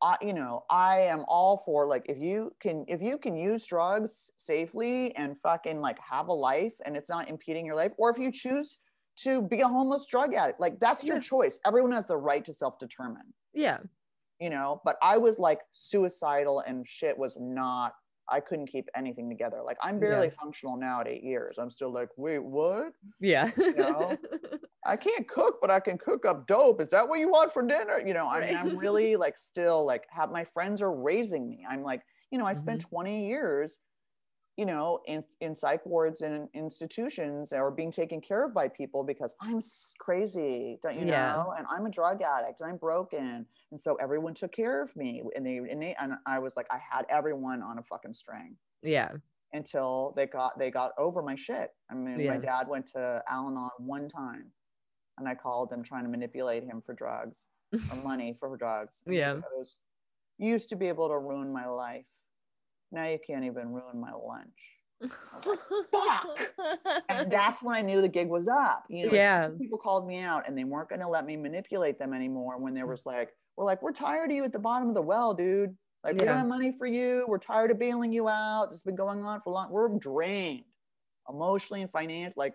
I, 0.00 0.16
you 0.22 0.32
know, 0.32 0.64
I 0.70 1.00
am 1.00 1.24
all 1.26 1.58
for 1.66 1.84
like 1.84 2.06
if 2.08 2.18
you 2.18 2.52
can 2.60 2.84
if 2.86 3.02
you 3.02 3.18
can 3.18 3.36
use 3.36 3.66
drugs 3.66 4.30
safely 4.38 5.12
and 5.16 5.36
fucking 5.42 5.80
like 5.80 5.98
have 5.98 6.28
a 6.28 6.32
life 6.32 6.76
and 6.86 6.96
it's 6.96 7.08
not 7.08 7.28
impeding 7.28 7.66
your 7.66 7.74
life, 7.74 7.90
or 7.98 8.08
if 8.08 8.16
you 8.16 8.30
choose 8.30 8.78
to 9.24 9.42
be 9.42 9.60
a 9.62 9.66
homeless 9.66 10.06
drug 10.06 10.34
addict, 10.34 10.60
like 10.60 10.78
that's 10.78 11.02
your 11.02 11.16
Yeah. 11.16 11.22
choice. 11.22 11.58
Everyone 11.66 11.90
has 11.90 12.06
the 12.06 12.16
right 12.16 12.44
to 12.44 12.52
self-determine, 12.52 13.34
yeah 13.54 13.78
you 14.40 14.50
know. 14.50 14.80
But 14.84 14.96
I 15.02 15.18
was 15.18 15.38
like 15.38 15.60
suicidal 15.72 16.60
and 16.60 16.86
shit 16.88 17.16
was 17.16 17.36
not. 17.40 17.92
I 18.30 18.40
couldn't 18.40 18.66
keep 18.66 18.88
anything 18.94 19.28
together. 19.30 19.62
Like 19.64 19.78
I'm 19.80 19.98
barely 19.98 20.26
Yeah. 20.26 20.34
functional 20.38 20.76
now 20.76 21.00
at 21.00 21.08
eight 21.08 21.22
years. 21.24 21.56
I'm 21.58 21.70
still 21.70 21.90
like, 21.92 22.10
wait, 22.16 22.40
what? 22.42 22.92
yeah 23.20 23.50
know? 23.56 24.16
I 24.86 24.96
can't 24.96 25.26
cook, 25.28 25.58
but 25.60 25.70
I 25.70 25.80
can 25.80 25.98
cook 25.98 26.24
up 26.24 26.46
dope. 26.46 26.80
Is 26.80 26.90
that 26.90 27.08
what 27.08 27.18
you 27.20 27.28
want 27.30 27.52
for 27.52 27.62
dinner? 27.66 28.00
You 28.04 28.14
know, 28.14 28.28
I 28.28 28.40
mean, 28.46 28.56
I'm 28.56 28.76
really 28.76 29.16
like 29.16 29.36
still 29.38 29.84
like 29.84 30.04
have 30.10 30.30
my 30.30 30.44
friends 30.44 30.80
are 30.82 30.92
raising 30.92 31.48
me. 31.48 31.66
I'm 31.68 31.82
like, 31.82 32.02
you 32.30 32.38
know, 32.38 32.46
I 32.46 32.52
spent 32.52 32.80
Mm-hmm. 32.82 32.88
20 32.90 33.26
years, 33.28 33.78
you 34.58 34.66
know, 34.66 34.98
in, 35.06 35.22
in 35.40 35.54
psych 35.54 35.86
wards 35.86 36.20
and 36.20 36.48
institutions 36.52 37.52
or 37.52 37.70
being 37.70 37.92
taken 37.92 38.20
care 38.20 38.44
of 38.44 38.52
by 38.52 38.66
people 38.66 39.04
because 39.04 39.36
I'm 39.40 39.60
crazy, 40.00 40.80
don't 40.82 40.98
you 40.98 41.06
Yeah. 41.06 41.32
know? 41.32 41.54
And 41.56 41.64
I'm 41.70 41.86
a 41.86 41.90
drug 41.90 42.20
addict 42.22 42.60
and 42.60 42.68
I'm 42.68 42.76
broken. 42.76 43.46
And 43.70 43.78
so 43.80 43.94
everyone 44.02 44.34
took 44.34 44.50
care 44.50 44.82
of 44.82 44.94
me. 44.96 45.22
And 45.36 45.46
they, 45.46 45.58
and 45.58 45.80
they, 45.80 45.94
and 46.00 46.14
I 46.26 46.40
was 46.40 46.56
like, 46.56 46.66
I 46.72 46.78
had 46.90 47.06
everyone 47.08 47.62
on 47.62 47.78
a 47.78 47.82
fucking 47.84 48.12
string 48.12 48.56
yeah 48.82 49.10
until 49.52 50.12
they 50.16 50.26
got 50.26 50.56
they 50.58 50.70
got 50.70 50.92
over 50.98 51.22
my 51.22 51.34
shit. 51.34 51.70
I 51.90 51.94
mean, 51.94 52.26
my 52.26 52.36
dad 52.36 52.68
went 52.68 52.86
to 52.92 53.22
Al-Anon 53.28 53.70
one 53.78 54.08
time, 54.08 54.52
and 55.18 55.26
I 55.28 55.34
called 55.34 55.72
him 55.72 55.82
trying 55.82 56.04
to 56.04 56.08
manipulate 56.10 56.62
him 56.64 56.80
for 56.80 56.94
drugs 56.94 57.46
or 57.90 57.96
money 58.04 58.36
for 58.38 58.56
drugs. 58.56 59.02
Yeah. 59.06 59.36
used 60.38 60.68
to 60.68 60.76
be 60.76 60.86
able 60.88 61.08
to 61.08 61.18
ruin 61.18 61.52
my 61.52 61.66
life. 61.66 62.04
Now 62.90 63.06
you 63.08 63.18
can't 63.24 63.44
even 63.44 63.68
ruin 63.72 64.00
my 64.00 64.12
lunch." 64.12 64.58
"Fuck!" 65.92 66.54
And 67.08 67.30
that's 67.32 67.62
when 67.62 67.76
I 67.76 67.82
knew 67.82 68.00
the 68.00 68.08
gig 68.08 68.28
was 68.28 68.48
up. 68.48 68.84
You 68.88 69.06
know, 69.06 69.12
Yeah. 69.12 69.48
people 69.58 69.78
called 69.78 70.06
me 70.06 70.20
out, 70.20 70.48
and 70.48 70.56
they 70.56 70.64
weren't 70.64 70.88
going 70.88 71.00
to 71.00 71.08
let 71.08 71.24
me 71.26 71.36
manipulate 71.36 71.98
them 71.98 72.12
anymore. 72.12 72.58
When 72.58 72.74
there 72.74 72.86
was 72.86 73.06
like, 73.06 73.30
"We're 73.56 73.64
like, 73.64 73.82
we're 73.82 73.92
tired 73.92 74.30
of 74.30 74.36
you 74.36 74.44
at 74.44 74.52
the 74.52 74.58
bottom 74.58 74.88
of 74.88 74.94
the 74.94 75.02
well, 75.02 75.34
dude." 75.34 75.76
Like 76.04 76.14
we 76.14 76.20
Yeah. 76.20 76.26
don't 76.26 76.38
have 76.38 76.46
money 76.48 76.72
for 76.72 76.86
you. 76.86 77.24
We're 77.28 77.38
tired 77.38 77.70
of 77.70 77.78
bailing 77.78 78.12
you 78.12 78.28
out. 78.28 78.68
It's 78.72 78.82
been 78.84 78.94
going 78.96 79.22
on 79.24 79.40
for 79.40 79.50
a 79.50 79.52
long. 79.52 79.70
We're 79.70 79.88
drained 79.98 80.64
emotionally 81.28 81.82
and 81.82 81.90
financially. 81.90 82.34
Like, 82.36 82.54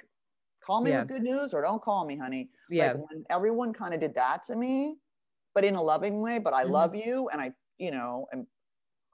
call 0.64 0.82
me 0.82 0.92
Yeah. 0.92 1.02
with 1.02 1.10
good 1.10 1.24
news 1.24 1.54
or 1.54 1.62
don't 1.62 1.82
call 1.82 2.06
me, 2.06 2.16
honey. 2.18 2.50
yeah 2.70 2.94
Like 2.94 3.10
when 3.10 3.26
everyone 3.30 3.74
kind 3.74 3.94
of 3.94 4.00
did 4.00 4.16
that 4.16 4.44
to 4.44 4.56
me, 4.56 4.98
but 5.54 5.66
in 5.66 5.76
a 5.76 5.82
loving 5.82 6.22
way. 6.22 6.40
But 6.40 6.54
I 6.54 6.64
Mhm. 6.64 6.72
love 6.72 6.96
you, 6.96 7.30
and 7.30 7.42
I, 7.42 7.54
you 7.78 7.92
know, 7.92 8.28
and 8.32 8.48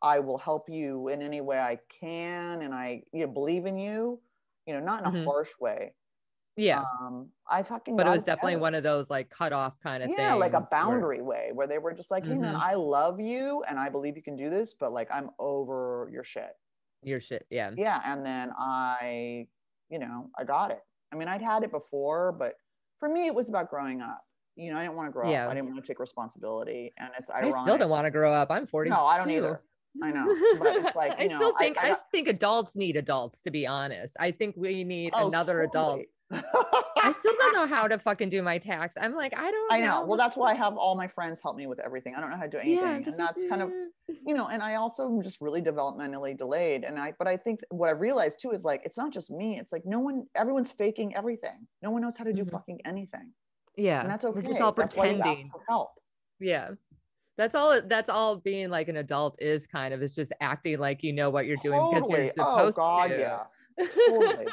I 0.01 0.19
will 0.19 0.37
help 0.37 0.69
you 0.69 1.07
in 1.09 1.21
any 1.21 1.41
way 1.41 1.59
I 1.59 1.77
can, 1.99 2.61
and 2.61 2.73
I, 2.73 3.03
you 3.11 3.25
know, 3.25 3.31
believe 3.31 3.65
in 3.65 3.77
you. 3.77 4.19
You 4.65 4.73
know, 4.75 4.79
not 4.81 4.99
in 5.01 5.07
a 5.07 5.11
Mhm. 5.11 5.25
harsh 5.25 5.51
way. 5.59 5.93
yeah 6.57 6.83
Um, 6.99 7.29
I 7.47 7.63
fucking. 7.63 7.95
but 7.95 8.05
it 8.05 8.09
was 8.09 8.23
definitely 8.23 8.57
one 8.57 8.75
of 8.75 8.83
those 8.83 9.09
like 9.09 9.29
cut 9.29 9.53
off 9.53 9.79
kind 9.81 10.03
of 10.03 10.07
things. 10.07 10.19
yeah 10.19 10.31
things 10.31 10.41
like 10.41 10.51
a 10.53 10.59
where- 10.59 10.67
boundary 10.69 11.21
way 11.21 11.51
where 11.53 11.67
they 11.67 11.77
were 11.77 11.93
just 11.93 12.11
like 12.11 12.25
hey 12.25 12.33
man 12.37 12.53
Mhm. 12.53 12.59
i 12.59 12.73
love 12.73 13.21
you 13.21 13.63
and 13.63 13.79
i 13.79 13.87
believe 13.87 14.17
you 14.17 14.23
can 14.23 14.35
do 14.35 14.49
this 14.49 14.73
but 14.73 14.91
like 14.91 15.07
i'm 15.09 15.29
over 15.39 16.09
your 16.11 16.23
shit 16.23 16.57
your 17.01 17.21
shit 17.21 17.45
yeah 17.49 17.71
yeah 17.77 18.01
and 18.03 18.25
then 18.25 18.51
i 18.57 19.47
you 19.89 19.99
know 19.99 20.29
i 20.37 20.43
got 20.43 20.71
it 20.71 20.83
i 21.13 21.15
mean 21.15 21.29
i'd 21.29 21.41
had 21.41 21.63
it 21.63 21.71
before 21.71 22.33
but 22.33 22.55
for 22.99 23.07
me 23.07 23.27
it 23.27 23.33
was 23.33 23.47
about 23.47 23.69
growing 23.69 24.01
up 24.01 24.25
you 24.57 24.69
know 24.69 24.77
i 24.77 24.81
didn't 24.81 24.95
want 24.95 25.07
to 25.07 25.13
grow 25.13 25.29
Yeah. 25.31 25.45
up 25.45 25.51
i 25.51 25.53
didn't 25.53 25.69
want 25.71 25.81
to 25.81 25.87
take 25.87 25.99
responsibility 25.99 26.93
and 26.97 27.09
it's 27.17 27.29
ironic. 27.29 27.55
i 27.55 27.61
still 27.61 27.77
don't 27.77 27.89
want 27.89 28.03
to 28.03 28.11
grow 28.11 28.33
up 28.33 28.51
i'm 28.51 28.67
40 28.67 28.89
no 28.89 29.05
i 29.05 29.17
don't 29.17 29.29
either 29.31 29.61
i 30.03 30.11
know 30.11 30.25
but 30.59 30.75
it's 30.75 30.95
like 30.95 31.13
I 31.19 31.25
know 31.27 31.37
still 31.37 31.57
think 31.57 31.77
I, 31.77 31.87
I, 31.87 31.89
got- 31.89 32.11
think 32.11 32.27
adults 32.27 32.75
need 32.75 32.95
adults 32.95 33.41
to 33.41 33.51
be 33.51 33.65
honest. 33.67 34.15
I 34.19 34.31
think 34.31 34.55
we 34.57 34.83
need 34.83 35.11
Oh, 35.15 35.27
another 35.27 35.61
adult. 35.63 36.01
I 36.31 37.13
still 37.17 37.33
don't 37.39 37.53
know 37.55 37.65
how 37.65 37.87
to 37.87 37.97
fucking 37.97 38.29
do 38.29 38.43
my 38.43 38.59
tax. 38.59 38.93
I'm 39.01 39.15
like, 39.15 39.33
I 39.35 39.49
don't. 39.49 39.73
I 39.73 39.79
know. 39.81 40.05
Well, 40.05 40.15
that's 40.17 40.37
why 40.37 40.51
I 40.51 40.53
have 40.53 40.77
all 40.77 40.95
my 40.95 41.07
friends 41.07 41.39
help 41.41 41.55
me 41.57 41.65
with 41.65 41.79
everything. 41.79 42.13
I 42.15 42.21
don't 42.21 42.29
know 42.29 42.35
how 42.37 42.43
to 42.43 42.49
do 42.49 42.57
anything, 42.59 42.83
Yeah, 42.85 42.95
and 42.97 43.13
that's 43.17 43.41
kind 43.49 43.63
of 43.63 43.71
you 44.27 44.35
know. 44.35 44.47
And 44.47 44.61
I 44.61 44.75
also 44.75 45.07
am 45.07 45.21
just 45.23 45.41
really 45.41 45.61
developmentally 45.61 46.37
delayed. 46.37 46.83
And 46.83 46.99
I, 46.99 47.13
but 47.17 47.27
I 47.27 47.35
think 47.35 47.61
what 47.71 47.89
I've 47.89 47.99
realized 47.99 48.39
too 48.41 48.51
is 48.51 48.63
like 48.63 48.81
it's 48.85 48.97
not 48.97 49.11
just 49.11 49.31
me. 49.31 49.57
It's 49.59 49.71
like 49.71 49.87
no 49.87 49.99
one, 49.99 50.27
everyone's 50.35 50.71
faking 50.71 51.15
everything. 51.15 51.67
No 51.81 51.89
one 51.89 52.03
knows 52.03 52.15
how 52.15 52.25
to 52.25 52.33
do 52.33 52.45
Mhm. 52.45 52.51
fucking 52.51 52.81
anything, 52.85 53.31
yeah, 53.75 54.01
and 54.01 54.09
that's 54.09 54.23
okay. 54.23 54.35
We're 54.39 54.47
just 54.47 54.61
all 54.61 54.71
That's 54.71 54.93
pretending. 54.93 55.49
help. 55.67 55.89
Yeah. 56.39 56.71
That's 57.39 57.55
all 57.55 57.81
that's 57.87 58.09
all 58.09 58.35
being 58.35 58.69
like 58.69 58.89
an 58.89 58.97
adult 58.97 59.37
is 59.41 59.65
kind 59.65 59.93
of 59.93 60.03
is 60.03 60.11
just 60.11 60.33
acting 60.41 60.77
like 60.77 61.01
you 61.03 61.13
know 61.13 61.29
what 61.29 61.45
you're 61.45 61.55
doing 61.63 61.79
because 61.89 62.03
Totally. 62.03 62.23
you're 62.25 62.29
supposed 62.31 62.49
Oh 62.49 62.57
supposed 62.57 62.75
God, 62.75 63.07
to. 63.07 63.17
yeah. 63.17 63.85
Totally. 63.95 64.45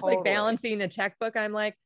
like 0.02 0.22
balancing 0.24 0.80
a 0.82 0.88
checkbook. 0.88 1.36
I'm 1.36 1.52
like, 1.52 1.76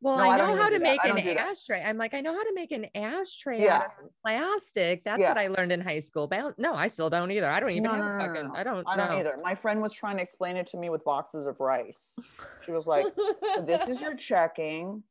well, 0.00 0.16
No, 0.16 0.24
I 0.24 0.34
I 0.34 0.38
know 0.38 0.44
even 0.52 0.56
how 0.58 0.68
to 0.70 0.78
make 0.78 1.04
an 1.04 1.08
don't 1.16 1.22
do 1.22 1.34
that. 1.34 1.48
ashtray. 1.48 1.82
I'm 1.82 1.98
like, 1.98 2.14
I 2.14 2.22
know 2.22 2.32
how 2.32 2.42
to 2.44 2.52
make 2.54 2.72
an 2.72 2.86
ashtray 2.94 3.62
Yeah. 3.62 3.76
out 3.76 3.84
of 4.02 4.10
plastic. 4.24 5.04
That's 5.04 5.20
Yeah. 5.20 5.28
what 5.28 5.38
I 5.38 5.48
learned 5.48 5.70
in 5.72 5.82
high 5.82 5.98
school. 5.98 6.26
Bal- 6.26 6.54
no, 6.56 6.72
I 6.74 6.88
still 6.88 7.10
don't 7.10 7.30
either. 7.30 7.48
I 7.50 7.60
don't 7.60 7.70
even 7.72 7.82
No, 7.82 7.90
have 7.92 7.98
no, 8.04 8.18
fucking. 8.34 8.50
I 8.54 8.62
don't. 8.64 8.88
I 8.88 8.96
don't 8.96 9.10
know. 9.10 9.16
either. 9.18 9.38
My 9.42 9.54
friend 9.54 9.82
was 9.82 9.92
trying 9.92 10.16
to 10.16 10.22
explain 10.22 10.56
it 10.56 10.66
to 10.68 10.78
me 10.78 10.88
with 10.88 11.04
boxes 11.04 11.46
of 11.46 11.60
rice. 11.60 12.18
She 12.64 12.70
was 12.72 12.86
like, 12.86 13.04
this 13.66 13.86
is 13.88 14.00
your 14.00 14.14
checking 14.14 15.02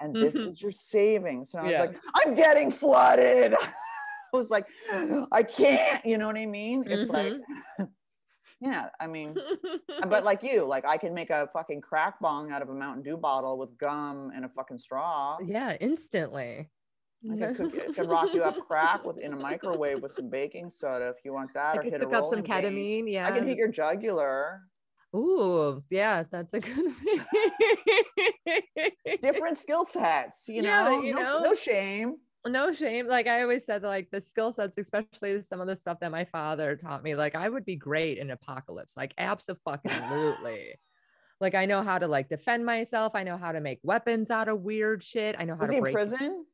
and 0.00 0.14
this 0.14 0.36
Mhm. 0.36 0.46
is 0.46 0.62
your 0.62 0.70
savings. 0.70 1.54
And 1.54 1.66
I 1.66 1.68
was 1.70 1.78
like, 1.78 1.96
I'm 2.14 2.34
getting 2.34 2.70
flooded. 2.70 3.54
I 4.34 4.36
was 4.36 4.50
like, 4.50 4.66
I 5.32 5.42
can't, 5.42 6.04
you 6.04 6.18
know 6.18 6.26
what 6.26 6.36
I 6.36 6.46
mean? 6.46 6.84
It's 6.86 7.08
like, 7.08 7.32
yeah, 8.60 8.88
I 9.00 9.06
mean, 9.06 9.34
but 10.08 10.24
like 10.24 10.42
you, 10.42 10.64
like 10.64 10.84
I 10.86 10.96
can 10.98 11.14
make 11.14 11.30
a 11.30 11.48
fucking 11.52 11.80
crack 11.80 12.20
bong 12.20 12.50
out 12.52 12.62
of 12.62 12.68
a 12.68 12.74
Mountain 12.74 13.02
Dew 13.02 13.16
bottle 13.16 13.56
with 13.58 13.76
gum 13.78 14.32
and 14.34 14.44
a 14.44 14.48
fucking 14.48 14.78
straw. 14.78 15.38
yeah, 15.44 15.76
instantly. 15.80 16.68
I 17.32 17.36
can 17.36 17.54
cook 17.56 17.74
it, 17.74 17.94
can 17.94 18.06
rock 18.08 18.28
you 18.34 18.42
up 18.42 18.56
crack 18.68 19.04
with 19.04 19.18
in 19.18 19.32
a 19.32 19.36
microwave 19.36 20.00
with 20.02 20.12
some 20.12 20.28
baking 20.28 20.70
soda 20.70 21.08
if 21.16 21.24
you 21.24 21.32
want 21.32 21.52
that, 21.54 21.74
I 21.74 21.78
or 21.78 21.82
could 21.82 21.92
hit 21.92 22.02
a 22.02 22.04
cook 22.04 22.14
up 22.14 22.24
some 22.24 22.42
rolling 22.42 22.44
pin. 22.44 22.64
ketamine. 23.06 23.10
Yeah. 23.12 23.26
I 23.26 23.30
can 23.32 23.46
hit 23.46 23.56
your 23.56 23.68
jugular. 23.68 24.60
Ooh, 25.14 25.82
yeah, 25.90 26.24
that's 26.30 26.52
a 26.54 26.60
good. 26.60 26.94
Different 29.22 29.56
skill 29.56 29.84
sets, 29.84 30.48
you 30.48 30.62
Yeah, 30.62 30.84
know. 30.84 31.02
you 31.02 31.14
no, 31.14 31.20
know- 31.22 31.42
no 31.42 31.54
shame. 31.54 32.16
no 32.46 32.72
shame. 32.72 33.06
Like 33.06 33.26
I 33.26 33.42
always 33.42 33.64
said, 33.64 33.82
like 33.82 34.10
the 34.10 34.20
skill 34.20 34.52
sets, 34.52 34.76
especially 34.78 35.42
some 35.42 35.60
of 35.60 35.66
the 35.66 35.76
stuff 35.76 36.00
that 36.00 36.10
my 36.10 36.24
father 36.24 36.76
taught 36.76 37.02
me, 37.02 37.14
like 37.14 37.34
I 37.34 37.48
would 37.48 37.64
be 37.64 37.76
great 37.76 38.18
in 38.18 38.30
apocalypse, 38.30 38.96
like 38.96 39.14
absolutely. 39.18 40.74
like 41.40 41.54
I 41.54 41.66
know 41.66 41.82
how 41.82 41.98
to 41.98 42.08
like 42.08 42.28
defend 42.28 42.64
myself. 42.64 43.12
I 43.14 43.22
know 43.22 43.36
how 43.36 43.52
to 43.52 43.60
make 43.60 43.80
weapons 43.82 44.30
out 44.30 44.48
of 44.48 44.60
weird 44.60 45.02
shit. 45.02 45.36
I 45.38 45.44
know 45.44 45.54
how 45.54 45.60
Was 45.62 45.70
to 45.70 45.76
in 45.76 45.82
break. 45.82 45.94
prison? 45.94 46.46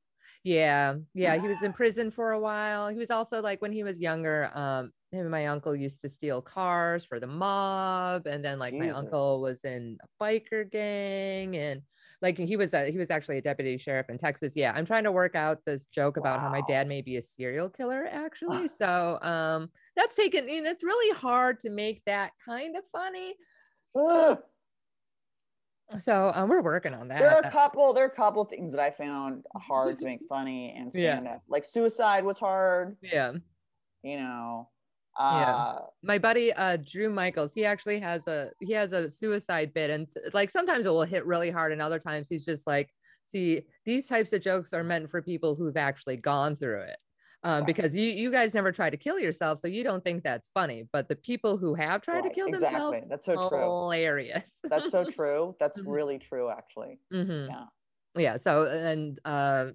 Yeah, 0.45 0.97
yeah. 1.15 1.39
He 1.39 1.47
was 1.47 1.63
in 1.63 1.73
prison 1.73 2.11
for 2.11 2.33
a 2.33 2.41
while. 2.41 2.89
He 2.89 2.99
was 2.99 3.11
also 3.11 3.41
like 3.41 3.63
when 3.63 3.73
he 3.73 3.85
was 3.85 4.01
younger. 4.01 4.51
Um, 4.55 4.93
him 5.13 5.21
and 5.21 5.31
my 5.31 5.47
uncle 5.47 5.77
used 5.77 6.01
to 6.03 6.09
steal 6.09 6.41
cars 6.41 7.05
for 7.05 7.21
the 7.21 7.27
mob, 7.27 8.27
and 8.27 8.45
then 8.45 8.59
like 8.59 8.75
my 8.75 8.91
uncle 8.91 9.41
was 9.41 9.63
in 9.65 9.99
a 10.03 10.25
biker 10.25 10.71
gang, 10.71 11.57
and 11.57 11.83
like 12.23 12.39
he 12.39 12.57
was 12.57 12.73
a, 12.73 12.91
he 12.91 12.99
was 12.99 13.11
actually 13.11 13.39
a 13.39 13.43
deputy 13.43 13.77
sheriff 13.77 14.09
in 14.09 14.17
Texas. 14.17 14.55
Yeah, 14.57 14.73
I'm 14.75 14.87
trying 14.87 15.05
to 15.05 15.13
work 15.13 15.35
out 15.35 15.59
this 15.67 15.85
joke 15.85 16.17
about 16.17 16.41
how 16.41 16.49
my 16.49 16.63
dad 16.67 16.89
may 16.89 17.03
be 17.03 17.17
a 17.17 17.23
serial 17.23 17.69
killer 17.69 18.09
actually. 18.11 18.69
so 18.79 19.19
um, 19.21 19.69
that's 19.97 20.15
taken. 20.17 20.47
Know, 20.47 20.71
it's 20.71 20.85
really 20.85 21.15
hard 21.17 21.61
to 21.61 21.71
make 21.71 22.03
that 22.07 22.33
kind 22.45 22.77
of 22.77 22.85
funny. 22.93 23.35
So 25.99 26.33
um, 26.35 26.49
we're 26.49 26.63
working 26.63 26.95
on 26.95 27.09
that. 27.09 27.19
There 27.19 27.31
are 27.31 27.41
a 27.41 27.51
couple. 27.51 27.93
There 27.93 28.05
are 28.05 28.09
a 28.09 28.15
couple 28.15 28.45
things 28.45 28.73
that 28.73 28.81
I 28.81 28.91
found 28.91 29.45
hard 29.57 29.99
to 29.99 30.05
make 30.07 30.21
funny 30.29 30.75
and 30.77 30.87
Yeah. 30.95 31.15
stand 31.15 31.29
up. 31.29 31.43
Like 31.49 31.65
suicide 31.65 32.25
was 32.25 32.39
hard. 32.39 32.97
yeah. 33.03 33.33
You 34.03 34.17
know. 34.17 34.69
Yeah. 35.19 35.55
Uh, 35.55 35.81
my 36.03 36.17
buddy 36.17 36.55
uh 36.55 36.79
drew 36.79 37.11
michaels 37.11 37.53
he 37.53 37.67
actually 37.67 38.01
has 38.01 38.27
a 38.29 38.49
he 38.63 38.73
has 38.73 38.95
a 38.95 39.11
suicide 39.11 39.75
bit 39.75 39.91
and 39.91 40.09
like 40.33 40.49
sometimes 40.51 40.87
it 40.87 40.89
will 40.89 41.05
hit 41.05 41.27
really 41.27 41.51
hard 41.51 41.71
and 41.71 41.83
other 41.83 41.99
times 41.99 42.29
he's 42.31 42.47
just 42.47 42.67
like 42.67 42.89
see 43.23 43.61
these 43.85 44.07
types 44.07 44.33
of 44.33 44.41
jokes 44.41 44.73
are 44.73 44.83
meant 44.83 45.11
for 45.11 45.21
people 45.21 45.55
who've 45.55 45.77
actually 45.77 46.17
gone 46.17 46.57
through 46.57 46.81
it 46.81 46.97
um, 47.45 47.65
because 47.65 47.95
you 47.95 48.05
you 48.05 48.31
guys 48.31 48.55
never 48.55 48.71
try 48.73 48.89
to 48.91 48.97
kill 48.97 49.19
yourself 49.19 49.59
so 49.61 49.67
you 49.69 49.83
don't 49.83 50.03
think 50.05 50.23
that's 50.23 50.49
funny 50.51 50.89
but 50.93 51.09
the 51.09 51.17
people 51.17 51.57
who 51.57 51.75
have 51.75 52.01
tried 52.03 52.21
to 52.23 52.29
right, 52.29 52.35
kill 52.35 52.47
exactly. 52.49 53.01
themselves 53.01 53.01
That's 53.09 53.25
so 53.27 53.49
true. 53.49 53.59
hilarious 53.59 54.61
That's 54.65 54.91
so 54.91 55.05
true. 55.19 55.57
That's 55.59 55.81
Mhm. 55.81 55.93
really 55.93 56.19
true, 56.19 56.51
actually. 56.51 57.01
Mhm. 57.13 57.49
Yeah. 57.49 57.65
yeah 58.17 58.37
so 58.39 58.67
and 58.67 59.19
uh 59.25 59.71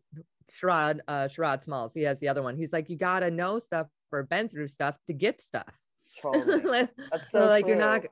Sherrod, 0.51 1.01
uh 1.09 1.27
Sherrod 1.27 1.63
Smalls, 1.63 1.93
he 1.93 2.03
has 2.03 2.19
the 2.19 2.29
other 2.29 2.41
one. 2.41 2.55
He's 2.55 2.71
like, 2.71 2.89
you 2.89 2.95
gotta 2.97 3.29
know 3.29 3.59
stuff 3.59 3.87
or 4.13 4.23
been 4.23 4.47
through 4.47 4.69
stuff 4.69 4.95
to 5.07 5.13
get 5.13 5.41
stuff. 5.41 5.73
Totally. 6.21 6.61
Like- 6.61 6.89
That's 7.11 7.29
so 7.31 7.39
so 7.41 7.47
like 7.47 7.67
you're 7.67 7.75
not 7.75 8.03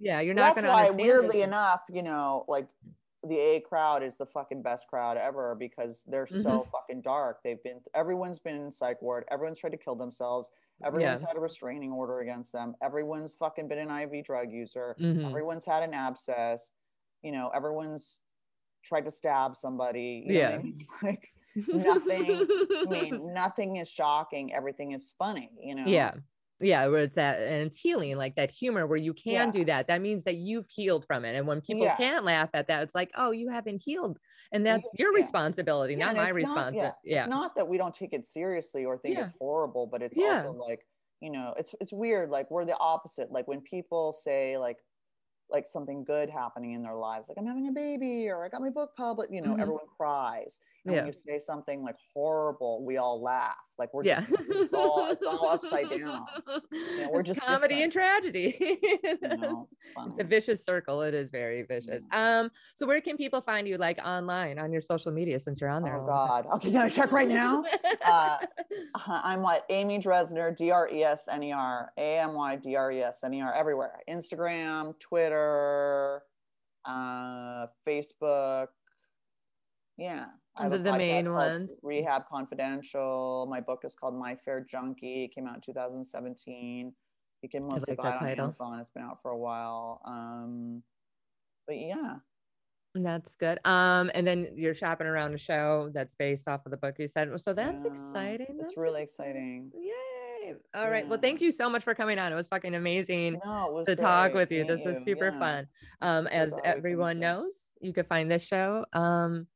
yeah, 0.00 0.20
you're 0.20 0.34
not 0.34 0.56
that's 0.56 0.62
gonna 0.62 0.72
why 0.72 0.88
understand 0.88 1.06
weirdly 1.06 1.38
shit. 1.40 1.48
enough 1.48 1.82
you 1.90 2.02
know 2.02 2.44
like 2.48 2.66
the 3.26 3.38
a 3.38 3.60
crowd 3.60 4.02
is 4.02 4.16
the 4.16 4.26
fucking 4.26 4.62
best 4.62 4.86
crowd 4.88 5.16
ever 5.16 5.54
because 5.54 6.04
they're 6.06 6.26
Mm-hmm. 6.26 6.42
so 6.42 6.66
fucking 6.72 7.02
dark. 7.02 7.42
They've 7.42 7.62
been 7.62 7.80
everyone's 7.94 8.38
been 8.38 8.56
in 8.56 8.70
psych 8.72 9.00
ward. 9.02 9.24
Everyone's 9.30 9.58
tried 9.58 9.70
to 9.70 9.76
kill 9.78 9.94
themselves. 9.94 10.50
Everyone's 10.84 11.20
had 11.22 11.36
a 11.36 11.40
restraining 11.40 11.92
order 11.92 12.20
against 12.20 12.52
them. 12.52 12.74
Everyone's 12.82 13.32
fucking 13.32 13.68
been 13.68 13.78
an 13.78 13.90
iv 13.90 14.24
drug 14.24 14.50
user. 14.52 14.96
Mhm. 15.00 15.28
everyone's 15.28 15.64
had 15.64 15.82
an 15.82 15.94
abscess. 15.94 16.72
You 17.22 17.32
know 17.32 17.50
everyone's 17.54 18.20
tried 18.82 19.04
to 19.06 19.10
stab 19.10 19.56
somebody. 19.56 20.24
You 20.26 20.32
know 20.34 20.40
what 20.40 20.48
I 20.48 20.52
Yeah. 20.52 20.58
mean? 20.58 20.86
like 21.02 21.28
nothing- 21.68 22.48
i 22.50 22.84
mean 22.88 23.32
nothing 23.32 23.76
is 23.76 23.88
shocking. 23.88 24.52
Everything 24.52 24.92
is 24.92 25.12
funny 25.18 25.50
you 25.62 25.74
know? 25.74 25.84
Yeah 25.86 26.12
yeah 26.60 26.86
where 26.86 27.00
it's 27.00 27.16
that 27.16 27.40
and 27.40 27.66
it's 27.66 27.76
healing 27.78 28.16
like 28.16 28.36
that 28.36 28.50
humor 28.50 28.86
where 28.86 28.96
you 28.96 29.12
can 29.12 29.32
Yeah. 29.32 29.50
do 29.50 29.64
that 29.64 29.88
that 29.88 30.00
means 30.00 30.24
that 30.24 30.36
you've 30.36 30.68
healed 30.68 31.04
from 31.06 31.24
it 31.24 31.34
and 31.34 31.46
when 31.46 31.60
people 31.60 31.84
Yeah. 31.84 31.96
can't 31.96 32.24
laugh 32.24 32.50
at 32.54 32.68
that 32.68 32.82
it's 32.82 32.94
like 32.94 33.10
oh 33.16 33.32
you 33.32 33.48
haven't 33.50 33.82
healed 33.84 34.18
and 34.52 34.64
that's 34.64 34.88
your 34.96 35.12
yeah. 35.12 35.16
responsibility 35.24 35.96
not 35.96 36.14
my 36.16 36.28
responsibility 36.30 36.96
yeah, 37.04 37.20
It's 37.20 37.28
not 37.28 37.56
that 37.56 37.66
we 37.66 37.76
don't 37.76 37.94
take 37.94 38.12
it 38.12 38.24
seriously 38.24 38.84
or 38.84 38.98
think 38.98 39.18
it's 39.18 39.32
horrible, 39.38 39.86
but 39.86 40.02
it's 40.02 40.18
also 40.18 40.52
like, 40.52 40.86
you 41.20 41.30
know, 41.30 41.54
it's 41.58 41.74
it's 41.80 41.92
weird. 41.92 42.30
Like 42.30 42.50
we're 42.50 42.64
the 42.64 42.76
opposite. 42.78 43.30
Like 43.32 43.48
when 43.48 43.60
people 43.60 44.12
say 44.12 44.56
like 44.58 44.78
like 45.50 45.66
something 45.68 46.04
good 46.04 46.30
happening 46.30 46.72
in 46.72 46.82
their 46.82 46.94
lives, 46.96 47.28
like 47.28 47.38
I'm 47.38 47.46
having 47.46 47.68
a 47.68 47.72
baby 47.72 48.28
or 48.28 48.44
I 48.44 48.48
got 48.48 48.60
my 48.60 48.70
book 48.70 48.90
published, 48.96 49.32
you 49.32 49.42
know, 49.42 49.54
Mhm. 49.54 49.60
everyone 49.60 49.86
cries. 49.96 50.60
And 50.86 50.94
Yeah. 50.94 51.04
when 51.04 51.06
you 51.08 51.14
say 51.26 51.38
something 51.38 51.82
like 51.82 51.96
horrible, 52.12 52.84
we 52.84 52.98
all 52.98 53.22
laugh. 53.22 53.56
Like 53.78 53.92
we're 53.94 54.04
yeah 54.04 54.20
just 54.20 54.30
it's 54.48 54.74
all 54.74 55.10
it's 55.10 55.24
all 55.24 55.48
upside 55.48 55.88
down. 55.98 56.26
we're 57.10 57.20
It's 57.20 57.28
just 57.28 57.40
comedy 57.40 57.82
and 57.82 57.92
tragedy 57.92 58.56
You 58.60 59.18
know, 59.22 59.68
it's 59.72 59.86
it's 60.08 60.20
a 60.20 60.24
vicious 60.24 60.64
circle 60.64 61.02
it 61.02 61.12
is 61.12 61.30
very 61.30 61.62
vicious 61.62 62.04
um 62.12 62.50
so 62.76 62.86
where 62.86 63.00
can 63.00 63.16
people 63.16 63.40
find 63.40 63.66
you 63.66 63.76
like 63.78 63.98
online 64.04 64.60
on 64.60 64.70
your 64.72 64.80
social 64.80 65.10
media 65.10 65.40
since 65.40 65.60
you're 65.60 65.70
on 65.70 65.82
there 65.82 65.96
Oh 65.96 66.08
all 66.08 66.26
the 66.26 66.32
time? 66.32 66.44
God. 66.44 66.54
Okay, 66.56 66.76
I 66.76 66.88
check 66.88 67.10
right 67.12 67.28
now? 67.28 67.64
Uh, 68.04 68.38
Uh, 68.94 69.20
I'm 69.24 69.40
what 69.42 69.64
Amy 69.70 69.98
Dresner, 69.98 70.54
D 70.54 70.70
R 70.70 70.88
E 70.88 71.02
S 71.02 71.26
N 71.30 71.42
E 71.42 71.52
R, 71.52 71.90
A 71.96 72.18
M 72.18 72.34
Y 72.34 72.56
D 72.56 72.76
R 72.76 72.92
E 72.92 73.00
S 73.02 73.24
N 73.24 73.32
E 73.34 73.40
R, 73.40 73.52
everywhere. 73.54 74.00
Instagram, 74.08 74.98
Twitter, 75.00 76.22
uh, 76.84 77.66
Facebook. 77.88 78.68
Yeah. 79.96 80.26
The- 80.60 80.78
the 80.78 80.92
main 80.96 81.32
ones. 81.32 81.72
Rehab 81.82 82.28
Confidential. 82.28 83.46
My 83.50 83.60
book 83.60 83.80
is 83.84 83.94
called 83.94 84.14
My 84.18 84.36
Fair 84.36 84.60
Junkie. 84.60 85.24
It 85.24 85.34
came 85.34 85.46
out 85.46 85.56
in 85.56 85.60
2017. 85.60 86.94
You 87.42 87.48
can 87.48 87.64
mostly 87.64 87.82
like 87.88 87.96
buy 87.98 88.08
it 88.10 88.14
on 88.14 88.18
title. 88.20 88.44
Amazon. 88.46 88.80
It's 88.80 88.90
been 88.90 89.02
out 89.02 89.20
for 89.20 89.30
a 89.32 89.38
while. 89.38 90.00
Um, 90.04 90.82
but 91.66 91.76
yeah, 91.78 92.16
That's 92.94 93.32
good. 93.34 93.58
Um, 93.66 94.10
and 94.14 94.24
then 94.24 94.52
you're 94.54 94.74
shopping 94.74 95.08
around 95.08 95.34
a 95.34 95.38
show 95.38 95.90
that's 95.92 96.14
based 96.14 96.46
off 96.46 96.64
of 96.64 96.70
the 96.70 96.76
book 96.76 96.94
you 97.00 97.08
said. 97.08 97.28
So 97.40 97.52
that's 97.52 97.82
Yeah, 97.82 97.90
exciting. 97.90 98.46
It's 98.50 98.60
That's 98.62 98.76
really 98.76 99.02
exciting. 99.02 99.72
Yay. 99.74 100.54
All 100.74 100.88
right. 100.88 101.08
Well, 101.08 101.18
thank 101.18 101.40
you 101.40 101.50
so 101.50 101.68
much 101.68 101.82
for 101.82 101.94
coming 101.96 102.18
on. 102.20 102.30
It 102.32 102.36
was 102.36 102.46
fucking 102.46 102.74
amazing 102.76 103.40
No, 103.44 103.72
was 103.72 103.86
to 103.86 103.96
talk 103.96 104.32
with 104.34 104.52
you. 104.52 104.62
meeting 104.62 104.76
This 104.76 104.84
was 104.86 105.02
super 105.02 105.30
Yeah. 105.30 105.38
fun. 105.40 105.66
Um, 106.02 106.26
as 106.28 106.50
glad 106.50 106.56
we 106.56 106.62
can 106.62 106.76
everyone 106.78 107.18
knows, 107.18 107.68
you 107.80 107.92
can 107.92 108.04
find 108.04 108.30
this 108.30 108.42
show 108.44 108.84
um 108.92 109.48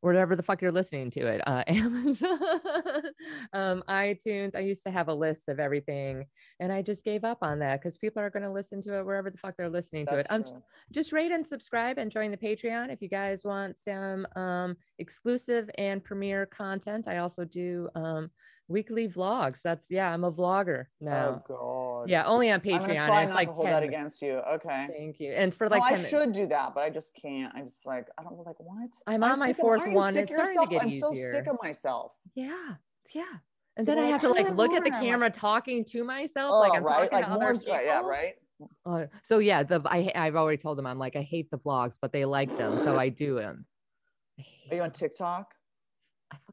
wherever 0.00 0.36
the 0.36 0.42
fuck 0.42 0.62
you're 0.62 0.72
listening 0.72 1.10
to 1.12 1.26
it. 1.26 1.40
Uh 1.46 1.64
Amazon, 1.68 2.38
um, 3.52 3.82
iTunes. 3.88 4.54
I 4.54 4.60
used 4.60 4.84
to 4.84 4.90
have 4.90 5.08
a 5.08 5.14
list 5.14 5.48
of 5.48 5.58
everything 5.60 6.26
and 6.60 6.72
I 6.72 6.82
just 6.82 7.04
gave 7.04 7.24
up 7.24 7.38
on 7.42 7.58
that 7.60 7.80
because 7.80 7.96
people 7.96 8.22
are 8.22 8.30
gonna 8.30 8.52
listen 8.52 8.82
to 8.82 8.98
it 8.98 9.06
wherever 9.06 9.30
the 9.30 9.38
fuck 9.38 9.56
they're 9.56 9.68
listening 9.68 10.06
to 10.06 10.14
it. 10.14 10.26
That's 10.28 10.32
I'm 10.32 10.44
true. 10.44 10.62
just 10.92 11.12
rate 11.12 11.32
and 11.32 11.46
subscribe 11.46 11.98
and 11.98 12.10
join 12.10 12.30
the 12.30 12.36
patreon 12.36 12.92
if 12.92 13.02
you 13.02 13.08
guys 13.08 13.44
want 13.44 13.78
some 13.78 14.26
um, 14.36 14.76
exclusive 14.98 15.70
and 15.78 16.02
premiere 16.02 16.46
content 16.46 17.08
i 17.08 17.18
also 17.18 17.44
do 17.44 17.88
um, 17.94 18.30
weekly 18.68 19.08
vlogs. 19.08 19.60
That's 19.62 19.86
yeah, 19.90 20.12
I'm 20.12 20.24
a 20.24 20.30
vlogger 20.32 20.86
now. 21.00 21.42
Oh 21.48 22.02
God. 22.02 22.10
yeah, 22.10 22.24
only 22.26 22.50
on 22.50 22.60
Patreon. 22.60 22.74
I'm 22.82 22.86
gonna 22.88 23.06
try 23.06 23.24
not 23.26 23.34
like 23.34 23.48
to 23.48 23.54
hold 23.54 23.66
10 23.66 23.72
that 23.74 23.82
against 23.82 24.22
you. 24.22 24.34
Okay. 24.54 24.86
Thank 24.96 25.18
you. 25.20 25.32
And 25.32 25.54
for 25.54 25.68
No, 25.68 25.76
like 25.76 25.82
I 25.84 25.90
10 25.90 26.02
minutes. 26.02 26.10
should 26.10 26.32
do 26.32 26.46
that, 26.48 26.74
but 26.74 26.82
I 26.84 26.90
just 26.90 27.14
can't. 27.20 27.54
I 27.54 27.62
just 27.62 27.86
like 27.86 28.06
I 28.18 28.22
don't 28.22 28.36
like 28.46 28.58
what. 28.60 28.90
I'm 29.06 29.24
on 29.24 29.38
my 29.38 29.48
sick 29.48 29.56
of- 29.56 29.60
fourth 29.60 29.88
one. 29.88 30.16
It's 30.16 30.32
starting 30.32 30.60
to 30.60 30.66
get 30.66 30.82
I'm 30.82 30.98
so 31.00 31.12
sick 31.14 31.46
of 31.46 31.56
myself. 31.62 32.12
Yeah, 32.34 32.74
yeah. 33.14 33.24
And 33.76 33.86
then 33.86 33.98
I 33.98 34.02
are 34.08 34.12
have 34.12 34.20
to 34.22 34.28
like, 34.30 34.46
"I 34.46 34.48
like 34.48 34.56
look 34.56 34.72
at 34.72 34.82
the 34.84 34.90
more." 34.90 34.98
I'm 34.98 35.04
like- 35.04 35.10
camera 35.10 35.30
talking 35.30 35.84
to 35.86 36.04
myself, 36.04 36.52
Oh, 36.52 36.58
like 36.60 36.72
I'm 36.76 36.82
right, 36.84 37.10
talking 37.10 37.18
like 37.20 37.26
to 37.26 37.30
other 37.32 37.54
people. 37.58 37.74
Right, 37.74 37.84
yeah, 37.86 38.00
right. 38.00 38.34
Uh, 38.84 39.06
so 39.22 39.38
yeah, 39.38 39.62
the 39.62 39.80
I 39.86 40.10
I've 40.16 40.34
already 40.34 40.56
told 40.60 40.78
them 40.78 40.86
I'm 40.86 40.98
like 40.98 41.14
I 41.14 41.22
hate 41.22 41.48
the 41.50 41.58
vlogs, 41.58 41.96
but 42.02 42.12
they 42.12 42.24
like 42.24 42.54
them, 42.58 42.76
so 42.84 42.98
I 42.98 43.08
do 43.08 43.36
them. 43.36 43.64
Are 44.70 44.76
you 44.76 44.82
on. 44.82 44.90
TikTok? 44.90 45.54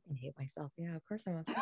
I 0.07 0.09
fucking 0.09 0.17
hate 0.21 0.33
myself. 0.37 0.71
Yeah, 0.77 0.95
of 0.95 1.05
course 1.07 1.23
I'm. 1.27 1.37
On. 1.37 1.45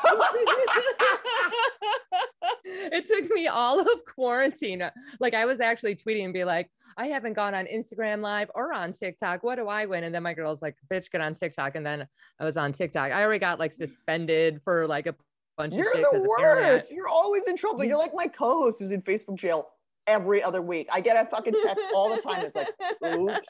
it 2.65 3.05
took 3.07 3.29
me 3.31 3.47
all 3.47 3.79
of 3.79 3.87
quarantine. 4.05 4.83
Like 5.19 5.33
I 5.33 5.45
was 5.45 5.59
actually 5.59 5.95
tweeting 5.95 6.25
and 6.25 6.33
be 6.33 6.43
like, 6.43 6.69
I 6.97 7.07
haven't 7.07 7.33
gone 7.33 7.53
on 7.53 7.65
Instagram 7.65 8.21
live 8.21 8.49
or 8.55 8.73
on 8.73 8.93
TikTok. 8.93 9.43
What 9.43 9.55
do 9.55 9.67
I 9.67 9.85
win? 9.85 10.03
And 10.03 10.13
then 10.13 10.23
my 10.23 10.33
girl's 10.33 10.61
like, 10.61 10.75
bitch, 10.91 11.09
get 11.11 11.21
on 11.21 11.35
TikTok. 11.35 11.75
And 11.75 11.85
then 11.85 12.07
I 12.39 12.45
was 12.45 12.57
on 12.57 12.73
TikTok. 12.73 13.11
I 13.11 13.21
already 13.23 13.39
got 13.39 13.59
like 13.59 13.73
suspended 13.73 14.61
for 14.63 14.87
like 14.87 15.07
a 15.07 15.15
bunch 15.57 15.75
You're 15.75 15.87
of 15.87 15.93
shit. 15.93 16.05
the 16.11 16.17
'cause 16.19 16.27
apparently 16.37 16.65
I- 16.65 16.73
worst. 16.75 16.91
You're 16.91 17.07
always 17.07 17.47
in 17.47 17.57
trouble. 17.57 17.83
You're 17.83 17.97
like 17.97 18.13
my 18.13 18.27
co-host 18.27 18.81
is 18.81 18.91
in 18.91 19.01
Facebook 19.01 19.37
jail 19.37 19.69
every 20.07 20.43
other 20.43 20.61
week. 20.61 20.87
I 20.91 21.01
get 21.01 21.15
a 21.15 21.27
fucking 21.29 21.53
text 21.63 21.81
all 21.95 22.09
the 22.09 22.21
time. 22.21 22.45
It's 22.45 22.55
like, 22.55 22.69
oops. 23.05 23.49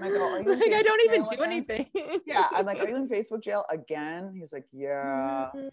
I 0.00 0.08
go, 0.08 0.16
oh, 0.18 0.32
"Are 0.34 0.42
you 0.42 0.52
in 0.52 0.60
like 0.60 0.72
I 0.72 0.82
don't 0.82 1.00
even 1.06 1.22
do 1.22 1.30
again?" 1.30 1.44
anything. 1.44 1.86
Yeah, 2.26 2.46
I'm 2.52 2.66
like, 2.66 2.78
are 2.78 2.88
you 2.88 2.96
in 2.96 3.08
Facebook 3.08 3.42
jail 3.42 3.64
again? 3.70 4.34
He's 4.38 4.52
like, 4.52 4.66
yeah. 4.72 5.50
Mm-hmm. 5.54 5.68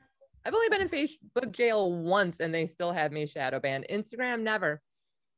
I've 0.45 0.53
only 0.53 0.69
been 0.69 0.81
in 0.81 0.89
Facebook 0.89 1.51
jail 1.51 1.91
once 1.91 2.39
and 2.39 2.53
they 2.53 2.67
still 2.67 2.91
had 2.91 3.11
me 3.11 3.25
shadow 3.25 3.59
banned. 3.59 3.85
Instagram 3.89 4.41
never. 4.41 4.81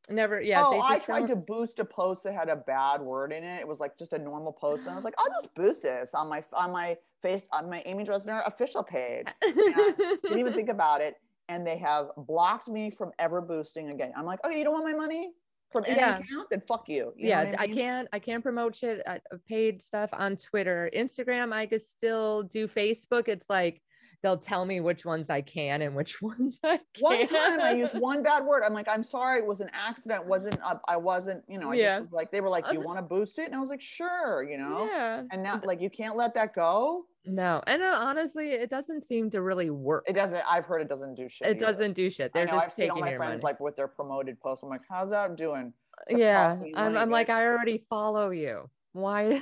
Never. 0.10 0.42
Yeah. 0.42 0.64
Oh, 0.66 0.72
they 0.72 0.78
oh, 0.78 0.82
I 0.82 1.00
tried 1.00 1.20
don't- 1.20 1.30
to 1.30 1.36
boost 1.36 1.80
a 1.80 1.86
post 1.86 2.24
that 2.24 2.34
had 2.34 2.50
a 2.50 2.56
bad 2.56 3.02
word 3.02 3.32
in 3.32 3.44
it. 3.44 3.60
It 3.60 3.68
was 3.68 3.80
like 3.80 3.98
just 3.98 4.14
a 4.14 4.20
normal 4.20 4.52
post, 4.52 4.82
and 4.82 4.92
I 4.92 4.96
was 4.96 5.04
like, 5.04 5.16
I'll 5.18 5.30
just 5.30 5.54
boost 5.56 5.84
this 5.84 6.14
on 6.14 6.30
my 6.30 6.44
on 6.54 6.72
my 6.72 6.98
face 7.22 7.44
on 7.52 7.70
my 7.70 7.82
Amy 7.86 8.04
Dresner 8.04 8.46
official 8.46 8.84
page. 8.84 9.26
Didn't 9.42 10.38
even 10.40 10.54
think 10.54 10.70
about 10.70 11.02
it, 11.02 11.16
and 11.50 11.66
they 11.66 11.78
have 11.78 12.10
blocked 12.18 12.68
me 12.68 12.92
from 12.92 13.12
ever 13.18 13.42
boosting 13.42 13.90
again. 13.90 14.12
I'm 14.16 14.26
like, 14.26 14.46
okay, 14.46 14.58
you 14.60 14.64
don't 14.64 14.74
want 14.74 14.86
my 14.86 14.94
money 14.94 15.32
from 15.76 15.84
any 15.88 15.98
Yeah. 16.00 16.20
account? 16.20 16.50
Then 16.50 16.62
fuck 16.68 16.88
you. 16.88 17.14
You 17.18 17.30
yeah, 17.30 17.54
I, 17.60 17.68
mean? 17.68 17.76
can't. 17.76 18.08
I 18.14 18.20
can't 18.20 18.42
promote 18.44 18.76
shit. 18.76 19.02
uh, 19.06 19.18
paid 19.48 19.82
stuff 19.82 20.10
on 20.14 20.38
Twitter, 20.38 20.90
Instagram. 20.96 21.52
I 21.54 21.66
can 21.66 21.80
still 21.80 22.44
do 22.44 22.68
Facebook. 22.68 23.28
It's 23.28 23.50
like 23.50 23.82
they'll 24.24 24.38
tell 24.38 24.66
me 24.66 24.80
which 24.80 25.06
ones 25.06 25.30
I 25.30 25.42
can 25.42 25.82
and 25.82 25.96
which 25.96 26.22
ones 26.22 26.60
I 26.64 26.80
can't. 26.94 27.02
One 27.02 27.28
time 27.28 27.60
I 27.62 27.72
used 27.74 28.00
one 28.00 28.24
bad 28.24 28.46
word. 28.46 28.64
I'm 28.66 28.74
like, 28.74 28.88
I'm 28.90 29.04
sorry, 29.04 29.40
it 29.40 29.46
was 29.46 29.60
an 29.60 29.70
accident. 29.74 30.26
wasn't 30.26 30.58
uh, 30.64 30.78
I 30.88 30.98
wasn't, 30.98 31.44
you 31.48 31.60
know, 31.60 31.72
I 31.72 31.76
Yeah. 31.76 31.94
just 31.96 32.02
was 32.04 32.12
like, 32.14 32.32
they 32.32 32.42
were 32.42 32.50
like, 32.50 32.68
do 32.68 32.74
you 32.74 32.82
want 32.82 32.98
to 32.98 33.04
boost 33.04 33.38
it? 33.38 33.46
And 33.48 33.56
I 33.56 33.60
was 33.60 33.70
like, 33.70 33.82
sure, 33.82 34.42
you 34.50 34.58
know. 34.58 34.88
Yeah. 34.90 35.24
And 35.32 35.44
now, 35.44 35.60
like, 35.64 35.82
you 35.82 35.90
can't 35.90 36.16
let 36.16 36.34
that 36.36 36.56
go. 36.56 37.06
No, 37.26 37.62
and 37.66 37.82
uh, 37.82 37.98
honestly, 38.00 38.52
it 38.52 38.70
doesn't 38.70 39.06
seem 39.06 39.30
to 39.32 39.42
really 39.42 39.70
work. 39.70 40.06
It 40.08 40.14
doesn't. 40.14 40.44
I've 40.50 40.66
heard 40.66 40.82
it 40.82 40.90
doesn't 40.90 41.16
do 41.16 41.28
shit. 41.28 41.48
It 41.48 41.58
either. 41.58 41.66
doesn't 41.66 41.94
do 41.94 42.10
shit. 42.10 42.32
I 42.34 42.40
They're 42.40 42.46
know. 42.46 42.54
just 42.54 42.66
I've 42.68 42.74
seen 42.74 42.92
all 42.92 43.00
my 43.00 43.16
friends 43.16 43.42
money. 43.42 43.42
like 43.42 43.60
with 43.60 43.76
their 43.76 43.88
promoted 43.88 44.40
posts. 44.40 44.64
I'm 44.64 44.70
like, 44.70 44.82
how's 44.90 45.10
that 45.10 45.36
doing? 45.36 45.74
It's 46.08 46.20
yeah, 46.20 46.58
I'm, 46.76 46.96
I'm 46.96 47.10
like. 47.10 47.30
I 47.30 47.46
already 47.46 47.86
follow 47.90 48.30
you. 48.30 48.70
Why? 48.96 49.42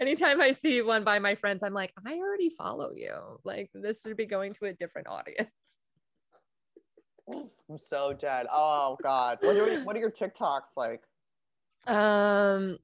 Anytime 0.00 0.40
I 0.40 0.52
see 0.52 0.82
one 0.82 1.02
by 1.02 1.18
my 1.18 1.34
friends, 1.34 1.62
I'm 1.62 1.72
like, 1.72 1.92
I 2.04 2.16
already 2.16 2.50
follow 2.50 2.90
you. 2.92 3.40
Like, 3.42 3.70
this 3.72 4.02
should 4.02 4.18
be 4.18 4.26
going 4.26 4.52
to 4.54 4.66
a 4.66 4.74
different 4.74 5.08
audience. 5.08 5.48
I'm 7.30 7.78
so 7.78 8.12
dead. 8.12 8.46
Oh 8.52 8.98
God. 9.02 9.38
What 9.40 9.56
are, 9.56 9.82
what 9.84 9.96
are 9.96 9.98
your 9.98 10.10
TikToks 10.10 10.76
like? 10.76 11.04
Um, 11.86 12.78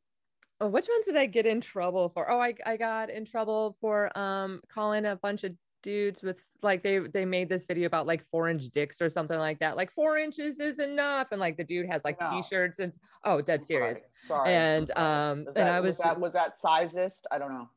oh, 0.63 0.69
which 0.69 0.87
ones 0.89 1.05
did 1.07 1.17
I 1.17 1.27
get 1.27 1.45
in 1.47 1.61
trouble 1.61 2.09
for? 2.09 2.31
Oh, 2.31 2.41
I, 2.41 2.55
I 2.65 2.77
got 2.77 3.11
in 3.11 3.25
trouble 3.25 3.77
for 3.81 4.17
um 4.17 4.61
calling 4.69 5.05
a 5.07 5.17
bunch 5.17 5.45
of 5.45 5.53
dudes 5.83 6.23
with 6.23 6.37
like 6.63 6.81
they 6.83 6.99
they 7.01 7.25
made 7.25 7.49
this 7.49 7.65
video 7.65 7.87
about 7.87 8.07
like 8.07 8.25
four 8.31 8.49
inch 8.49 8.69
dicks 8.69 9.01
or 9.03 9.09
something 9.09 9.39
like 9.39 9.59
that. 9.59 9.77
Like 9.77 9.93
four 9.93 10.17
inches 10.17 10.61
is 10.61 10.79
enough, 10.79 11.29
and 11.33 11.41
like 11.41 11.57
the 11.57 11.65
dude 11.65 11.89
has 11.89 12.05
like 12.05 12.21
No. 12.21 12.31
t-shirts 12.31 12.79
and 12.79 12.93
oh, 13.25 13.41
dead 13.41 13.61
I'm 13.61 13.67
serious. 13.67 13.99
Sorry. 14.25 14.39
sorry. 14.45 14.55
And, 14.55 14.89
sorry. 14.89 15.31
um, 15.31 15.45
Was 15.47 15.55
and 15.57 15.69
I 15.69 15.81
was 15.81 15.97
was- 15.97 16.05
that 16.05 16.21
was 16.21 16.33
that 16.35 16.53
sizest? 16.55 17.27
I 17.33 17.39
don't 17.39 17.53
know. 17.53 17.69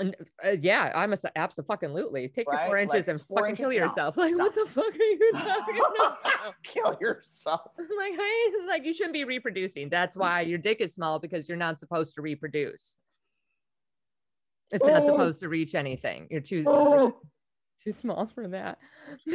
And, 0.00 0.16
uh, 0.44 0.56
yeah, 0.60 0.90
I'm 0.94 1.12
a 1.12 1.16
absolutely 1.36 2.26
take 2.28 2.46
your 2.50 2.58
four 2.66 2.78
inches 2.78 3.06
Like, 3.06 3.08
and 3.08 3.22
four 3.22 3.38
fucking 3.38 3.50
inches? 3.50 3.60
kill 3.60 3.68
No. 3.70 3.76
yourself. 3.76 4.16
Like, 4.16 4.34
what 4.36 4.54
the 4.54 4.66
fuck 4.66 4.86
are 4.86 4.96
you 4.96 5.30
talking 5.34 5.76
about? 6.00 6.54
Kill 6.62 6.96
yourself. 7.00 7.60
like, 7.78 8.14
I 8.18 8.64
like 8.66 8.84
you 8.84 8.94
shouldn't 8.94 9.12
be 9.12 9.24
reproducing. 9.24 9.88
That's 9.90 10.16
why 10.16 10.40
your 10.40 10.58
dick 10.58 10.80
is 10.80 10.94
small 10.94 11.18
because 11.18 11.48
you're 11.48 11.58
not 11.58 11.78
supposed 11.78 12.14
to 12.14 12.22
reproduce. 12.22 12.96
It's 14.70 14.84
not 14.84 15.02
Oh. 15.02 15.06
supposed 15.06 15.40
to 15.40 15.48
reach 15.48 15.74
anything. 15.74 16.28
You're 16.30 16.40
too 16.40 16.64
Oh. 16.66 17.20
Too 17.82 17.92
small 17.92 18.26
for 18.26 18.48
that. 18.48 18.78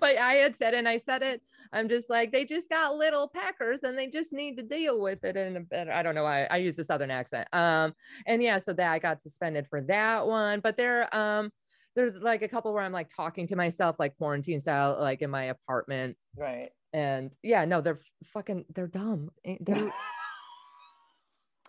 but 0.00 0.16
I 0.16 0.34
had 0.34 0.56
said, 0.56 0.74
and 0.74 0.88
I 0.88 0.98
said 0.98 1.22
it. 1.22 1.42
I'm 1.72 1.88
just 1.88 2.08
like 2.08 2.32
they 2.32 2.44
just 2.44 2.68
got 2.68 2.96
little 2.96 3.28
peckers, 3.28 3.82
and 3.82 3.96
they 3.98 4.06
just 4.08 4.32
need 4.32 4.56
to 4.56 4.62
deal 4.62 5.00
with 5.00 5.24
it. 5.24 5.36
And 5.36 5.66
I 5.90 6.02
don't 6.02 6.14
know 6.14 6.24
why 6.24 6.44
I 6.44 6.58
use 6.58 6.76
the 6.76 6.84
southern 6.84 7.10
accent. 7.10 7.48
Um, 7.52 7.94
and 8.26 8.42
yeah, 8.42 8.58
so 8.58 8.72
that 8.72 8.92
I 8.92 8.98
got 8.98 9.20
suspended 9.20 9.66
for 9.68 9.80
that 9.82 10.26
one. 10.26 10.60
But 10.60 10.76
there, 10.76 11.14
um, 11.14 11.50
there's 11.94 12.16
like 12.16 12.42
a 12.42 12.48
couple 12.48 12.72
where 12.72 12.82
I'm 12.82 12.92
like 12.92 13.14
talking 13.14 13.46
to 13.48 13.56
myself, 13.56 13.98
like 13.98 14.16
quarantine 14.16 14.60
style, 14.60 14.96
like 14.98 15.22
in 15.22 15.30
my 15.30 15.44
apartment. 15.44 16.16
Right. 16.36 16.70
And 16.92 17.32
yeah, 17.42 17.64
no, 17.64 17.80
they're 17.80 18.00
fucking, 18.32 18.66
they're 18.74 18.86
dumb. 18.86 19.30
Eh, 19.44 19.56
They're, 19.60 19.92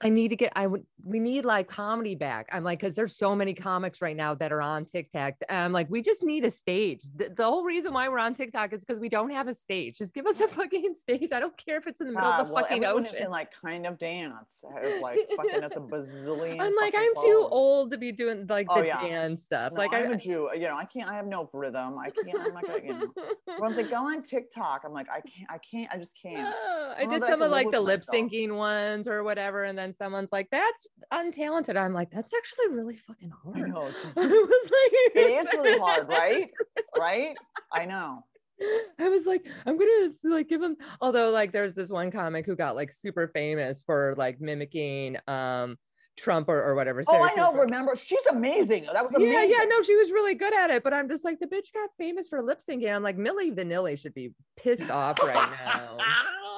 I 0.06 0.10
need 0.10 0.28
to 0.28 0.36
get, 0.36 0.54
I 0.56 0.68
would, 0.68 0.86
we 1.04 1.20
need 1.20 1.46
like 1.46 1.68
comedy 1.68 2.14
back. 2.14 2.48
I'm 2.54 2.64
like, 2.64 2.80
cause 2.80 2.94
there's 2.94 3.16
so 3.16 3.36
many 3.36 3.56
comics 3.56 4.04
right 4.04 4.16
now 4.16 4.36
that 4.36 4.52
are 4.52 4.62
on 4.62 4.86
TikTok. 4.86 5.34
And 5.50 5.58
I'm 5.58 5.72
like, 5.72 5.90
we 5.90 6.04
just 6.04 6.24
need 6.24 6.46
a 6.46 6.52
stage. 6.52 7.02
The, 7.16 7.30
the 7.36 7.44
whole 7.44 7.64
reason 7.64 7.92
why 7.92 8.08
we're 8.08 8.20
on 8.20 8.36
TikTok 8.36 8.72
is 8.74 8.82
because 8.82 9.00
we 9.00 9.10
don't 9.10 9.32
have 9.32 9.48
a 9.48 9.56
stage. 9.56 9.98
Just 9.98 10.14
give 10.14 10.28
us 10.28 10.40
a 10.42 10.48
fucking 10.48 10.94
stage. 10.94 11.32
I 11.32 11.40
don't 11.40 11.58
care 11.58 11.78
if 11.78 11.88
it's 11.88 12.02
in 12.02 12.08
the 12.08 12.14
middle 12.14 12.30
God, 12.30 12.42
of 12.42 12.48
the 12.50 12.54
well, 12.54 12.64
fucking 12.66 12.86
ocean. 12.86 13.16
can 13.18 13.32
like 13.32 13.52
kind 13.60 13.88
of 13.88 13.98
dance 13.98 14.64
is 14.84 15.02
like 15.02 15.18
fucking 15.36 15.62
that's 15.62 15.76
a 15.76 15.80
bazillion. 15.80 16.62
I'm 16.62 16.76
like, 16.76 16.94
I'm 16.96 17.16
too 17.16 17.48
old 17.50 17.90
to 17.90 17.98
be 17.98 18.12
doing 18.12 18.46
like 18.48 18.68
Oh, 18.70 18.82
the 18.82 18.88
yeah. 18.88 19.02
dance 19.02 19.42
stuff. 19.42 19.74
No, 19.74 19.80
like 19.80 19.92
I'm 19.92 20.12
I, 20.12 20.14
a 20.14 20.18
Jew. 20.18 20.52
You 20.54 20.68
know, 20.68 20.78
I 20.78 20.86
can't. 20.86 21.10
I 21.10 21.16
have 21.16 21.26
no 21.26 21.50
rhythm. 21.52 21.98
I 21.98 22.12
can't. 22.12 22.40
I'm 22.40 22.54
not 22.54 22.68
gonna. 22.68 22.84
You 22.84 22.94
know. 22.94 23.14
Everyone's 23.50 23.78
like, 23.78 23.90
go 23.90 24.06
on 24.06 24.22
TikTok. 24.22 24.84
I'm 24.86 24.94
like, 24.94 25.08
I 25.10 25.22
can't. 25.22 25.50
I 25.50 25.58
can't. 25.58 25.92
I 25.92 25.98
just 25.98 26.14
can't. 26.22 26.54
Oh, 26.56 26.94
I 26.96 27.06
did 27.08 27.24
some 27.24 27.42
of 27.42 27.50
like 27.50 27.72
the 27.72 27.82
lip 27.82 28.02
syncing 28.02 28.56
ones 28.56 29.08
or 29.08 29.24
whatever, 29.24 29.64
and 29.64 29.76
then 29.76 29.95
someone's 29.98 30.32
like, 30.32 30.50
"That's 30.52 30.88
untalented." 31.14 31.78
I'm 31.78 31.94
like, 31.94 32.12
"That's 32.12 32.32
actually 32.34 32.76
really 32.76 32.98
fucking 32.98 33.32
I 33.32 33.58
hard." 33.60 33.70
know. 33.70 33.88
It's, 34.16 34.18
I 34.18 34.28
was 34.28 34.72
like, 34.72 35.16
it 35.16 35.46
is 35.48 35.54
really 35.54 35.80
hard, 35.80 36.08
right? 36.08 36.50
Right? 36.98 37.36
I 37.74 37.86
know. 37.86 38.24
I 39.00 39.10
was 39.10 39.26
like, 39.26 39.46
I'm 39.66 39.78
gonna 39.78 40.12
like 40.24 40.48
give 40.48 40.62
him. 40.62 40.78
Although, 41.02 41.30
like, 41.32 41.52
there's 41.52 41.76
this 41.76 41.90
one 41.90 42.10
comic 42.12 42.46
who 42.46 42.56
got 42.56 42.76
like 42.76 42.92
super 42.92 43.28
famous 43.28 43.82
for 43.86 44.16
like 44.18 44.40
mimicking 44.40 45.18
um 45.28 45.78
Trump 46.18 46.48
or, 46.48 46.64
or 46.64 46.76
whatever. 46.76 47.04
Oh, 47.06 47.12
Sarah 47.12 47.30
I 47.30 47.36
know. 47.36 47.52
Cooper. 47.52 47.64
Remember, 47.64 47.96
she's 47.98 48.26
amazing. 48.28 48.88
That 48.94 49.04
was 49.04 49.14
Yeah, 49.20 49.28
amazing. 49.28 49.50
yeah, 49.60 49.66
no, 49.66 49.82
she 49.82 49.98
was 49.98 50.10
really 50.12 50.34
good 50.36 50.54
at 50.54 50.70
it, 50.70 50.82
but 50.82 50.94
I'm 50.94 51.10
just 51.10 51.26
like, 51.26 51.40
the 51.42 51.46
bitch 51.48 51.74
got 51.74 51.90
famous 51.98 52.30
for 52.30 52.42
lip 52.42 52.62
syncing. 52.62 52.96
I'm 52.96 53.04
like, 53.04 53.18
Milli 53.18 53.54
Vanilli 53.54 54.00
should 54.00 54.14
be 54.14 54.32
pissed 54.56 54.90
off 54.90 55.20
right 55.22 55.52
now. 55.66 55.98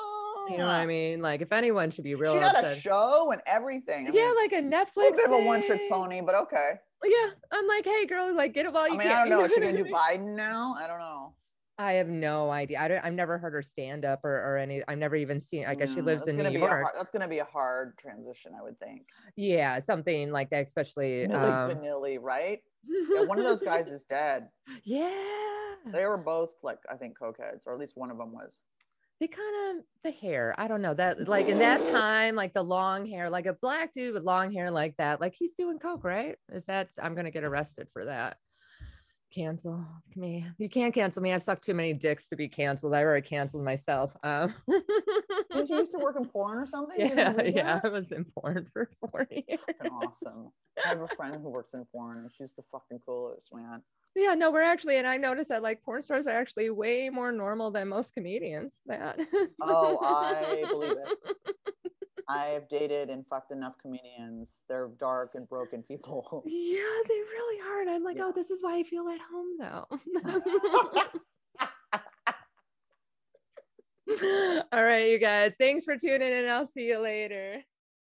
You 0.49 0.57
know 0.57 0.65
what 0.65 0.71
I 0.71 0.85
mean? 0.85 1.21
Like, 1.21 1.41
if 1.41 1.51
anyone 1.51 1.91
should 1.91 2.03
be 2.03 2.15
real 2.15 2.33
She 2.33 2.39
had 2.39 2.55
upset. 2.55 2.77
a 2.77 2.81
show 2.81 3.31
and 3.31 3.41
everything. 3.45 4.07
I 4.07 4.11
yeah, 4.11 4.21
mean, 4.21 4.35
like 4.35 4.51
a 4.53 4.57
a 4.57 4.61
Netflix. 4.61 4.95
little 4.97 5.11
bit 5.15 5.25
of 5.25 5.31
a 5.33 5.39
one-trick 5.45 5.81
pony, 5.89 6.21
but 6.21 6.35
okay. 6.35 6.71
Yeah, 7.03 7.29
I'm 7.51 7.67
like, 7.67 7.85
hey, 7.85 8.05
girl, 8.05 8.35
like, 8.35 8.53
get 8.53 8.65
it 8.65 8.73
while 8.73 8.87
you 8.87 8.95
I 8.95 8.97
mean, 8.97 9.07
can. 9.07 9.11
I 9.17 9.19
don't 9.21 9.29
know. 9.37 9.43
Is 9.45 9.53
she 9.53 9.59
gonna 9.59 9.77
do? 9.77 9.85
Biden 9.85 10.35
now? 10.35 10.75
I 10.79 10.87
don't 10.87 10.99
know. 10.99 11.33
I 11.79 11.93
have 11.93 12.07
no 12.07 12.49
idea. 12.49 12.79
I 12.79 12.87
don't. 12.87 13.05
I've 13.05 13.13
never 13.13 13.37
heard 13.37 13.53
her 13.53 13.61
stand 13.61 14.03
up 14.03 14.21
or, 14.25 14.31
or 14.35 14.57
any. 14.57 14.81
I've 14.87 14.97
never 14.97 15.15
even 15.15 15.39
seen. 15.39 15.65
I 15.67 15.75
guess 15.75 15.89
she 15.89 15.97
No, 15.97 16.05
lives 16.05 16.25
in 16.25 16.37
New 16.37 16.43
a 16.45 16.51
York. 16.51 16.71
hard, 16.71 16.95
that's 16.97 17.11
gonna 17.11 17.27
be 17.27 17.37
a 17.37 17.45
hard 17.45 17.97
transition, 17.99 18.53
I 18.59 18.63
would 18.63 18.79
think. 18.79 19.03
Yeah, 19.35 19.79
something 19.79 20.31
like 20.31 20.49
that, 20.49 20.65
especially. 20.65 21.27
Milli 21.27 21.33
Um, 21.35 21.77
Vanilli, 21.77 22.17
right? 22.19 22.63
Yeah, 23.13 23.25
one 23.25 23.37
of 23.37 23.43
those 23.43 23.61
guys 23.61 23.87
is 23.91 24.05
dead. 24.05 24.47
yeah, 24.85 25.11
They 25.85 26.05
were 26.05 26.17
both 26.17 26.49
like 26.63 26.79
I 26.91 26.95
think 26.95 27.15
cokeheads, 27.19 27.67
or 27.67 27.73
at 27.73 27.79
least 27.79 27.95
one 27.95 28.09
of 28.09 28.17
them 28.17 28.31
was. 28.33 28.59
They 29.19 29.27
kind 29.27 29.77
of 29.79 29.83
the 30.03 30.11
hair. 30.11 30.53
I 30.57 30.67
don't 30.67 30.81
know 30.81 30.93
that. 30.93 31.27
Like 31.27 31.47
in 31.47 31.59
that 31.59 31.81
time, 31.91 32.35
like 32.35 32.53
the 32.53 32.63
long 32.63 33.05
hair, 33.05 33.29
like 33.29 33.45
a 33.45 33.53
black 33.53 33.93
dude 33.93 34.13
with 34.13 34.23
long 34.23 34.51
hair 34.51 34.69
like 34.69 34.95
that, 34.97 35.19
like 35.19 35.35
he's 35.37 35.55
doing 35.55 35.79
coke, 35.79 36.03
right? 36.03 36.35
Is 36.51 36.65
that? 36.65 36.89
I'm 37.01 37.15
gonna 37.15 37.31
get 37.31 37.43
arrested 37.43 37.87
for 37.91 38.05
that. 38.05 38.37
Cancel 39.33 39.85
me. 40.15 40.47
You 40.57 40.69
can't 40.69 40.93
cancel 40.93 41.21
me. 41.21 41.33
I've 41.33 41.43
sucked 41.43 41.65
too 41.65 41.73
many 41.73 41.93
dicks 41.93 42.29
to 42.29 42.35
be 42.37 42.47
canceled. 42.47 42.93
I 42.93 43.03
already 43.03 43.27
canceled 43.27 43.65
myself. 43.65 44.15
Um, 44.23 44.53
Did 45.53 45.69
you 45.69 45.77
used 45.77 45.91
to 45.91 45.99
work 45.99 46.15
in 46.17 46.25
porn 46.29 46.57
or 46.57 46.65
something? 46.65 46.97
Yeah, 46.97 47.41
yeah. 47.41 47.81
I 47.83 47.89
was 47.89 48.13
in 48.13 48.23
porn 48.25 48.67
for 48.71 48.89
four 49.01 49.27
years. 49.29 49.59
Fucking 49.67 49.91
awesome. 49.91 50.51
I 50.83 50.89
have 50.89 51.01
a 51.01 51.07
friend 51.09 51.35
who 51.41 51.49
works 51.49 51.73
in 51.73 51.83
porn, 51.91 52.19
and 52.19 52.31
she's 52.33 52.53
the 52.53 52.63
fucking 52.71 52.99
coolest, 53.05 53.49
man. 53.53 53.81
Yeah, 54.17 54.33
no, 54.33 54.49
we're 54.51 54.63
actually, 54.63 54.97
and 54.97 55.05
I 55.05 55.15
noticed 55.17 55.49
that 55.49 55.61
like 55.61 55.83
porn 55.83 56.01
stars 56.01 56.25
are 56.25 56.31
actually 56.35 56.71
way 56.71 57.07
more 57.09 57.31
normal 57.31 57.69
than 57.69 57.87
most 57.87 58.13
comedians. 58.13 58.73
That. 58.87 59.19
Oh, 59.61 59.99
I 60.01 60.65
believe 60.71 60.97
it. 60.97 61.35
I've 62.27 62.67
dated 62.67 63.09
and 63.11 63.25
fucked 63.27 63.51
enough 63.51 63.73
comedians. 63.79 64.63
They're 64.67 64.89
dark 64.99 65.35
and 65.35 65.47
broken 65.47 65.83
people. 65.83 66.43
Yeah, 66.47 66.97
they 67.07 67.13
really 67.13 67.61
are. 67.61 67.81
And 67.81 67.89
I'm 67.91 68.03
like, 68.03 68.17
oh, 68.17 68.25
Yeah. 68.25 68.25
oh, 68.29 68.31
this 68.33 68.49
is 68.49 68.63
why 68.63 68.79
I 68.79 68.83
feel 68.83 69.07
at 69.07 69.19
home 69.31 69.57
though. 69.59 69.85
All 74.71 74.83
right, 74.83 75.11
you 75.11 75.19
guys. 75.19 75.53
Thanks 75.59 75.85
for 75.85 75.95
tuning 75.97 76.31
in. 76.31 76.47
I'll 76.47 76.65
see 76.65 76.87
you 76.87 76.99
later. 76.99 77.61